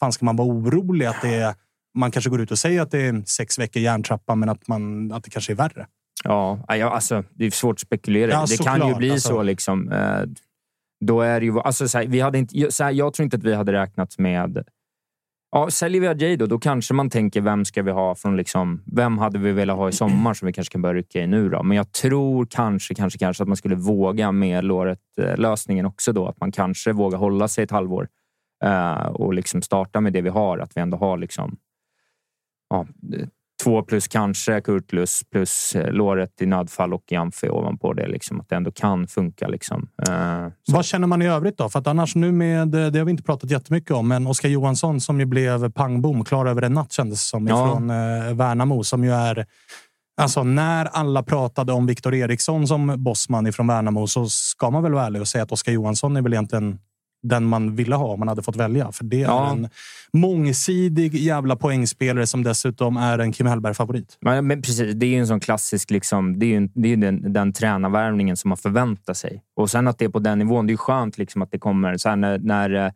Fan, 0.00 0.12
ska 0.12 0.24
man 0.24 0.36
vara 0.36 0.48
orolig 0.48 1.06
att 1.06 1.22
det 1.22 1.34
är... 1.34 1.54
Man 1.98 2.10
kanske 2.10 2.30
går 2.30 2.40
ut 2.40 2.50
och 2.50 2.58
säger 2.58 2.82
att 2.82 2.90
det 2.90 2.98
är 2.98 3.22
sex 3.26 3.58
veckor 3.58 3.82
järntrappa, 3.82 4.34
men 4.34 4.48
att, 4.48 4.68
man, 4.68 5.12
att 5.12 5.24
det 5.24 5.30
kanske 5.30 5.52
är 5.52 5.56
värre. 5.56 5.86
Ja, 6.24 6.64
alltså, 6.68 7.24
det 7.34 7.46
är 7.46 7.50
svårt 7.50 7.76
att 7.76 7.80
spekulera. 7.80 8.30
Ja, 8.30 8.46
det 8.48 8.56
kan 8.64 8.74
ju 8.74 8.80
såklart, 8.80 8.98
bli 8.98 9.10
alltså. 9.10 9.28
så. 9.28 9.42
Liksom. 9.42 9.92
Eh, 9.92 10.22
Då 11.04 11.20
är 11.20 11.40
ju, 11.40 11.60
alltså, 11.60 11.88
så 11.88 11.98
här, 11.98 12.06
vi 12.06 12.20
hade 12.20 12.38
inte, 12.38 12.72
så 12.72 12.84
här, 12.84 12.90
jag 12.90 13.14
tror 13.14 13.24
inte 13.24 13.36
att 13.36 13.44
vi 13.44 13.54
hade 13.54 13.72
räknat 13.72 14.18
med... 14.18 14.64
Ja, 15.52 15.70
säljer 15.70 16.00
vi 16.00 16.06
Adjei 16.08 16.36
då, 16.36 16.46
då 16.46 16.58
kanske 16.58 16.94
man 16.94 17.10
tänker 17.10 17.40
vem 17.40 17.64
ska 17.64 17.82
vi 17.82 17.90
ha 17.90 18.14
från... 18.14 18.36
Liksom, 18.36 18.82
vem 18.86 19.18
hade 19.18 19.38
vi 19.38 19.52
velat 19.52 19.76
ha 19.76 19.88
i 19.88 19.92
sommar 19.92 20.34
som 20.34 20.46
vi 20.46 20.52
kanske 20.52 20.72
kan 20.72 20.82
börja 20.82 20.94
rycka 20.94 21.22
i 21.22 21.26
nu? 21.26 21.48
Då? 21.48 21.62
Men 21.62 21.76
jag 21.76 21.92
tror 21.92 22.46
kanske, 22.50 22.94
kanske, 22.94 23.18
kanske 23.18 23.42
att 23.42 23.48
man 23.48 23.56
skulle 23.56 23.74
våga 23.74 24.32
med 24.32 24.64
låret-lösningen 24.64 25.86
också. 25.86 26.12
då. 26.12 26.26
Att 26.26 26.40
man 26.40 26.52
kanske 26.52 26.92
vågar 26.92 27.18
hålla 27.18 27.48
sig 27.48 27.64
ett 27.64 27.70
halvår 27.70 28.08
eh, 28.64 29.06
och 29.06 29.34
liksom 29.34 29.62
starta 29.62 30.00
med 30.00 30.12
det 30.12 30.20
vi 30.20 30.28
har. 30.28 30.58
Att 30.58 30.76
vi 30.76 30.80
ändå 30.80 30.96
har 30.96 31.16
liksom, 31.16 31.56
ja, 32.68 32.86
två 33.62 33.82
plus 33.82 34.08
kanske 34.08 34.60
Kurtlus 34.60 35.20
plus 35.32 35.74
eh, 35.74 35.92
låret 35.92 36.42
i 36.42 36.46
nödfall 36.46 36.94
och 36.94 37.04
Jamfe 37.10 37.48
ovanpå 37.48 37.92
det. 37.92 38.08
Liksom, 38.08 38.40
att 38.40 38.48
det 38.48 38.56
ändå 38.56 38.70
kan 38.72 39.06
funka. 39.06 39.48
Liksom. 39.48 39.88
Eh. 40.08 40.46
Vad 40.68 40.84
känner 40.84 41.06
man 41.06 41.22
i 41.22 41.28
övrigt 41.28 41.58
då? 41.58 41.68
För 41.68 41.78
att 41.78 41.86
annars 41.86 42.14
nu 42.14 42.32
med, 42.32 42.68
det 42.68 42.98
har 42.98 43.04
vi 43.04 43.10
inte 43.10 43.22
pratat 43.22 43.50
jättemycket 43.50 43.90
om, 43.90 44.08
men 44.08 44.26
Oskar 44.26 44.48
Johansson 44.48 45.00
som 45.00 45.20
ju 45.20 45.26
blev 45.26 45.70
pangbom, 45.72 46.24
klar 46.24 46.46
över 46.46 46.62
en 46.62 46.72
natt 46.72 46.92
kändes 46.92 47.28
som, 47.28 47.46
Ja. 47.46 47.72
från 47.72 47.90
eh, 47.90 48.34
Värnamo 48.34 48.84
som 48.84 49.04
ju 49.04 49.10
är 49.12 49.46
Alltså 50.20 50.44
när 50.44 50.84
alla 50.84 51.22
pratade 51.22 51.72
om 51.72 51.86
Viktor 51.86 52.14
Eriksson 52.14 52.66
som 52.66 52.94
bossman 53.04 53.46
ifrån 53.46 53.66
Värnamo 53.66 54.06
så 54.06 54.26
ska 54.28 54.70
man 54.70 54.82
väl 54.82 54.92
vara 54.92 55.06
ärlig 55.06 55.20
och 55.22 55.28
säga 55.28 55.44
att 55.44 55.52
Oskar 55.52 55.72
Johansson 55.72 56.16
är 56.16 56.22
väl 56.22 56.32
egentligen 56.32 56.78
den 57.22 57.44
man 57.44 57.76
ville 57.76 57.94
ha 57.94 58.06
om 58.06 58.18
man 58.18 58.28
hade 58.28 58.42
fått 58.42 58.56
välja. 58.56 58.92
För 58.92 59.04
det 59.04 59.16
Ja. 59.16 59.46
är 59.46 59.50
en 59.52 59.68
mångsidig 60.12 61.14
jävla 61.14 61.56
poängspelare 61.56 62.26
som 62.26 62.42
dessutom 62.42 62.96
är 62.96 63.18
en 63.18 63.32
Kim 63.32 63.46
Hellberg-favorit. 63.46 64.16
Men, 64.20 64.46
men 64.46 64.62
precis, 64.62 64.94
det 64.94 65.06
är 65.06 65.10
ju 65.10 65.18
en 65.18 65.26
sån 65.26 65.40
klassisk... 65.40 65.90
Liksom, 65.90 66.38
det 66.38 66.46
är 66.46 66.60
ju 66.60 66.68
det 66.74 66.92
är 66.92 66.96
den, 66.96 67.32
den 67.32 67.52
tränarvärvningen 67.52 68.36
som 68.36 68.48
man 68.48 68.56
förväntar 68.58 69.14
sig. 69.14 69.42
Och 69.56 69.70
sen 69.70 69.88
att 69.88 69.98
det 69.98 70.04
är 70.04 70.08
på 70.08 70.18
den 70.18 70.38
nivån. 70.38 70.66
Det 70.66 70.72
är 70.72 70.76
skönt 70.76 71.18
liksom, 71.18 71.42
att 71.42 71.50
det 71.50 71.58
kommer... 71.58 71.96
Så 71.96 72.16
när, 72.16 72.38
när 72.38 72.86
eh, 72.86 72.92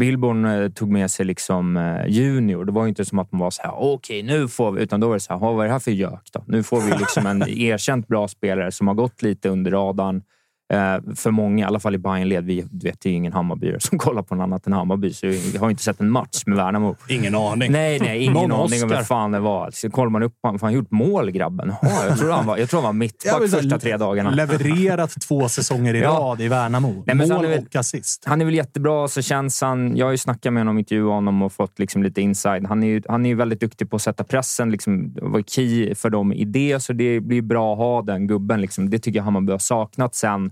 Billborn 0.00 0.44
eh, 0.44 0.68
tog 0.68 0.90
med 0.90 1.10
sig 1.10 1.26
liksom, 1.26 1.76
eh, 1.76 2.06
Junior, 2.08 2.64
det 2.64 2.72
var 2.72 2.82
ju 2.82 2.88
inte 2.88 3.04
som 3.04 3.18
att 3.18 3.32
man 3.32 3.40
var 3.40 3.50
så 3.50 3.62
här, 3.62 3.72
okej, 3.74 4.22
nu 4.22 4.48
får 4.48 4.72
vi... 4.72 4.82
Utan 4.82 5.00
då 5.00 5.06
var 5.08 5.14
det 5.14 5.20
så 5.20 5.32
här, 5.32 5.40
"Ha, 5.40 5.52
vad 5.52 5.64
är 5.64 5.68
det 5.68 5.72
här 5.72 5.78
för 5.80 5.90
gök 5.90 6.28
då? 6.32 6.44
Nu 6.46 6.62
får 6.62 6.80
vi 6.80 6.90
liksom 6.98 7.26
en 7.26 7.42
erkänt 7.48 8.08
bra 8.08 8.28
spelare 8.28 8.72
som 8.72 8.88
har 8.88 8.94
gått 8.94 9.22
lite 9.22 9.48
under 9.48 9.70
radarn. 9.70 10.22
Eh, 10.72 11.14
för 11.16 11.30
många, 11.30 11.64
i 11.64 11.68
alla 11.68 11.80
fall 11.80 11.94
i 11.94 11.98
Bayern-led, 11.98 12.44
vi 12.44 12.60
vet, 12.60 13.00
det 13.00 13.06
är 13.08 13.10
ju 13.10 13.16
ingen 13.16 13.32
Hammarbyare 13.32 13.80
som 13.80 13.98
kollar 13.98 14.22
på 14.22 14.34
något 14.34 14.42
annat 14.44 14.66
än 14.66 14.72
Hammarby, 14.72 15.12
så 15.12 15.26
jag 15.54 15.60
har 15.60 15.70
inte 15.70 15.82
sett 15.82 16.00
en 16.00 16.10
match 16.10 16.42
med 16.46 16.56
Värnamo. 16.56 16.96
Ingen 17.08 17.34
aning. 17.34 17.72
Nej, 17.72 17.98
nej, 18.00 18.18
ingen 18.20 18.32
Någon 18.32 18.44
aning 18.52 18.60
om 18.62 18.64
Oscar. 18.86 18.88
vem 18.88 19.04
fan 19.04 19.32
det 19.32 19.38
var. 19.40 19.70
Så 19.72 19.90
kollar 19.90 20.10
man 20.10 20.22
upp 20.22 20.32
fan, 20.42 20.58
han 20.62 20.72
gjort 20.72 20.90
mål, 20.90 21.30
grabben. 21.30 21.72
Ja, 21.82 22.04
jag 22.08 22.18
tror 22.18 22.32
han 22.32 22.46
var, 22.46 22.56
jag 22.56 22.70
tror 22.70 22.80
han 22.80 22.84
var 22.86 22.92
mittback 22.92 23.32
så- 23.50 23.56
första 23.56 23.78
tre 23.78 23.96
dagarna. 23.96 24.30
Levererat 24.30 25.14
två 25.28 25.48
säsonger 25.48 25.94
i 25.94 26.00
Ja. 26.00 26.10
rad 26.10 26.40
i 26.40 26.48
Värnamo. 26.48 27.02
Nej, 27.06 27.16
Mål 27.16 27.30
han 27.30 27.44
är 27.44 27.48
väl- 27.48 27.64
och 27.70 27.76
assist. 27.76 28.22
Han 28.26 28.40
är 28.40 28.44
väl 28.44 28.54
jättebra, 28.54 29.08
så 29.08 29.22
känns 29.22 29.60
han... 29.60 29.96
Jag 29.96 30.06
har 30.06 30.10
ju 30.12 30.18
snackat 30.18 30.52
med 30.52 30.60
honom, 30.60 30.78
intervjuat 30.78 31.12
honom 31.14 31.42
och 31.42 31.52
fått 31.52 31.78
liksom 31.78 32.02
lite 32.02 32.20
inside. 32.22 32.66
Han 32.66 32.82
är 32.82 32.86
ju 32.86 33.02
han 33.08 33.26
är 33.26 33.34
väldigt 33.34 33.60
duktig 33.60 33.90
på 33.90 33.96
att 33.96 34.02
sätta 34.02 34.24
pressen. 34.24 34.70
Liksom, 34.70 35.14
var 35.22 35.42
key 35.42 35.94
för 35.94 36.10
dem 36.10 36.32
i 36.32 36.44
det, 36.44 36.80
så 36.82 36.92
det 36.92 37.20
blir 37.20 37.42
bra 37.42 37.72
att 37.72 37.78
ha 37.78 38.02
den 38.02 38.26
gubben. 38.26 38.60
Liksom. 38.60 38.90
Det 38.90 38.98
tycker 38.98 39.18
jag 39.18 39.24
Hammarby 39.24 39.52
har 39.52 39.58
saknat 39.58 40.14
sen. 40.14 40.50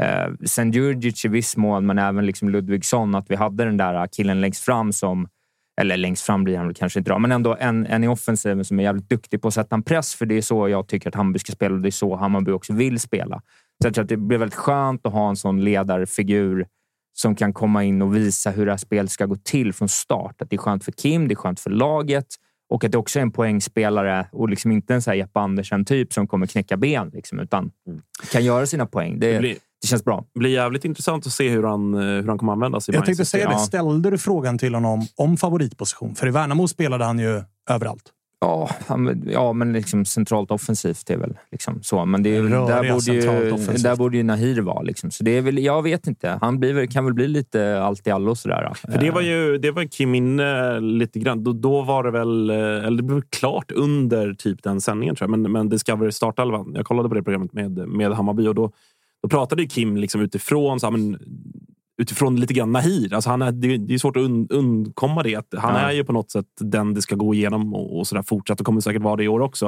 Eh, 0.00 0.32
sen 0.44 0.70
Djurdjic 0.72 1.24
i 1.24 1.28
viss 1.28 1.56
mån, 1.56 1.86
men 1.86 1.98
även 1.98 2.26
liksom 2.26 2.48
Ludvigsson. 2.48 3.14
Att 3.14 3.30
vi 3.30 3.36
hade 3.36 3.64
den 3.64 3.76
där 3.76 4.06
killen 4.06 4.40
längst 4.40 4.64
fram 4.64 4.92
som... 4.92 5.28
Eller 5.80 5.96
längst 5.96 6.22
fram 6.22 6.44
blir 6.44 6.56
han 6.56 6.66
väl 6.66 6.74
kanske 6.74 6.98
inte, 6.98 7.10
då, 7.10 7.18
men 7.18 7.32
ändå 7.32 7.56
en, 7.60 7.86
en 7.86 8.04
i 8.04 8.08
offensiven 8.08 8.64
som 8.64 8.78
är 8.78 8.82
jävligt 8.82 9.08
duktig 9.08 9.42
på 9.42 9.48
att 9.48 9.54
sätta 9.54 9.74
en 9.74 9.82
press. 9.82 10.14
För 10.14 10.26
det 10.26 10.34
är 10.34 10.42
så 10.42 10.68
jag 10.68 10.88
tycker 10.88 11.08
att 11.08 11.14
Hammarby 11.14 11.38
ska 11.38 11.52
spela 11.52 11.74
och 11.74 11.80
det 11.80 11.88
är 11.88 11.90
så 11.90 12.16
Hammarby 12.16 12.52
också 12.52 12.72
vill 12.72 13.00
spela. 13.00 13.42
Så 13.82 13.86
jag 13.86 13.94
tror 13.94 14.02
att 14.02 14.08
det 14.08 14.16
blir 14.16 14.38
väldigt 14.38 14.54
skönt 14.58 15.06
att 15.06 15.12
ha 15.12 15.28
en 15.28 15.36
sån 15.36 15.64
ledarfigur 15.64 16.66
som 17.12 17.34
kan 17.36 17.52
komma 17.52 17.84
in 17.84 18.02
och 18.02 18.16
visa 18.16 18.50
hur 18.50 18.66
det 18.66 18.72
här 18.72 18.76
spelet 18.78 19.10
ska 19.10 19.26
gå 19.26 19.36
till 19.36 19.72
från 19.72 19.88
start. 19.88 20.42
Att 20.42 20.50
det 20.50 20.56
är 20.56 20.58
skönt 20.58 20.84
för 20.84 20.92
Kim, 20.92 21.28
det 21.28 21.34
är 21.34 21.36
skönt 21.36 21.60
för 21.60 21.70
laget 21.70 22.26
Och 22.68 22.84
att 22.84 22.92
det 22.92 22.98
också 22.98 23.18
är 23.18 23.22
en 23.22 23.32
poängspelare 23.32 24.26
och 24.32 24.48
liksom 24.48 24.72
inte 24.72 24.94
en 24.94 25.02
så 25.02 25.10
här 25.10 25.16
Jeppe 25.16 25.40
Andersen-typ 25.40 26.12
som 26.12 26.26
kommer 26.26 26.46
knäcka 26.46 26.76
ben, 26.76 27.10
liksom, 27.12 27.40
utan 27.40 27.70
kan 28.32 28.44
göra 28.44 28.66
sina 28.66 28.86
poäng. 28.86 29.18
Det, 29.20 29.32
Det 29.32 29.38
blir- 29.38 29.56
det 29.82 29.88
känns 29.88 30.04
bra. 30.04 30.24
Det 30.34 30.38
blir 30.38 30.50
jävligt 30.50 30.84
intressant 30.84 31.26
att 31.26 31.32
se 31.32 31.48
hur 31.48 31.62
han, 31.62 31.94
eh, 31.94 32.00
hur 32.00 32.28
han 32.28 32.38
kommer 32.38 32.52
användas 32.52 32.88
i 32.88 32.92
Jag 32.92 33.04
tänkte 33.04 33.24
säga 33.24 33.48
det. 33.48 33.54
Ja. 33.54 33.58
Ställde 33.58 34.10
du 34.10 34.18
frågan 34.18 34.58
till 34.58 34.74
honom 34.74 35.06
om 35.16 35.36
favoritposition? 35.36 36.14
För 36.14 36.26
i 36.26 36.30
Värnamo 36.30 36.68
spelade 36.68 37.04
han 37.04 37.18
ju 37.18 37.42
överallt. 37.70 38.12
Ja, 38.40 38.70
han, 38.86 39.22
ja 39.26 39.52
men 39.52 39.72
liksom 39.72 40.04
centralt 40.04 40.50
offensivt 40.50 41.10
är 41.10 41.16
väl 41.16 41.38
liksom 41.50 41.82
så. 41.82 42.04
Men 42.04 42.22
det 42.22 42.36
är, 42.36 42.42
Röriga 42.42 42.82
där, 42.82 42.92
borde 42.92 43.12
ju, 43.12 43.82
där 43.82 43.96
borde 43.96 44.16
ju 44.16 44.22
Nahir 44.22 44.60
vara. 44.60 44.82
Liksom. 44.82 45.10
Så 45.10 45.24
det 45.24 45.30
är 45.30 45.42
väl, 45.42 45.58
jag 45.58 45.82
vet 45.82 46.06
inte. 46.06 46.38
Han 46.40 46.60
blir, 46.60 46.86
kan 46.86 47.04
väl 47.04 47.14
bli 47.14 47.28
lite 47.28 47.82
allt 47.82 48.06
i 48.06 48.10
allo 48.10 48.34
sådär. 48.34 48.72
För 48.74 49.00
det 49.00 49.10
var 49.10 49.20
ju 49.20 49.58
det 49.58 49.70
var 49.70 49.84
Kim 49.84 50.14
inne 50.14 50.80
lite 50.80 51.18
grann. 51.18 51.44
Då, 51.44 51.52
då 51.52 51.82
var 51.82 52.04
det 52.04 52.10
väl, 52.10 52.50
eh, 52.50 52.56
eller 52.56 52.96
det 52.96 53.02
blev 53.02 53.22
klart 53.30 53.72
under 53.72 54.34
typ 54.34 54.62
den 54.62 54.80
sändningen 54.80 55.16
tror 55.16 55.30
jag. 55.30 55.38
Men, 55.38 55.52
men 55.52 55.68
Discovery 55.68 56.12
startelvan. 56.12 56.72
Jag 56.74 56.86
kollade 56.86 57.08
på 57.08 57.14
det 57.14 57.22
programmet 57.22 57.52
med, 57.52 57.88
med 57.88 58.12
Hammarby 58.12 58.46
och 58.46 58.54
då, 58.54 58.72
då 59.22 59.28
pratade 59.28 59.62
ju 59.62 59.68
Kim 59.68 59.96
liksom 59.96 60.20
utifrån, 60.20 60.80
så 60.80 60.86
här, 60.86 60.90
men, 60.90 61.18
utifrån 62.02 62.36
lite 62.40 62.54
grann 62.54 62.72
Nahir. 62.72 63.14
Alltså 63.14 63.30
han 63.30 63.42
är, 63.42 63.52
det, 63.52 63.76
det 63.76 63.94
är 63.94 63.98
svårt 63.98 64.16
att 64.16 64.22
und, 64.22 64.52
undkomma 64.52 65.22
det. 65.22 65.36
Att 65.36 65.54
han 65.56 65.74
Ja. 65.74 65.80
är 65.80 65.92
ju 65.92 66.04
på 66.04 66.12
något 66.12 66.30
sätt 66.30 66.46
den 66.60 66.94
det 66.94 67.02
ska 67.02 67.14
gå 67.16 67.34
igenom 67.34 67.74
och, 67.74 67.98
och 67.98 68.06
så 68.06 68.14
där 68.14 68.22
fortsatt 68.22 68.60
och 68.60 68.66
kommer 68.66 68.80
säkert 68.80 69.02
vara 69.02 69.16
det 69.16 69.24
i 69.24 69.28
år 69.28 69.40
också. 69.40 69.66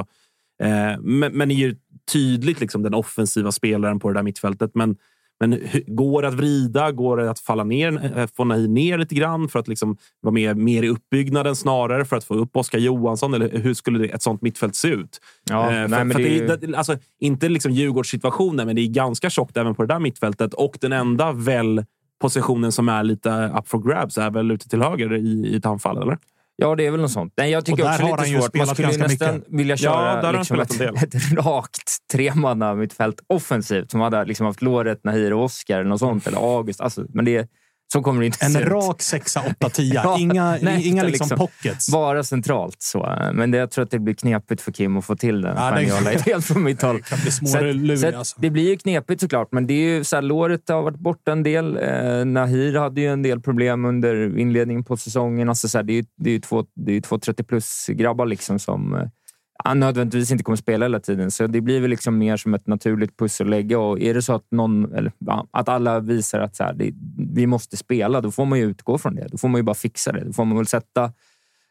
Eh, 0.63 1.01
men, 1.01 1.33
men 1.37 1.51
är 1.51 1.55
ju 1.55 1.77
tydligt 2.13 2.61
liksom 2.61 2.83
den 2.83 2.95
offensiva 2.95 3.53
spelaren 3.53 4.01
på 4.01 4.09
det 4.09 4.15
där 4.19 4.23
mittfältet. 4.23 4.71
Men, 4.75 4.97
men 5.41 5.61
går 5.87 6.23
det 6.23 6.29
att 6.29 6.35
vrida? 6.35 6.93
Går 6.93 7.17
det 7.17 7.31
att 7.31 7.39
falla 7.41 7.65
ner, 7.65 8.19
eh, 8.19 8.27
få 8.37 8.45
Nahir 8.45 8.69
ner 8.69 8.99
lite 8.99 9.15
grann 9.15 9.49
för 9.49 9.59
att 9.59 9.69
liksom 9.69 9.97
vara 10.21 10.33
med 10.33 10.57
mer 10.57 10.83
i 10.83 10.89
uppbyggnaden 10.89 11.57
snarare 11.57 12.05
för 12.05 12.17
att 12.17 12.25
få 12.25 12.35
upp 12.35 12.57
Oskar 12.57 12.79
Johansson? 12.79 13.35
Eller 13.35 13.59
hur 13.59 13.75
skulle 13.75 13.99
det, 13.99 14.05
ett 14.09 14.23
sånt 14.23 14.43
mittfält 14.43 14.75
se 14.75 14.89
ut? 14.89 15.19
Ja, 15.51 15.65
Eh, 15.71 15.71
nej, 15.73 15.89
för, 15.89 16.05
men 16.05 16.11
för 16.11 16.19
det 16.23 16.47
det, 16.57 16.67
är- 16.67 16.77
alltså, 16.77 16.97
inte 17.21 17.49
liksom 17.49 17.73
Djurgårdssituationen, 17.73 18.67
men 18.67 18.77
det 18.77 18.83
är 18.83 18.87
ganska 18.89 19.31
tjockt 19.31 19.57
även 19.57 19.75
på 19.75 19.83
det 19.83 19.95
där 19.95 20.01
mittfältet. 20.01 20.55
Och 20.55 20.79
den 20.81 20.93
enda 20.93 21.33
väl 21.33 21.85
positionen 22.21 22.73
som 22.73 22.89
är 22.89 23.05
lite 23.05 23.53
up 23.59 23.69
for 23.69 23.79
grabs 23.89 24.19
är 24.19 24.31
väl 24.31 24.51
ute 24.51 24.69
till 24.69 24.83
höger 24.83 25.15
i, 25.15 25.47
i 25.53 25.57
ett 25.57 25.67
anfall, 25.67 26.03
eller? 26.03 26.19
Ja, 26.61 26.75
det 26.75 26.87
är 26.87 26.91
väl 26.91 27.01
något 27.01 27.11
sånt. 27.11 27.33
Nej, 27.37 27.51
jag 27.51 27.65
tycker 27.65 27.83
Och 27.83 27.89
där 27.89 28.13
också 28.13 28.25
lite 28.25 28.41
svårt. 28.41 28.55
Man 28.55 28.67
skulle 28.67 28.89
nästan 28.89 29.35
mycket. 29.35 29.53
vilja 29.53 29.77
Ja, 29.79 29.91
där 29.91 29.99
köra 29.99 30.27
har 30.27 30.33
han 30.33 30.35
liksom 30.35 30.61
ett, 30.61 30.81
ett 31.15 31.33
rakt 31.33 31.97
tremanna 32.13 32.75
mittfält 32.75 33.21
offensivt 33.27 33.91
som 33.91 34.01
hade 34.01 34.25
liksom 34.25 34.47
haft 34.47 34.63
Låret, 34.63 35.05
Nahir 35.05 35.33
och 35.33 35.45
Oskar 35.45 35.79
eller 35.79 35.89
något 35.89 35.99
sånt. 35.99 36.27
Eller 36.27 36.39
August. 36.39 36.81
Alltså, 36.81 37.05
men 37.09 37.25
det, 37.25 37.51
så 37.93 38.03
kommer 38.03 38.23
inte 38.23 38.45
En 38.47 38.61
rak 38.61 39.03
sexa, 39.03 39.43
åtta, 39.51 39.69
tia. 39.71 39.95
Ja, 40.05 40.19
Inga, 40.19 40.59
nej, 40.63 40.89
inga 40.89 41.03
liksom, 41.03 41.25
liksom 41.25 41.39
pockets. 41.39 41.93
Bara 41.93 42.25
centralt. 42.25 42.77
Så. 42.79 43.15
Men 43.35 43.51
det, 43.51 43.59
jag 43.59 43.71
tror 43.71 43.85
att 43.85 43.91
det 43.91 43.99
blir 43.99 44.15
knepigt 44.15 44.61
för 44.63 44.73
Kim 44.73 44.97
att 44.97 45.05
få 45.05 45.17
till 45.17 45.41
den 45.43 45.57
Ja, 45.57 45.71
det- 45.71 45.81
geniala 45.81 46.13
idén 46.13 46.43
från 46.43 46.63
mitt 46.65 46.83
håll. 46.89 46.97
Det 46.97 47.03
kan 47.03 47.19
bli 47.23 47.31
Så 47.31 47.47
små 47.47 47.59
att- 47.59 47.77
lurig, 47.77 47.99
så 47.99 48.09
att 48.09 48.15
alltså. 48.15 48.37
Det 48.41 48.51
blir 48.51 48.69
ju 48.71 48.77
knepigt 48.77 49.21
såklart, 49.21 49.49
men 49.53 49.67
det 49.67 49.75
är 49.75 49.97
ju 49.97 50.05
så 50.05 50.17
här, 50.17 50.23
låret 50.23 50.69
har 50.69 50.83
varit 50.83 50.99
borta 50.99 51.33
en 51.33 51.43
del. 51.43 51.77
Eh, 51.77 52.25
Nahir 52.25 52.75
hade 52.79 53.01
ju 53.01 53.07
en 53.13 53.23
del 53.23 53.41
problem 53.41 53.85
under 53.85 54.39
inledningen 54.39 54.85
på 54.85 54.97
säsongen. 54.97 55.49
Alltså, 55.49 55.69
så 55.69 55.79
här, 55.79 55.83
det 55.83 55.93
är 55.93 55.97
ju 55.97 56.05
det 56.17 56.31
är 56.31 56.41
två, 56.41 56.65
det 56.75 56.91
är 56.91 56.95
ju 56.95 57.01
två 57.01 57.19
30 57.19 57.45
plus-grabbar 57.45 58.27
liksom 58.27 58.59
som 58.59 59.09
han 59.65 59.81
nödvändigtvis 59.81 60.31
inte 60.31 60.45
kommer 60.45 60.57
spela 60.57 60.85
hela 60.85 61.01
tiden. 61.01 61.31
Så 61.31 61.47
det 61.47 61.61
blir 61.61 61.81
väl 61.81 61.91
liksom 61.91 62.19
mer 62.19 62.37
som 62.37 62.55
ett 62.55 62.67
naturligt 62.67 63.19
pussel 63.19 63.47
att 63.47 63.51
lägga. 63.51 63.79
Och 63.79 64.01
är 64.01 64.15
det 64.15 64.23
så 64.23 64.35
att, 64.35 64.45
någon, 64.51 64.95
eller, 64.95 65.13
ja, 65.19 65.49
att 65.51 65.69
alla 65.69 66.01
visar 66.01 66.41
att 66.41 66.57
så 66.57 66.65
här, 66.65 66.73
det, 66.73 66.93
vi 67.35 67.47
måste 67.47 67.77
spela, 67.77 68.21
då 68.21 68.31
får 68.31 68.45
man 68.45 68.59
ju 68.59 68.65
utgå 68.65 68.99
från 68.99 69.15
det. 69.15 69.29
Då 69.31 69.39
får 69.39 69.49
man 69.49 69.59
ju 69.59 69.63
bara 69.63 69.75
fixa 69.75 70.13
det. 70.13 70.25
Då 70.25 70.33
får 70.33 70.45
man 70.45 70.57
väl 70.57 70.67
sätta 70.67 71.13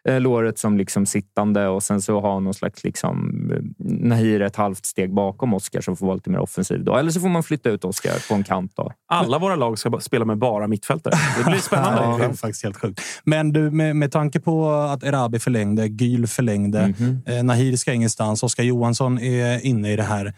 låret 0.07 0.59
som 0.59 0.77
liksom 0.77 1.05
sittande 1.05 1.67
och 1.67 1.84
sen 1.84 2.01
så 2.01 2.19
ha 2.19 2.39
någon 2.39 2.53
slags 2.53 2.84
liksom, 2.84 3.31
eh, 3.53 3.59
Nahir 3.85 4.41
ett 4.41 4.55
halvt 4.55 4.85
steg 4.85 5.13
bakom 5.13 5.53
Oskar 5.53 5.81
som 5.81 5.95
får 5.97 6.05
vara 6.05 6.15
lite 6.15 6.29
mer 6.29 6.39
offensiv. 6.39 6.84
Då. 6.84 6.95
Eller 6.95 7.11
så 7.11 7.19
får 7.19 7.29
man 7.29 7.43
flytta 7.43 7.69
ut 7.69 7.85
Oskar 7.85 8.27
på 8.29 8.35
en 8.35 8.43
kant. 8.43 8.71
Då. 8.75 8.91
Alla 9.07 9.39
våra 9.39 9.55
lag 9.55 9.79
ska 9.79 9.99
spela 9.99 10.25
med 10.25 10.38
bara 10.38 10.67
mittfältare. 10.67 11.13
Det 11.38 11.43
blir 11.51 11.59
spännande. 11.59 12.01
Ja, 12.03 12.17
det 12.17 12.23
är 12.25 12.34
faktiskt 12.34 12.63
helt 12.63 12.77
sjukt. 12.77 13.01
Men 13.23 13.53
du, 13.53 13.71
med, 13.71 13.95
med 13.95 14.11
tanke 14.11 14.39
på 14.39 14.69
att 14.71 15.03
Erabi 15.03 15.39
förlängde, 15.39 15.85
Gyl 15.88 16.27
förlängde, 16.27 16.93
Mhm. 16.99 17.21
eh, 17.25 17.43
Nahir 17.43 17.75
ska 17.77 17.93
ingenstans, 17.93 18.43
Oskar 18.43 18.63
Johansson 18.63 19.19
är 19.19 19.65
inne 19.65 19.93
i 19.93 19.95
det 19.95 20.03
här. 20.03 20.34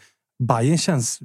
Bayern 0.47 0.77
känns 0.77 1.19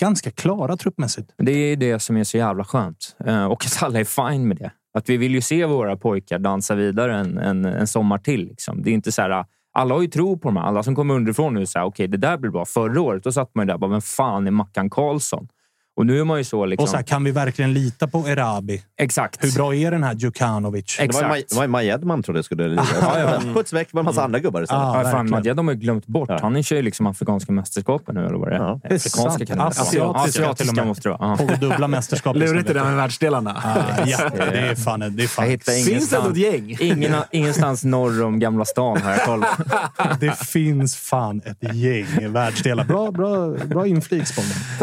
ganska 0.00 0.30
klara 0.30 0.76
truppmässigt. 0.76 1.30
Det 1.38 1.52
är 1.52 1.76
det 1.76 1.98
som 1.98 2.16
är 2.16 2.24
så 2.24 2.36
jävla 2.36 2.64
skönt. 2.64 3.16
Eh, 3.26 3.44
Och 3.44 3.64
att 3.66 3.82
alla 3.82 4.00
är 4.00 4.04
fine 4.04 4.48
med 4.48 4.56
det. 4.56 4.70
Att 4.94 5.08
vi 5.08 5.16
vill 5.16 5.34
ju 5.34 5.40
se 5.40 5.64
våra 5.66 5.96
pojkar 5.96 6.38
dansa 6.38 6.74
vidare 6.74 7.16
en, 7.16 7.38
en, 7.38 7.64
en 7.64 7.86
sommar 7.86 8.18
till. 8.18 8.48
Liksom. 8.48 8.82
Det 8.82 8.90
är 8.90 8.94
inte 8.94 9.12
så 9.12 9.22
här, 9.22 9.44
alla 9.72 9.94
har 9.94 10.02
ju 10.02 10.08
tro 10.08 10.38
på 10.38 10.48
dem. 10.48 10.56
här. 10.56 10.64
Alla 10.64 10.82
som 10.82 10.94
kommer 10.94 11.14
underifrån 11.14 11.54
nu 11.54 11.66
säger 11.66 11.86
okej, 11.86 12.08
det 12.08 12.16
där 12.16 12.38
blir 12.38 12.50
bra. 12.50 12.64
Förra 12.64 13.00
året 13.00 13.24
då 13.24 13.32
satt 13.32 13.54
man 13.54 13.66
ju 13.66 13.72
där 13.72 13.78
bara, 13.78 13.90
vem 13.90 14.00
fan 14.00 14.46
är 14.46 14.50
Mackan 14.50 14.90
Karlsson? 14.90 15.48
Och 15.96 16.06
nu 16.06 16.20
är 16.20 16.24
man 16.24 16.38
ju 16.38 16.44
så... 16.44 16.66
Liksom, 16.66 16.82
Och 16.82 16.88
så 16.88 16.96
här, 16.96 17.02
kan 17.02 17.24
vi 17.24 17.30
verkligen 17.30 17.72
lita 17.72 18.08
på 18.08 18.28
Erabi? 18.28 18.82
exakt. 18.98 19.44
Hur 19.44 19.52
bra 19.52 19.74
är 19.74 19.90
den 19.90 20.02
här 20.04 20.14
Djukanovic? 20.14 20.96
Det 20.96 21.02
var, 21.02 21.04
Exakt. 21.04 21.28
Maj- 21.28 21.44
det 21.50 21.56
var 21.56 21.66
Majed 21.66 22.00
trodde 22.24 22.38
jag 22.38 22.44
skulle 22.44 22.68
lira. 22.68 22.84
Ja, 23.00 23.18
ja, 23.20 23.40
Puts 23.54 23.72
väck 23.72 23.92
med 23.92 24.00
en 24.00 24.04
massa 24.04 24.24
andra 24.24 24.38
gubbar 24.38 24.62
istället. 24.62 24.82
Ja, 24.82 25.02
Ja, 25.04 25.10
fan. 25.10 25.30
Madjad 25.30 25.56
har 25.56 25.62
man 25.62 25.74
ju 25.74 25.80
glömt 25.80 26.06
bort. 26.06 26.28
Ja. 26.28 26.38
Han 26.42 26.62
kör 26.62 26.76
ju 26.76 26.82
liksom 26.82 27.06
afrikanska 27.06 27.52
mästerskapen 27.52 28.14
nu, 28.14 28.26
eller 28.26 28.38
vad 28.38 28.48
det 28.48 28.54
är. 28.54 28.58
Ja. 28.60 28.80
Det 28.88 28.94
Afrikanska 28.94 29.46
kan 29.46 29.56
det 29.56 29.62
vara. 29.64 29.68
Asiatiska 29.68 29.98
Ja, 29.98 30.24
till 30.26 30.42
och 30.44 30.50
Asiatiska 30.50 30.74
med. 30.74 30.86
måste 30.86 31.08
det 31.08 31.16
vara. 31.18 31.36
På 31.36 31.44
dubbla 31.60 31.88
mästerskap. 31.88 32.36
Lurigt 32.36 32.52
det 32.52 32.58
liksom. 32.58 32.74
där 32.76 32.84
med 32.84 32.96
världsdelarna. 32.96 33.62
Ah, 33.64 34.04
ja, 34.06 34.18
det 34.36 34.58
är 34.58 34.74
fan... 34.74 35.00
Det 35.16 35.22
är 35.22 35.28
fan. 35.28 35.58
Finns 35.84 36.10
det 36.10 36.16
ett 36.16 36.36
gäng? 36.36 36.76
ingen, 36.80 37.14
ingenstans 37.30 37.84
norr 37.84 38.22
om 38.22 38.38
Gamla 38.38 38.64
stan 38.64 39.02
har 39.02 39.10
jag 39.10 39.24
koll. 39.24 39.44
Det 40.20 40.38
finns 40.38 40.96
fan 40.96 41.42
ett 41.44 41.74
gäng 41.74 42.32
världsdelar. 42.32 42.84
Bra, 42.84 43.10
bra, 43.10 43.48
bra 43.66 43.86
inflik. 43.86 44.22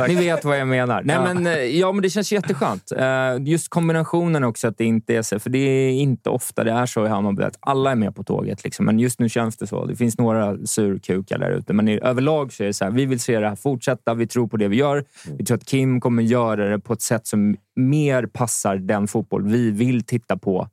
Ni 0.08 0.16
vet 0.16 0.46
vad 0.46 0.60
jag 0.60 0.68
menar. 0.68 1.01
Nej, 1.04 1.20
men, 1.34 1.48
eh, 1.48 1.54
ja, 1.54 1.92
men 1.92 2.02
det 2.02 2.10
känns 2.10 2.32
jätteskönt. 2.32 2.92
Eh, 2.92 3.38
Just 3.40 3.70
kombinationen 3.70 4.44
också, 4.44 4.68
att 4.68 4.78
det 4.78 4.86
inte 4.86 5.16
är 5.16 5.22
så. 5.22 5.40
För 5.40 5.50
det 5.50 5.58
är 5.60 5.92
inte 5.92 6.30
ofta 6.30 6.64
det 6.64 6.72
är 6.72 6.86
så 6.86 7.06
i 7.06 7.10
Hammarby 7.10 7.44
att 7.44 7.58
alla 7.60 7.92
är 7.92 7.96
med 7.96 8.16
på 8.16 8.24
tåget. 8.24 8.64
Liksom. 8.64 8.86
Men 8.86 9.00
just 9.00 9.20
nu 9.20 9.30
känns 9.30 9.58
det 9.58 9.68
så. 9.68 9.86
Det 9.86 9.96
finns 9.96 10.18
några 10.18 10.58
surkukar 10.66 11.40
där 11.40 11.52
ute. 11.52 11.74
Men 11.74 11.88
i, 11.88 12.00
överlag 12.04 12.54
så 12.54 12.64
är 12.64 12.68
det 12.68 12.74
så 12.74 12.86
här, 12.86 12.92
vi 12.92 13.06
vill 13.06 13.20
se 13.20 13.40
det 13.40 13.50
här 13.50 13.56
fortsätta. 13.56 14.14
Vi 14.14 14.28
tror 14.28 14.48
på 14.48 14.58
det 14.58 14.68
vi 14.68 14.76
gör. 14.76 15.06
Vi 15.38 15.46
tror 15.46 15.58
att 15.58 15.66
Kim 15.66 16.02
kommer 16.02 16.24
göra 16.24 16.70
det 16.70 16.80
på 16.80 16.94
ett 16.94 17.02
sätt 17.02 17.28
som 17.28 17.56
mer 17.76 18.26
passar 18.26 18.76
den 18.76 19.08
fotboll 19.08 19.44
vi 19.44 19.72
vill 19.72 20.04
titta 20.04 20.38
på. 20.38 20.70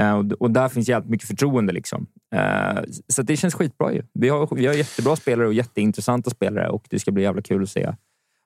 Eh, 0.00 0.18
och, 0.38 0.50
där 0.50 0.68
finns 0.68 0.88
jävligt 0.88 1.10
mycket 1.10 1.28
förtroende. 1.28 1.72
Liksom. 1.72 2.06
Så 3.08 3.22
det 3.22 3.36
känns 3.36 3.54
skitbra 3.54 3.92
ju. 3.92 4.02
Vi 4.14 4.28
har, 4.28 4.48
vi 4.56 4.66
har 4.66 4.74
jättebra 4.74 5.16
spelare 5.16 5.46
och 5.46 5.54
jätteintressanta 5.54 6.30
spelare 6.30 6.68
och 6.68 6.84
det 6.90 6.98
ska 6.98 7.10
bli 7.10 7.22
jävla 7.22 7.42
kul 7.42 7.62
att 7.62 7.68
se 7.68 7.92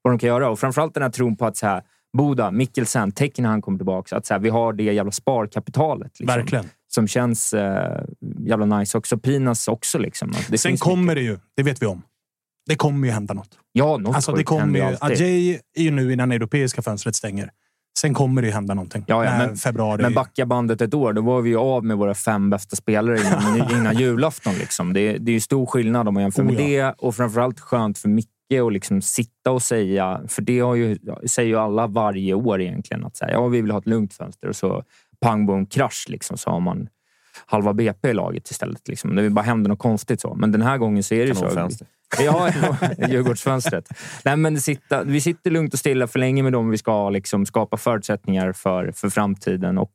vad 0.09 0.13
de 0.13 0.19
kan 0.19 0.29
göra. 0.29 0.51
Och 0.51 0.59
framförallt 0.59 0.95
den 0.95 1.03
här 1.03 1.11
tron 1.11 1.37
på 1.37 1.47
att 1.47 1.57
så 1.57 1.67
här, 1.67 1.83
Boda, 2.19 2.51
Mikkelsen, 2.51 3.13
Tecken 3.13 3.43
när 3.43 3.51
han 3.51 3.63
kommer 3.63 3.79
tillbaka. 3.79 4.17
Att 4.17 4.27
så 4.27 4.35
här, 4.35 4.41
vi 4.41 4.49
har 4.49 4.73
det 4.73 4.83
jävla 4.83 5.13
sparkapitalet. 5.13 6.21
Liksom, 6.21 6.27
Verkligen. 6.37 6.65
Som 6.89 7.09
känns 7.09 7.53
eh, 7.55 8.01
jävla 8.47 8.79
nice 8.79 8.99
också. 8.99 9.19
Pinas 9.19 9.69
också. 9.69 9.99
Liksom. 9.99 10.33
Det 10.51 10.59
Sen 10.59 10.77
kommer 10.77 11.03
mycket. 11.03 11.17
det 11.17 11.23
ju. 11.23 11.39
Det 11.57 11.63
vet 11.63 11.83
vi 11.83 11.87
om. 11.87 12.03
Det 12.69 12.77
kommer 12.77 13.07
ju 13.09 13.13
hända 13.15 13.35
något. 13.35 13.49
Ja, 13.73 13.97
något 13.97 14.15
Alltså, 14.17 14.33
det 14.33 14.45
kommer 14.45 14.79
ju. 14.91 14.97
Ajay 15.01 15.59
är 15.77 15.83
ju 15.83 15.91
nu 15.91 16.13
innan 16.13 16.33
europeiska 16.33 16.83
fönstret 16.83 17.15
stänger. 17.17 17.51
Sen 17.99 18.15
kommer 18.15 18.43
det 18.43 18.49
ju 18.49 18.55
hända 18.55 18.75
någonting. 18.75 19.05
Ja, 19.07 19.25
ja, 19.25 19.39
men- 19.39 19.57
februari. 19.57 20.03
Men 20.03 20.15
backa 20.15 20.47
bandet 20.47 20.81
ett 20.81 20.95
år, 20.95 21.13
då 21.13 21.23
var 21.23 21.41
vi 21.41 21.51
ju 21.51 21.57
av 21.57 21.85
med 21.85 21.97
våra 21.97 22.15
fem 22.15 22.51
bästa 22.51 22.77
spelare 22.77 23.21
innan, 23.21 23.71
innan 23.81 23.97
julafton. 23.97 24.55
Liksom. 24.55 24.93
Det, 24.93 25.01
är- 25.01 25.19
det 25.19 25.31
är 25.31 25.35
ju 25.35 25.41
stor 25.41 25.67
skillnad 25.67 26.09
om 26.09 26.15
man 26.15 26.23
jämför 26.23 26.43
Oh, 26.43 26.47
med 26.47 26.55
ja. 26.71 26.87
det 26.87 26.95
och 26.99 27.15
framförallt 27.17 27.61
skönt 27.61 27.99
för 27.99 28.09
Micke 28.09 28.29
att 28.55 28.73
liksom 28.73 29.03
sitta 29.03 29.51
och 29.51 29.63
säga, 29.63 30.21
för 30.29 30.43
det 30.43 30.61
har 30.61 30.75
ju, 30.75 30.99
säger 31.27 31.49
ju 31.49 31.57
alla 31.57 31.87
varje 31.87 32.35
år 32.35 32.61
egentligen, 32.61 33.05
att 33.05 33.17
säga, 33.17 33.33
ja, 33.33 33.47
vi 33.47 33.61
vill 33.61 33.71
ha 33.71 33.79
ett 33.79 33.87
lugnt 33.87 34.15
fönster 34.15 34.49
och 34.49 34.57
så 34.57 34.85
pang 35.21 35.47
bom 35.47 35.67
krasch 35.67 36.07
liksom, 36.09 36.39
så 36.39 36.51
har 36.51 36.61
man 36.61 36.89
halva 37.47 37.73
BP 37.73 38.09
i 38.09 38.15
laget 38.15 38.51
istället. 38.51 38.89
Liksom. 38.89 39.15
Det 39.15 39.31
bara 39.31 39.43
händer 39.43 39.69
något 39.69 39.79
konstigt 39.79 40.21
så. 40.21 40.35
Men 40.35 40.53
den 40.53 40.63
här 40.63 40.79
gången 40.79 41.03
så 41.03 41.15
är 41.15 41.19
det 41.19 41.29
ju 41.29 41.35
så. 41.35 41.69
Ja, 42.19 42.51
ja 42.63 42.77
Djurgårdsfönstret. 43.09 43.89
Nej, 44.25 44.37
men 44.37 44.61
sitta, 44.61 45.05
vi 45.05 45.21
sitter 45.21 45.51
lugnt 45.51 45.73
och 45.73 45.79
stilla 45.79 46.07
för 46.07 46.19
länge 46.19 46.43
med 46.43 46.53
dem 46.53 46.71
vi 46.71 46.79
ska 46.79 47.11
liksom 47.11 47.47
skapa 47.47 47.77
förutsättningar 47.77 48.53
för, 48.53 48.93
för 48.93 49.11
framtiden. 49.11 49.79
Och 49.79 49.93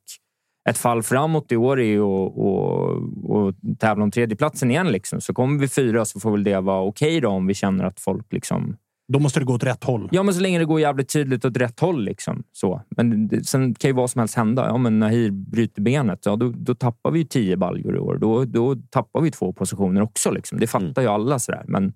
ett 0.70 0.78
fall 0.78 1.02
framåt 1.02 1.52
i 1.52 1.56
år 1.56 1.80
är 1.80 1.98
att, 1.98 2.38
att, 2.38 3.36
att 3.36 3.78
tävla 3.80 4.04
om 4.04 4.10
tredjeplatsen 4.10 4.70
igen. 4.70 4.88
Liksom. 4.88 5.20
Så 5.20 5.34
kommer 5.34 5.58
vi 5.58 5.68
fyra 5.68 6.04
så 6.04 6.20
får 6.20 6.30
väl 6.30 6.44
det 6.44 6.60
vara 6.60 6.82
okej 6.82 7.20
då 7.20 7.28
om 7.28 7.46
vi 7.46 7.54
känner 7.54 7.84
att 7.84 8.00
folk 8.00 8.32
liksom 8.32 8.76
Då 9.12 9.18
måste 9.18 9.40
det 9.40 9.46
gå 9.46 9.54
åt 9.54 9.64
rätt 9.64 9.84
håll. 9.84 10.08
Ja, 10.12 10.22
men 10.22 10.34
så 10.34 10.40
länge 10.40 10.58
det 10.58 10.64
går 10.64 10.80
jävligt 10.80 11.12
tydligt 11.12 11.44
åt 11.44 11.56
rätt 11.56 11.80
håll. 11.80 12.04
Liksom. 12.04 12.42
Så. 12.52 12.82
Men 12.96 13.28
det, 13.28 13.44
sen 13.44 13.74
kan 13.74 13.88
ju 13.88 13.94
vad 13.94 14.10
som 14.10 14.18
helst 14.18 14.34
hända. 14.34 14.66
Ja, 14.66 14.76
men 14.76 14.98
Nahir 14.98 15.30
bryter 15.30 15.82
benet, 15.82 16.26
ja, 16.26 16.36
då, 16.36 16.52
då 16.56 16.74
tappar 16.74 17.10
vi 17.10 17.18
ju 17.18 17.24
tio 17.24 17.56
baljor 17.56 17.96
i 17.96 17.98
år. 17.98 18.16
Då, 18.16 18.44
då 18.44 18.76
tappar 18.90 19.20
vi 19.20 19.30
två 19.30 19.52
positioner 19.52 20.02
också. 20.02 20.30
Liksom. 20.30 20.58
Det 20.58 20.66
fattar 20.66 21.02
ju 21.02 21.08
alla. 21.08 21.38
Sådär. 21.38 21.64
Men 21.66 21.92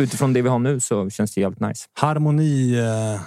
utifrån 0.00 0.32
det 0.32 0.42
vi 0.42 0.48
har 0.48 0.58
nu 0.58 0.80
så 0.80 1.10
känns 1.10 1.34
det 1.34 1.40
jävligt 1.40 1.60
nice. 1.60 1.86
Harmoni 2.00 2.78
eh, 2.78 3.20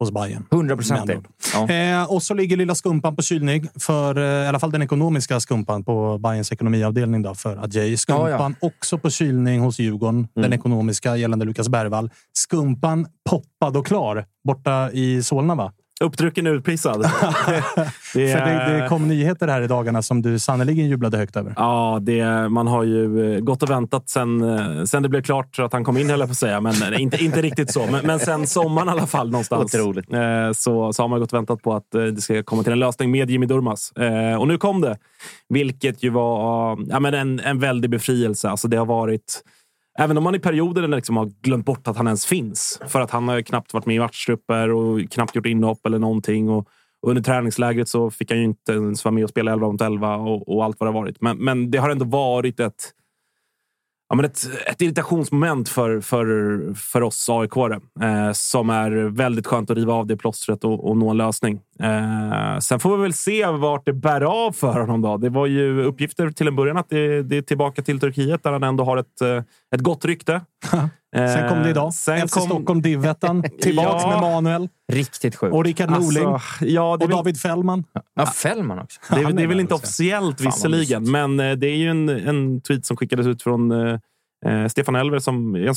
hos 0.00 0.10
Bayern. 0.10 0.46
100 0.52 0.76
procent. 0.76 1.10
Ja. 1.52 1.70
Eh, 1.70 2.12
och 2.12 2.22
så 2.22 2.34
ligger 2.34 2.56
lilla 2.56 2.74
skumpan 2.74 3.16
på 3.16 3.22
kylning 3.22 3.68
för 3.78 4.18
eh, 4.18 4.44
i 4.44 4.46
alla 4.46 4.58
fall 4.58 4.70
den 4.70 4.82
ekonomiska 4.82 5.40
skumpan 5.40 5.84
på 5.84 6.18
Bayerns 6.18 6.52
ekonomiavdelning 6.52 7.22
då, 7.22 7.34
för 7.34 7.56
Adjei. 7.56 7.96
Skumpan 7.96 8.56
också 8.60 8.98
på 8.98 9.10
kylning 9.10 9.60
hos 9.60 9.78
Djurgården. 9.78 10.28
Den 10.34 10.52
ekonomiska 10.52 11.16
gällande 11.16 11.44
Lukas 11.44 11.68
Bergvall. 11.68 12.10
Skumpan 12.32 13.06
poppad 13.30 13.76
och 13.76 13.86
klar 13.86 14.24
borta 14.44 14.90
i 14.92 15.22
Solna, 15.22 15.54
va? 15.54 15.72
Uppdrucken 16.04 16.46
utprisad. 16.46 17.00
det, 18.14 18.32
För 18.32 18.44
det, 18.44 18.78
det 18.82 18.88
kom 18.88 19.08
nyheter 19.08 19.48
här 19.48 19.62
i 19.62 19.66
dagarna 19.66 20.02
som 20.02 20.22
du 20.22 20.38
sannerligen 20.38 20.88
jublade 20.88 21.16
högt 21.18 21.36
över. 21.36 21.52
Ja, 21.56 21.98
det, 22.02 22.48
man 22.48 22.66
har 22.66 22.84
ju 22.84 23.34
eh, 23.34 23.40
gått 23.40 23.62
och 23.62 23.70
väntat 23.70 24.08
sen, 24.08 24.58
eh, 24.58 24.84
sen 24.84 25.02
det 25.02 25.08
blev 25.08 25.22
klart 25.22 25.58
att 25.58 25.72
han 25.72 25.84
kom 25.84 25.96
in, 25.96 26.10
höll 26.10 26.20
jag 26.20 26.28
på 26.28 26.32
att 26.32 26.36
säga. 26.38 26.60
Men 26.60 26.94
inte, 26.94 27.24
inte 27.24 27.42
riktigt 27.42 27.72
så. 27.72 27.86
Men, 27.86 28.06
men 28.06 28.18
sen 28.18 28.46
sommaren 28.46 28.88
i 28.88 28.90
alla 28.90 29.06
fall 29.06 29.30
någonstans. 29.30 29.74
Otroligt. 29.74 30.12
Eh, 30.12 30.52
Så, 30.54 30.92
så 30.92 31.02
har 31.02 31.08
man 31.08 31.20
gått 31.20 31.32
och 31.32 31.38
väntat 31.38 31.62
på 31.62 31.74
att 31.74 31.90
det 31.90 32.20
ska 32.22 32.42
komma 32.42 32.62
till 32.62 32.72
en 32.72 32.78
lösning 32.78 33.10
med 33.10 33.30
Jimmy 33.30 33.46
Durmaz. 33.46 33.92
Eh, 33.92 34.40
Och 34.40 34.48
nu 34.48 34.58
kom 34.58 34.80
det. 34.80 34.98
Vilket 35.48 36.02
ju 36.02 36.10
var 36.10 36.78
ja, 36.88 37.00
men 37.00 37.14
en, 37.14 37.40
en 37.40 37.58
väldig 37.58 37.90
befrielse. 37.90 38.48
Alltså 38.50 38.68
det 38.68 38.76
har 38.76 38.86
varit... 38.86 39.42
Även 39.98 40.18
om 40.18 40.24
man 40.24 40.34
i 40.34 40.38
perioder 40.38 40.88
liksom 40.88 41.16
har 41.16 41.26
glömt 41.42 41.66
bort 41.66 41.88
att 41.88 41.96
han 41.96 42.06
ens 42.06 42.26
finns. 42.26 42.80
För 42.86 43.00
att 43.00 43.10
han 43.10 43.28
har 43.28 43.36
ju 43.36 43.42
knappt 43.42 43.74
varit 43.74 43.86
med 43.86 43.96
i 43.96 43.98
matchtrupper 43.98 44.70
och 44.70 45.10
knappt 45.10 45.36
gjort 45.36 45.46
inhopp 45.46 45.86
eller 45.86 45.98
någonting. 45.98 46.48
Och 46.48 46.68
under 47.06 47.22
träningslägret 47.22 47.88
så 47.88 48.10
fick 48.10 48.30
han 48.30 48.38
ju 48.38 48.44
inte 48.44 48.72
ens 48.72 49.04
vara 49.04 49.12
med 49.12 49.24
och 49.24 49.30
spela 49.30 49.52
11 49.52 49.66
mot 49.72 49.80
11 49.80 50.16
och, 50.16 50.48
och 50.48 50.64
allt 50.64 50.80
vad 50.80 50.86
det 50.86 50.92
har 50.92 51.00
varit. 51.00 51.20
Men, 51.20 51.38
men 51.38 51.70
det 51.70 51.78
har 51.78 51.90
ändå 51.90 52.04
varit 52.04 52.60
ett, 52.60 52.92
ja, 54.08 54.16
men 54.16 54.24
ett, 54.24 54.40
ett 54.66 54.82
irritationsmoment 54.82 55.68
för, 55.68 56.00
för, 56.00 56.74
för 56.74 57.02
oss 57.02 57.28
aik 57.28 57.56
eh, 57.56 58.32
som 58.32 58.70
är 58.70 58.90
väldigt 58.90 59.46
skönt 59.46 59.70
att 59.70 59.76
riva 59.76 59.92
av 59.92 60.06
det 60.06 60.16
plåstret 60.16 60.64
och, 60.64 60.88
och 60.88 60.96
nå 60.96 61.10
en 61.10 61.16
lösning. 61.16 61.60
Eh, 61.82 62.58
sen 62.58 62.80
får 62.80 62.96
vi 62.96 63.02
väl 63.02 63.12
se 63.12 63.46
vart 63.46 63.86
det 63.86 63.92
bär 63.92 64.20
av 64.20 64.52
för 64.52 64.80
honom. 64.80 65.02
Då. 65.02 65.16
Det 65.16 65.28
var 65.30 65.46
ju 65.46 65.82
uppgifter 65.82 66.30
till 66.30 66.48
en 66.48 66.56
början 66.56 66.76
att 66.76 66.88
det, 66.88 67.22
det 67.22 67.36
är 67.36 67.42
tillbaka 67.42 67.82
till 67.82 68.00
Turkiet 68.00 68.42
där 68.42 68.52
han 68.52 68.62
ändå 68.62 68.84
har 68.84 68.96
ett, 68.96 69.20
eh, 69.20 69.42
ett 69.74 69.80
gott 69.80 70.04
rykte. 70.04 70.40
Sen 71.16 71.48
kom 71.48 71.62
det 71.62 71.70
idag. 71.70 71.84
Eh, 71.86 71.90
Sen 71.90 72.28
FC 72.28 72.34
kom- 72.34 72.42
Stockholm 72.46 72.82
Divettan. 72.82 73.42
Tillbaks 73.60 74.02
Ja. 74.04 74.10
med 74.10 74.20
Manuel 74.20 74.68
Riktigt 74.92 75.36
sjukt. 75.36 75.54
och 75.54 75.64
Rickard 75.64 75.90
Norling. 75.90 76.24
Alltså, 76.24 76.64
ja, 76.64 76.92
och 77.00 77.08
David 77.08 77.40
Fällman. 77.40 77.84
Ja, 78.14 78.26
Fällman 78.26 78.78
också. 78.78 79.00
Det 79.14 79.20
är, 79.20 79.32
det 79.32 79.42
är 79.42 79.46
väl 79.46 79.60
inte 79.60 79.74
officiellt 79.74 80.40
visserligen, 80.40 81.10
men 81.10 81.40
eh, 81.40 81.52
det 81.52 81.66
är 81.66 81.76
ju 81.76 81.88
en, 81.90 82.08
en 82.08 82.60
tweet 82.60 82.86
som 82.86 82.96
skickades 82.96 83.26
ut 83.26 83.42
från 83.42 83.70
eh, 83.70 84.66
Stefan 84.68 84.94
Elver 84.96 85.18
som 85.18 85.54
är 85.54 85.66
en 85.66 85.74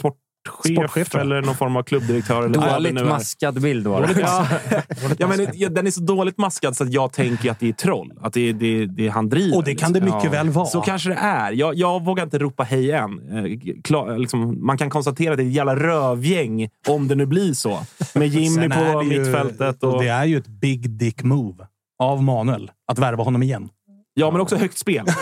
sportchef, 0.49 0.73
Sportchef, 0.89 1.15
eller 1.15 1.41
någon 1.41 1.55
form 1.55 1.75
av 1.75 1.83
klubbdirektör. 1.83 2.43
Eller 2.45 2.73
Dåligt 2.73 2.93
nu 2.93 3.01
är. 3.01 3.05
maskad 3.05 3.61
bild 3.61 3.87
var 3.87 4.01
det. 4.01 4.19
Ja, 4.21 4.47
ja, 5.17 5.27
men 5.27 5.73
den 5.73 5.87
är 5.87 5.91
så 5.91 6.01
dåligt 6.01 6.37
maskad 6.37 6.75
så 6.77 6.83
att 6.83 6.93
jag 6.93 7.11
tänker 7.11 7.51
att 7.51 7.59
det 7.59 7.69
är 7.69 7.73
troll. 7.73 8.13
Att 8.21 8.33
det 8.33 8.49
är 8.49 8.53
det, 8.53 8.85
det 8.85 9.07
han 9.07 9.29
driver. 9.29 9.57
Och 9.57 9.63
det 9.63 9.75
kan 9.75 9.93
det 9.93 10.01
mycket 10.01 10.23
Ja. 10.23 10.29
väl 10.29 10.49
vara. 10.49 10.65
Så 10.65 10.81
kanske 10.81 11.09
det 11.09 11.15
är. 11.15 11.51
Jag, 11.51 11.75
jag 11.75 12.05
vågar 12.05 12.23
inte 12.23 12.39
ropa 12.39 12.63
hej 12.63 12.91
än. 12.91 13.19
Eh, 13.31 13.73
klar, 13.83 14.17
liksom, 14.17 14.65
man 14.65 14.77
kan 14.77 14.89
konstatera 14.89 15.31
att 15.31 15.37
det 15.37 15.43
är 15.43 15.47
ett 15.47 15.53
jävla 15.53 15.75
rövgäng, 15.75 16.69
om 16.87 17.07
det 17.07 17.15
nu 17.15 17.25
blir 17.25 17.53
så. 17.53 17.79
Med 18.15 18.27
Jimmy 18.27 18.65
är 18.65 18.93
på 18.93 19.01
mittfältet. 19.03 19.83
Och 19.83 19.93
Och, 19.93 20.03
det 20.03 20.09
är 20.09 20.25
ju 20.25 20.37
ett 20.37 20.47
big 20.47 20.89
dick 20.89 21.23
move 21.23 21.67
av 21.99 22.23
Manuel 22.23 22.71
att 22.87 22.99
värva 22.99 23.23
honom 23.23 23.43
igen. 23.43 23.69
Ja, 24.13 24.31
men 24.31 24.41
också 24.41 24.55
högt 24.55 24.77
spel. 24.77 25.05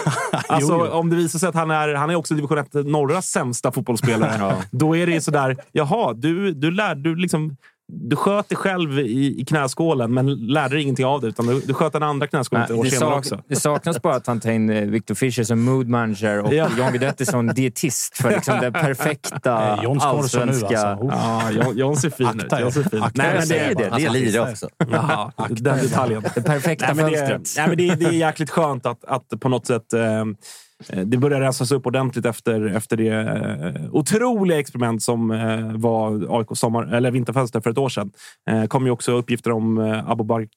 Alltså, 0.48 0.74
Jo, 0.74 0.86
jo. 0.86 0.92
Om 0.92 1.10
det 1.10 1.16
visar 1.16 1.40
sig 1.40 1.50
att 1.50 1.56
han 1.56 1.72
är, 1.72 1.94
han 1.94 2.10
är 2.10 2.16
också 2.16 2.34
division 2.34 2.58
1 2.58 2.74
norras 2.74 3.28
sämsta 3.28 3.72
fotbollsspelare, 3.72 4.56
då 4.72 4.98
är 4.98 5.08
det 5.08 5.22
sådär, 5.22 5.58
jaha, 5.72 6.14
du, 6.14 6.54
du, 6.54 6.72
lär, 6.72 6.96
du, 6.96 7.16
liksom, 7.16 7.58
du 7.94 8.16
sköt 8.16 8.50
dig 8.50 8.56
själv 8.58 9.00
i, 9.00 9.42
i 9.42 9.46
knäskålen, 9.46 10.14
men 10.14 10.48
lärde 10.48 10.76
dig 10.76 10.84
ingenting 10.84 11.06
av 11.06 11.22
det. 11.22 11.28
Utan 11.28 11.48
du, 11.48 11.60
du 11.60 11.74
sköt 11.74 11.94
den 11.94 12.04
andra 12.04 12.28
knäskålen 12.28 12.66
ett 12.66 12.72
år 12.72 12.84
det, 12.84 12.90
senare 12.90 13.10
sak, 13.10 13.18
också. 13.20 13.40
det 13.48 13.56
saknas 13.56 14.02
bara 14.02 14.16
att 14.16 14.28
han 14.28 14.40
tar 14.40 14.52
in 14.52 14.70
eh, 14.70 14.84
Victor 14.84 15.16
Fischer 15.16 15.44
som 15.44 15.62
mood 15.64 15.88
manager 15.88 16.40
och 16.40 16.54
Ja. 16.62 16.68
John 16.78 16.90
Guidetti 16.92 17.26
som 17.26 17.48
dietist 17.48 18.18
för 18.18 18.30
liksom 18.32 18.60
det 18.62 18.72
perfekta 18.82 19.78
Eh, 19.84 19.94
nu 19.94 20.00
allsvenska... 20.00 20.68
alltså. 20.68 21.06
Oh. 21.06 21.14
Ja, 21.14 21.52
John- 21.52 21.78
John 21.78 21.96
ser 21.96 22.10
fin 22.10 22.28
ut. 22.46 22.60
John 22.62 22.72
ser 22.72 22.84
fin. 22.84 23.04
Akta 23.04 23.24
Nej, 23.24 23.36
men 23.40 23.48
det, 23.48 23.68
jag 23.68 23.78
det. 23.78 23.90
Han 23.90 24.02
ska 24.02 24.12
lira 24.12 24.42
också. 24.52 24.70
Jaha, 24.92 25.32
den 25.50 25.78
detaljen. 25.78 26.24
Det 26.36 26.42
perfekta 26.42 26.86
Nej, 26.86 26.96
men 26.96 27.12
det, 27.12 27.18
fönstret. 27.28 27.54
nej, 27.58 27.68
men 27.68 27.78
det, 27.78 27.96
det 27.96 28.06
är 28.06 28.12
jäkligt 28.28 28.50
skönt 28.50 28.86
att, 28.86 29.06
att 29.06 29.40
på 29.40 29.50
något 29.50 29.68
sätt 29.68 29.94
eh, 29.94 30.02
Eh, 30.90 31.00
det 31.06 31.18
börjar 31.18 31.40
rensas 31.40 31.72
upp 31.72 31.88
ordentligt 31.88 32.26
efter, 32.26 32.76
efter 32.76 32.98
det 32.98 33.10
eh, 33.10 33.96
otroliga 33.96 34.60
experiment 34.60 35.04
som 35.04 35.32
eh, 35.32 35.72
var 35.76 36.40
AIKs 36.40 36.60
sommar, 36.60 36.94
eller 36.94 37.12
vinterfönster 37.12 37.62
för 37.62 37.70
ett 37.70 37.78
år 37.78 37.90
sedan. 37.90 38.12
Eh, 38.50 38.66
kom 38.66 38.86
ju 38.86 38.92
också 38.92 39.12
uppgifter 39.12 39.52
om 39.52 39.78
eh, 39.78 40.10
Abubakar, 40.10 40.48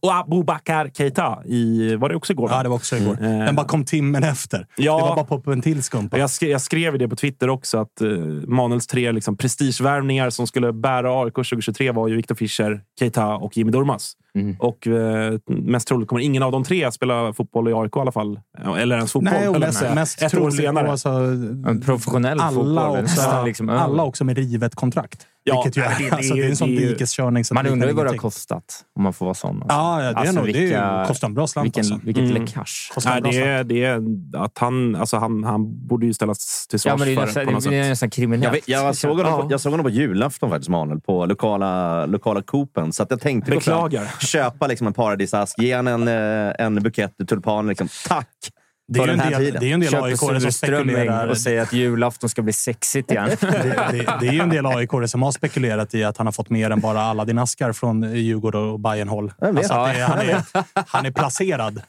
och 0.00 0.14
Abubakar 0.14 0.90
Keita. 0.94 1.38
I, 1.44 1.94
var 1.96 2.08
det 2.08 2.16
också 2.16 2.32
igår? 2.32 2.50
Ja, 2.50 2.62
det 2.62 2.68
var 2.68 2.76
också 2.76 2.96
igår. 2.96 3.16
Mm. 3.20 3.38
Den 3.38 3.54
bara 3.54 3.66
kom 3.66 3.84
timmen 3.84 4.24
efter. 4.24 4.66
Ja. 4.76 4.96
Det 4.96 5.02
var 5.02 5.24
bara 5.24 5.40
på 5.40 5.52
en 5.52 5.62
till 5.62 5.82
skumpa. 5.82 6.18
Jag 6.18 6.30
skrev, 6.30 6.50
jag 6.50 6.60
skrev 6.60 6.98
det 6.98 7.08
på 7.08 7.16
Twitter 7.16 7.50
också, 7.50 7.78
att 7.78 8.00
eh, 8.00 8.08
Manuels 8.46 8.86
tre 8.86 9.12
liksom, 9.12 9.36
prestigevärvningar 9.36 10.30
som 10.30 10.46
skulle 10.46 10.72
bära 10.72 11.24
AIK 11.24 11.34
2023 11.34 11.90
var 11.92 12.08
ju 12.08 12.16
Victor 12.16 12.34
Fischer, 12.34 12.80
Keita 12.98 13.34
och 13.34 13.56
Jimmy 13.56 13.72
Durmaz. 13.72 14.12
Mm. 14.34 14.56
Och 14.58 14.86
eh, 14.86 15.38
mest 15.46 15.88
troligt 15.88 16.08
kommer 16.08 16.22
ingen 16.22 16.42
av 16.42 16.52
de 16.52 16.64
tre 16.64 16.84
att 16.84 16.94
spela 16.94 17.32
fotboll 17.32 17.68
i 17.68 17.72
AIK 17.72 17.96
i 17.96 18.00
alla 18.00 18.12
fall. 18.12 18.40
Eller 18.78 18.96
ens 18.96 19.12
fotboll. 19.12 19.32
Nej, 19.32 19.60
mest, 19.60 19.82
mest 19.94 20.22
Ett 20.22 20.34
år 20.34 20.50
senare. 20.50 20.90
Alltså, 20.90 21.08
En 21.08 21.82
professionell 21.84 22.40
alla 22.40 22.50
fotboll. 22.50 23.02
också, 23.02 23.44
liksom 23.44 23.68
alla 23.68 24.02
också 24.02 24.24
med 24.24 24.36
rivet 24.36 24.74
kontrakt. 24.74 25.26
Ja, 25.44 25.62
Vilket 25.64 25.76
ju 25.76 25.82
är, 25.82 25.98
det- 25.98 26.04
det 26.10 26.16
alltså, 26.16 26.34
det 26.34 26.42
är 26.44 26.48
en 26.48 26.56
sån 26.56 26.74
det 26.74 26.88
dikeskörning. 26.88 27.44
så 27.44 27.54
Man 27.54 27.64
det 27.64 27.70
undrar 27.70 27.88
ju 27.88 27.94
vad 27.94 28.06
det 28.06 28.10
har 28.10 28.16
kostat, 28.16 28.84
om 28.96 29.02
man 29.02 29.12
får 29.12 29.26
vara 29.26 29.34
sån. 29.34 29.50
Alltså. 29.62 29.66
Ja, 29.76 30.02
ja, 30.02 30.04
det, 30.04 30.10
är 30.10 30.14
Alltså, 30.20 30.34
nog, 30.34 30.44
det 30.44 30.50
är 30.50 30.60
vilka- 30.62 31.00
ju, 31.02 31.06
kostar 31.06 31.28
en 31.28 31.34
bra 31.34 31.46
slant. 31.46 31.64
Vilken, 31.66 31.80
alltså. 31.80 32.00
vilket 32.06 32.24
Mm. 32.30 32.42
läckage. 32.42 32.92
Nej, 33.04 33.20
det, 33.22 33.40
är, 33.42 33.64
det 33.64 33.84
är 33.84 34.02
att 34.44 34.58
han, 34.58 34.96
alltså 34.96 35.16
han, 35.16 35.44
han 35.44 35.86
borde 35.86 36.06
ju 36.06 36.12
ställas 36.14 36.66
till 36.66 36.80
svars 36.80 36.90
Ja, 36.90 36.96
men 36.96 37.06
det 37.06 37.12
är 37.12 37.16
för 37.16 37.26
nästan, 37.26 37.44
på 37.46 37.50
något 37.50 37.64
det 37.64 37.76
är 37.76 37.88
nästan 37.88 38.10
kriminellt. 38.10 38.44
Jag, 38.44 38.52
vet- 38.52 38.68
jag, 38.68 38.96
såg 38.96 39.16
honom 39.16 39.32
Ja. 39.32 39.42
på, 39.42 39.52
jag 39.52 39.60
såg 39.60 39.72
honom 39.72 39.84
på 39.84 39.90
julafton 39.90 40.50
faktiskt, 40.50 40.68
Manuel, 40.68 41.00
på 41.00 41.26
lokala, 41.26 42.06
lokala 42.06 42.42
Coopen. 42.42 42.92
Så 42.92 43.02
att 43.02 43.10
jag 43.10 43.20
tänkte 43.20 43.50
Beklagar. 43.50 44.06
köpa 44.20 44.66
liksom 44.66 44.86
en 44.86 44.92
paradisask, 44.92 45.58
ge 45.58 45.74
han 45.74 45.86
en, 45.86 46.08
eh, 46.08 46.52
en 46.58 46.74
bukett 46.82 47.12
tulpaner. 47.28 47.68
Liksom, 47.68 47.88
tack 48.08 48.28
Det 48.88 49.00
är 49.00 49.06
ju 49.06 49.12
en 49.12 49.18
del, 49.18 49.56
det 49.60 49.70
är 49.70 49.74
en 49.74 49.80
del 49.80 49.94
aik 49.94 50.18
som 50.18 50.52
spekulerar. 50.52 51.28
och 51.28 51.38
säger 51.38 51.62
att 51.62 51.72
julafton 51.72 52.30
ska 52.30 52.42
bli 52.42 52.52
sexigt 52.52 53.10
igen. 53.10 53.30
Det, 53.40 53.48
det, 53.90 54.16
det 54.20 54.28
är 54.28 54.32
ju 54.32 54.40
en 54.40 54.48
del 54.48 54.66
aik 54.66 54.90
som 55.06 55.22
har 55.22 55.32
spekulerat 55.32 55.94
i 55.94 56.04
att 56.04 56.16
han 56.16 56.26
har 56.26 56.32
fått 56.32 56.50
mer 56.50 56.70
än 56.70 56.80
bara 56.80 57.00
Aladdin-askar 57.00 57.72
från 57.72 58.16
Djurgården 58.16 58.60
och 58.60 58.80
Bayern-håll. 58.80 59.32
Alltså 59.40 59.74
att 59.74 59.94
det 59.94 60.00
är, 60.00 60.06
han, 60.06 60.18
är, 60.18 60.42
han 60.86 61.06
är 61.06 61.10
placerad 61.10 61.82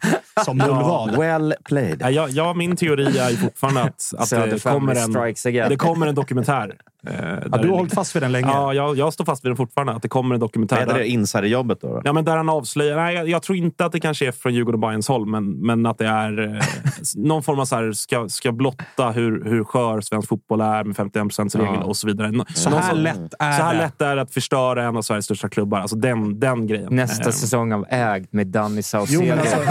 som 0.45 0.57
mullvad. 0.57 1.17
Well 1.17 1.55
played. 1.63 2.01
Ja, 2.01 2.27
jag, 2.29 2.57
min 2.57 2.75
teori 2.75 3.17
är 3.17 3.35
fortfarande 3.35 3.81
att, 3.81 4.13
att 4.17 4.29
det, 4.29 4.63
kommer 4.63 4.95
en, 4.95 5.69
det 5.69 5.77
kommer 5.77 6.07
en 6.07 6.15
dokumentär. 6.15 6.75
Eh, 7.07 7.15
Ja, 7.51 7.57
du 7.57 7.69
har 7.69 7.77
hållit 7.77 7.93
fast 7.93 8.15
vid 8.15 8.23
den 8.23 8.31
länge. 8.31 8.47
Ja, 8.47 8.73
jag, 8.73 8.97
jag 8.97 9.13
står 9.13 9.25
fast 9.25 9.45
vid 9.45 9.49
den 9.49 9.57
fortfarande. 9.57 9.93
Att 9.93 10.01
det 10.01 10.07
kommer 10.09 10.35
en 10.35 10.41
dokumentär. 10.41 10.85
Där- 10.85 10.93
det? 10.93 11.07
Insiderjobbet 11.07 11.81
då? 11.81 12.01
Ja, 12.03 12.13
men 12.13 12.25
där 12.25 12.37
han 12.37 12.49
avslöjar... 12.49 12.95
Nej, 12.97 13.15
jag, 13.15 13.29
jag 13.29 13.41
tror 13.43 13.57
inte 13.57 13.85
att 13.85 13.91
det 13.91 13.99
kanske 13.99 14.27
är 14.27 14.31
från 14.31 14.53
Djurgården 14.53 14.83
och 14.83 14.87
Bayerns 14.89 15.07
håll, 15.07 15.25
men, 15.25 15.51
men 15.51 15.85
att 15.85 15.97
det 15.97 16.07
är 16.07 16.39
eh, 16.55 16.61
någon 17.15 17.43
form 17.43 17.59
av 17.59 17.65
så 17.65 17.75
här, 17.75 17.91
ska, 17.91 18.29
ska 18.29 18.51
blotta 18.51 19.11
hur, 19.11 19.43
hur 19.45 19.63
skör 19.63 20.01
svensk 20.01 20.29
fotboll 20.29 20.61
är 20.61 20.83
med 20.83 20.95
51 20.95 21.55
regeln 21.55 21.75
Ja. 21.75 21.83
och 21.83 21.97
så 21.97 22.07
vidare. 22.07 22.31
Nå- 22.31 22.45
Så 22.53 22.69
här 22.69 22.93
lätt 22.95 23.33
är 23.39 23.51
så 23.57 23.63
här 23.63 23.73
det. 23.73 23.79
lätt 23.79 24.01
är 24.01 24.15
det 24.15 24.21
att 24.21 24.33
förstöra 24.33 24.83
en 24.83 24.97
av 24.97 25.01
Sveriges 25.01 25.25
största 25.25 25.49
klubbar. 25.49 25.79
Alltså 25.79 25.95
den, 25.95 26.39
den 26.39 26.67
grejen. 26.67 26.95
Nästa 26.95 27.29
Eh, 27.29 27.31
säsong 27.33 27.73
av 27.73 27.85
Ägd 27.89 28.27
med 28.31 28.47
Danny 28.47 28.81
Saucedo. 28.83 29.33
alltså, 29.33 29.57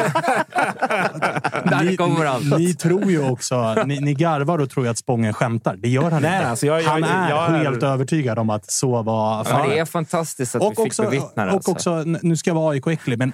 Där 1.64 1.84
ni, 1.84 1.96
kommer 1.96 2.24
allt. 2.26 2.58
ni 2.58 2.74
tror 2.74 3.04
ju 3.10 3.30
också... 3.30 3.74
Ni, 3.86 4.00
ni 4.00 4.14
garvar 4.14 4.58
och 4.58 4.70
tror 4.70 4.86
ju 4.86 4.90
att 4.90 4.98
Spången 4.98 5.34
skämtar. 5.34 5.76
Det 5.76 5.88
gör 5.88 6.10
han 6.10 6.22
Nej, 6.22 6.36
inte. 6.36 6.48
alltså 6.50 6.66
jag- 6.66 6.82
jag- 6.82 6.88
han 6.90 7.04
är 7.04 7.21
jag 7.30 7.54
är- 7.54 7.58
helt 7.58 7.82
övertygad 7.82 8.38
om 8.38 8.50
att 8.50 8.70
så 8.70 9.02
var 9.02 9.38
Ja, 9.38 9.44
fallet. 9.44 9.70
det 9.70 9.78
är 9.78 9.84
fantastiskt 9.84 10.54
att 10.54 10.62
och 10.62 10.70
vi 10.72 10.76
fick 10.76 10.86
också, 10.86 11.02
bevittna 11.02 11.44
det. 11.44 11.50
och 11.50 11.54
alltså. 11.56 11.70
också, 11.70 12.02
nu 12.22 12.36
ska 12.36 12.50
jag 12.50 12.54
vara 12.54 12.72
AIK-äcklig, 12.74 13.18
men 13.18 13.32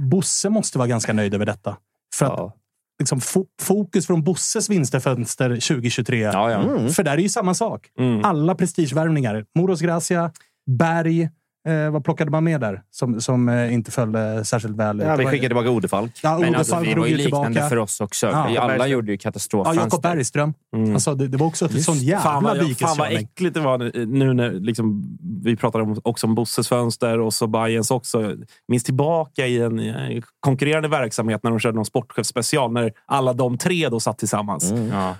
Bosse 0.00 0.48
måste 0.50 0.78
vara 0.78 0.88
ganska 0.88 1.12
nöjd 1.12 1.34
över 1.34 1.46
detta. 1.46 1.76
För 2.16 2.26
att 2.26 2.32
Ja. 2.36 2.52
liksom, 3.00 3.20
fo 3.20 3.44
fokus 3.62 4.06
från 4.06 4.22
Bosses 4.22 4.70
vinsterfönster 4.70 5.48
2023. 5.60 6.20
Ja, 6.20 6.50
ja. 6.50 6.88
För 6.88 7.02
där 7.02 7.12
är 7.12 7.18
ju 7.18 7.28
samma 7.28 7.54
sak. 7.54 7.86
Mm. 7.98 8.24
Alla 8.24 8.54
prestigevärvningar. 8.54 9.44
Moros 9.58 9.80
Gracia, 9.80 10.32
Berg. 10.78 11.30
Eh, 11.68 11.90
vad 11.90 12.04
plockade 12.04 12.30
man 12.30 12.44
med 12.44 12.60
där 12.60 12.82
som, 12.90 13.20
som 13.20 13.48
eh, 13.48 13.74
inte 13.74 13.90
föll 13.90 14.14
eh, 14.14 14.42
särskilt 14.42 14.76
väl? 14.76 14.98
Ja, 15.00 15.16
vi 15.16 15.24
skickade 15.26 15.48
tillbaka 15.48 15.70
Odefalk. 15.70 16.20
Ja, 16.22 16.38
Men 16.38 16.54
alltså, 16.54 16.72
Odefalk 16.74 16.88
det 16.88 16.92
drog 16.94 17.02
var 17.04 17.08
ju 17.08 17.16
liknande 17.16 17.48
tillbaka. 17.48 17.68
för 17.68 17.76
oss 17.76 18.00
också. 18.00 18.26
Ja, 18.26 18.32
alla 18.32 18.66
Bergström. 18.66 18.90
gjorde 18.90 19.12
ju 19.12 19.12
Ja, 19.12 19.16
Jakob 19.16 19.22
katastroffönster. 19.22 19.98
Bergström. 20.02 20.54
Mm. 20.76 20.94
Alltså, 20.94 21.14
det, 21.14 21.28
det 21.28 21.36
var 21.36 21.46
också 21.46 21.64
ett 21.64 21.82
sån 21.82 21.98
jävla 21.98 22.22
Fan 22.22 22.42
vad, 22.42 22.76
fan 22.78 22.96
vad 22.98 23.12
äckligt 23.12 23.54
det 23.54 23.60
var 23.60 24.06
nu 24.06 24.34
när 24.34 24.50
liksom, 24.52 25.18
vi 25.42 25.56
pratade 25.56 25.84
om, 25.84 26.00
också 26.04 26.26
om 26.26 26.34
Bosses 26.34 26.68
fönster 26.68 27.20
och 27.20 27.34
så 27.34 27.46
Bayerns 27.46 27.90
också. 27.90 28.34
Minns 28.68 28.84
tillbaka 28.84 29.46
i 29.46 29.60
en, 29.60 29.80
i 29.80 29.88
en 29.88 30.22
konkurrerande 30.40 30.88
verksamhet 30.88 31.42
när 31.42 31.50
de 31.50 31.60
körde 31.60 31.76
någon 31.76 31.84
sportchefsspecial 31.84 32.72
när 32.72 32.92
alla 33.06 33.32
de 33.32 33.58
tre 33.58 33.88
då 33.88 34.00
satt 34.00 34.18
tillsammans. 34.18 34.72
Ja. 34.90 35.14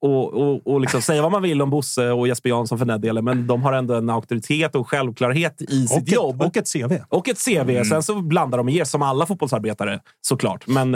Och, 0.00 0.34
och, 0.34 0.66
och 0.66 0.80
liksom 0.80 1.02
säga 1.02 1.22
vad 1.22 1.32
man 1.32 1.42
vill 1.42 1.62
om 1.62 1.70
Bosse 1.70 2.10
och 2.10 2.28
Jesper 2.28 2.48
Jansson 2.50 2.78
för 2.78 2.84
den 2.84 3.00
delen, 3.00 3.24
men 3.24 3.46
de 3.46 3.62
har 3.62 3.72
ändå 3.72 3.94
en 3.94 4.10
auktoritet 4.10 4.74
och 4.74 4.88
självklarhet 4.88 5.62
i 5.62 5.86
sitt 5.86 5.96
Och 5.96 6.02
ett, 6.02 6.12
jobb. 6.12 6.42
och 6.42 6.56
ett 6.56 6.72
CV. 6.72 6.92
Och 7.08 7.28
ett 7.28 7.44
CV. 7.44 7.84
Sen 7.84 8.02
så 8.02 8.20
blandar 8.20 8.58
de 8.58 8.66
och 8.66 8.72
ger, 8.72 8.84
som 8.84 9.02
alla 9.02 9.26
fotbollsarbetare 9.26 10.00
såklart. 10.20 10.66
Men 10.66 10.94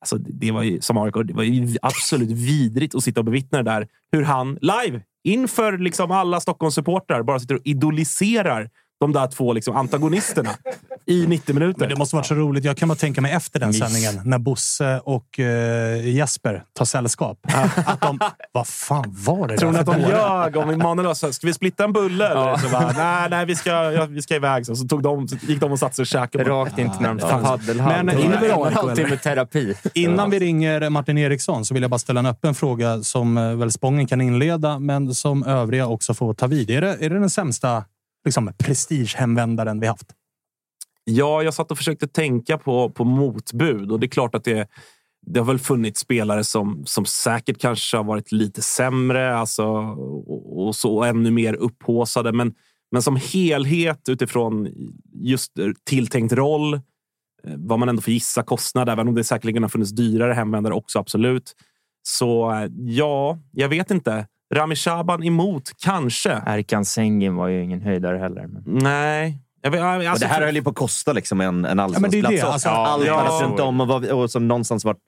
alltså, 0.00 0.16
det 0.18 0.50
var 0.50 0.62
ju, 0.62 0.80
som 0.80 0.98
AIK, 0.98 1.14
det 1.24 1.34
var 1.34 1.42
ju 1.42 1.76
absolut 1.82 2.30
vidrigt 2.30 2.94
att 2.94 3.02
sitta 3.02 3.20
och 3.20 3.24
bevittna 3.24 3.62
det 3.62 3.70
där. 3.70 3.88
Hur 4.12 4.22
han 4.22 4.58
live, 4.60 5.00
inför 5.24 5.78
liksom 5.78 6.10
alla 6.10 6.40
Stockholmssupportrar, 6.40 7.22
bara 7.22 7.38
sitter 7.38 7.54
och 7.54 7.60
idoliserar 7.64 8.70
de 9.02 9.12
där 9.12 9.26
två 9.26 9.52
liksom 9.52 9.76
antagonisterna 9.76 10.50
i 11.06 11.26
90 11.26 11.54
minuter. 11.54 11.80
Men 11.80 11.88
det 11.88 11.96
måste 11.96 12.16
varit 12.16 12.26
så 12.26 12.34
roligt. 12.34 12.64
Jag 12.64 12.76
kan 12.76 12.88
bara 12.88 12.94
tänka 12.94 13.20
mig 13.20 13.32
efter 13.32 13.60
den 13.60 13.68
Miss. 13.68 13.78
sändningen 13.78 14.20
när 14.24 14.38
Bosse 14.38 15.00
och 15.04 15.38
eh, 15.38 16.08
Jesper 16.08 16.64
tar 16.72 16.84
sällskap. 16.84 17.38
att 17.86 18.00
de... 18.00 18.18
Vad 18.52 18.66
fan 18.66 19.04
var 19.08 19.48
det 19.48 19.56
Tror 19.56 19.72
ni 19.72 19.78
att 19.78 19.86
de 19.86 20.00
ljög 20.00 20.56
om 20.56 20.70
Emanuel 20.70 21.14
sa 21.14 21.32
ska 21.32 21.46
vi 21.46 21.54
splitta 21.54 21.84
en 21.84 21.92
bulle? 21.92 22.28
Eller? 22.28 22.56
Så 22.56 22.68
bara, 22.68 22.92
nej, 22.92 23.30
nej, 23.30 23.46
vi 23.46 23.56
ska, 23.56 23.70
ja, 23.70 24.06
vi 24.06 24.22
ska 24.22 24.36
iväg. 24.36 24.66
Så, 24.66 24.76
så 24.76 24.88
tog 24.88 25.02
de, 25.02 25.28
så 25.28 25.36
gick 25.36 25.60
de 25.60 25.72
och 25.72 25.78
satte 25.78 25.94
sig 25.94 26.02
och 26.02 26.06
käkade. 26.06 26.44
Rakt 26.44 26.78
in 26.78 26.90
till 26.90 27.00
närmsta 27.00 27.38
paddelhall. 27.38 28.04
Men 28.04 28.18
innan 28.18 28.40
vi, 28.40 28.52
och 28.52 28.96
timme 28.96 29.16
terapi. 29.16 29.74
innan 29.94 30.30
vi 30.30 30.38
ringer 30.38 30.90
Martin 30.90 31.18
Eriksson 31.18 31.64
så 31.64 31.74
vill 31.74 31.82
jag 31.82 31.90
bara 31.90 31.98
ställa 31.98 32.20
en 32.20 32.26
öppen 32.26 32.54
fråga 32.54 33.02
som 33.02 33.38
eh, 33.38 33.56
väl 33.56 33.72
Spången 33.72 34.06
kan 34.06 34.20
inleda, 34.20 34.78
men 34.78 35.14
som 35.14 35.44
övriga 35.44 35.86
också 35.86 36.14
får 36.14 36.34
ta 36.34 36.46
vid. 36.46 36.70
Är 36.70 36.80
det, 36.80 36.96
är 37.00 37.10
det 37.10 37.18
den 37.18 37.30
sämsta 37.30 37.84
liksom, 38.24 38.52
prestigehemvändaren 38.58 39.80
vi 39.80 39.86
haft? 39.86 40.12
Ja, 41.04 41.42
jag 41.42 41.54
satt 41.54 41.70
och 41.70 41.76
försökte 41.76 42.06
tänka 42.06 42.58
på, 42.58 42.90
på 42.90 43.04
motbud 43.04 43.92
och 43.92 44.00
det 44.00 44.06
är 44.06 44.08
klart 44.08 44.34
att 44.34 44.44
det, 44.44 44.68
det 45.26 45.40
har 45.40 45.46
väl 45.46 45.58
funnits 45.58 46.00
spelare 46.00 46.44
som, 46.44 46.82
som 46.86 47.04
säkert 47.04 47.58
kanske 47.58 47.96
har 47.96 48.04
varit 48.04 48.32
lite 48.32 48.62
sämre 48.62 49.36
alltså, 49.36 49.66
och, 49.66 50.66
och 50.66 50.76
så 50.76 50.96
och 50.96 51.06
ännu 51.06 51.30
mer 51.30 51.54
upphåsade. 51.54 52.32
Men, 52.32 52.54
men 52.92 53.02
som 53.02 53.16
helhet 53.16 54.08
utifrån 54.08 54.68
just 55.12 55.52
tilltänkt 55.84 56.32
roll, 56.32 56.74
eh, 56.74 56.80
vad 57.56 57.78
man 57.78 57.88
ändå 57.88 58.02
får 58.02 58.12
gissa 58.12 58.42
kostnad, 58.42 58.88
även 58.88 59.08
om 59.08 59.14
det 59.14 59.24
säkerligen 59.24 59.62
har 59.62 59.70
funnits 59.70 59.90
dyrare 59.90 60.32
hemvändare 60.32 60.74
också, 60.74 60.98
absolut. 60.98 61.56
Så 62.02 62.52
eh, 62.52 62.68
ja, 62.76 63.38
jag 63.52 63.68
vet 63.68 63.90
inte. 63.90 64.26
Rami 64.54 64.76
Shaban 64.76 65.24
emot, 65.24 65.70
kanske. 65.78 66.42
Erkan 66.46 66.84
Sengin 66.84 67.34
var 67.36 67.48
ju 67.48 67.62
ingen 67.62 67.82
höjdare 67.82 68.18
heller. 68.18 68.46
Men... 68.46 68.62
Nej. 68.64 69.38
Jag 69.62 69.70
vet, 69.70 69.82
alltså, 69.82 70.12
och 70.12 70.18
det 70.18 70.26
här 70.26 70.42
höll 70.42 70.54
ju 70.54 70.62
på 70.62 70.70
att 70.70 70.76
kosta 70.76 71.12
liksom 71.12 71.40
en, 71.40 71.48
en 71.48 71.60
men 71.60 71.76
det 71.76 71.82
är 71.82 71.84
allsvensksplats. 71.84 72.28
det, 72.28 72.42
också. 72.42 72.46
alltså, 72.46 72.68
Allt 72.68 73.06
ja. 73.06 73.40
runt 73.42 73.60
om 73.60 73.80
och, 73.80 73.88
vad, 73.88 74.04
och 74.04 74.30
som 74.30 74.48
någonstans 74.48 74.84
varit, 74.84 74.98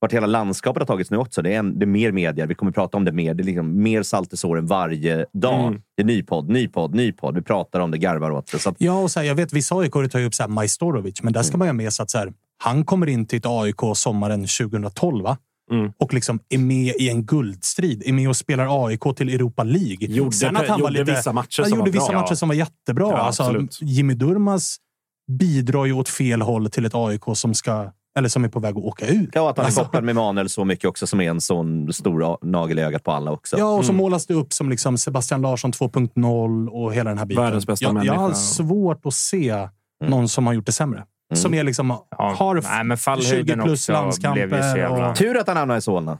vart 0.00 0.12
hela 0.12 0.26
landskapet 0.26 0.80
har 0.80 0.86
tagits 0.86 1.10
nu 1.10 1.16
också. 1.16 1.42
Det 1.42 1.54
är, 1.54 1.58
en, 1.58 1.78
det 1.78 1.84
är 1.84 1.86
mer 1.86 2.12
media. 2.12 2.46
Vi 2.46 2.54
kommer 2.54 2.70
att 2.70 2.74
prata 2.74 2.96
om 2.96 3.04
det 3.04 3.12
mer. 3.12 3.34
Det 3.34 3.42
är 3.42 3.44
liksom 3.44 3.82
mer 3.82 4.02
salt 4.02 4.32
i 4.32 4.36
såren 4.36 4.66
varje 4.66 5.26
dag. 5.32 5.66
Mm. 5.66 5.82
Det 5.96 6.02
är 6.02 6.06
ny 6.06 6.22
podd, 6.22 6.48
ny 6.48 6.68
podd, 6.68 6.94
ny 6.94 7.12
podd. 7.12 7.34
Vi 7.34 7.42
pratar 7.42 7.80
om 7.80 7.90
det, 7.90 7.98
garvar 7.98 8.30
åt 8.30 8.52
det. 8.52 8.58
Så 8.58 8.68
att, 8.68 8.76
Ja, 8.78 9.02
och 9.02 9.10
så 9.10 9.20
här, 9.20 9.26
jag 9.26 9.34
vet 9.34 9.52
vissa 9.52 9.74
AIK 9.74 9.92
tar 9.92 10.18
ju 10.18 10.26
upp 10.26 10.34
så 10.34 10.42
här 10.42 10.50
Majstorovic, 10.50 11.22
men 11.22 11.32
där 11.32 11.42
ska 11.42 11.56
man 11.56 11.66
ju 11.66 11.68
ha 11.68 11.74
med 11.74 11.92
sig 11.92 12.02
att 12.02 12.10
så 12.10 12.18
här, 12.18 12.32
han 12.58 12.84
kommer 12.84 13.06
in 13.06 13.26
till 13.26 13.38
ett 13.38 13.46
AIK 13.46 13.80
sommaren 13.94 14.40
2012 14.40 15.24
va? 15.24 15.36
Mm. 15.72 15.92
och 15.98 16.14
liksom 16.14 16.40
är 16.48 16.58
med 16.58 16.94
i 16.98 17.08
en 17.10 17.24
guldstrid. 17.26 18.02
Är 18.06 18.12
med 18.12 18.28
och 18.28 18.36
spelar 18.36 18.86
AIK 18.86 19.00
till 19.16 19.28
Europa 19.28 19.62
League. 19.64 19.96
Gjorde- 20.08 20.36
gjorde 20.78 21.04
vissa 21.04 21.32
matcher 21.32 21.62
han 21.62 21.70
som 21.70 21.78
gjorde 21.78 21.90
var 21.90 21.92
bra. 21.92 22.02
vissa 22.02 22.12
matcher 22.12 22.26
Ja. 22.32 22.36
som 22.36 22.48
var 22.48 22.56
jättebra. 22.56 23.08
Ja, 23.10 23.16
alltså. 23.18 23.66
Jimmy 23.80 24.14
Durmaz 24.14 24.76
bidrar 25.32 25.84
ju 25.84 25.92
åt 25.92 26.08
fel 26.08 26.42
håll 26.42 26.70
till 26.70 26.84
ett 26.84 26.94
AIK 26.94 27.22
som, 27.34 27.54
ska, 27.54 27.90
eller 28.18 28.28
som 28.28 28.44
är 28.44 28.48
på 28.48 28.60
väg 28.60 28.76
att 28.78 28.84
åka 28.84 29.06
ut. 29.06 29.30
ja, 29.32 29.50
att 29.50 29.56
han 29.56 29.64
är 29.64 29.66
Alltså, 29.66 29.82
kopplad 29.82 30.04
med 30.04 30.14
Manuel 30.14 30.48
så 30.48 30.64
mycket 30.64 30.84
också, 30.84 31.06
som 31.06 31.20
är 31.20 31.30
en 31.30 31.40
sån 31.40 31.92
stor 31.92 32.38
nagel 32.46 32.78
i 32.78 32.82
ögat 32.82 33.02
på 33.04 33.10
alla 33.12 33.30
också. 33.30 33.58
Ja, 33.58 33.74
och 33.74 33.84
så 33.84 33.92
Mm. 33.92 34.02
målas 34.02 34.26
det 34.26 34.34
upp 34.34 34.52
som 34.52 34.70
liksom 34.70 34.98
Sebastian 34.98 35.42
Larsson 35.42 35.72
2.0 35.72 36.68
och 36.68 36.94
hela 36.94 37.10
den 37.10 37.18
här 37.18 37.26
biten. 37.26 37.44
Världens 37.44 37.66
bästa 37.66 37.84
jag, 37.84 37.88
jag 37.90 37.94
människa. 37.94 38.16
har 38.16 38.32
svårt 38.32 39.06
att 39.06 39.14
se 39.14 39.68
någon 40.04 40.28
som 40.28 40.46
har 40.46 40.52
gjort 40.54 40.66
det 40.66 40.72
sämre. 40.72 41.04
Som 41.34 41.54
är 41.54 41.64
liksom, 41.64 41.96
Ja, 42.10 42.34
har 42.38 42.54
nej, 42.54 42.84
men 42.84 42.96
20 42.96 43.02
fallhöjden 43.02 43.62
plus 43.62 43.88
landskamper. 43.88 45.10
Och, 45.10 45.16
Tur 45.16 45.36
att 45.36 45.48
han 45.48 45.56
hamnade 45.56 45.78
i 45.78 45.80
Solna. 45.80 46.18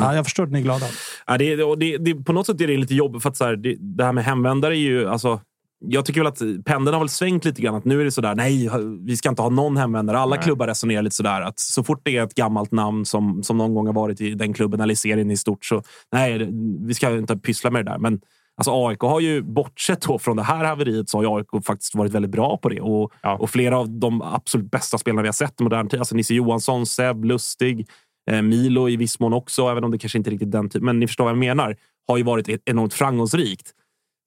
ja, 0.00 0.14
jag 0.14 0.24
förstår 0.24 0.44
att 0.44 0.50
ni 0.50 0.58
är 0.58 0.62
glada. 0.62 0.86
Ja, 1.26 1.38
det, 1.38 1.56
det, 1.56 1.98
det, 1.98 2.24
på 2.24 2.32
något 2.32 2.46
sätt 2.46 2.60
är 2.60 2.66
det 2.66 2.76
lite 2.76 2.94
jobbigt 2.94 3.22
för 3.22 3.30
att 3.30 3.36
så 3.36 3.44
här, 3.44 3.56
det, 3.56 3.76
det 3.80 4.04
här 4.04 4.12
med 4.12 4.24
hemvändare 4.24 4.76
är 4.76 4.80
ju... 4.80 5.08
Alltså, 5.08 5.40
jag 5.84 6.04
tycker 6.04 6.20
väl 6.20 6.26
att 6.26 6.64
pendeln 6.64 6.94
har 6.94 7.00
väl 7.00 7.08
svängt 7.08 7.44
lite 7.44 7.62
grann. 7.62 7.74
Att 7.74 7.84
nu 7.84 8.00
är 8.00 8.04
det 8.04 8.10
sådär, 8.10 8.34
nej, 8.34 8.70
vi 9.06 9.16
ska 9.16 9.28
inte 9.28 9.42
ha 9.42 9.48
någon 9.48 9.76
hemvändare. 9.76 10.18
Alla 10.18 10.36
Nej. 10.36 10.44
klubbar 10.44 10.66
resonerar 10.66 11.02
lite 11.02 11.16
sådär. 11.16 11.40
Att 11.40 11.58
så 11.58 11.84
fort 11.84 12.00
det 12.02 12.16
är 12.16 12.22
ett 12.22 12.34
gammalt 12.34 12.72
namn 12.72 13.04
som, 13.04 13.42
som 13.42 13.58
någon 13.58 13.74
gång 13.74 13.86
har 13.86 13.94
varit 13.94 14.20
i 14.20 14.34
den 14.34 14.52
klubben 14.52 14.80
eller 14.80 14.94
serien 14.94 15.30
i 15.30 15.36
stort 15.36 15.64
så 15.64 15.82
nej, 16.12 16.48
vi 16.80 16.94
ska 16.94 17.18
inte 17.18 17.36
pyssla 17.36 17.70
med 17.70 17.84
det 17.84 17.90
där. 17.90 17.98
Men 17.98 18.20
alltså, 18.56 18.86
AIK 18.88 19.00
har 19.00 19.20
ju, 19.20 19.42
bortsett 19.42 20.04
från 20.20 20.36
det 20.36 20.42
här 20.42 20.64
haveriet, 20.64 21.08
så 21.08 21.24
har 21.24 21.38
AIK 21.38 21.64
faktiskt 21.66 21.94
varit 21.94 22.12
väldigt 22.12 22.30
bra 22.30 22.56
på 22.56 22.68
det. 22.68 22.80
Och, 22.80 23.12
Ja. 23.22 23.36
och 23.36 23.50
flera 23.50 23.78
av 23.78 23.90
de 23.90 24.22
absolut 24.22 24.70
bästa 24.70 24.98
spelarna 24.98 25.22
vi 25.22 25.28
har 25.28 25.32
sett 25.32 25.60
i 25.60 25.64
modern 25.64 25.88
tid, 25.88 25.98
alltså 25.98 26.14
Nisse 26.14 26.34
Johansson, 26.34 26.86
Seb, 26.86 27.24
Lustig, 27.24 27.88
eh, 28.30 28.42
Milo 28.42 28.88
i 28.88 28.96
viss 28.96 29.20
mån 29.20 29.32
också, 29.32 29.68
även 29.68 29.84
om 29.84 29.90
det 29.90 29.98
kanske 29.98 30.18
inte 30.18 30.30
är 30.30 30.32
riktigt 30.32 30.52
den 30.52 30.68
typen. 30.68 30.84
Men 30.84 30.98
ni 30.98 31.06
förstår 31.06 31.24
vad 31.24 31.30
jag 31.32 31.38
menar. 31.38 31.76
Har 32.08 32.16
ju 32.16 32.22
varit 32.22 32.48
enormt 32.64 32.94
framgångsrikt. 32.94 33.70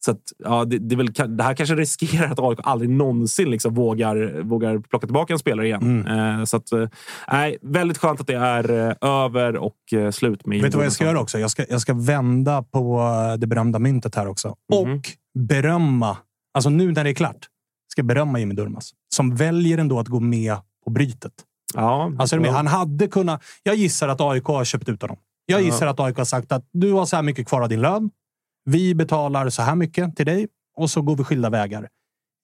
Så 0.06 0.12
att, 0.12 0.20
ja, 0.38 0.66
det, 0.66 0.78
det, 0.80 0.96
väl, 0.96 1.14
det 1.38 1.44
här 1.44 1.54
kanske 1.54 1.76
riskerar 1.76 2.32
att 2.32 2.40
AIK 2.40 2.60
aldrig 2.64 2.90
någonsin 2.90 3.50
liksom 3.50 3.74
vågar, 3.74 4.42
vågar 4.42 4.80
plocka 4.80 5.08
tillbaka 5.08 5.34
en 5.34 5.40
spelare 5.40 5.66
igen. 5.68 5.82
Mm. 6.06 6.40
Eh, 6.40 6.46
så 6.46 6.58
att, 6.58 6.72
eh, 6.72 6.88
nej, 7.32 7.58
väldigt 7.62 7.98
skönt 7.98 8.22
att 8.22 8.28
det 8.28 8.36
är 8.36 8.72
eh, 8.90 9.10
över 9.10 9.58
och 9.58 9.94
eh, 9.94 10.12
slut 10.12 10.46
med 10.46 10.62
Vet 10.62 10.72
du 10.72 10.78
vad 10.78 10.86
jag 10.86 10.94
ska 10.94 11.04
göra 11.06 11.20
också? 11.20 11.40
Jag 11.40 11.52
ska, 11.52 11.66
jag 11.70 11.82
ska 11.82 11.94
vända 11.94 12.64
på 12.64 13.02
det 13.40 13.48
berömda 13.48 13.80
myntet 13.80 14.16
här 14.16 14.28
också. 14.28 14.48
Mhm. 14.48 14.56
Och 14.94 15.02
berömma, 15.40 16.18
alltså 16.54 16.70
nu 16.70 16.92
när 16.92 17.04
det 17.04 17.10
är 17.10 17.14
klart, 17.14 17.48
ska 17.92 18.04
berömma 18.04 18.40
Jimmy 18.40 18.56
Durmaz. 18.56 18.92
Som 19.16 19.36
väljer 19.36 19.78
ändå 19.78 20.00
att 20.00 20.08
gå 20.08 20.20
med 20.20 20.56
på 20.86 20.90
brytet. 20.92 21.34
Ja, 21.74 22.12
Alltså, 22.20 22.36
med? 22.38 22.48
ja. 22.48 22.52
Han 22.52 22.68
hade 22.68 23.08
kunnat... 23.08 23.44
Jag 23.64 23.76
gissar 23.76 24.08
att 24.08 24.22
AIK 24.22 24.44
har 24.46 24.66
köpt 24.66 24.90
ut 24.90 25.02
honom. 25.02 25.18
Jag 25.46 25.62
Ja. 25.62 25.66
gissar 25.66 25.88
att 25.88 26.00
AIK 26.00 26.18
har 26.18 26.26
sagt 26.26 26.52
att 26.52 26.70
du 26.74 26.92
har 26.92 27.06
så 27.06 27.16
här 27.16 27.24
mycket 27.24 27.48
kvar 27.48 27.62
av 27.62 27.70
din 27.70 27.82
lön. 27.82 28.10
Vi 28.66 28.96
betalar 28.96 29.50
så 29.50 29.62
här 29.62 29.76
mycket 29.76 30.16
till 30.16 30.26
dig 30.26 30.48
och 30.78 30.90
så 30.90 31.02
går 31.02 31.16
vi 31.16 31.24
skilda 31.24 31.50
vägar. 31.50 31.88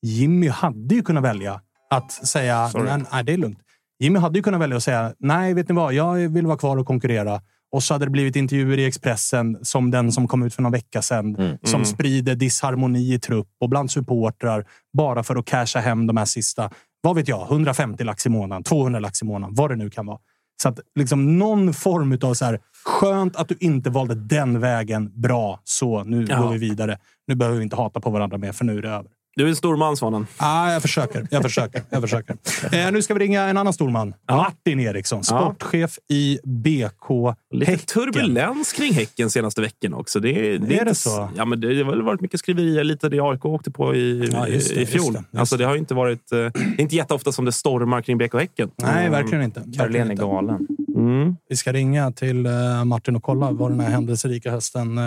Jimmy 0.01 0.47
hade 0.47 0.95
ju 0.95 1.01
kunnat 1.01 1.23
välja 1.23 1.61
att 1.89 2.11
säga 2.11 2.69
nej, 2.73 3.03
nej, 3.11 3.23
det 3.23 3.33
är 3.33 3.37
lugnt. 3.37 3.59
Jimmy 3.99 4.19
hade 4.19 4.39
ju 4.39 4.43
kunnat 4.43 4.61
välja 4.61 4.77
att 4.77 4.83
säga 4.83 5.13
nej, 5.19 5.53
vet 5.53 5.69
ni 5.69 5.75
vad? 5.75 5.93
Jag 5.93 6.15
vill 6.29 6.45
vara 6.47 6.57
kvar 6.57 6.77
och 6.77 6.87
konkurrera. 6.87 7.41
Och 7.71 7.83
så 7.83 7.93
hade 7.93 8.05
det 8.05 8.11
blivit 8.11 8.35
intervjuer 8.35 8.77
i 8.79 8.85
Expressen 8.85 9.57
som 9.61 9.91
den 9.91 10.11
som 10.11 10.27
kom 10.27 10.43
ut 10.43 10.53
för 10.53 10.61
någon 10.61 10.71
vecka 10.71 11.01
sedan. 11.01 11.35
Mm. 11.35 11.57
Som 11.63 11.75
Mm. 11.75 11.85
sprider 11.85 12.35
disharmoni 12.35 13.13
i 13.13 13.19
trupp 13.19 13.47
och 13.59 13.69
bland 13.69 13.91
supportrar 13.91 14.65
bara 14.93 15.23
för 15.23 15.35
att 15.35 15.45
casha 15.45 15.79
hem 15.79 16.07
de 16.07 16.17
här 16.17 16.25
sista, 16.25 16.69
vad 17.01 17.15
vet 17.15 17.27
jag, 17.27 17.41
150 17.51 18.03
lax 18.03 18.25
i 18.25 18.29
månaden, 18.29 18.63
200 18.63 18.99
lax 18.99 19.21
i 19.21 19.25
månaden, 19.25 19.55
vad 19.55 19.69
det 19.69 19.75
nu 19.75 19.89
kan 19.89 20.05
vara. 20.05 20.19
Så 20.61 20.69
att 20.69 20.79
liksom 20.95 21.37
någon 21.39 21.73
form 21.73 22.17
av 22.21 22.33
så 22.33 22.45
här, 22.45 22.59
skönt 22.85 23.35
att 23.35 23.47
du 23.49 23.55
inte 23.59 23.89
valde 23.89 24.15
den 24.15 24.59
vägen. 24.59 25.21
Bra, 25.21 25.59
så 25.63 26.03
nu 26.03 26.25
Ja. 26.29 26.41
går 26.41 26.51
vi 26.51 26.57
vidare. 26.57 26.97
Nu 27.27 27.35
behöver 27.35 27.57
vi 27.57 27.63
inte 27.63 27.75
hata 27.75 27.99
på 27.99 28.09
varandra 28.09 28.37
mer, 28.37 28.51
för 28.51 28.65
nu 28.65 28.77
är 28.77 28.81
det 28.81 28.89
över. 28.89 29.11
Du 29.35 29.43
är 29.45 29.49
en 29.49 29.55
stor 29.55 29.77
man, 29.77 29.97
Svanen. 29.97 30.27
Ah, 30.37 30.71
jag 30.73 30.81
försöker. 30.81 31.27
Jag 31.31 31.41
försöker. 31.43 31.81
Jag 31.89 32.01
försöker. 32.01 32.35
Eh, 32.71 32.91
nu 32.91 33.01
ska 33.01 33.13
vi 33.13 33.19
ringa 33.19 33.41
en 33.43 33.57
annan 33.57 33.73
storman. 33.73 34.13
Ja. 34.27 34.35
Martin 34.35 34.79
Eriksson, 34.79 35.23
sportchef 35.23 35.97
i 36.09 36.39
BK 36.43 37.35
Lite 37.51 37.71
Häcken. 37.71 37.85
turbulens 37.85 38.73
kring 38.73 38.93
Häcken 38.93 39.29
senaste 39.29 39.61
veckan 39.61 39.93
också. 39.93 40.19
Det, 40.19 40.31
det 40.33 40.47
Är 40.49 40.53
inte 40.55 40.83
det 40.83 40.91
s- 40.91 41.03
så? 41.03 41.29
Ja, 41.37 41.45
men 41.45 41.61
det 41.61 41.67
har 41.83 41.91
väl 41.91 42.01
varit 42.01 42.21
mycket 42.21 42.39
skriverier, 42.39 42.83
lite 42.83 43.09
det 43.09 43.19
AIK 43.19 43.45
åkte 43.45 43.71
på 43.71 43.95
i, 43.95 44.29
Ja, 44.33 44.47
just 44.47 44.69
det, 44.69 44.75
i 44.75 44.79
just 44.79 44.91
fjol. 44.91 45.13
det, 45.13 45.19
just 45.19 45.39
alltså, 45.39 45.57
det. 45.57 45.65
har 45.65 45.75
inte 45.75 45.93
varit... 45.93 46.31
eh, 46.31 46.37
Det 46.37 46.59
är 46.59 46.81
inte 46.81 46.95
jätteofta 46.95 47.31
som 47.31 47.45
det 47.45 47.51
stormar 47.51 48.01
kring 48.01 48.17
BK 48.17 48.33
Häcken. 48.33 48.69
Nej, 48.75 48.91
Mm. 49.07 49.11
verkligen 49.11 49.43
inte. 49.43 49.59
Verkligen 49.59 49.79
Caroline 49.79 50.07
är 50.07 50.11
inte. 50.11 50.23
galen. 50.23 50.67
Mm. 50.95 51.35
Vi 51.49 51.55
ska 51.55 51.73
ringa 51.73 52.11
till 52.11 52.45
eh, 52.45 52.85
Martin 52.85 53.15
och 53.15 53.23
kolla 53.23 53.51
vad 53.51 53.71
den 53.71 53.79
här 53.79 53.89
händelserika 53.89 54.51
hösten 54.51 54.97
eh, 54.97 55.03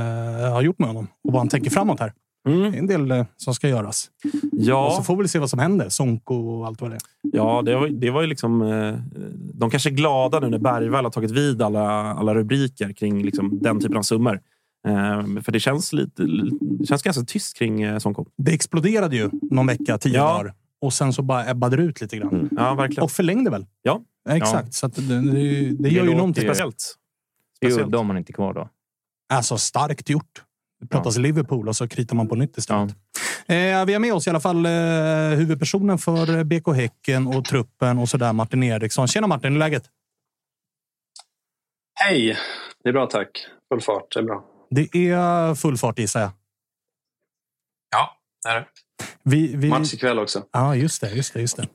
har 0.53 0.63
gjort 0.63 0.79
med 0.79 0.89
honom 0.89 1.07
och 1.25 1.33
vad 1.33 1.41
han 1.41 1.49
tänker 1.49 1.71
framåt 1.71 2.01
här. 2.01 2.13
Det 2.45 2.51
är 2.51 2.55
Mm. 2.57 2.75
en 2.75 2.87
del 2.87 3.11
eh, 3.11 3.27
som 3.37 3.55
ska 3.55 3.69
göras. 3.69 4.11
Och 4.25 4.31
så 4.65 4.71
Ja, 4.71 5.03
får 5.07 5.17
vi 5.17 5.29
se 5.29 5.39
vad 5.39 5.51
som 5.51 5.59
händer. 5.59 5.89
Sonko 5.89 6.35
och 6.35 6.67
allt 6.67 6.81
vad 6.81 6.91
det 6.91 6.95
är. 6.97 7.01
ja 7.23 7.63
det, 7.65 7.75
var, 7.77 7.89
det 7.89 8.11
var 8.11 8.21
ju 8.21 8.27
liksom... 8.27 8.63
eh, 8.63 8.95
De 9.55 9.71
kanske 9.71 9.89
är 9.91 9.95
glada 9.95 10.41
nu 10.41 10.49
när 10.51 10.59
Bergvall 10.59 11.05
har 11.05 11.11
tagit 11.11 11.31
vid 11.31 11.63
alla, 11.63 11.89
alla 12.15 12.35
rubriker 12.35 12.93
kring 12.93 13.23
liksom 13.25 13.59
den 13.63 13.81
typen 13.81 13.97
av 13.97 14.03
summor. 14.03 14.41
Eh, 14.89 15.43
För 15.43 15.53
det 15.53 15.61
känns, 15.61 15.93
lite, 15.93 16.23
det 16.61 16.87
känns 16.87 17.03
ganska 17.03 17.23
tyst 17.23 17.59
kring 17.59 18.01
Sonko. 18.01 18.27
Det 18.37 18.53
exploderade 18.55 19.17
ju 19.17 19.31
någon 19.51 19.67
vecka, 19.67 19.99
tio 19.99 20.15
Ja. 20.15 20.25
dagar. 20.25 20.55
Och 20.81 20.93
sen 20.93 21.13
så 21.13 21.23
bara 21.23 21.51
ebbade 21.51 21.77
det 21.77 21.83
ut 21.83 22.01
lite 22.01 22.17
grann. 22.17 22.33
Mm. 22.35 22.49
Ja, 22.51 22.75
verkligen. 22.75 23.05
Och 23.05 23.11
förlängde 23.11 23.51
väl? 23.51 23.67
Ja. 23.83 24.01
Exakt. 24.29 24.75
Så 24.75 24.87
att 24.87 24.95
det, 24.95 25.03
det, 25.21 25.71
det 25.71 25.89
gör 25.89 25.91
ju 25.91 26.01
låter 26.01 26.17
någonting 26.17 26.45
speciellt. 26.45 26.81
speciellt. 27.57 27.77
Det 27.79 27.83
är 27.83 27.87
udda 27.87 27.99
om 27.99 28.07
man 28.07 28.19
inte 28.19 28.31
är 28.31 28.35
kvar 28.35 28.55
då. 28.55 28.69
Alltså 29.33 29.59
starkt 29.59 30.11
gjort. 30.11 30.43
Det 30.85 30.89
pratas 30.89 31.17
Liverpool 31.19 31.69
och 31.69 31.77
så 31.77 31.89
kritar 31.89 32.17
man 32.17 32.29
på 32.29 32.35
nytt 32.35 32.59
istället. 32.59 32.95
Eh, 33.47 33.85
vi 33.85 33.93
har 33.93 33.99
med 33.99 34.15
oss 34.15 34.27
i 34.27 34.31
alla 34.31 34.41
fall 34.41 34.67
eh, 34.67 34.73
huvudpersonen 35.37 35.99
för 35.99 36.45
BK 36.45 36.77
Häcken 36.77 37.27
och 37.27 37.45
truppen 37.45 37.99
och 37.99 38.09
sådär, 38.09 38.33
Martin 38.33 38.63
Eriksson. 38.63 39.09
Tjena 39.09 39.27
Martin, 39.27 39.53
hur 39.53 39.57
är 39.57 39.59
läget? 39.59 39.85
Hej! 41.95 42.39
Det 42.83 42.89
är 42.89 42.93
bra 42.93 43.07
tack. 43.07 43.47
Full 43.69 43.81
fart, 43.81 44.15
det 44.15 44.21
är 44.21 44.25
bra. 44.25 44.45
Det 44.71 45.11
är 45.11 45.55
full 45.55 45.77
fart 45.77 45.99
gissar 45.99 46.21
jag. 46.21 46.31
Ja, 47.91 48.17
det 48.43 48.49
är 48.49 48.55
det. 48.55 48.67
Vi, 49.23 49.57
vi... 49.57 49.69
Match 49.69 49.95
ikväll 49.95 50.19
också. 50.19 50.45
Ja, 50.53 50.77
just 50.77 51.01
det. 51.01 51.11
Just 51.11 51.35
det, 51.35 51.41
just 51.41 51.57
det. 51.57 51.67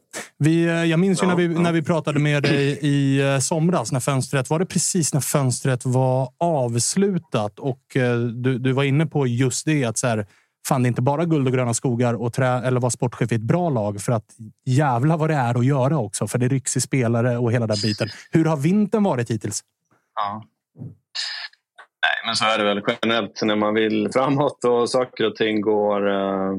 Vi, 0.43 0.63
eh, 0.63 0.85
jag 0.85 0.99
minns 0.99 1.23
ju 1.23 1.27
när, 1.27 1.35
vi, 1.35 1.47
när 1.47 1.71
vi 1.71 1.81
pratade 1.81 2.19
med 2.19 2.43
dig 2.43 2.79
i 2.81 3.21
eh, 3.21 3.39
somras, 3.39 3.91
när 3.91 3.99
fönstret, 3.99 4.49
var 4.49 4.59
det 4.59 4.65
precis 4.65 5.13
när 5.13 5.21
fönstret 5.21 5.85
var 5.85 6.29
avslutat 6.37 7.59
och 7.59 7.95
eh, 7.95 8.17
du, 8.19 8.59
du 8.59 8.71
var 8.71 8.83
inne 8.83 9.05
på 9.05 9.27
just 9.27 9.65
det 9.65 9.85
att 9.85 9.97
så 9.97 10.07
här, 10.07 10.25
fan, 10.67 10.83
det 10.83 10.87
är 10.87 10.89
inte 10.89 11.01
bara 11.01 11.25
guld 11.25 11.47
och 11.47 11.53
gröna 11.53 11.73
skogar 11.73 12.13
och 12.13 12.33
trä, 12.33 12.47
eller 12.47 12.79
vara 12.79 12.89
sportchef 12.89 13.31
i 13.31 13.35
ett 13.35 13.41
bra 13.41 13.69
lag 13.69 14.01
för 14.01 14.11
att 14.11 14.25
jävla 14.65 15.17
vad 15.17 15.29
det 15.29 15.35
är 15.35 15.57
att 15.57 15.65
göra 15.65 15.97
också. 15.97 16.27
För 16.27 16.37
det 16.37 16.47
rycks 16.47 16.77
i 16.77 16.81
spelare 16.81 17.37
och 17.37 17.51
hela 17.51 17.67
den 17.67 17.77
biten. 17.83 18.07
Hur 18.31 18.45
har 18.45 18.57
vintern 18.57 19.03
varit 19.03 19.29
hittills? 19.29 19.63
Ja. 20.15 20.43
Nej, 22.01 22.25
men 22.25 22.35
så 22.35 22.45
är 22.45 22.57
det 22.57 22.63
väl 22.63 22.83
generellt 22.87 23.41
när 23.43 23.55
man 23.55 23.73
vill 23.73 24.09
framåt 24.13 24.63
och 24.63 24.89
saker 24.89 25.25
och 25.27 25.35
ting 25.35 25.61
går 25.61 26.09
eh, 26.09 26.55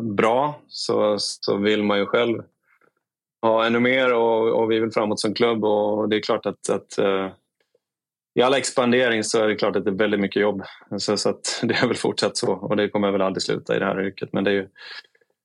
bra 0.00 0.60
så, 0.68 1.16
så 1.18 1.56
vill 1.56 1.82
man 1.82 1.98
ju 1.98 2.06
själv 2.06 2.42
ha 3.42 3.66
ännu 3.66 3.80
mer 3.80 4.14
och, 4.14 4.62
och 4.62 4.70
vi 4.70 4.80
vill 4.80 4.90
framåt 4.90 5.20
som 5.20 5.34
klubb 5.34 5.64
och 5.64 6.08
det 6.08 6.16
är 6.16 6.20
klart 6.20 6.46
att, 6.46 6.70
att 6.70 6.98
uh, 6.98 7.30
i 8.38 8.42
all 8.42 8.54
expandering 8.54 9.24
så 9.24 9.42
är 9.42 9.48
det 9.48 9.54
klart 9.56 9.76
att 9.76 9.84
det 9.84 9.90
är 9.90 9.98
väldigt 9.98 10.20
mycket 10.20 10.42
jobb. 10.42 10.62
Så, 10.98 11.16
så 11.16 11.28
att 11.28 11.60
det 11.62 11.74
är 11.74 11.86
väl 11.86 11.96
fortsatt 11.96 12.36
så 12.36 12.52
och 12.52 12.76
det 12.76 12.88
kommer 12.88 13.10
väl 13.10 13.22
aldrig 13.22 13.42
sluta 13.42 13.76
i 13.76 13.78
det 13.78 13.84
här 13.84 14.06
yrket. 14.06 14.32
Men 14.32 14.44
det 14.44 14.50
är 14.50 14.54
ju 14.54 14.68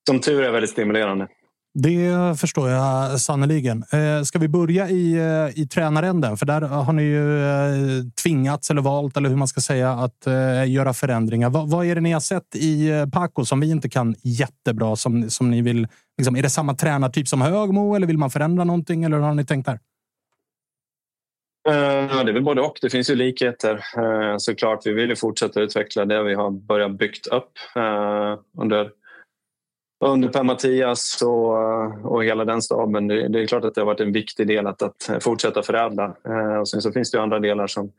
som 0.07 0.19
tur 0.19 0.43
är 0.43 0.51
väldigt 0.51 0.69
stimulerande. 0.69 1.27
Det 1.73 2.39
förstår 2.39 2.69
jag 2.69 3.19
sannoliken. 3.19 3.83
Eh, 3.91 4.23
ska 4.23 4.39
vi 4.39 4.47
börja 4.47 4.89
i, 4.89 5.13
eh, 5.13 5.61
i 5.61 5.67
tränaränden? 5.67 6.37
För 6.37 6.45
där 6.45 6.61
har 6.61 6.93
ni 6.93 7.03
ju 7.03 7.45
eh, 7.45 8.03
tvingats 8.23 8.69
eller 8.71 8.81
valt, 8.81 9.17
eller 9.17 9.29
hur 9.29 9.35
man 9.35 9.47
ska 9.47 9.61
säga, 9.61 9.91
att 9.91 10.27
göra 10.67 10.93
förändringar. 10.93 11.49
Vad, 11.49 11.69
vad 11.69 11.85
är 11.85 11.95
det 11.95 12.01
ni 12.01 12.11
har 12.11 12.19
sett 12.19 12.55
i 12.55 12.91
Paco 13.13 13.45
som 13.45 13.59
vi 13.59 13.71
inte 13.71 13.89
kan 13.89 14.15
jättebra? 14.23 14.95
Som, 14.95 15.29
som 15.29 15.51
ni 15.51 15.61
vill, 15.61 15.87
liksom, 16.17 16.35
är 16.35 16.41
det 16.41 16.49
samma 16.49 16.73
tränartyp 16.73 17.27
som 17.27 17.41
Högmo 17.41 17.95
eller 17.95 18.07
vill 18.07 18.17
man 18.17 18.29
förändra 18.29 18.63
någonting? 18.63 19.03
Eller 19.03 19.17
hur 19.17 19.23
har 19.23 19.33
ni 19.33 19.45
tänkt 19.45 19.65
där? 19.65 19.79
Ja, 21.63 22.23
det 22.23 22.31
är 22.31 22.33
väl 22.33 22.43
både 22.43 22.61
och. 22.61 22.77
Det 22.81 22.89
finns 22.89 23.09
ju 23.09 23.15
likheter 23.15 23.83
såklart. 24.37 24.85
Vi 24.85 24.93
vill 24.93 25.09
ju 25.09 25.15
fortsätta 25.15 25.61
utveckla 25.61 26.05
det 26.05 26.23
vi 26.23 26.33
har 26.33 26.51
börjat 26.51 26.91
byggt 26.91 27.27
upp 27.27 27.51
under, 28.57 28.89
under 30.01 30.29
Per-Mattias 30.29 31.21
och, 31.21 31.57
eh, 31.57 32.05
och 32.05 32.23
hela 32.23 32.45
den 32.45 32.61
staben. 32.61 33.07
Det, 33.07 33.27
det 33.27 33.41
är 33.41 33.47
klart 33.47 33.65
att 33.65 33.75
det 33.75 33.81
har 33.81 33.85
varit 33.85 33.99
en 33.99 34.11
viktig 34.11 34.47
del 34.47 34.67
att, 34.67 34.81
att 34.81 35.09
fortsätta 35.19 35.63
förädla. 35.63 36.15
Eh, 36.27 36.55
Och 36.55 36.69
sen 36.69 36.81
så 36.81 36.91
finns 36.91 37.11
det 37.11 37.17
ju 37.17 37.21
andra 37.21 37.39
delar 37.39 37.67
som, 37.67 37.91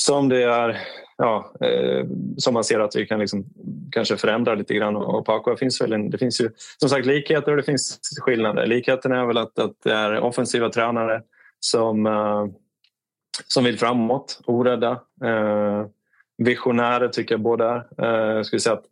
som 0.00 0.28
det 0.28 0.42
är 0.42 0.80
ja, 1.16 1.52
eh, 1.60 2.06
som 2.36 2.54
man 2.54 2.64
ser 2.64 2.80
att 2.80 2.96
vi 2.96 3.06
kan 3.06 3.20
liksom 3.20 3.44
kanske 3.92 4.16
förändra 4.16 4.54
lite 4.54 4.74
grann. 4.74 4.96
Och 4.96 5.26
Paco 5.26 5.56
finns 5.56 5.80
väl 5.80 5.92
en, 5.92 6.10
det 6.10 6.18
finns 6.18 6.40
ju 6.40 6.50
som 6.78 6.88
sagt 6.88 7.06
likheter 7.06 7.50
och 7.50 7.56
det 7.56 7.62
finns 7.62 8.00
skillnader. 8.20 8.66
Likheten 8.66 9.12
är 9.12 9.26
väl 9.26 9.38
att, 9.38 9.58
att 9.58 9.72
det 9.84 9.92
är 9.92 10.20
offensiva 10.20 10.68
tränare 10.68 11.22
som, 11.60 12.06
eh, 12.06 12.46
som 13.46 13.64
vill 13.64 13.78
framåt, 13.78 14.40
orädda. 14.46 14.90
Eh, 15.24 15.86
visionärer 16.38 17.08
tycker 17.08 17.34
jag 17.34 17.42
båda 17.42 17.84
är. 17.98 18.04
Eh, 18.04 18.36
jag 18.36 18.46
skulle 18.46 18.60
säga 18.60 18.74
att 18.74 18.84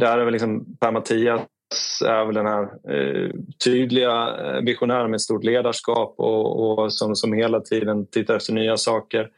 där 0.00 0.18
är 0.18 0.24
väl 0.24 0.32
liksom 0.32 0.76
Per-Mattias 0.80 1.42
är 2.06 2.24
väl 2.24 2.34
den 2.34 2.46
här 2.46 2.62
eh, 2.62 3.30
tydliga 3.64 4.36
eh, 4.38 4.60
visionären 4.60 5.10
med 5.10 5.20
stort 5.20 5.44
ledarskap 5.44 6.14
och, 6.18 6.78
och 6.78 6.92
som, 6.92 7.16
som 7.16 7.32
hela 7.32 7.60
tiden 7.60 8.06
tittar 8.06 8.36
efter 8.36 8.52
nya 8.52 8.76
saker. 8.76 9.28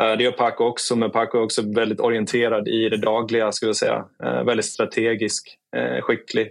Eh, 0.00 0.16
Det 0.16 0.24
gör 0.24 0.32
Paco 0.32 0.64
också, 0.64 0.96
men 0.96 1.10
Paco 1.10 1.38
är 1.38 1.42
också 1.42 1.62
väldigt 1.74 2.00
orienterad 2.00 2.68
i 2.68 2.88
det 2.88 2.96
dagliga. 2.96 3.52
Skulle 3.52 3.68
jag 3.68 3.76
säga. 3.76 4.04
Eh, 4.24 4.44
Väldigt 4.44 4.66
strategisk, 4.66 5.58
eh, 5.76 6.00
skicklig. 6.02 6.48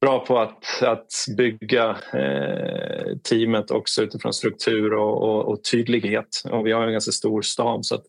Bra 0.00 0.24
på 0.26 0.38
att, 0.38 0.82
att 0.82 1.12
bygga 1.36 1.96
eh, 2.12 3.16
teamet 3.28 3.70
också 3.70 4.02
utifrån 4.02 4.32
struktur 4.32 4.92
och, 4.94 5.22
och, 5.22 5.48
och 5.48 5.64
tydlighet. 5.72 6.42
Och 6.50 6.66
vi 6.66 6.72
har 6.72 6.86
en 6.86 6.92
ganska 6.92 7.12
stor 7.12 7.42
stab. 7.42 7.84
Så 7.84 7.94
att, 7.94 8.04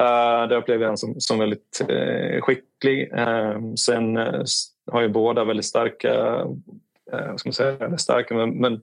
Uh, 0.00 0.48
det 0.48 0.56
upplever 0.56 0.84
jag 0.84 0.98
som, 0.98 1.20
som 1.20 1.38
väldigt 1.38 1.80
eh, 1.88 2.40
skicklig. 2.78 3.12
Eh, 3.12 3.60
sen 3.78 4.16
eh, 4.16 4.42
har 4.92 5.00
ju 5.00 5.08
båda 5.08 5.44
väldigt 5.44 5.66
starka, 5.66 6.14
eh, 7.12 7.28
vad 7.30 7.40
ska 7.40 7.48
man 7.48 7.52
säga, 7.52 7.98
starka 7.98 8.34
men, 8.34 8.50
men 8.50 8.80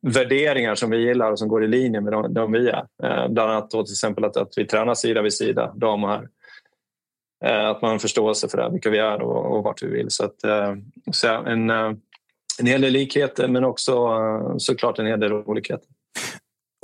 värderingar 0.00 0.74
som 0.74 0.90
vi 0.90 0.96
gillar 0.96 1.32
och 1.32 1.38
som 1.38 1.48
går 1.48 1.64
i 1.64 1.68
linje 1.68 2.00
med 2.00 2.12
de, 2.12 2.34
de 2.34 2.52
vi 2.52 2.68
är. 2.68 2.86
Eh, 3.02 3.28
bland 3.28 3.50
annat 3.50 3.70
då 3.70 3.84
till 3.84 3.92
exempel 3.92 4.24
att, 4.24 4.36
att 4.36 4.52
vi 4.56 4.64
tränar 4.64 4.94
sida 4.94 5.22
vid 5.22 5.34
sida, 5.34 5.72
dam 5.76 6.04
och 6.04 6.10
herr. 6.10 6.28
Eh, 7.44 7.68
att 7.68 7.82
man 7.82 7.88
har 7.88 7.94
en 7.94 8.00
förståelse 8.00 8.48
för 8.48 8.58
det, 8.58 8.70
vilka 8.72 8.90
vi 8.90 8.98
är 8.98 9.22
och, 9.22 9.56
och 9.56 9.64
vart 9.64 9.82
vi 9.82 9.86
vill. 9.86 10.10
Så, 10.10 10.24
att, 10.24 10.44
eh, 10.44 10.74
så 11.12 11.28
en, 11.28 11.70
eh, 11.70 11.92
en 12.60 12.66
hel 12.66 12.80
del 12.80 12.92
likheter 12.92 13.48
men 13.48 13.64
också 13.64 13.92
eh, 13.92 14.56
såklart 14.56 14.98
en 14.98 15.06
hel 15.06 15.20
del 15.20 15.32
olikheter. 15.32 15.88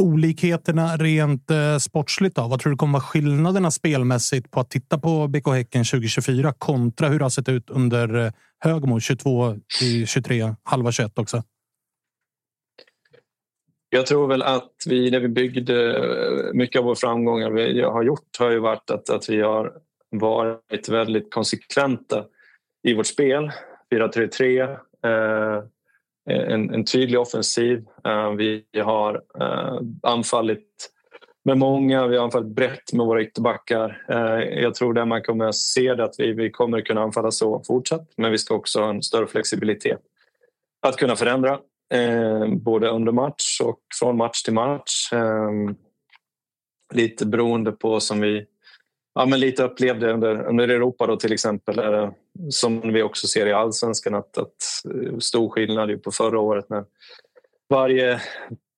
Olikheterna 0.04 0.96
rent 0.96 1.50
eh, 1.50 1.78
sportsligt, 1.78 2.36
då? 2.36 2.48
vad 2.48 2.60
tror 2.60 2.70
du 2.70 2.76
kommer 2.76 2.92
vara 2.92 3.02
skillnaderna 3.02 3.70
spelmässigt 3.70 4.50
på 4.50 4.60
att 4.60 4.70
titta 4.70 4.98
på 4.98 5.28
BK 5.28 5.46
Häcken 5.46 5.84
2024 5.84 6.52
kontra 6.58 7.08
hur 7.08 7.18
det 7.18 7.24
har 7.24 7.30
sett 7.30 7.48
ut 7.48 7.70
under 7.70 8.14
eh, 8.14 8.32
Högmo 8.58 9.00
22 9.00 9.56
till 9.78 10.06
23, 10.06 10.54
halva 10.62 10.92
21 10.92 11.18
också? 11.18 11.42
Jag 13.88 14.06
tror 14.06 14.26
väl 14.26 14.42
att 14.42 14.72
vi, 14.86 15.10
när 15.10 15.20
vi 15.20 15.28
byggde 15.28 15.96
eh, 15.96 16.54
mycket 16.54 16.78
av 16.78 16.84
vår 16.84 16.94
framgångar 16.94 17.50
vi 17.50 17.82
har 17.82 18.02
gjort 18.02 18.38
har 18.38 18.50
ju 18.50 18.58
varit 18.58 18.90
att, 18.90 19.10
att 19.10 19.28
vi 19.28 19.40
har 19.40 19.72
varit 20.10 20.88
väldigt 20.88 21.34
konsekventa 21.34 22.24
i 22.82 22.94
vårt 22.94 23.06
spel. 23.06 23.52
4-3-3, 23.90 24.62
eh, 25.04 25.64
Eh, 26.30 26.52
en, 26.52 26.74
en 26.74 26.84
tydlig 26.84 27.20
offensiv. 27.20 27.84
Eh, 28.04 28.30
vi 28.30 28.64
har 28.84 29.22
eh, 29.40 29.78
anfallit 30.02 30.90
med 31.44 31.58
många, 31.58 32.06
vi 32.06 32.16
har 32.16 32.24
anfallit 32.24 32.54
brett 32.54 32.92
med 32.92 33.06
våra 33.06 33.22
ytterbackar. 33.22 34.04
Jag 34.62 34.74
tror 34.74 34.94
där 34.94 35.04
man 35.04 35.22
kommer 35.22 35.44
att 35.44 35.56
se 35.56 35.94
det 35.94 36.04
att 36.04 36.14
vi, 36.18 36.32
vi 36.32 36.50
kommer 36.50 36.80
kunna 36.80 37.02
anfalla 37.02 37.30
så 37.30 37.62
fortsatt 37.66 38.08
men 38.16 38.30
vi 38.30 38.38
ska 38.38 38.54
också 38.54 38.80
ha 38.80 38.90
en 38.90 39.02
större 39.02 39.26
flexibilitet 39.26 40.00
att 40.86 40.96
kunna 40.96 41.16
förändra 41.16 41.58
både 42.48 42.88
under 42.88 43.12
match 43.12 43.60
och 43.60 43.80
från 44.00 44.16
match 44.16 44.42
till 44.42 44.54
match. 44.54 45.10
Lite 46.94 47.26
beroende 47.26 47.72
på 47.72 48.00
som 48.00 48.20
vi 48.20 48.46
ja, 49.14 49.26
men 49.26 49.40
lite 49.40 49.64
upplevde 49.64 50.12
under, 50.12 50.46
under 50.48 50.68
Europa 50.68 51.06
då 51.06 51.16
till 51.16 51.32
exempel. 51.32 51.78
Eh, 51.78 52.10
som 52.50 52.92
vi 52.92 53.02
också 53.02 53.26
ser 53.26 53.46
i 53.46 53.52
allsvenskan 53.52 54.14
att, 54.14 54.38
att 54.38 54.54
eh, 54.94 55.18
stor 55.18 55.50
skillnad 55.50 55.90
ju 55.90 55.98
på 55.98 56.10
förra 56.10 56.40
året 56.40 56.70
när 56.70 56.84
varje, 57.70 58.20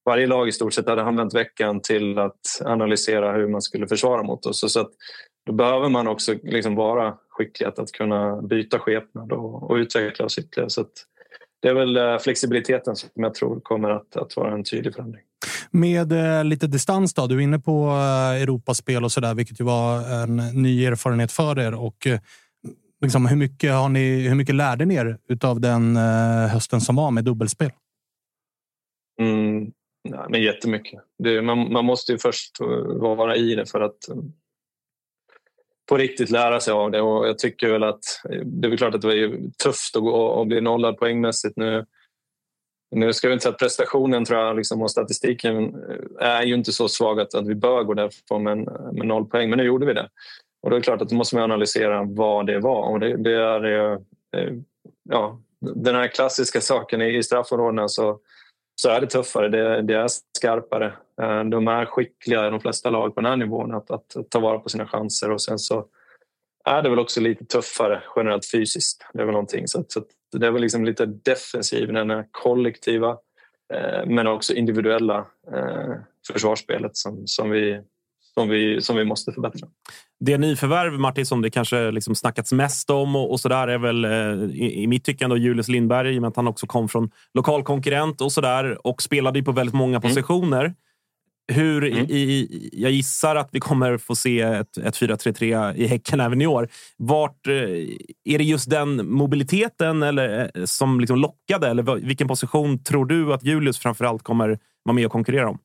varje 0.04 0.26
lag 0.26 0.48
i 0.48 0.52
stort 0.52 0.74
sett 0.74 0.88
hade 0.88 1.02
använt 1.02 1.34
veckan 1.34 1.80
till 1.80 2.18
att 2.18 2.62
analysera 2.64 3.32
hur 3.32 3.48
man 3.48 3.62
skulle 3.62 3.88
försvara 3.88 4.22
mot 4.22 4.46
oss. 4.46 4.72
Så, 4.72 4.80
att, 4.80 4.90
då 5.46 5.52
behöver 5.52 5.88
man 5.88 6.08
också 6.08 6.34
liksom 6.42 6.74
vara 6.74 7.14
skicklig 7.28 7.66
att, 7.66 7.78
att 7.78 7.92
kunna 7.92 8.42
byta 8.42 8.78
skepnad 8.78 9.32
och, 9.32 9.70
och 9.70 9.74
utveckla 9.74 10.24
oss 10.24 10.38
ytterligare. 10.38 10.70
Så 10.70 10.80
att, 10.80 10.92
det 11.62 11.68
är 11.68 11.74
väl 11.74 11.96
eh, 11.96 12.18
flexibiliteten 12.18 12.96
som 12.96 13.10
jag 13.14 13.34
tror 13.34 13.60
kommer 13.60 13.90
att, 13.90 14.16
att 14.16 14.36
vara 14.36 14.54
en 14.54 14.64
tydlig 14.64 14.94
förändring. 14.94 15.22
Med 15.70 16.12
eh, 16.12 16.44
lite 16.44 16.66
distans 16.66 17.14
då. 17.14 17.26
Du 17.26 17.36
är 17.36 17.40
inne 17.40 17.58
på 17.58 17.88
eh, 17.88 18.42
Europaspel 18.42 19.04
och 19.04 19.12
så 19.12 19.20
där, 19.20 19.34
vilket 19.34 19.60
ju 19.60 19.64
var 19.64 20.22
en 20.22 20.36
ny 20.36 20.84
erfarenhet 20.84 21.32
för 21.32 21.58
er. 21.58 21.74
Och, 21.74 22.06
eh, 22.06 22.18
liksom, 23.02 23.26
hur, 23.26 23.36
mycket 23.36 23.72
har 23.72 23.88
ni, 23.88 24.28
hur 24.28 24.34
mycket 24.34 24.54
lärde 24.54 24.84
ni 24.84 24.94
er 24.94 25.18
av 25.44 25.60
den 25.60 25.96
eh, 25.96 26.48
hösten 26.48 26.80
som 26.80 26.96
var 26.96 27.10
med 27.10 27.24
dubbelspel? 27.24 27.70
Mm, 29.20 29.72
nej, 30.08 30.26
men 30.28 30.42
jättemycket. 30.42 31.00
Det, 31.18 31.42
man, 31.42 31.72
man 31.72 31.84
måste 31.84 32.12
ju 32.12 32.18
först 32.18 32.60
eh, 32.60 32.66
vara 32.98 33.36
i 33.36 33.54
det 33.54 33.66
för 33.66 33.80
att 33.80 34.08
eh, 34.08 34.16
på 35.88 35.96
riktigt 35.96 36.30
lära 36.30 36.60
sig 36.60 36.72
av 36.72 36.90
det. 36.90 37.00
Och 37.00 37.28
jag 37.28 37.38
tycker 37.38 37.70
väl 37.70 37.82
att 37.82 38.04
det 38.44 38.68
är 38.68 38.76
klart 38.76 38.94
att 38.94 39.00
det 39.00 39.06
var 39.06 39.14
ju 39.14 39.50
tufft 39.50 39.96
att 39.96 40.02
gå 40.02 40.16
och 40.16 40.46
bli 40.46 40.60
nollad 40.60 40.98
poängmässigt 40.98 41.56
nu. 41.56 41.86
Nu 42.90 43.12
ska 43.12 43.28
vi 43.28 43.32
inte 43.32 43.42
säga 43.42 43.52
att 43.52 43.58
prestationen 43.58 44.24
tror 44.24 44.40
jag, 44.40 44.56
liksom, 44.56 44.82
och 44.82 44.90
statistiken 44.90 45.74
är 46.20 46.42
ju 46.42 46.54
inte 46.54 46.72
så 46.72 46.88
svag 46.88 47.20
att, 47.20 47.34
att 47.34 47.46
vi 47.46 47.54
bör 47.54 47.82
gå 47.82 47.94
därifrån 47.94 48.42
med, 48.42 48.58
med 48.92 49.06
noll 49.06 49.26
poäng, 49.26 49.50
men 49.50 49.56
nu 49.56 49.64
gjorde 49.64 49.86
vi 49.86 49.94
det. 49.94 50.08
Och 50.66 50.70
då 50.70 50.76
är 50.76 50.80
det 50.80 50.84
klart 50.84 51.02
att 51.02 51.08
då 51.08 51.16
måste 51.16 51.36
man 51.36 51.44
analysera 51.44 52.02
vad 52.02 52.46
det 52.46 52.58
var. 52.60 52.82
Och 52.90 53.00
det, 53.00 53.16
det 53.16 53.32
är 53.32 53.64
eh, 53.64 53.98
ja, 55.10 55.40
den 55.60 55.94
här 55.94 56.08
klassiska 56.08 56.60
saken 56.60 57.02
i, 57.02 57.22
straffområdena 57.22 57.88
så, 57.88 58.18
så 58.80 58.90
är 58.90 59.00
det 59.00 59.06
tuffare, 59.06 59.48
det, 59.48 59.82
det 59.82 59.94
är 59.94 60.06
skarpare. 60.38 60.86
Eh, 61.22 61.44
de 61.44 61.68
är 61.68 61.84
skickliga, 61.84 62.50
de 62.50 62.60
flesta 62.60 62.90
lag 62.90 63.14
på 63.14 63.20
den 63.20 63.30
här 63.30 63.36
nivån, 63.36 63.74
att, 63.74 63.90
att 63.90 64.16
ta 64.30 64.40
vara 64.40 64.58
på 64.58 64.68
sina 64.68 64.86
chanser. 64.86 65.30
Och 65.30 65.42
sen 65.42 65.58
så 65.58 65.86
är 66.64 66.82
det 66.82 66.90
väl 66.90 66.98
också 66.98 67.20
lite 67.20 67.44
tuffare 67.44 68.02
generellt 68.16 68.46
fysiskt. 68.50 69.06
Det 69.12 69.20
är 69.20 69.24
väl 69.24 69.32
någonting. 69.32 69.68
Så, 69.68 69.80
att- 69.80 69.92
så 69.92 70.00
att 70.00 70.06
det 70.32 70.46
är 70.46 70.50
väl 70.50 70.62
liksom 70.62 70.84
lite 70.84 71.06
defensiv, 71.06 71.92
den 71.92 72.10
här 72.10 72.26
kollektiva 72.30 73.10
eh, 73.74 74.06
men 74.06 74.26
också 74.26 74.54
individuella 74.54 75.26
försvarsspelet 76.32 76.96
som, 76.96 77.26
som, 77.26 77.50
vi, 77.50 77.80
som 78.34 78.48
vi, 78.48 78.80
som 78.80 78.96
vi 78.96 79.04
måste 79.04 79.32
förbättra. 79.32 79.68
Det 80.24 80.38
nyförvärv, 80.38 80.92
Martin, 81.00 81.26
som 81.26 81.42
det 81.42 81.50
kanske 81.50 81.90
liksom 81.90 82.14
snackats 82.14 82.52
mest 82.52 82.90
om 82.90 83.16
och, 83.16 83.30
och 83.32 83.40
så 83.40 83.48
där 83.48 83.68
är 83.68 83.78
väl 83.78 84.04
eh, 84.04 84.10
i, 84.56 84.82
i 84.82 84.86
mitt 84.86 85.04
tyckande 85.04 85.36
Julius 85.36 85.68
Lindberg, 85.68 86.14
i 86.14 86.18
och 86.18 86.22
med 86.22 86.28
att 86.28 86.36
han 86.36 86.48
också 86.48 86.66
kom 86.66 86.88
från 86.88 87.10
lokal 87.34 87.62
konkurrent 87.62 88.20
och 88.20 88.32
så 88.32 88.40
där 88.40 88.86
och 88.86 89.02
spelade 89.02 89.38
ju 89.38 89.44
på 89.44 89.52
väldigt 89.52 89.74
många 89.74 89.96
Mm. 89.96 90.02
positioner. 90.08 90.74
Hur, 91.52 91.84
i, 91.86 92.70
jag 92.72 92.90
gissar 92.90 93.36
att 93.36 93.48
vi 93.52 93.60
kommer 93.60 93.98
få 93.98 94.14
se 94.14 94.40
ett, 94.40 94.76
ett 94.76 94.94
4-3-3 95.00 95.74
i 95.74 95.86
Häcken 95.86 96.20
även 96.20 96.42
i 96.42 96.46
år. 96.46 96.68
Vart, 96.96 97.46
eh, 97.46 97.52
är 98.24 98.38
det 98.38 98.44
just 98.44 98.70
den 98.70 99.10
mobiliteten 99.12 100.02
eller, 100.02 100.50
eh, 100.54 100.64
som 100.64 101.00
liksom 101.00 101.18
lockade? 101.18 101.68
Eller 101.68 101.96
vilken 102.06 102.28
position 102.28 102.82
tror 102.82 103.06
du 103.06 103.34
att 103.34 103.44
Julius 103.44 103.78
framförallt 103.78 104.22
kommer 104.22 104.58
vara 104.82 104.94
med 104.94 105.06
och 105.06 105.12
konkurrera 105.12 105.48
om? 105.48 105.58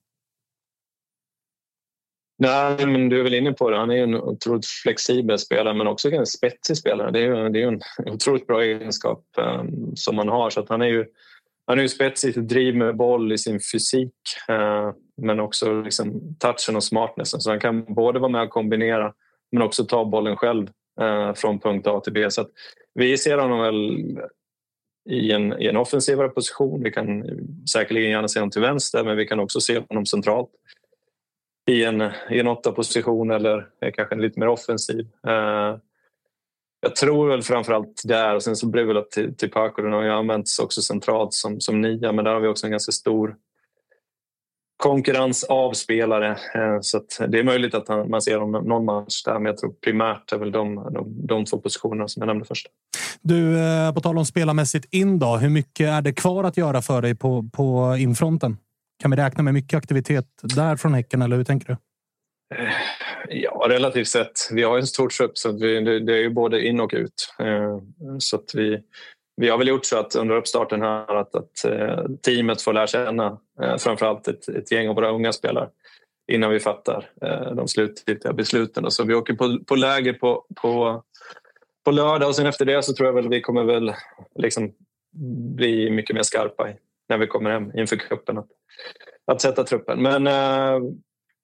Nej, 2.42 2.86
men 2.86 3.10
du 3.10 3.20
är 3.20 3.24
väl 3.24 3.34
inne 3.34 3.54
på 3.54 3.70
det. 3.70 3.78
Han 3.78 3.92
är 3.92 3.96
ju 3.96 4.04
en 4.04 4.16
otroligt 4.16 4.66
flexibel 4.66 5.40
spelare 5.40 5.74
men 5.74 5.88
också 5.88 6.12
en 6.12 6.26
spetsig 6.26 6.78
spelare. 6.78 7.12
Det 7.12 7.20
är 7.20 7.24
ju, 7.24 7.50
det 7.50 7.60
är 7.60 7.62
ju 7.62 7.68
en 7.68 7.82
otroligt 8.14 8.48
bra 8.48 8.64
egenskap 8.64 9.24
um, 9.38 9.96
som 9.96 10.18
han 10.18 10.28
har. 10.28 10.50
Så 10.50 10.60
att 10.60 10.70
han 10.70 10.82
är 10.82 10.86
ju 10.86 11.06
han 11.68 11.78
är 11.78 11.82
ju 11.82 11.90
spetsig 11.90 12.30
i 12.30 12.34
sitt 12.34 12.50
driv 12.50 12.76
med 12.76 12.96
boll, 12.96 13.32
i 13.32 13.38
sin 13.38 13.60
fysik 13.74 14.14
uh, 14.50 14.92
men 15.22 15.40
också 15.40 15.82
liksom 15.82 16.36
touchen 16.40 16.76
och 16.76 16.84
smartnessen. 16.84 17.42
Så 17.42 17.50
han 17.50 17.60
kan 17.60 17.94
både 17.94 18.20
vara 18.20 18.32
med 18.32 18.44
och 18.44 18.50
kombinera 18.50 19.14
men 19.52 19.62
också 19.62 19.86
ta 19.86 20.06
bollen 20.06 20.36
själv 20.36 20.70
uh, 21.02 21.34
från 21.34 21.60
punkt 21.60 21.88
A 21.88 22.00
till 22.00 22.14
B. 22.14 22.32
Så 22.32 22.42
att 22.42 22.50
vi 22.94 23.18
ser 23.18 23.38
honom 23.38 23.60
väl 23.60 23.98
i 25.10 25.32
en, 25.32 25.62
i 25.62 25.68
en 25.68 25.78
offensivare 25.78 26.30
position. 26.30 26.84
Vi 26.84 26.92
kan 26.92 27.24
säkerligen 27.74 28.12
gärna 28.12 28.28
se 28.28 28.40
honom 28.40 28.52
till 28.52 28.62
vänster 28.62 29.04
men 29.04 29.18
vi 29.18 29.28
kan 29.28 29.40
också 29.40 29.62
se 29.62 29.82
honom 29.90 30.06
centralt 30.06 30.50
i 31.70 31.86
en, 31.86 32.02
i 32.30 32.40
en 32.40 32.48
åtta 32.48 32.72
position 32.72 33.32
eller 33.32 33.68
kanske 33.94 34.16
en 34.16 34.22
lite 34.22 34.40
mer 34.40 34.48
offensiv. 34.48 35.08
Eh, 35.28 35.78
jag 36.82 36.96
tror 36.96 37.30
väl 37.30 37.44
framförallt 37.44 38.02
där 38.06 38.36
och 38.36 38.44
sen 38.44 38.56
så 38.56 38.68
blir 38.68 38.86
det 38.86 38.94
väl 38.94 39.04
till, 39.04 39.36
till 39.36 39.52
Paco 39.52 39.82
har 39.82 40.04
ju 40.04 40.10
använts 40.10 40.60
också 40.60 40.82
centralt 40.82 41.34
som, 41.34 41.62
som 41.62 41.82
nia 41.82 42.12
men 42.12 42.26
där 42.26 42.34
har 42.34 42.42
vi 42.42 42.48
också 42.48 42.66
en 42.66 42.72
ganska 42.72 42.92
stor 42.92 43.36
konkurrens 44.78 45.44
av 45.44 45.74
spelare. 45.74 46.30
Eh, 46.30 46.78
så 46.82 46.98
att 46.98 47.22
det 47.28 47.40
är 47.40 47.44
möjligt 47.44 47.76
att 47.76 47.88
han, 47.88 48.10
man 48.10 48.22
ser 48.22 48.38
honom 48.38 48.64
någon 48.64 48.86
match 48.86 49.24
där 49.24 49.34
men 49.34 49.46
jag 49.46 49.58
tror 49.58 49.72
primärt 49.72 50.32
är 50.32 50.38
väl 50.38 50.52
de, 50.52 50.76
de, 50.76 51.28
de 51.28 51.46
två 51.46 51.58
positionerna 51.58 52.08
som 52.08 52.22
jag 52.22 52.28
nämnde 52.28 52.46
först. 52.46 52.68
Du, 53.22 53.60
eh, 53.60 53.94
på 53.94 54.02
tal 54.02 54.18
om 54.18 54.26
spelarmässigt 54.26 54.94
in 54.94 55.20
då. 55.20 55.38
Hur 55.38 55.50
mycket 55.50 55.88
är 55.88 56.02
det 56.02 56.14
kvar 56.14 56.44
att 56.44 56.58
göra 56.58 56.82
för 56.82 57.02
dig 57.02 57.16
på, 57.16 57.50
på 57.54 57.96
infronten? 58.00 58.58
Kan 59.02 59.12
vi 59.12 59.18
räkna 59.18 59.44
med 59.44 59.54
mycket 59.54 59.78
aktivitet 59.78 60.26
där 60.56 60.76
från 60.76 60.94
Häcken 60.94 61.22
eller 61.22 61.38
hur 61.38 61.44
tänker 61.44 61.68
du? 61.68 61.78
Eh, 62.56 62.74
ja, 63.30 63.66
relativt 63.70 64.08
sett. 64.08 64.50
Vi 64.52 64.64
har 64.64 64.78
en 64.78 64.88
stor 64.88 65.10
trupp 65.10 65.38
så 65.38 65.52
vi, 65.52 66.00
det, 66.00 66.14
är 66.14 66.18
ju 66.18 66.30
både 66.30 66.66
in 66.66 66.80
och 66.80 66.92
ut. 66.94 67.34
Eh, 67.40 67.78
så 68.20 68.36
att 68.36 68.56
vi, 68.56 68.84
vi 69.36 69.50
har 69.50 69.58
väl 69.58 69.68
gjort 69.68 69.86
så 69.86 69.98
att 69.98 70.16
under 70.16 70.36
uppstarten 70.36 70.82
här 70.82 71.16
att, 71.16 71.36
att 71.36 71.66
eh, 71.66 72.06
teamet 72.26 72.62
får 72.62 72.74
lära 72.74 72.88
känna 72.88 73.38
framförallt 73.80 74.28
ett, 74.28 74.48
ett 74.48 74.72
gäng 74.72 74.90
av 74.90 74.96
våra 74.96 75.12
unga 75.12 75.34
spelare 75.34 75.70
innan 76.32 76.52
vi 76.52 76.60
fattar 76.60 77.10
de 77.56 77.68
slutgiltiga 77.68 78.34
besluten. 78.34 78.92
Så 78.92 79.04
vi 79.04 79.14
åker 79.14 79.34
på, 79.34 79.60
på 79.66 79.76
läger 79.76 80.14
på, 80.14 80.46
på, 80.62 81.04
på 81.86 81.92
lördag 81.92 82.30
och 82.30 82.36
sen 82.36 82.46
efter 82.46 82.66
det 82.66 82.84
så 82.84 82.94
tror 82.94 83.08
jag 83.08 83.14
väl 83.14 83.30
vi 83.30 83.42
kommer 83.42 83.64
väl 83.64 83.94
liksom 84.36 84.72
bli 85.56 85.90
mycket 85.90 86.16
mer 86.16 86.24
skarpa 86.24 86.70
i, 86.70 86.74
när 87.12 87.18
vi 87.18 87.28
kommer 87.28 87.50
hem 87.50 87.72
inför 87.78 87.96
cupen 87.96 88.38
att, 88.38 88.48
att 89.32 89.42
sätta 89.42 89.64
truppen. 89.64 90.02
Men 90.02 90.28
eh, 90.28 90.80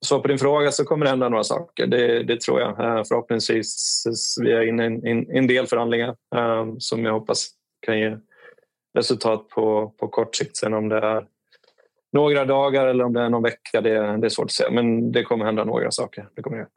så 0.05 0.19
på 0.19 0.27
din 0.27 0.39
fråga 0.39 0.71
så 0.71 0.83
kommer 0.83 1.05
det 1.05 1.09
hända 1.09 1.29
några 1.29 1.43
saker. 1.43 1.87
Det, 1.87 2.23
det 2.23 2.41
tror 2.41 2.59
jag. 2.59 2.69
Eh, 2.69 3.03
förhoppningsvis 3.03 4.35
vi 4.41 4.51
är 4.51 4.67
inne 4.67 4.83
i 4.83 4.85
en, 4.85 5.07
in, 5.07 5.31
en 5.31 5.47
del 5.47 5.67
förhandlingar 5.67 6.15
eh, 6.35 6.65
som 6.77 7.05
jag 7.05 7.13
hoppas 7.13 7.47
kan 7.85 7.99
ge 7.99 8.17
resultat 8.97 9.49
på, 9.49 9.93
på 9.99 10.07
kort 10.07 10.35
sikt. 10.35 10.57
Sen 10.57 10.73
om 10.73 10.89
det 10.89 10.97
är 10.97 11.25
några 12.13 12.45
dagar 12.45 12.85
eller 12.85 13.03
om 13.03 13.13
det 13.13 13.21
är 13.21 13.29
någon 13.29 13.43
vecka, 13.43 13.81
det, 13.81 14.17
det 14.17 14.27
är 14.27 14.29
svårt 14.29 14.45
att 14.45 14.51
säga. 14.51 14.71
Men 14.71 15.11
det 15.11 15.23
kommer 15.23 15.45
hända 15.45 15.63
några 15.63 15.91
saker. 15.91 16.27
Det 16.35 16.41
kommer 16.41 16.57
det. 16.57 16.67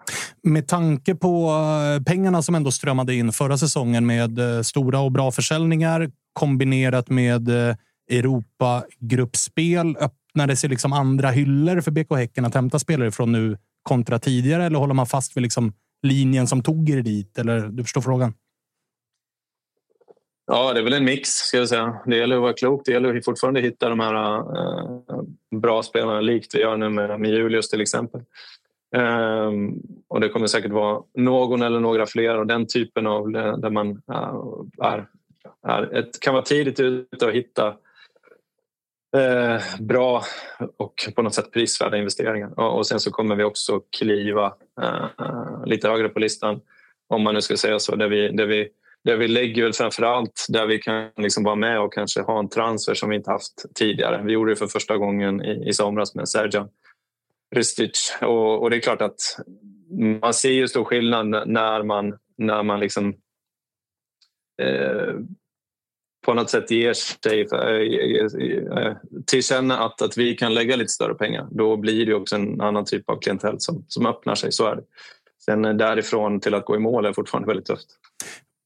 Med 0.43 0.69
tanke 0.69 1.15
på 1.15 1.51
eh, 1.97 2.03
pengarna 2.05 2.43
som 2.43 2.55
ändå 2.55 2.71
strömmade 2.71 3.15
in 3.15 3.33
förra 3.33 3.59
säsongen 3.59 4.07
med 4.07 4.39
eh, 4.39 4.63
stora 4.63 5.01
och 5.01 5.13
bra 5.13 5.33
försäljningar 5.33 6.11
kombinerat 6.33 7.11
med 7.11 7.49
eh, 7.49 7.77
Europa-gruppspel. 8.11 9.97
Öppnade 10.01 10.57
sig 10.57 10.71
liksom 10.71 10.93
andra 10.93 11.31
hyllor 11.31 11.81
för 11.81 11.91
BK 11.91 12.17
Häcken 12.17 12.45
att 12.45 12.55
hämta 12.55 12.79
spelare 12.79 13.11
från 13.11 13.33
nu 13.33 13.59
kontra 13.83 14.19
tidigare? 14.19 14.65
Eller 14.65 14.79
håller 14.79 14.95
man 14.95 15.07
fast 15.07 15.37
vid 15.37 15.43
liksom 15.43 15.73
linjen 16.03 16.47
som 16.47 16.63
tog 16.63 16.91
er 16.91 17.03
dit? 17.03 17.39
Eller 17.39 17.61
du 17.61 17.83
förstår 17.83 18.01
frågan? 18.01 18.35
Ja, 20.47 20.73
det 20.73 20.81
är 20.81 20.85
väl 20.85 20.93
en 20.93 21.05
mix. 21.05 21.29
Ska 21.29 21.57
jag 21.57 21.69
säga. 21.69 22.01
Det 22.07 22.17
gäller 22.17 22.37
att 22.37 22.43
vara 22.43 22.53
klok. 22.53 22.83
Det 22.85 22.93
gäller 22.93 23.17
att 23.17 23.25
fortfarande 23.25 23.61
hitta 23.61 23.89
de 23.89 24.01
här 24.01 24.39
äh, 24.39 25.23
bra 25.61 25.83
spelarna 25.83 26.21
likt 26.21 26.55
vi 26.55 26.61
gör 26.61 26.77
nu 26.77 26.89
med, 26.89 27.21
med 27.21 27.31
Julius 27.31 27.69
till 27.69 27.81
exempel. 27.81 28.21
Um, 28.97 29.83
och 30.09 30.21
det 30.21 30.29
kommer 30.29 30.47
säkert 30.47 30.73
vara 30.73 31.03
någon 31.15 31.63
eller 31.63 31.81
några 31.81 32.07
fler 32.07 32.39
och 32.39 32.47
den 32.47 32.67
typen 32.67 33.07
av 33.07 33.31
där 33.33 33.71
man 33.71 33.91
uh, 33.91 34.65
är, 34.83 35.07
är 35.67 35.95
ett, 35.99 36.21
kan 36.21 36.35
vara 36.35 36.45
tidigt 36.45 36.81
ute 36.81 37.27
och 37.27 37.33
hitta 37.33 37.75
eh, 39.17 39.63
bra 39.81 40.23
och 40.77 40.95
på 41.17 41.23
något 41.23 41.35
sätt 41.35 41.53
prisvärda 41.53 41.97
investeringar. 41.97 42.61
Och, 42.61 42.79
och 42.79 42.87
sen 42.87 43.01
så 43.01 43.11
kommer 43.11 43.37
vi 43.37 43.45
också 43.45 43.81
kliva 43.99 44.55
eh, 44.83 45.65
lite 45.67 45.89
högre 45.89 46.09
på 46.09 46.19
listan 46.19 46.61
om 47.09 47.23
man 47.23 47.35
nu 47.35 47.41
ska 47.41 47.57
säga 47.57 47.79
så. 47.79 47.97
Där 47.97 48.09
vi, 48.09 48.29
där 48.29 48.47
vi, 48.47 48.69
där 49.05 49.17
vi 49.17 49.29
lägger 49.29 49.63
väl 49.63 49.73
framför 49.73 50.03
allt 50.03 50.47
där 50.49 50.67
vi 50.67 50.79
kan 50.79 51.11
liksom 51.17 51.45
vara 51.45 51.55
med 51.55 51.81
och 51.81 51.93
kanske 51.93 52.21
ha 52.21 52.39
en 52.39 52.49
transfer 52.49 52.95
som 52.95 53.11
vi 53.11 53.17
inte 53.17 53.31
haft 53.31 53.75
tidigare. 53.75 54.23
Vi 54.25 54.33
gjorde 54.33 54.53
det 54.53 54.57
för 54.57 54.67
första 54.67 54.97
gången 54.97 55.45
i, 55.45 55.69
i 55.69 55.73
somras 55.73 56.15
med 56.15 56.29
Sergian 56.29 56.69
Ristic. 57.55 58.17
Och, 58.21 58.63
och, 58.63 58.71
det 58.71 58.77
är 58.77 58.81
klart 58.81 59.03
att 59.03 59.21
man 60.21 60.35
ser 60.35 60.51
ju 60.51 60.69
stor 60.69 60.85
skillnad 60.85 61.49
när 61.49 61.83
man, 61.83 62.19
när 62.39 62.63
man 62.63 62.81
liksom 62.81 63.09
eh, 64.63 65.15
på 66.27 66.35
något 66.35 66.51
sätt 66.51 66.71
ger 66.71 66.95
sig 66.95 67.41
eh, 67.53 68.85
eh, 68.85 68.97
till 69.27 69.43
känna 69.43 69.79
att, 69.79 70.03
att 70.03 70.19
vi 70.19 70.35
kan 70.35 70.55
lägga 70.55 70.77
lite 70.77 70.93
större 70.93 71.15
pengar. 71.15 71.49
Då 71.51 71.77
blir 71.77 72.07
det 72.07 72.15
också 72.15 72.37
en 72.37 72.61
annan 72.61 72.85
typ 72.85 73.11
av 73.11 73.21
klientell 73.21 73.57
som, 73.59 73.85
som 73.89 74.07
öppnar 74.07 74.35
sig. 74.35 74.53
Så 74.53 74.67
är 74.67 74.77
det. 74.77 74.83
Sen 75.45 75.65
eh, 75.65 75.75
därifrån 75.75 76.41
till 76.41 76.55
att 76.55 76.65
gå 76.65 76.77
i 76.77 76.79
mål 76.79 77.05
är 77.05 77.13
fortfarande 77.13 77.47
väldigt 77.47 77.67
tufft. 77.67 77.87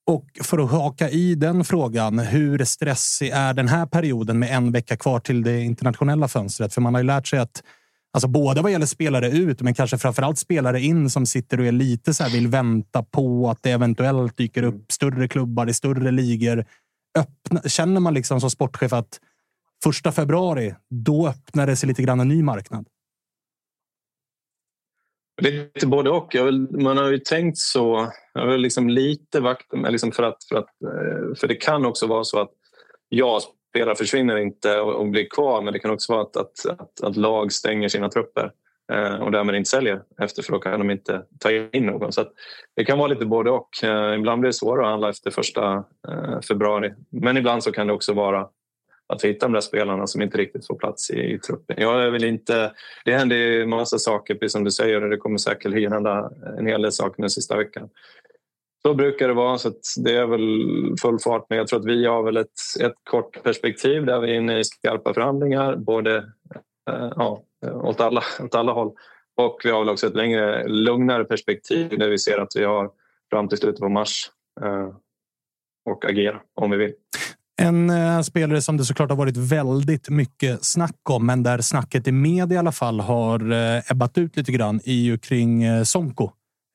Och 0.06 0.26
för 0.42 0.58
att 0.58 0.70
haka 0.70 1.10
i 1.10 1.34
den 1.34 1.64
frågan, 1.64 2.18
hur 2.18 2.64
stressig 2.64 3.30
är 3.34 3.54
den 3.54 3.68
här 3.68 3.86
perioden 3.86 4.38
med 4.38 4.56
en 4.56 4.72
vecka 4.72 4.96
kvar 4.96 5.20
till 5.20 5.42
det 5.42 5.60
internationella 5.60 6.28
fönstret? 6.28 6.74
För 6.74 6.80
man 6.80 6.94
har 6.94 7.00
ju 7.00 7.06
lärt 7.06 7.26
sig 7.26 7.38
att 7.38 7.62
Alltså 8.14 8.28
både 8.28 8.62
vad 8.62 8.72
gäller 8.72 8.86
spelare 8.86 9.30
ut, 9.30 9.60
men 9.60 9.74
kanske 9.74 9.98
framförallt 9.98 10.38
spelare 10.38 10.80
in 10.80 11.10
som 11.10 11.26
sitter 11.26 11.60
och 11.60 11.66
är 11.66 11.72
lite 11.72 12.14
så 12.14 12.24
här, 12.24 12.30
vill 12.30 12.48
vänta 12.48 13.02
på 13.02 13.50
att 13.50 13.62
det 13.62 13.70
eventuellt 13.70 14.36
dyker 14.36 14.62
upp 14.62 14.92
större 14.92 15.28
klubbar 15.28 15.68
i 15.68 15.74
större 15.74 16.10
ligor. 16.10 16.64
Öppna, 17.18 17.62
känner 17.68 18.00
man 18.00 18.14
liksom 18.14 18.40
som 18.40 18.50
sportchef 18.50 18.92
att 18.92 19.20
första 19.84 20.12
februari, 20.12 20.74
då 20.90 21.28
öppnar 21.28 21.66
det 21.66 21.76
sig 21.76 21.88
lite 21.88 22.02
grann 22.02 22.20
en 22.20 22.28
ny 22.28 22.42
marknad? 22.42 22.88
Lite 25.42 25.86
både 25.86 26.10
och. 26.10 26.34
Vill, 26.34 26.68
man 26.70 26.96
har 26.96 27.10
ju 27.10 27.18
tänkt 27.18 27.58
så. 27.58 28.12
Jag 28.32 28.46
vill 28.46 28.60
liksom 28.60 28.88
lite 28.88 29.40
vakta 29.40 29.76
liksom 29.76 30.12
för, 30.12 30.22
att, 30.22 30.44
för, 30.44 30.56
att, 30.56 30.82
eh, 30.82 31.34
för 31.36 31.48
det 31.48 31.54
kan 31.54 31.86
också 31.86 32.06
vara 32.06 32.24
så 32.24 32.40
att 32.40 32.50
jag 33.08 33.42
spelare 33.70 33.96
försvinner 33.96 34.36
inte 34.36 34.80
och, 34.80 34.94
och 34.94 35.08
blir 35.08 35.28
kvar 35.28 35.62
men 35.62 35.72
det 35.72 35.78
kan 35.78 35.90
också 35.90 36.12
vara 36.12 36.22
att, 36.22 36.36
att, 36.36 36.66
att, 36.78 37.00
att 37.00 37.16
lag 37.16 37.52
stänger 37.52 37.88
sina 37.88 38.08
trupper 38.08 38.52
Eh, 38.92 39.14
och 39.14 39.30
därmed 39.30 39.54
inte 39.54 39.70
säljer 39.70 40.02
efter 40.18 40.42
för 40.42 40.52
då 40.52 40.58
kan 40.58 40.78
de 40.78 40.90
inte 40.90 41.22
ta 41.40 41.50
in 41.50 41.86
någon. 41.86 42.12
Så 42.12 42.24
det 42.76 42.84
kan 42.84 42.98
vara 42.98 43.08
lite 43.08 43.26
både 43.26 43.50
och. 43.50 43.84
Eh, 43.84 44.14
ibland 44.14 44.40
blir 44.40 44.48
det 44.48 44.54
svårare 44.54 44.84
att 44.84 44.90
handla 44.90 45.08
efter 45.08 45.30
första 45.30 45.84
eh, 46.08 46.40
februari 46.48 46.94
men 47.10 47.36
ibland 47.36 47.62
så 47.62 47.72
kan 47.72 47.86
det 47.86 47.92
också 47.92 48.12
vara 48.12 48.48
att 49.06 49.24
vi 49.24 49.28
hittar 49.28 49.46
de 49.46 49.52
där 49.52 49.60
spelarna 49.60 50.06
som 50.06 50.22
inte 50.22 50.38
riktigt 50.38 50.66
får 50.66 50.74
plats 50.74 51.10
i, 51.10 51.34
i 51.34 51.38
truppen. 51.38 51.76
Jag 51.78 52.10
vill 52.10 52.24
inte, 52.24 52.72
det 53.04 53.12
händer 53.12 53.36
ju 53.36 53.66
massa 53.66 53.98
saker, 53.98 54.34
precis 54.34 54.52
som 54.52 54.64
du 54.64 54.70
säger, 54.70 55.02
och 55.02 55.10
det 55.10 55.16
kommer 55.16 55.38
säkerligen 55.38 55.92
hända 55.92 56.30
en 56.58 56.66
hel 56.66 56.82
del 56.82 56.92
saker 56.92 57.22
den 57.22 57.30
sista 57.30 57.56
veckan. 57.56 57.88
Så 58.82 58.94
brukar 58.94 59.28
det 59.28 59.34
vara, 59.34 59.58
så 59.58 59.72
det 60.04 60.16
är 60.16 60.26
väl 60.26 60.96
full 61.02 61.18
fart. 61.18 61.46
Men 61.48 61.58
jag 61.58 61.68
tror 61.68 61.80
att 61.80 61.86
vi 61.86 62.06
har 62.06 62.22
väl 62.22 62.36
ett, 62.36 62.48
ett 62.80 62.94
kort 63.10 63.42
perspektiv 63.42 64.06
där 64.06 64.20
vi 64.20 64.30
är 64.30 64.34
inne 64.34 64.58
i 64.58 64.64
skarpa 64.64 65.14
förhandlingar, 65.14 65.76
både 65.76 66.16
eh, 66.90 67.12
ja, 67.16 67.42
åt, 67.72 68.00
alla, 68.00 68.22
åt 68.40 68.54
alla 68.54 68.72
håll. 68.72 68.92
Och 69.36 69.60
vi 69.64 69.70
har 69.70 69.78
väl 69.80 69.88
också 69.88 70.06
ett 70.06 70.16
längre, 70.16 70.68
lugnare 70.68 71.24
perspektiv 71.24 71.98
där 71.98 72.08
vi 72.08 72.18
ser 72.18 72.38
att 72.38 72.52
vi 72.54 72.64
har 72.64 72.90
fram 73.30 73.48
till 73.48 73.58
slutet 73.58 73.80
på 73.80 73.88
mars 73.88 74.30
eh, 74.62 74.88
och 75.90 76.04
agera 76.04 76.40
om 76.54 76.70
vi 76.70 76.76
vill. 76.76 76.92
En 77.62 77.90
eh, 77.90 78.20
spelare 78.20 78.62
som 78.62 78.76
det 78.76 78.84
såklart 78.84 79.10
har 79.10 79.16
varit 79.16 79.36
väldigt 79.36 80.08
mycket 80.08 80.64
snack 80.64 81.10
om, 81.10 81.26
men 81.26 81.42
där 81.42 81.58
snacket 81.60 82.08
i 82.08 82.12
media 82.12 82.56
i 82.56 82.58
alla 82.58 82.72
fall 82.72 83.00
har 83.00 83.52
eh, 83.52 83.90
ebbat 83.90 84.18
ut 84.18 84.36
lite 84.36 84.52
grann, 84.52 84.80
är 84.84 84.92
ju 84.92 85.18
kring 85.18 85.62
eh, 85.62 85.82
Sonko. 85.82 86.30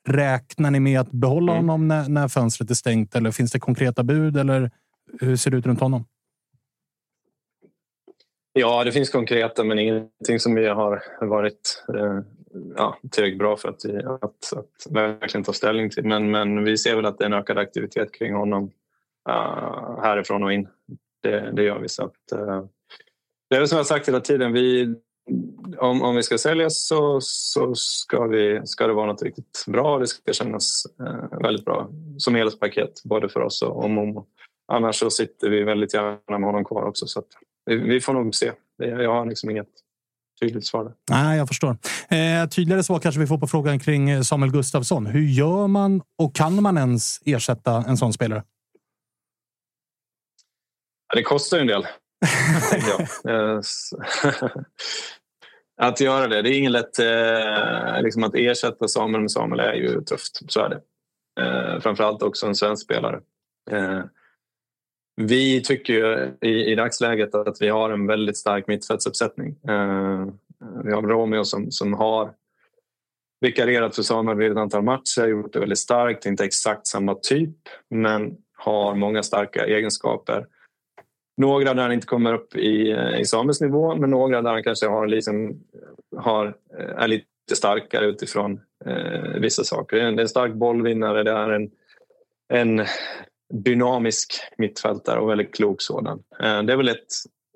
Räknar 0.07 0.72
ni 0.72 0.80
med 0.80 0.99
att 0.99 1.11
behålla 1.11 1.52
Mm. 1.52 1.70
honom 1.70 1.88
när, 1.88 2.10
när 2.10 2.28
fönstret 2.28 2.70
är 2.70 2.76
stängt 2.76 3.16
eller 3.16 3.32
finns 3.32 3.52
det 3.52 3.60
konkreta 3.60 4.03
bud 4.03 4.38
eller 4.38 4.72
hur 5.22 5.36
ser 5.36 5.52
det 5.52 5.57
ut 5.57 5.66
runt 5.66 5.80
honom? 5.80 6.06
Ja, 8.54 8.84
det 8.84 8.92
finns 8.92 9.10
konkreta 9.10 9.64
men 9.64 9.80
ingenting 9.80 10.40
som 10.40 10.56
vi 10.56 10.68
har 10.68 11.04
varit 11.22 11.84
eh, 11.94 12.20
ja, 12.78 12.98
tillräckligt 13.12 13.40
bra 13.40 13.58
för 13.58 13.70
att, 13.70 13.86
att, 14.24 14.54
att 14.54 14.88
verkligen 14.90 15.44
ta 15.44 15.54
ställning 15.54 15.90
till. 15.90 16.06
Men, 16.06 16.32
men 16.32 16.64
vi 16.64 16.78
ser 16.78 16.96
väl 16.96 17.06
att 17.06 17.18
det 17.18 17.24
är 17.24 17.26
en 17.26 17.34
ökad 17.34 17.58
aktivitet 17.58 18.12
kring 18.14 18.34
honom 18.34 18.64
uh, 19.30 20.02
härifrån 20.02 20.44
och 20.44 20.54
in. 20.54 20.68
Det, 21.24 21.52
det 21.52 21.64
gör 21.64 21.80
vi. 21.80 21.90
Så 21.90 22.04
att, 22.04 22.40
uh, 22.40 22.66
det 23.50 23.56
är 23.56 23.60
väl 23.60 23.68
som 23.68 23.76
jag 23.76 23.84
har 23.84 23.88
sagt 23.88 24.08
hela 24.08 24.20
tiden. 24.20 24.54
Vi, 24.54 24.96
om, 25.78 26.02
om 26.02 26.16
vi 26.16 26.24
ska 26.24 26.38
säljas 26.38 26.88
så, 26.88 27.20
så 27.22 27.76
ska, 27.76 28.28
vi, 28.28 28.62
ska 28.66 28.88
det 28.88 28.94
vara 28.94 29.06
något 29.06 29.24
riktigt 29.24 29.64
bra. 29.68 30.00
Det 30.00 30.08
ska 30.08 30.34
kännas 30.34 30.84
uh, 31.02 31.40
väldigt 31.42 31.66
bra 31.66 31.90
som 32.18 32.36
helhetspaket 32.36 33.04
både 33.04 33.30
för 33.30 33.40
oss 33.40 33.62
och, 33.62 33.84
och 33.84 33.90
Momo. 33.90 34.28
Annars 34.68 34.96
så 34.96 35.10
sitter 35.10 35.50
vi 35.50 35.64
väldigt 35.64 35.94
gärna 35.94 36.40
med 36.40 36.44
honom 36.44 36.66
kvar 36.66 36.84
också. 36.84 37.08
Så 37.08 37.20
att, 37.20 37.28
vi, 37.76 38.02
får 38.02 38.14
nog 38.14 38.36
se. 38.36 38.52
Jag 38.78 39.14
har 39.14 39.26
liksom 39.26 39.50
inget 39.50 39.68
tydligt 40.41 40.66
svar 40.66 40.84
där. 40.84 40.94
Nej, 41.10 41.38
jag 41.38 41.48
förstår. 41.48 41.78
Eh, 42.10 42.50
tydligare 42.50 42.84
svar 42.84 43.00
kanske 43.00 43.22
vi 43.22 43.28
får 43.28 43.38
på 43.38 43.48
frågan 43.48 43.80
kring 43.80 44.10
eh, 44.10 44.22
Samuel 44.22 44.52
Gustafsson. 44.52 45.06
Hur 45.06 45.22
gör 45.22 45.68
man 45.68 46.02
och 46.18 46.36
kan 46.36 46.62
man 46.62 46.78
ens 46.78 47.20
ersätta 47.26 47.84
en 47.88 47.98
sån 47.98 48.14
spelare? 48.14 48.44
Ja, 51.08 51.16
det 51.16 51.24
kostar 51.24 51.58
ju 51.58 51.62
en 51.62 51.68
del. 51.68 51.88
Eh, 53.28 53.60
att 55.82 56.00
göra 56.00 56.28
det. 56.28 56.41
Det 56.41 56.50
är 56.50 56.58
ingen 56.58 56.72
lätt... 56.72 57.00
Eh, 57.00 58.02
liksom 58.02 58.24
att 58.24 58.36
ersätta 58.36 58.88
Samuel 58.88 59.22
med 59.22 59.32
Samuel 59.32 59.60
är 59.60 59.74
ju 59.74 60.02
tufft. 60.02 60.52
Så 60.52 60.60
är 60.60 60.70
det. 60.70 60.82
Eh, 61.41 61.80
framförallt 61.82 62.24
också 62.24 62.48
en 62.48 62.56
svensk 62.56 62.84
spelare. 62.84 63.20
Eh, 63.72 64.02
vi 65.22 65.62
tycker 65.62 65.94
ju 65.94 66.32
i, 66.50 66.72
i 66.72 66.76
dagsläget 66.76 67.36
att 67.36 67.62
vi 67.62 67.70
har 67.70 67.90
en 67.90 68.08
väldigt 68.08 68.38
stark 68.38 68.68
mittfältsuppsättning. 68.68 69.48
Eh, 69.48 70.28
vi 70.84 70.91
har 70.91 71.02
Romeo 71.02 71.44
som, 71.44 71.72
som 71.72 71.94
har 71.94 72.32
vikarierat 73.41 73.96
för 73.96 74.04
Samuel 74.04 74.38
vid 74.38 74.52
ett 74.52 74.58
antal 74.58 74.84
matcher, 74.84 75.28
gjort 75.28 75.54
det 75.54 75.60
väldigt 75.60 75.80
starkt, 75.80 76.26
inte 76.26 76.46
exakt 76.46 76.88
samma 76.88 77.16
typ 77.16 77.56
men 77.90 78.38
har 78.58 78.96
många 78.96 79.24
starka 79.24 79.66
egenskaper. 79.66 80.46
Några 81.38 81.74
där 81.74 81.84
han 81.84 81.91
inte 81.91 82.08
kommer 82.08 82.34
upp 82.34 82.56
i, 82.56 82.91
eh, 82.91 83.20
i 83.20 83.26
Samuels 83.26 83.62
nivå 83.62 83.96
men 83.96 84.10
några 84.10 84.41
där 84.41 84.52
han 84.52 84.64
kanske 84.64 84.88
har 84.88 85.08
liksom, 85.08 85.64
har, 86.18 86.46
eh, 86.80 87.04
är 87.04 87.08
lite 87.08 87.26
starkare 87.54 88.06
utifrån 88.06 88.62
eh, 88.86 89.40
vissa 89.40 89.64
saker. 89.64 89.98
Det 89.98 90.04
är 90.04 90.08
en, 90.08 90.16
det 90.16 90.20
är 90.20 90.24
en 90.24 90.30
stark 90.30 90.54
bollvinnare, 90.54 91.24
det 91.24 91.32
är 91.32 91.50
en, 91.50 91.72
en 92.54 92.86
dynamisk 93.54 94.34
mittfältare 94.58 95.20
och 95.20 95.30
väldigt 95.30 95.56
klok 95.56 95.82
sådan. 95.82 96.24
Eh, 96.40 96.64
det 96.64 96.74
är 96.74 96.78
väl 96.78 96.90
ett, 96.90 97.08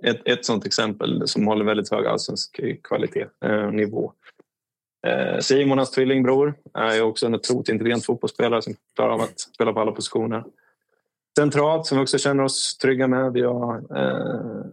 ett, 0.03 0.21
ett 0.25 0.45
sådant 0.45 0.65
exempel 0.65 1.27
som 1.27 1.47
håller 1.47 1.65
väldigt 1.65 1.91
hög 1.91 2.05
allsvensk 2.05 2.59
kvalitet, 2.83 3.25
eh, 3.45 3.71
nivå. 3.71 4.13
Eh, 5.07 5.39
Simon, 5.39 5.77
hans 5.77 5.91
tvillingbror, 5.91 6.53
är 6.73 6.95
ju 6.95 7.01
också 7.01 7.25
en 7.25 7.35
otroligt 7.35 7.69
intelligent 7.69 8.05
fotbollsspelare 8.05 8.61
som 8.61 8.75
klarar 8.95 9.13
av 9.13 9.21
att 9.21 9.39
spela 9.39 9.73
på 9.73 9.79
alla 9.79 9.91
positioner. 9.91 10.43
Centralt, 11.37 11.85
som 11.85 11.97
vi 11.97 12.03
också 12.03 12.17
känner 12.17 12.43
oss 12.43 12.77
trygga 12.77 13.07
med, 13.07 13.33
vi 13.33 13.41
har 13.41 13.97
eh, 13.97 14.65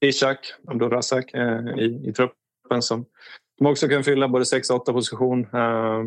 Ishak 0.00 0.54
Abdulrazak 0.66 1.34
eh, 1.34 1.78
i, 1.78 2.08
i 2.08 2.12
truppen 2.12 2.82
som, 2.82 3.04
som 3.58 3.66
också 3.66 3.88
kan 3.88 4.04
fylla 4.04 4.28
både 4.28 4.44
6 4.44 4.70
och 4.70 4.76
8 4.76 4.92
position. 4.92 5.46
Eh, 5.52 6.02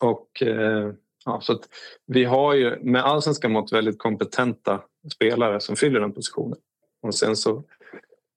och 0.00 0.42
eh, 0.42 0.92
Ja, 1.28 1.40
så 1.40 1.52
att 1.52 1.68
vi 2.06 2.24
har 2.24 2.54
ju 2.54 2.78
med 2.80 3.04
allsvenska 3.04 3.48
mått 3.48 3.72
väldigt 3.72 3.98
kompetenta 3.98 4.82
spelare 5.14 5.60
som 5.60 5.76
fyller 5.76 6.00
den 6.00 6.12
positionen. 6.12 6.58
Och 7.02 7.14
sen 7.14 7.36
så 7.36 7.64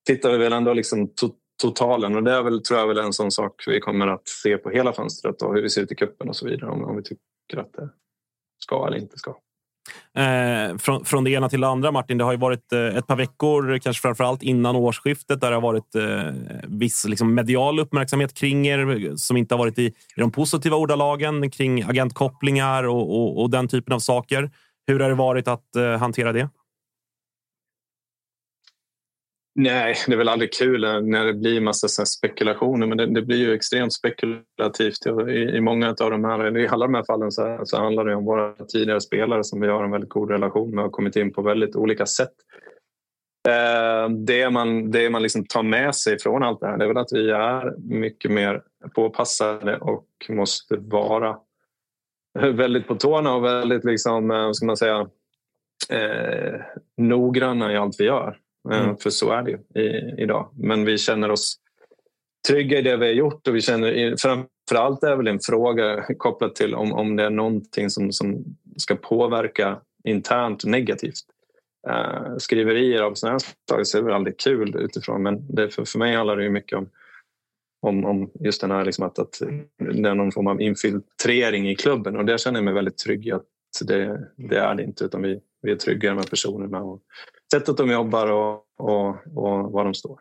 tittar 0.07 0.31
vi 0.31 0.38
väl 0.38 0.53
ändå 0.53 0.73
liksom 0.73 1.07
to 1.07 1.30
totalen 1.61 2.15
och 2.15 2.23
det 2.23 2.31
är 2.31 2.43
väl, 2.43 2.63
tror 2.63 2.80
jag 2.80 2.88
väl 2.88 2.97
en 2.97 3.13
sån 3.13 3.31
sak 3.31 3.63
vi 3.68 3.80
kommer 3.80 4.07
att 4.07 4.27
se 4.27 4.57
på 4.57 4.69
hela 4.69 4.93
fönstret 4.93 5.41
och 5.41 5.53
hur 5.53 5.61
vi 5.61 5.69
ser 5.69 5.81
ut 5.81 5.91
i 5.91 5.95
kuppen 5.95 6.30
och 6.30 6.35
så 6.35 6.47
vidare 6.47 6.72
om, 6.72 6.84
om 6.84 6.95
vi 6.95 7.03
tycker 7.03 7.57
att 7.57 7.73
det 7.73 7.89
ska 8.63 8.88
eller 8.88 8.97
inte 8.97 9.18
ska. 9.18 9.35
Eh, 10.18 10.78
från, 10.78 11.06
från 11.06 11.24
det 11.24 11.32
ena 11.32 11.49
till 11.49 11.62
det 11.62 11.68
andra, 11.68 11.91
Martin. 11.91 12.18
Det 12.18 12.24
har 12.24 12.32
ju 12.32 12.38
varit 12.38 12.74
eh, 12.74 12.98
ett 12.98 13.08
par 13.08 13.16
veckor, 13.16 13.78
kanske 13.78 14.02
framför 14.02 14.24
allt 14.24 14.44
innan 14.44 14.76
årsskiftet, 14.76 15.41
där 15.41 15.49
det 15.49 15.56
har 15.56 15.62
varit 15.62 15.95
eh, 15.95 16.34
viss 16.68 17.06
liksom, 17.06 17.36
medial 17.36 17.80
uppmärksamhet 17.80 18.34
kring 18.34 18.68
er 18.68 19.16
som 19.16 19.38
inte 19.38 19.56
har 19.56 19.60
varit 19.60 19.80
i, 19.80 19.86
i 19.86 19.94
de 20.16 20.32
positiva 20.32 20.78
ordalagen 20.78 21.52
kring 21.52 21.84
agentkopplingar 21.84 22.84
och, 22.84 23.22
och, 23.22 23.41
och 23.41 23.49
den 23.49 23.68
typen 23.68 23.94
av 23.94 23.99
saker. 23.99 24.52
Hur 24.88 24.99
har 24.99 25.10
det 25.10 25.16
varit 25.16 25.48
att 25.48 25.76
eh, 25.76 25.98
hantera 25.98 26.34
det? 26.34 26.49
Nej, 29.56 29.95
det 30.07 30.14
är 30.14 30.18
väl 30.18 30.30
aldrig 30.30 30.53
kul 30.53 30.82
när 30.82 31.26
det 31.26 31.34
blir 31.34 31.61
massa 31.61 31.88
så 31.88 32.02
här 32.02 32.06
spekulationer 32.06 32.88
men 32.88 32.98
det, 32.98 33.06
det 33.06 33.22
blir 33.22 33.38
ju 33.38 33.53
extremt 33.53 33.94
spekulativt. 33.94 35.06
I, 35.30 35.32
i 35.32 35.61
många 35.61 35.90
av 35.90 36.11
de 36.11 36.23
här, 36.23 36.57
i 36.57 36.68
alla 36.68 36.86
de 36.86 36.94
här 36.94 37.03
fallen 37.03 37.32
så, 37.32 37.60
så 37.64 37.78
handlar 37.78 38.06
det 38.06 38.15
om 38.15 38.26
våra 38.26 38.53
tidigare 38.65 39.02
spelare 39.02 39.44
som 39.44 39.61
vi 39.61 39.68
har 39.68 39.84
en 39.84 39.91
väldigt 39.91 40.10
god 40.10 40.32
relation 40.32 40.69
med 40.69 40.78
och 40.78 40.84
har 40.84 40.91
kommit 40.91 41.15
in 41.15 41.34
på 41.34 41.41
väldigt 41.41 41.76
olika 41.76 42.06
sätt. 42.06 42.34
Eh, 43.48 44.10
det 44.10 44.49
man, 44.49 44.91
det 44.91 45.10
man 45.10 45.23
liksom 45.23 45.45
tar 45.45 45.64
med 45.64 45.95
sig 45.95 46.19
från 46.19 46.44
allt 46.44 46.60
det 46.60 46.68
här 46.68 46.78
det 46.78 46.84
är 46.84 46.88
väl 46.88 46.98
att 46.98 47.14
vi 47.14 47.30
är 47.30 47.76
mycket 47.78 48.32
mer 48.32 48.64
påpassade 48.95 49.78
och 49.78 50.07
måste 50.30 50.76
vara 50.78 51.38
väldigt 52.40 52.88
på 52.88 52.95
tårna 52.95 53.36
och 53.36 53.44
väldigt 53.44 53.84
liksom, 53.84 54.32
eh, 54.32 54.45
vad 54.45 54.56
ska 54.56 54.65
man 54.65 54.78
säga, 54.78 55.07
eh, 55.90 56.61
noggranna 56.98 57.73
i 57.73 57.78
allt 57.78 57.99
vi 57.99 58.03
gör. 58.03 58.38
Eh, 58.69 58.83
Mm. 58.83 58.97
För 58.97 59.09
så 59.09 59.31
är 59.31 59.43
det 59.43 59.51
ju 59.51 59.81
i, 59.81 60.15
idag. 60.23 60.49
Men 60.55 60.85
vi 60.85 60.97
känner 60.97 61.31
oss 61.31 61.57
trygga 62.47 62.79
i 62.79 62.81
det 62.81 62.97
vi 62.97 63.05
har 63.05 63.13
gjort 63.13 63.47
och 63.47 63.55
vi 63.55 63.61
känner 63.61 64.15
framförallt 64.17 65.03
är 65.03 65.15
väl 65.15 65.27
en 65.27 65.39
fråga 65.43 66.05
kopplat 66.17 66.55
till 66.55 66.75
om, 66.75 66.93
om 66.93 67.15
det 67.15 67.23
är 67.23 67.29
någonting 67.29 67.89
som, 67.89 68.11
som 68.11 68.43
ska 68.77 68.95
påverka 68.95 69.81
internt 70.03 70.65
negativt. 70.65 71.25
Uh, 71.89 72.38
skriverier 72.38 73.01
av 73.01 73.13
sådana 73.13 73.33
här 73.33 73.39
slag 73.39 73.79
är 73.79 73.97
det 73.97 74.05
väl 74.05 74.13
aldrig 74.13 74.39
kul 74.39 74.75
utifrån 74.75 75.23
men 75.23 75.55
det, 75.55 75.69
för, 75.69 75.85
för 75.85 75.99
mig 75.99 76.15
handlar 76.15 76.38
det 76.38 76.43
ju 76.43 76.49
mycket 76.49 76.77
om, 76.77 76.89
om, 77.81 78.05
om 78.05 78.31
just 78.39 78.61
den 78.61 78.71
här 78.71 78.85
liksom 78.85 79.05
att, 79.05 79.19
att 79.19 79.41
det 79.77 80.09
är 80.09 80.15
någon 80.15 80.31
form 80.31 80.47
av 80.47 80.61
infiltrering 80.61 81.69
i 81.69 81.75
klubben 81.75 82.17
och 82.17 82.25
där 82.25 82.38
känner 82.38 82.57
jag 82.57 82.65
mig 82.65 82.73
väldigt 82.73 82.97
trygg 82.97 83.27
i 83.27 83.31
att 83.31 83.45
det, 83.85 84.27
det 84.35 84.57
är 84.57 84.75
det 84.75 84.83
inte 84.83 85.03
utan 85.03 85.21
vi, 85.21 85.39
vi 85.61 85.71
är 85.71 85.75
trygga 85.75 86.15
med 86.15 86.29
personerna 86.29 86.81
och 86.81 87.01
sättet 87.52 87.78
de 87.78 87.91
jobbar 87.91 88.32
och, 88.32 88.60
och, 88.78 89.07
och 89.10 89.72
var 89.72 89.84
de 89.84 89.94
står. 89.94 90.19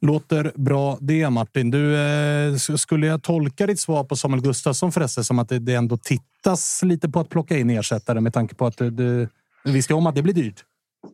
Låter 0.00 0.52
bra 0.54 0.98
det, 1.00 1.30
Martin. 1.30 1.70
Du, 1.70 1.96
eh, 1.96 2.54
skulle 2.56 3.06
jag 3.06 3.22
tolka 3.22 3.66
ditt 3.66 3.80
svar 3.80 4.04
på 4.04 4.16
Samuel 4.16 4.42
Gustafsson 4.42 4.92
förresten 4.92 5.24
som 5.24 5.38
att 5.38 5.48
det, 5.48 5.58
det 5.58 5.74
ändå 5.74 5.96
tittas 5.96 6.82
lite 6.82 7.08
på 7.08 7.20
att 7.20 7.28
plocka 7.28 7.56
in 7.56 7.70
ersättare 7.70 8.20
med 8.20 8.32
tanke 8.32 8.54
på 8.54 8.66
att 8.66 8.76
det, 8.76 9.28
vi 9.64 9.72
visste 9.72 9.94
om 9.94 10.06
att 10.06 10.14
det 10.14 10.22
blir 10.22 10.34
dyrt? 10.34 10.64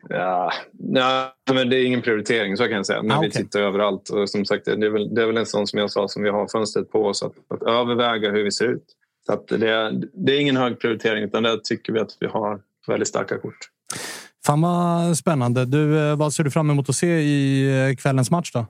Ja, 0.09 0.53
ja, 0.79 1.35
men 1.53 1.71
det 1.71 1.77
är 1.77 1.85
ingen 1.85 2.03
prioritering, 2.03 2.57
så 2.57 2.65
kan 2.65 2.73
jag 2.73 2.87
säga. 2.87 3.03
Men 3.03 3.13
Ah, 3.17 3.21
vi 3.21 3.29
okej. 3.29 3.43
tittar 3.43 3.61
överallt. 3.61 4.09
Och 4.09 4.31
som 4.31 4.45
sagt, 4.45 4.65
det 4.65 4.73
är, 4.73 4.91
väl, 4.91 5.15
det 5.15 5.23
är 5.23 5.27
väl 5.27 5.37
en 5.37 5.47
sån 5.47 5.67
som 5.67 5.79
jag 5.79 5.91
sa 5.91 6.09
som 6.09 6.23
vi 6.23 6.31
har 6.31 6.49
fönstret 6.49 6.91
på 6.91 7.07
oss 7.07 7.23
att, 7.23 7.33
att 7.49 7.63
överväga 7.63 8.31
hur 8.31 8.45
vi 8.45 8.53
ser 8.53 8.65
ut. 8.69 8.85
Så 9.27 9.33
att 9.33 9.49
det, 9.49 9.71
är, 9.71 10.03
det 10.13 10.33
är 10.37 10.41
ingen 10.41 10.57
hög 10.57 10.81
prioritering 10.81 11.25
utan 11.25 11.43
där 11.43 11.57
tycker 11.57 11.93
vi 11.93 12.01
att 12.01 12.17
vi 12.21 12.27
har 12.27 12.61
väldigt 12.87 13.09
starka 13.09 13.39
kort. 13.39 13.59
Fan 14.47 14.61
vad 14.61 15.19
spännande. 15.19 15.65
Du, 15.65 16.11
eh, 16.11 16.17
vad 16.17 16.33
ser 16.33 16.45
du 16.45 16.51
fram 16.51 16.71
emot 16.71 16.89
att 16.89 16.97
se 16.97 17.07
i 17.21 17.89
eh, 17.91 17.97
kvällens 17.97 18.31
match 18.31 18.53
då? 18.53 18.67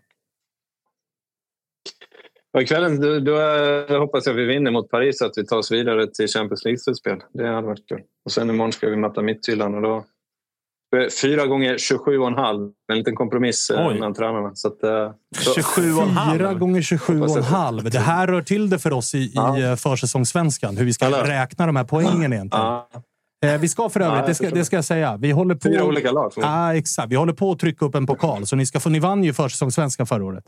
Och 2.52 2.62
ikvällen 2.62 3.01
då, 3.01 3.18
då 3.20 3.40
eh, 3.40 4.01
hoppas 4.01 4.26
jag 4.26 4.34
vi 4.34 4.44
vinner 4.44 4.70
mot 4.70 4.90
Paris 4.90 5.18
så 5.18 5.26
att 5.26 5.32
vi 5.36 5.47
tar 5.47 5.56
oss 5.56 5.72
vidare 5.72 6.06
till 6.06 6.28
Champions 6.28 6.64
League-slutspel. 6.64 7.20
Det 7.32 7.48
hade 7.48 7.66
varit 7.66 7.88
kul. 7.88 8.01
Och 8.24 8.32
sen 8.32 8.51
imorgon 8.51 8.72
ska 8.72 8.88
vi 8.88 8.97
möta 8.97 9.22
Midtjylland 9.22 9.74
och 9.74 9.82
då 9.82 10.05
Fyra 11.22 11.47
gånger 11.47 11.74
27,5. 11.74 12.72
En 12.92 12.98
liten 12.98 13.14
kompromiss 13.14 13.70
Oj. 13.70 13.94
mellan 13.94 14.14
tränarna. 14.14 14.51
Så 14.55 14.68
att, 14.68 14.80
så- 15.36 15.62
Fyra 16.32 16.55
gånger 16.55 16.82
27 16.82 17.20
och 17.22 17.36
en 17.36 17.42
halv. 17.42 17.90
Det 17.90 17.98
här 17.98 18.26
rör 18.26 18.42
till 18.42 18.70
det 18.70 18.78
för 18.78 18.92
oss 18.92 19.14
i, 19.14 19.18
i 19.18 19.62
eh, 19.62 19.76
försäsongssvenskan. 19.76 20.76
Hur 20.76 20.84
vi 20.84 20.92
ska 20.92 21.06
Eller? 21.06 21.24
räkna 21.24 21.66
de 21.66 21.76
här 21.76 21.84
poängen 21.84 22.32
egentligen. 22.32 22.66
Ja. 22.66 22.88
Eh, 23.46 23.58
Vi 23.60 23.68
ska 23.68 23.88
för 23.88 24.00
Ja, 24.00 24.06
övrigt, 24.06 24.18
jag 24.20 24.28
det 24.30 24.34
ska, 24.34 24.50
det 24.50 24.64
ska 24.64 24.76
jag 24.76 24.84
säga. 24.84 25.16
Vi 25.16 25.30
håller 25.30 25.54
på... 25.54 25.60
Fyra 25.68 25.84
olika 25.84 26.12
lag. 26.12 26.32
Ja, 26.36 26.74
exakt. 26.74 27.12
Vi 27.12 27.16
håller 27.16 27.32
på 27.32 27.52
att 27.52 27.58
trycka 27.58 27.84
upp 27.84 27.94
en 27.94 28.06
pokal. 28.06 28.46
Så 28.46 28.56
ni, 28.56 28.66
ska 28.66 28.80
få, 28.80 28.88
ni 28.88 28.98
vann 28.98 29.24
ju 29.24 29.32
försäsongssvenskan 29.32 30.06
förra 30.06 30.24
året. 30.24 30.44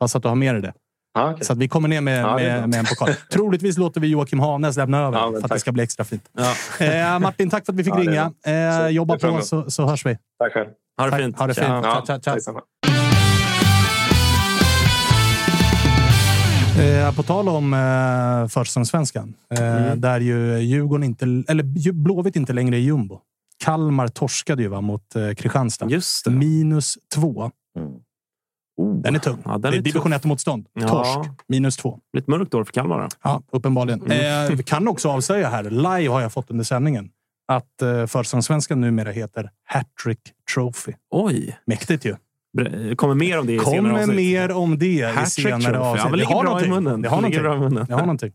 Bara 0.00 0.08
så 0.08 0.18
att 0.18 0.22
du 0.22 0.28
har 0.28 0.36
med 0.36 0.54
dig 0.54 0.62
det. 0.62 0.72
Ja, 1.14 1.30
okej. 1.32 1.44
Så 1.44 1.52
att 1.52 1.58
vi 1.58 1.68
kommer 1.68 1.88
ner 1.88 2.00
med, 2.00 2.22
Ja, 2.22 2.36
det 2.36 2.42
är 2.44 2.60
med, 2.60 2.68
med 2.68 2.78
en 2.78 2.84
pokal. 2.84 3.14
Troligtvis 3.32 3.78
låter 3.78 4.00
vi 4.00 4.06
Joakim 4.08 4.40
Hanes 4.40 4.76
lämna 4.76 4.98
över 5.00 5.18
Ja, 5.18 5.30
för 5.30 5.36
att 5.36 5.42
det 5.42 5.48
tack. 5.48 5.60
ska 5.60 5.72
bli 5.72 5.82
extra 5.82 6.04
fint. 6.04 6.30
Ja. 6.78 6.84
Eh, 6.86 7.18
Martin, 7.18 7.50
tack 7.50 7.66
för 7.66 7.72
att 7.72 7.78
vi 7.78 7.84
fick 7.84 7.94
Ja, 7.94 7.98
det 7.98 8.10
ringa. 8.10 8.84
Eh, 8.84 8.88
jobba 8.88 9.16
det 9.16 9.28
på 9.28 9.40
så, 9.42 9.70
så 9.70 9.86
hörs 9.86 10.06
vi. 10.06 10.18
Tack 10.38 10.52
själv. 10.52 10.68
Ha 11.00 11.10
det 11.10 11.16
fint. 11.16 11.38
Ha 11.38 11.46
det 11.46 11.54
fint. 11.54 11.66
Tja. 11.66 12.02
Tja, 12.06 12.20
tja, 12.20 12.36
tja. 12.40 13.05
Eh, 16.78 17.14
på 17.16 17.22
tal 17.22 17.48
om 17.48 17.74
eh, 17.74 18.48
försäsongssvenskan, 18.48 19.34
eh, 19.50 19.76
Mm. 19.86 20.00
där 20.00 20.20
ju 20.20 20.58
Djurgården 20.58 21.04
inte, 21.04 21.24
eller 21.48 21.92
Blåvitt 21.92 22.36
inte 22.36 22.52
längre 22.52 22.76
är 22.76 22.80
jumbo. 22.80 23.20
Kalmar 23.64 24.08
torskade 24.08 24.62
ju 24.62 24.68
va, 24.68 24.80
mot 24.80 25.16
eh, 25.16 25.32
Kristianstad. 25.34 25.88
Minus 26.30 26.98
två. 27.14 27.50
Oh. 28.80 29.00
Den 29.02 29.14
är 29.14 29.18
tung. 29.18 29.38
Ja, 29.44 29.50
den 29.58 29.60
det 29.60 29.78
är 29.78 29.80
division 29.82 30.12
tuff. 30.12 30.22
1-motstånd. 30.22 30.66
Ja. 30.72 30.88
Torsk. 30.88 31.30
Minus 31.48 31.76
två. 31.76 31.98
Lite 32.16 32.30
mörkt 32.30 32.54
år 32.54 32.64
för 32.64 32.72
Kalmar. 32.72 32.98
då. 33.02 33.08
Ja, 33.22 33.42
uppenbarligen. 33.52 34.02
Mm. 34.02 34.50
Eh, 34.50 34.56
vi 34.56 34.62
kan 34.62 34.88
också 34.88 35.10
avslöja 35.10 35.48
här, 35.48 35.64
live 35.70 36.08
har 36.12 36.20
jag 36.20 36.32
fått 36.32 36.50
under 36.50 36.64
sändningen, 36.64 37.10
att 37.52 37.82
eh, 37.82 38.06
försäsongssvenskan 38.06 38.80
numera 38.80 39.10
heter 39.10 39.50
Hattrick 39.64 40.20
Trophy. 40.54 40.92
Oj! 41.10 41.58
Mäktigt 41.66 42.04
ju. 42.04 42.16
Kommer 42.96 43.14
mer 43.14 43.38
om 43.38 43.46
det 43.46 43.52
i 43.52 43.58
senare 43.58 43.76
Kommer 43.76 43.90
avsnitt. 44.00 44.16
mer 44.16 44.52
om 44.52 44.78
det 44.78 44.86
i 44.86 45.26
senare 45.26 45.78
avsnitt. 45.78 46.10
Ja, 46.10 46.16
Det 46.16 46.24
har 46.34 46.44
någonting. 46.44 46.70
i 46.72 46.74
munnen. 46.74 47.02
Det 47.02 47.08
har 47.08 47.16
någonting. 47.16 47.42
bra 47.42 47.56
i 47.56 47.58
munnen. 47.58 47.86
Det 47.88 47.94
har 47.94 48.00
någonting. 48.00 48.32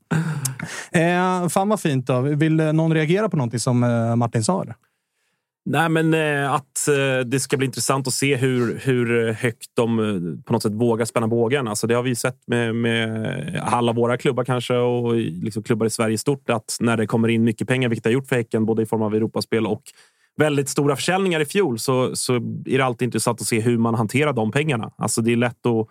Eh, 0.91 1.47
fan 1.49 1.69
vad 1.69 1.79
fint. 1.79 2.07
Då. 2.07 2.21
Vill 2.21 2.55
någon 2.55 2.93
reagera 2.93 3.29
på 3.29 3.37
någonting 3.37 3.59
som 3.59 3.83
eh, 3.83 4.15
Martin 4.15 4.43
sa? 4.43 4.61
Eller? 4.61 4.75
Nej, 5.65 5.89
men 5.89 6.13
eh, 6.13 6.53
att 6.53 6.87
eh, 6.87 7.25
det 7.25 7.39
ska 7.39 7.57
bli 7.57 7.65
intressant 7.65 8.07
att 8.07 8.13
se 8.13 8.35
hur, 8.35 8.79
hur 8.83 9.33
högt 9.33 9.67
de 9.73 9.99
eh, 9.99 10.43
på 10.45 10.53
något 10.53 10.63
sätt 10.63 10.71
vågar 10.71 11.05
spänna 11.05 11.27
bågen. 11.27 11.67
Alltså, 11.67 11.87
det 11.87 11.93
har 11.93 12.03
vi 12.03 12.15
sett 12.15 12.37
med, 12.47 12.75
med 12.75 13.61
alla 13.63 13.93
våra 13.93 14.17
klubbar 14.17 14.43
kanske 14.43 14.75
och 14.75 15.15
liksom 15.15 15.63
klubbar 15.63 15.85
i 15.85 15.89
Sverige 15.89 16.13
i 16.13 16.17
stort. 16.17 16.49
Att 16.49 16.77
när 16.79 16.97
det 16.97 17.07
kommer 17.07 17.27
in 17.27 17.43
mycket 17.43 17.67
pengar, 17.67 17.89
vilket 17.89 18.03
det 18.03 18.09
har 18.09 18.13
gjort 18.13 18.27
för 18.27 18.35
Häcken, 18.35 18.65
både 18.65 18.81
i 18.83 18.85
form 18.85 19.01
av 19.01 19.15
Europaspel 19.15 19.67
och 19.67 19.81
väldigt 20.37 20.69
stora 20.69 20.95
försäljningar 20.95 21.39
i 21.39 21.45
fjol, 21.45 21.79
så, 21.79 22.15
så 22.15 22.35
är 22.65 22.77
det 22.77 22.85
alltid 22.85 23.05
intressant 23.05 23.41
att 23.41 23.47
se 23.47 23.59
hur 23.59 23.77
man 23.77 23.95
hanterar 23.95 24.33
de 24.33 24.51
pengarna. 24.51 24.91
Alltså, 24.97 25.21
det 25.21 25.31
är 25.31 25.37
lätt 25.37 25.65
att 25.65 25.87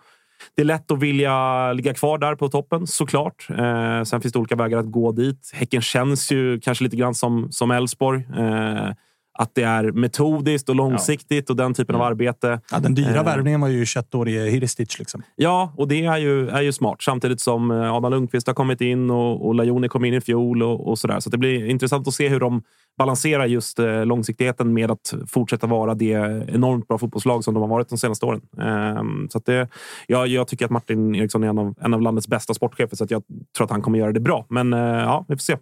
det 0.55 0.61
är 0.61 0.65
lätt 0.65 0.91
att 0.91 0.99
vilja 0.99 1.73
ligga 1.73 1.93
kvar 1.93 2.17
där 2.17 2.35
på 2.35 2.49
toppen, 2.49 2.87
såklart. 2.87 3.47
Eh, 3.49 4.03
sen 4.03 4.21
finns 4.21 4.33
det 4.33 4.39
olika 4.39 4.55
vägar 4.55 4.77
att 4.77 4.91
gå 4.91 5.11
dit. 5.11 5.51
Häcken 5.53 5.81
känns 5.81 6.31
ju 6.31 6.59
kanske 6.59 6.83
lite 6.83 6.95
grann 6.95 7.15
som 7.15 7.51
som 7.51 7.71
Elfsborg. 7.71 8.23
Eh, 8.37 8.89
att 9.33 9.55
det 9.55 9.63
är 9.63 9.91
metodiskt 9.91 10.69
och 10.69 10.75
långsiktigt 10.75 11.49
och 11.49 11.55
den 11.55 11.73
typen 11.73 11.95
av 11.95 12.01
arbete. 12.01 12.61
Ja, 12.71 12.79
den 12.79 12.95
dyra 12.95 13.15
Eh, 13.15 13.25
värvningen 13.25 13.61
var 13.61 13.67
ju 13.67 13.83
21-årige 13.83 14.49
Hiristic. 14.49 14.99
Liksom. 14.99 15.23
Ja, 15.35 15.73
och 15.77 15.87
det 15.87 16.05
är 16.05 16.17
ju, 16.17 16.49
är 16.49 16.61
ju 16.61 16.73
smart. 16.73 17.01
Samtidigt 17.01 17.41
som 17.41 17.71
eh, 17.71 17.93
Adam 17.93 18.11
Lundqvist 18.11 18.47
har 18.47 18.53
kommit 18.53 18.81
in 18.81 19.09
och, 19.09 19.47
och 19.47 19.55
Lajoni 19.55 19.89
kom 19.89 20.05
in 20.05 20.13
i 20.13 20.21
fjol 20.21 20.63
och, 20.63 20.87
och 20.87 20.99
sådär. 20.99 21.19
Så 21.19 21.29
det 21.29 21.37
blir 21.37 21.65
intressant 21.65 22.07
att 22.07 22.13
se 22.13 22.29
hur 22.29 22.39
de 22.39 22.63
balanserar 22.97 23.45
just 23.45 23.79
eh, 23.79 24.05
långsiktigheten 24.05 24.73
med 24.73 24.91
att 24.91 25.13
fortsätta 25.27 25.67
vara 25.67 25.95
det 25.95 26.11
enormt 26.47 26.87
bra 26.87 26.97
fotbollslag 26.97 27.43
som 27.43 27.53
de 27.53 27.61
har 27.61 27.69
varit 27.69 27.89
de 27.89 27.97
senaste 27.97 28.25
åren. 28.25 28.41
Ehm, 28.61 29.29
så 29.29 29.39
det, 29.39 29.67
jag, 30.07 30.27
jag 30.27 30.47
tycker 30.47 30.65
att 30.65 30.71
Martin 30.71 31.15
Eriksson 31.15 31.43
är 31.43 31.47
en 31.47 31.57
av, 31.57 31.75
en 31.81 31.93
av 31.93 32.01
landets 32.01 32.27
bästa 32.27 32.53
sportchefer, 32.53 32.95
så 32.95 33.05
jag 33.09 33.23
tror 33.57 33.65
att 33.65 33.71
han 33.71 33.81
kommer 33.81 33.99
göra 33.99 34.11
det 34.11 34.19
bra. 34.19 34.45
Men 34.49 34.73
eh, 34.73 34.79
ja, 34.79 35.25
vi 35.27 35.35
får 35.35 35.41
se. 35.41 35.57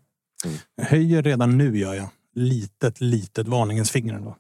Jag 0.75 0.85
höjer 0.85 1.23
redan 1.23 1.57
nu, 1.57 1.77
gör 1.77 1.93
jag. 1.93 2.07
Litet, 2.39 3.01
litet 3.01 3.47
varningens 3.47 3.91
finger 3.91 4.13
ändå. 4.13 4.35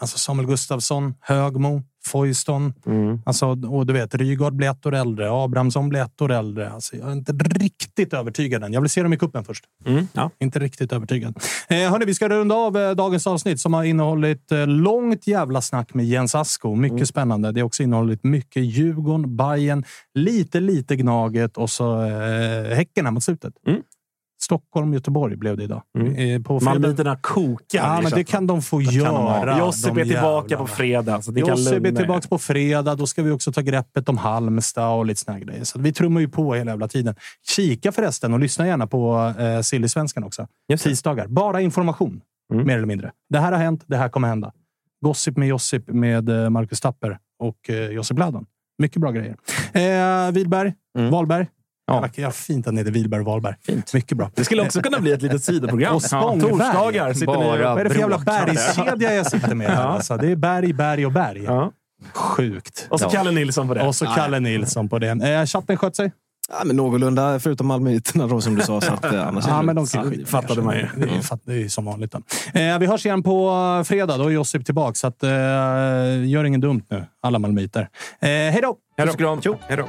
Alltså 0.00 0.18
Samuel 0.18 0.48
Gustafsson, 0.48 1.14
Högmo, 1.20 1.82
Foyston. 2.06 2.72
Alltså, 3.26 3.46
och 3.46 3.86
du 3.86 3.92
vet, 3.92 4.14
Rygaard 4.14 4.54
blir 4.54 4.70
ett 4.70 4.86
år 4.86 4.94
äldre. 4.94 5.30
Abrahamsson 5.30 5.88
blir 5.88 6.00
ett 6.00 6.20
år 6.20 6.32
äldre. 6.32 6.70
Alltså, 6.70 6.96
jag 6.96 7.08
är 7.08 7.12
inte 7.12 7.32
riktigt 7.32 8.12
övertygad 8.12 8.64
än. 8.64 8.72
Jag 8.72 8.80
vill 8.80 8.90
se 8.90 9.02
dem 9.02 9.12
i 9.12 9.16
kuppen 9.16 9.44
först. 9.44 9.64
Mm, 9.86 10.08
ja. 10.12 10.30
Inte 10.38 10.58
riktigt 10.58 10.92
övertygad. 10.92 11.38
Eh, 11.68 11.90
hörni, 11.90 12.04
vi 12.04 12.14
ska 12.14 12.28
runda 12.28 12.54
av 12.54 12.76
eh, 12.76 12.90
dagens 12.90 13.26
avsnitt 13.26 13.60
som 13.60 13.74
har 13.74 13.84
innehållit 13.84 14.52
eh, 14.52 14.66
långt 14.66 15.26
jävla 15.26 15.60
snack 15.60 15.94
med 15.94 16.06
Jens 16.06 16.34
Asko. 16.34 16.74
Mycket 16.74 17.08
spännande. 17.08 17.52
Det 17.52 17.60
har 17.60 17.66
också 17.66 17.82
innehållit 17.82 18.24
mycket 18.24 18.62
Djurgården, 18.64 19.36
Bayern, 19.36 19.84
lite, 20.14 20.60
lite 20.60 20.96
Gnaget 20.96 21.56
och 21.56 21.70
så 21.70 22.02
eh, 22.02 22.76
Häcken 22.76 23.04
här 23.04 23.12
mot 23.12 23.24
slutet. 23.24 23.54
Mm. 23.66 23.82
Stockholm, 24.44 24.94
Göteborg 24.94 25.36
blev 25.36 25.56
det 25.56 25.64
idag. 25.64 25.82
Mm. 25.98 26.14
Eh, 26.36 26.42
på 26.42 26.60
Malmöiterna 26.60 27.16
kokar. 27.16 27.78
Ja, 27.78 27.92
men 27.94 28.04
det 28.04 28.10
chatten. 28.10 28.24
kan 28.24 28.46
de 28.46 28.62
få 28.62 28.78
Det 28.78 28.84
göra. 28.84 29.58
Josip 29.58 29.96
är 29.96 30.04
tillbaka 30.04 30.48
jävlarna. 30.48 30.56
på 30.56 30.66
fredag. 30.66 31.22
Så 31.22 31.30
det 31.30 31.40
Josip 31.40 31.86
är 31.86 31.92
tillbaka 31.92 32.28
på 32.28 32.38
fredag. 32.38 32.94
Då 32.94 33.06
ska 33.06 33.22
vi 33.22 33.30
också 33.30 33.52
ta 33.52 33.60
greppet 33.60 34.08
om 34.08 34.18
Halmstad 34.18 34.98
och 34.98 35.06
lite 35.06 35.20
såna 35.20 35.38
grejer. 35.38 35.64
Så 35.64 35.78
vi 35.78 35.92
trummar 35.92 36.20
ju 36.20 36.28
på 36.28 36.54
hela 36.54 36.70
jävla 36.70 36.88
tiden. 36.88 37.14
Kika 37.48 37.92
förresten 37.92 38.32
och 38.32 38.40
lyssna 38.40 38.66
gärna 38.66 38.86
på 38.86 39.34
eh, 39.38 39.60
Silly-svenskan 39.62 40.24
också. 40.24 40.46
Just 40.68 40.84
det. 40.84 40.90
Tisdagar. 40.90 41.26
Bara 41.26 41.60
information, 41.60 42.20
Mm. 42.52 42.66
mer 42.66 42.76
eller 42.76 42.86
mindre. 42.86 43.10
Det 43.30 43.38
här 43.38 43.52
har 43.52 43.58
hänt, 43.58 43.84
det 43.86 43.96
här 43.96 44.08
kommer 44.08 44.28
hända. 44.28 44.52
Gossip 45.00 45.36
med 45.36 45.48
Josip 45.48 45.88
med 45.88 46.28
eh, 46.28 46.50
Marcus 46.50 46.80
Tapper 46.80 47.18
och 47.38 47.70
eh, 47.70 47.76
Josip 47.76 48.18
Ladan. 48.18 48.46
Mycket 48.78 49.00
bra 49.00 49.10
grejer. 49.10 49.36
Eh, 49.72 50.32
Wilberg, 50.32 50.72
Mm. 50.98 51.10
Wahlberg. 51.10 51.46
Ja. 51.86 52.08
Ja, 52.14 52.30
fint 52.30 52.66
att 52.66 52.74
ni 52.74 52.80
heter 52.80 52.92
Wilberg 52.92 53.20
och 53.20 53.26
Wahlberg. 53.26 53.54
Fint. 53.62 53.94
Mycket 53.94 54.18
bra. 54.18 54.30
Det 54.34 54.44
skulle 54.44 54.62
också 54.62 54.82
kunna 54.82 54.98
bli 55.00 55.12
ett 55.12 55.22
litet 55.22 55.44
sidoprogram. 55.44 55.94
Och 55.96 56.02
Spångberg. 56.02 56.50
Torsdagar 56.50 57.12
sitter 57.12 57.32
ni 57.32 57.44
Bara 57.44 57.68
Vad 57.74 57.80
är 57.80 57.84
det 57.84 57.90
för 57.90 57.98
jävla 58.00 58.18
bergskedja 58.18 59.14
jag 59.14 59.26
sitter 59.26 59.54
med? 59.54 59.70
här, 59.70 59.84
Alltså? 59.84 60.16
Det 60.16 60.30
är 60.30 60.36
berg, 60.36 60.72
berg 60.72 61.06
och 61.06 61.12
berg. 61.12 61.42
Ja. 61.44 61.72
Sjukt. 62.12 62.86
Och 62.90 63.00
så 63.00 63.10
Kalle 63.10 63.30
Nilsson 63.30 63.68
på 63.68 63.74
det. 63.74 63.86
Och 63.86 63.94
så 63.94 64.06
Kalle 64.06 64.40
Nilsson 64.40 64.88
på 64.88 64.98
det. 64.98 65.08
Eh, 65.08 65.46
chatten 65.46 65.76
sköt 65.76 65.96
sig? 65.96 66.12
Ja, 66.48 66.64
men 66.64 66.76
någorlunda, 66.76 67.38
förutom 67.40 67.66
Malmöiterna 67.66 68.26
då 68.26 68.40
som 68.40 68.54
du 68.54 68.62
sa. 68.62 68.80
Så 68.80 68.92
att, 68.92 69.04
eh, 69.04 69.28
annars 69.28 69.44
Ja, 69.48 69.56
det 69.56 69.62
men 69.62 69.76
de 69.76 69.86
kan 69.86 70.10
skita 70.10 70.26
fattade 70.26 70.62
man 70.62 70.76
ju. 70.76 70.86
Det 70.96 71.16
är, 71.16 71.20
fatt- 71.20 71.40
det 71.44 71.52
är 71.52 71.56
ju 71.56 71.68
som 71.68 71.84
vanligt. 71.84 72.14
Eh, 72.14 72.78
vi 72.78 72.86
hörs 72.86 73.06
igen 73.06 73.22
på 73.22 73.82
fredag. 73.86 74.16
Då 74.16 74.26
är 74.26 74.30
Josip 74.30 74.64
tillbaka. 74.64 74.94
Så 74.94 75.06
att, 75.06 75.22
eh, 75.22 75.30
gör 76.26 76.44
ingen 76.44 76.60
dumt 76.60 76.82
nu, 76.90 77.04
alla 77.22 77.38
malmöiter. 77.38 77.80
Eh, 78.20 78.28
hej 78.28 78.58
då! 78.62 78.76
Hej 78.96 79.06
Puss 79.06 79.14
och 79.14 79.20
kram. 79.20 79.40
då. 79.76 79.88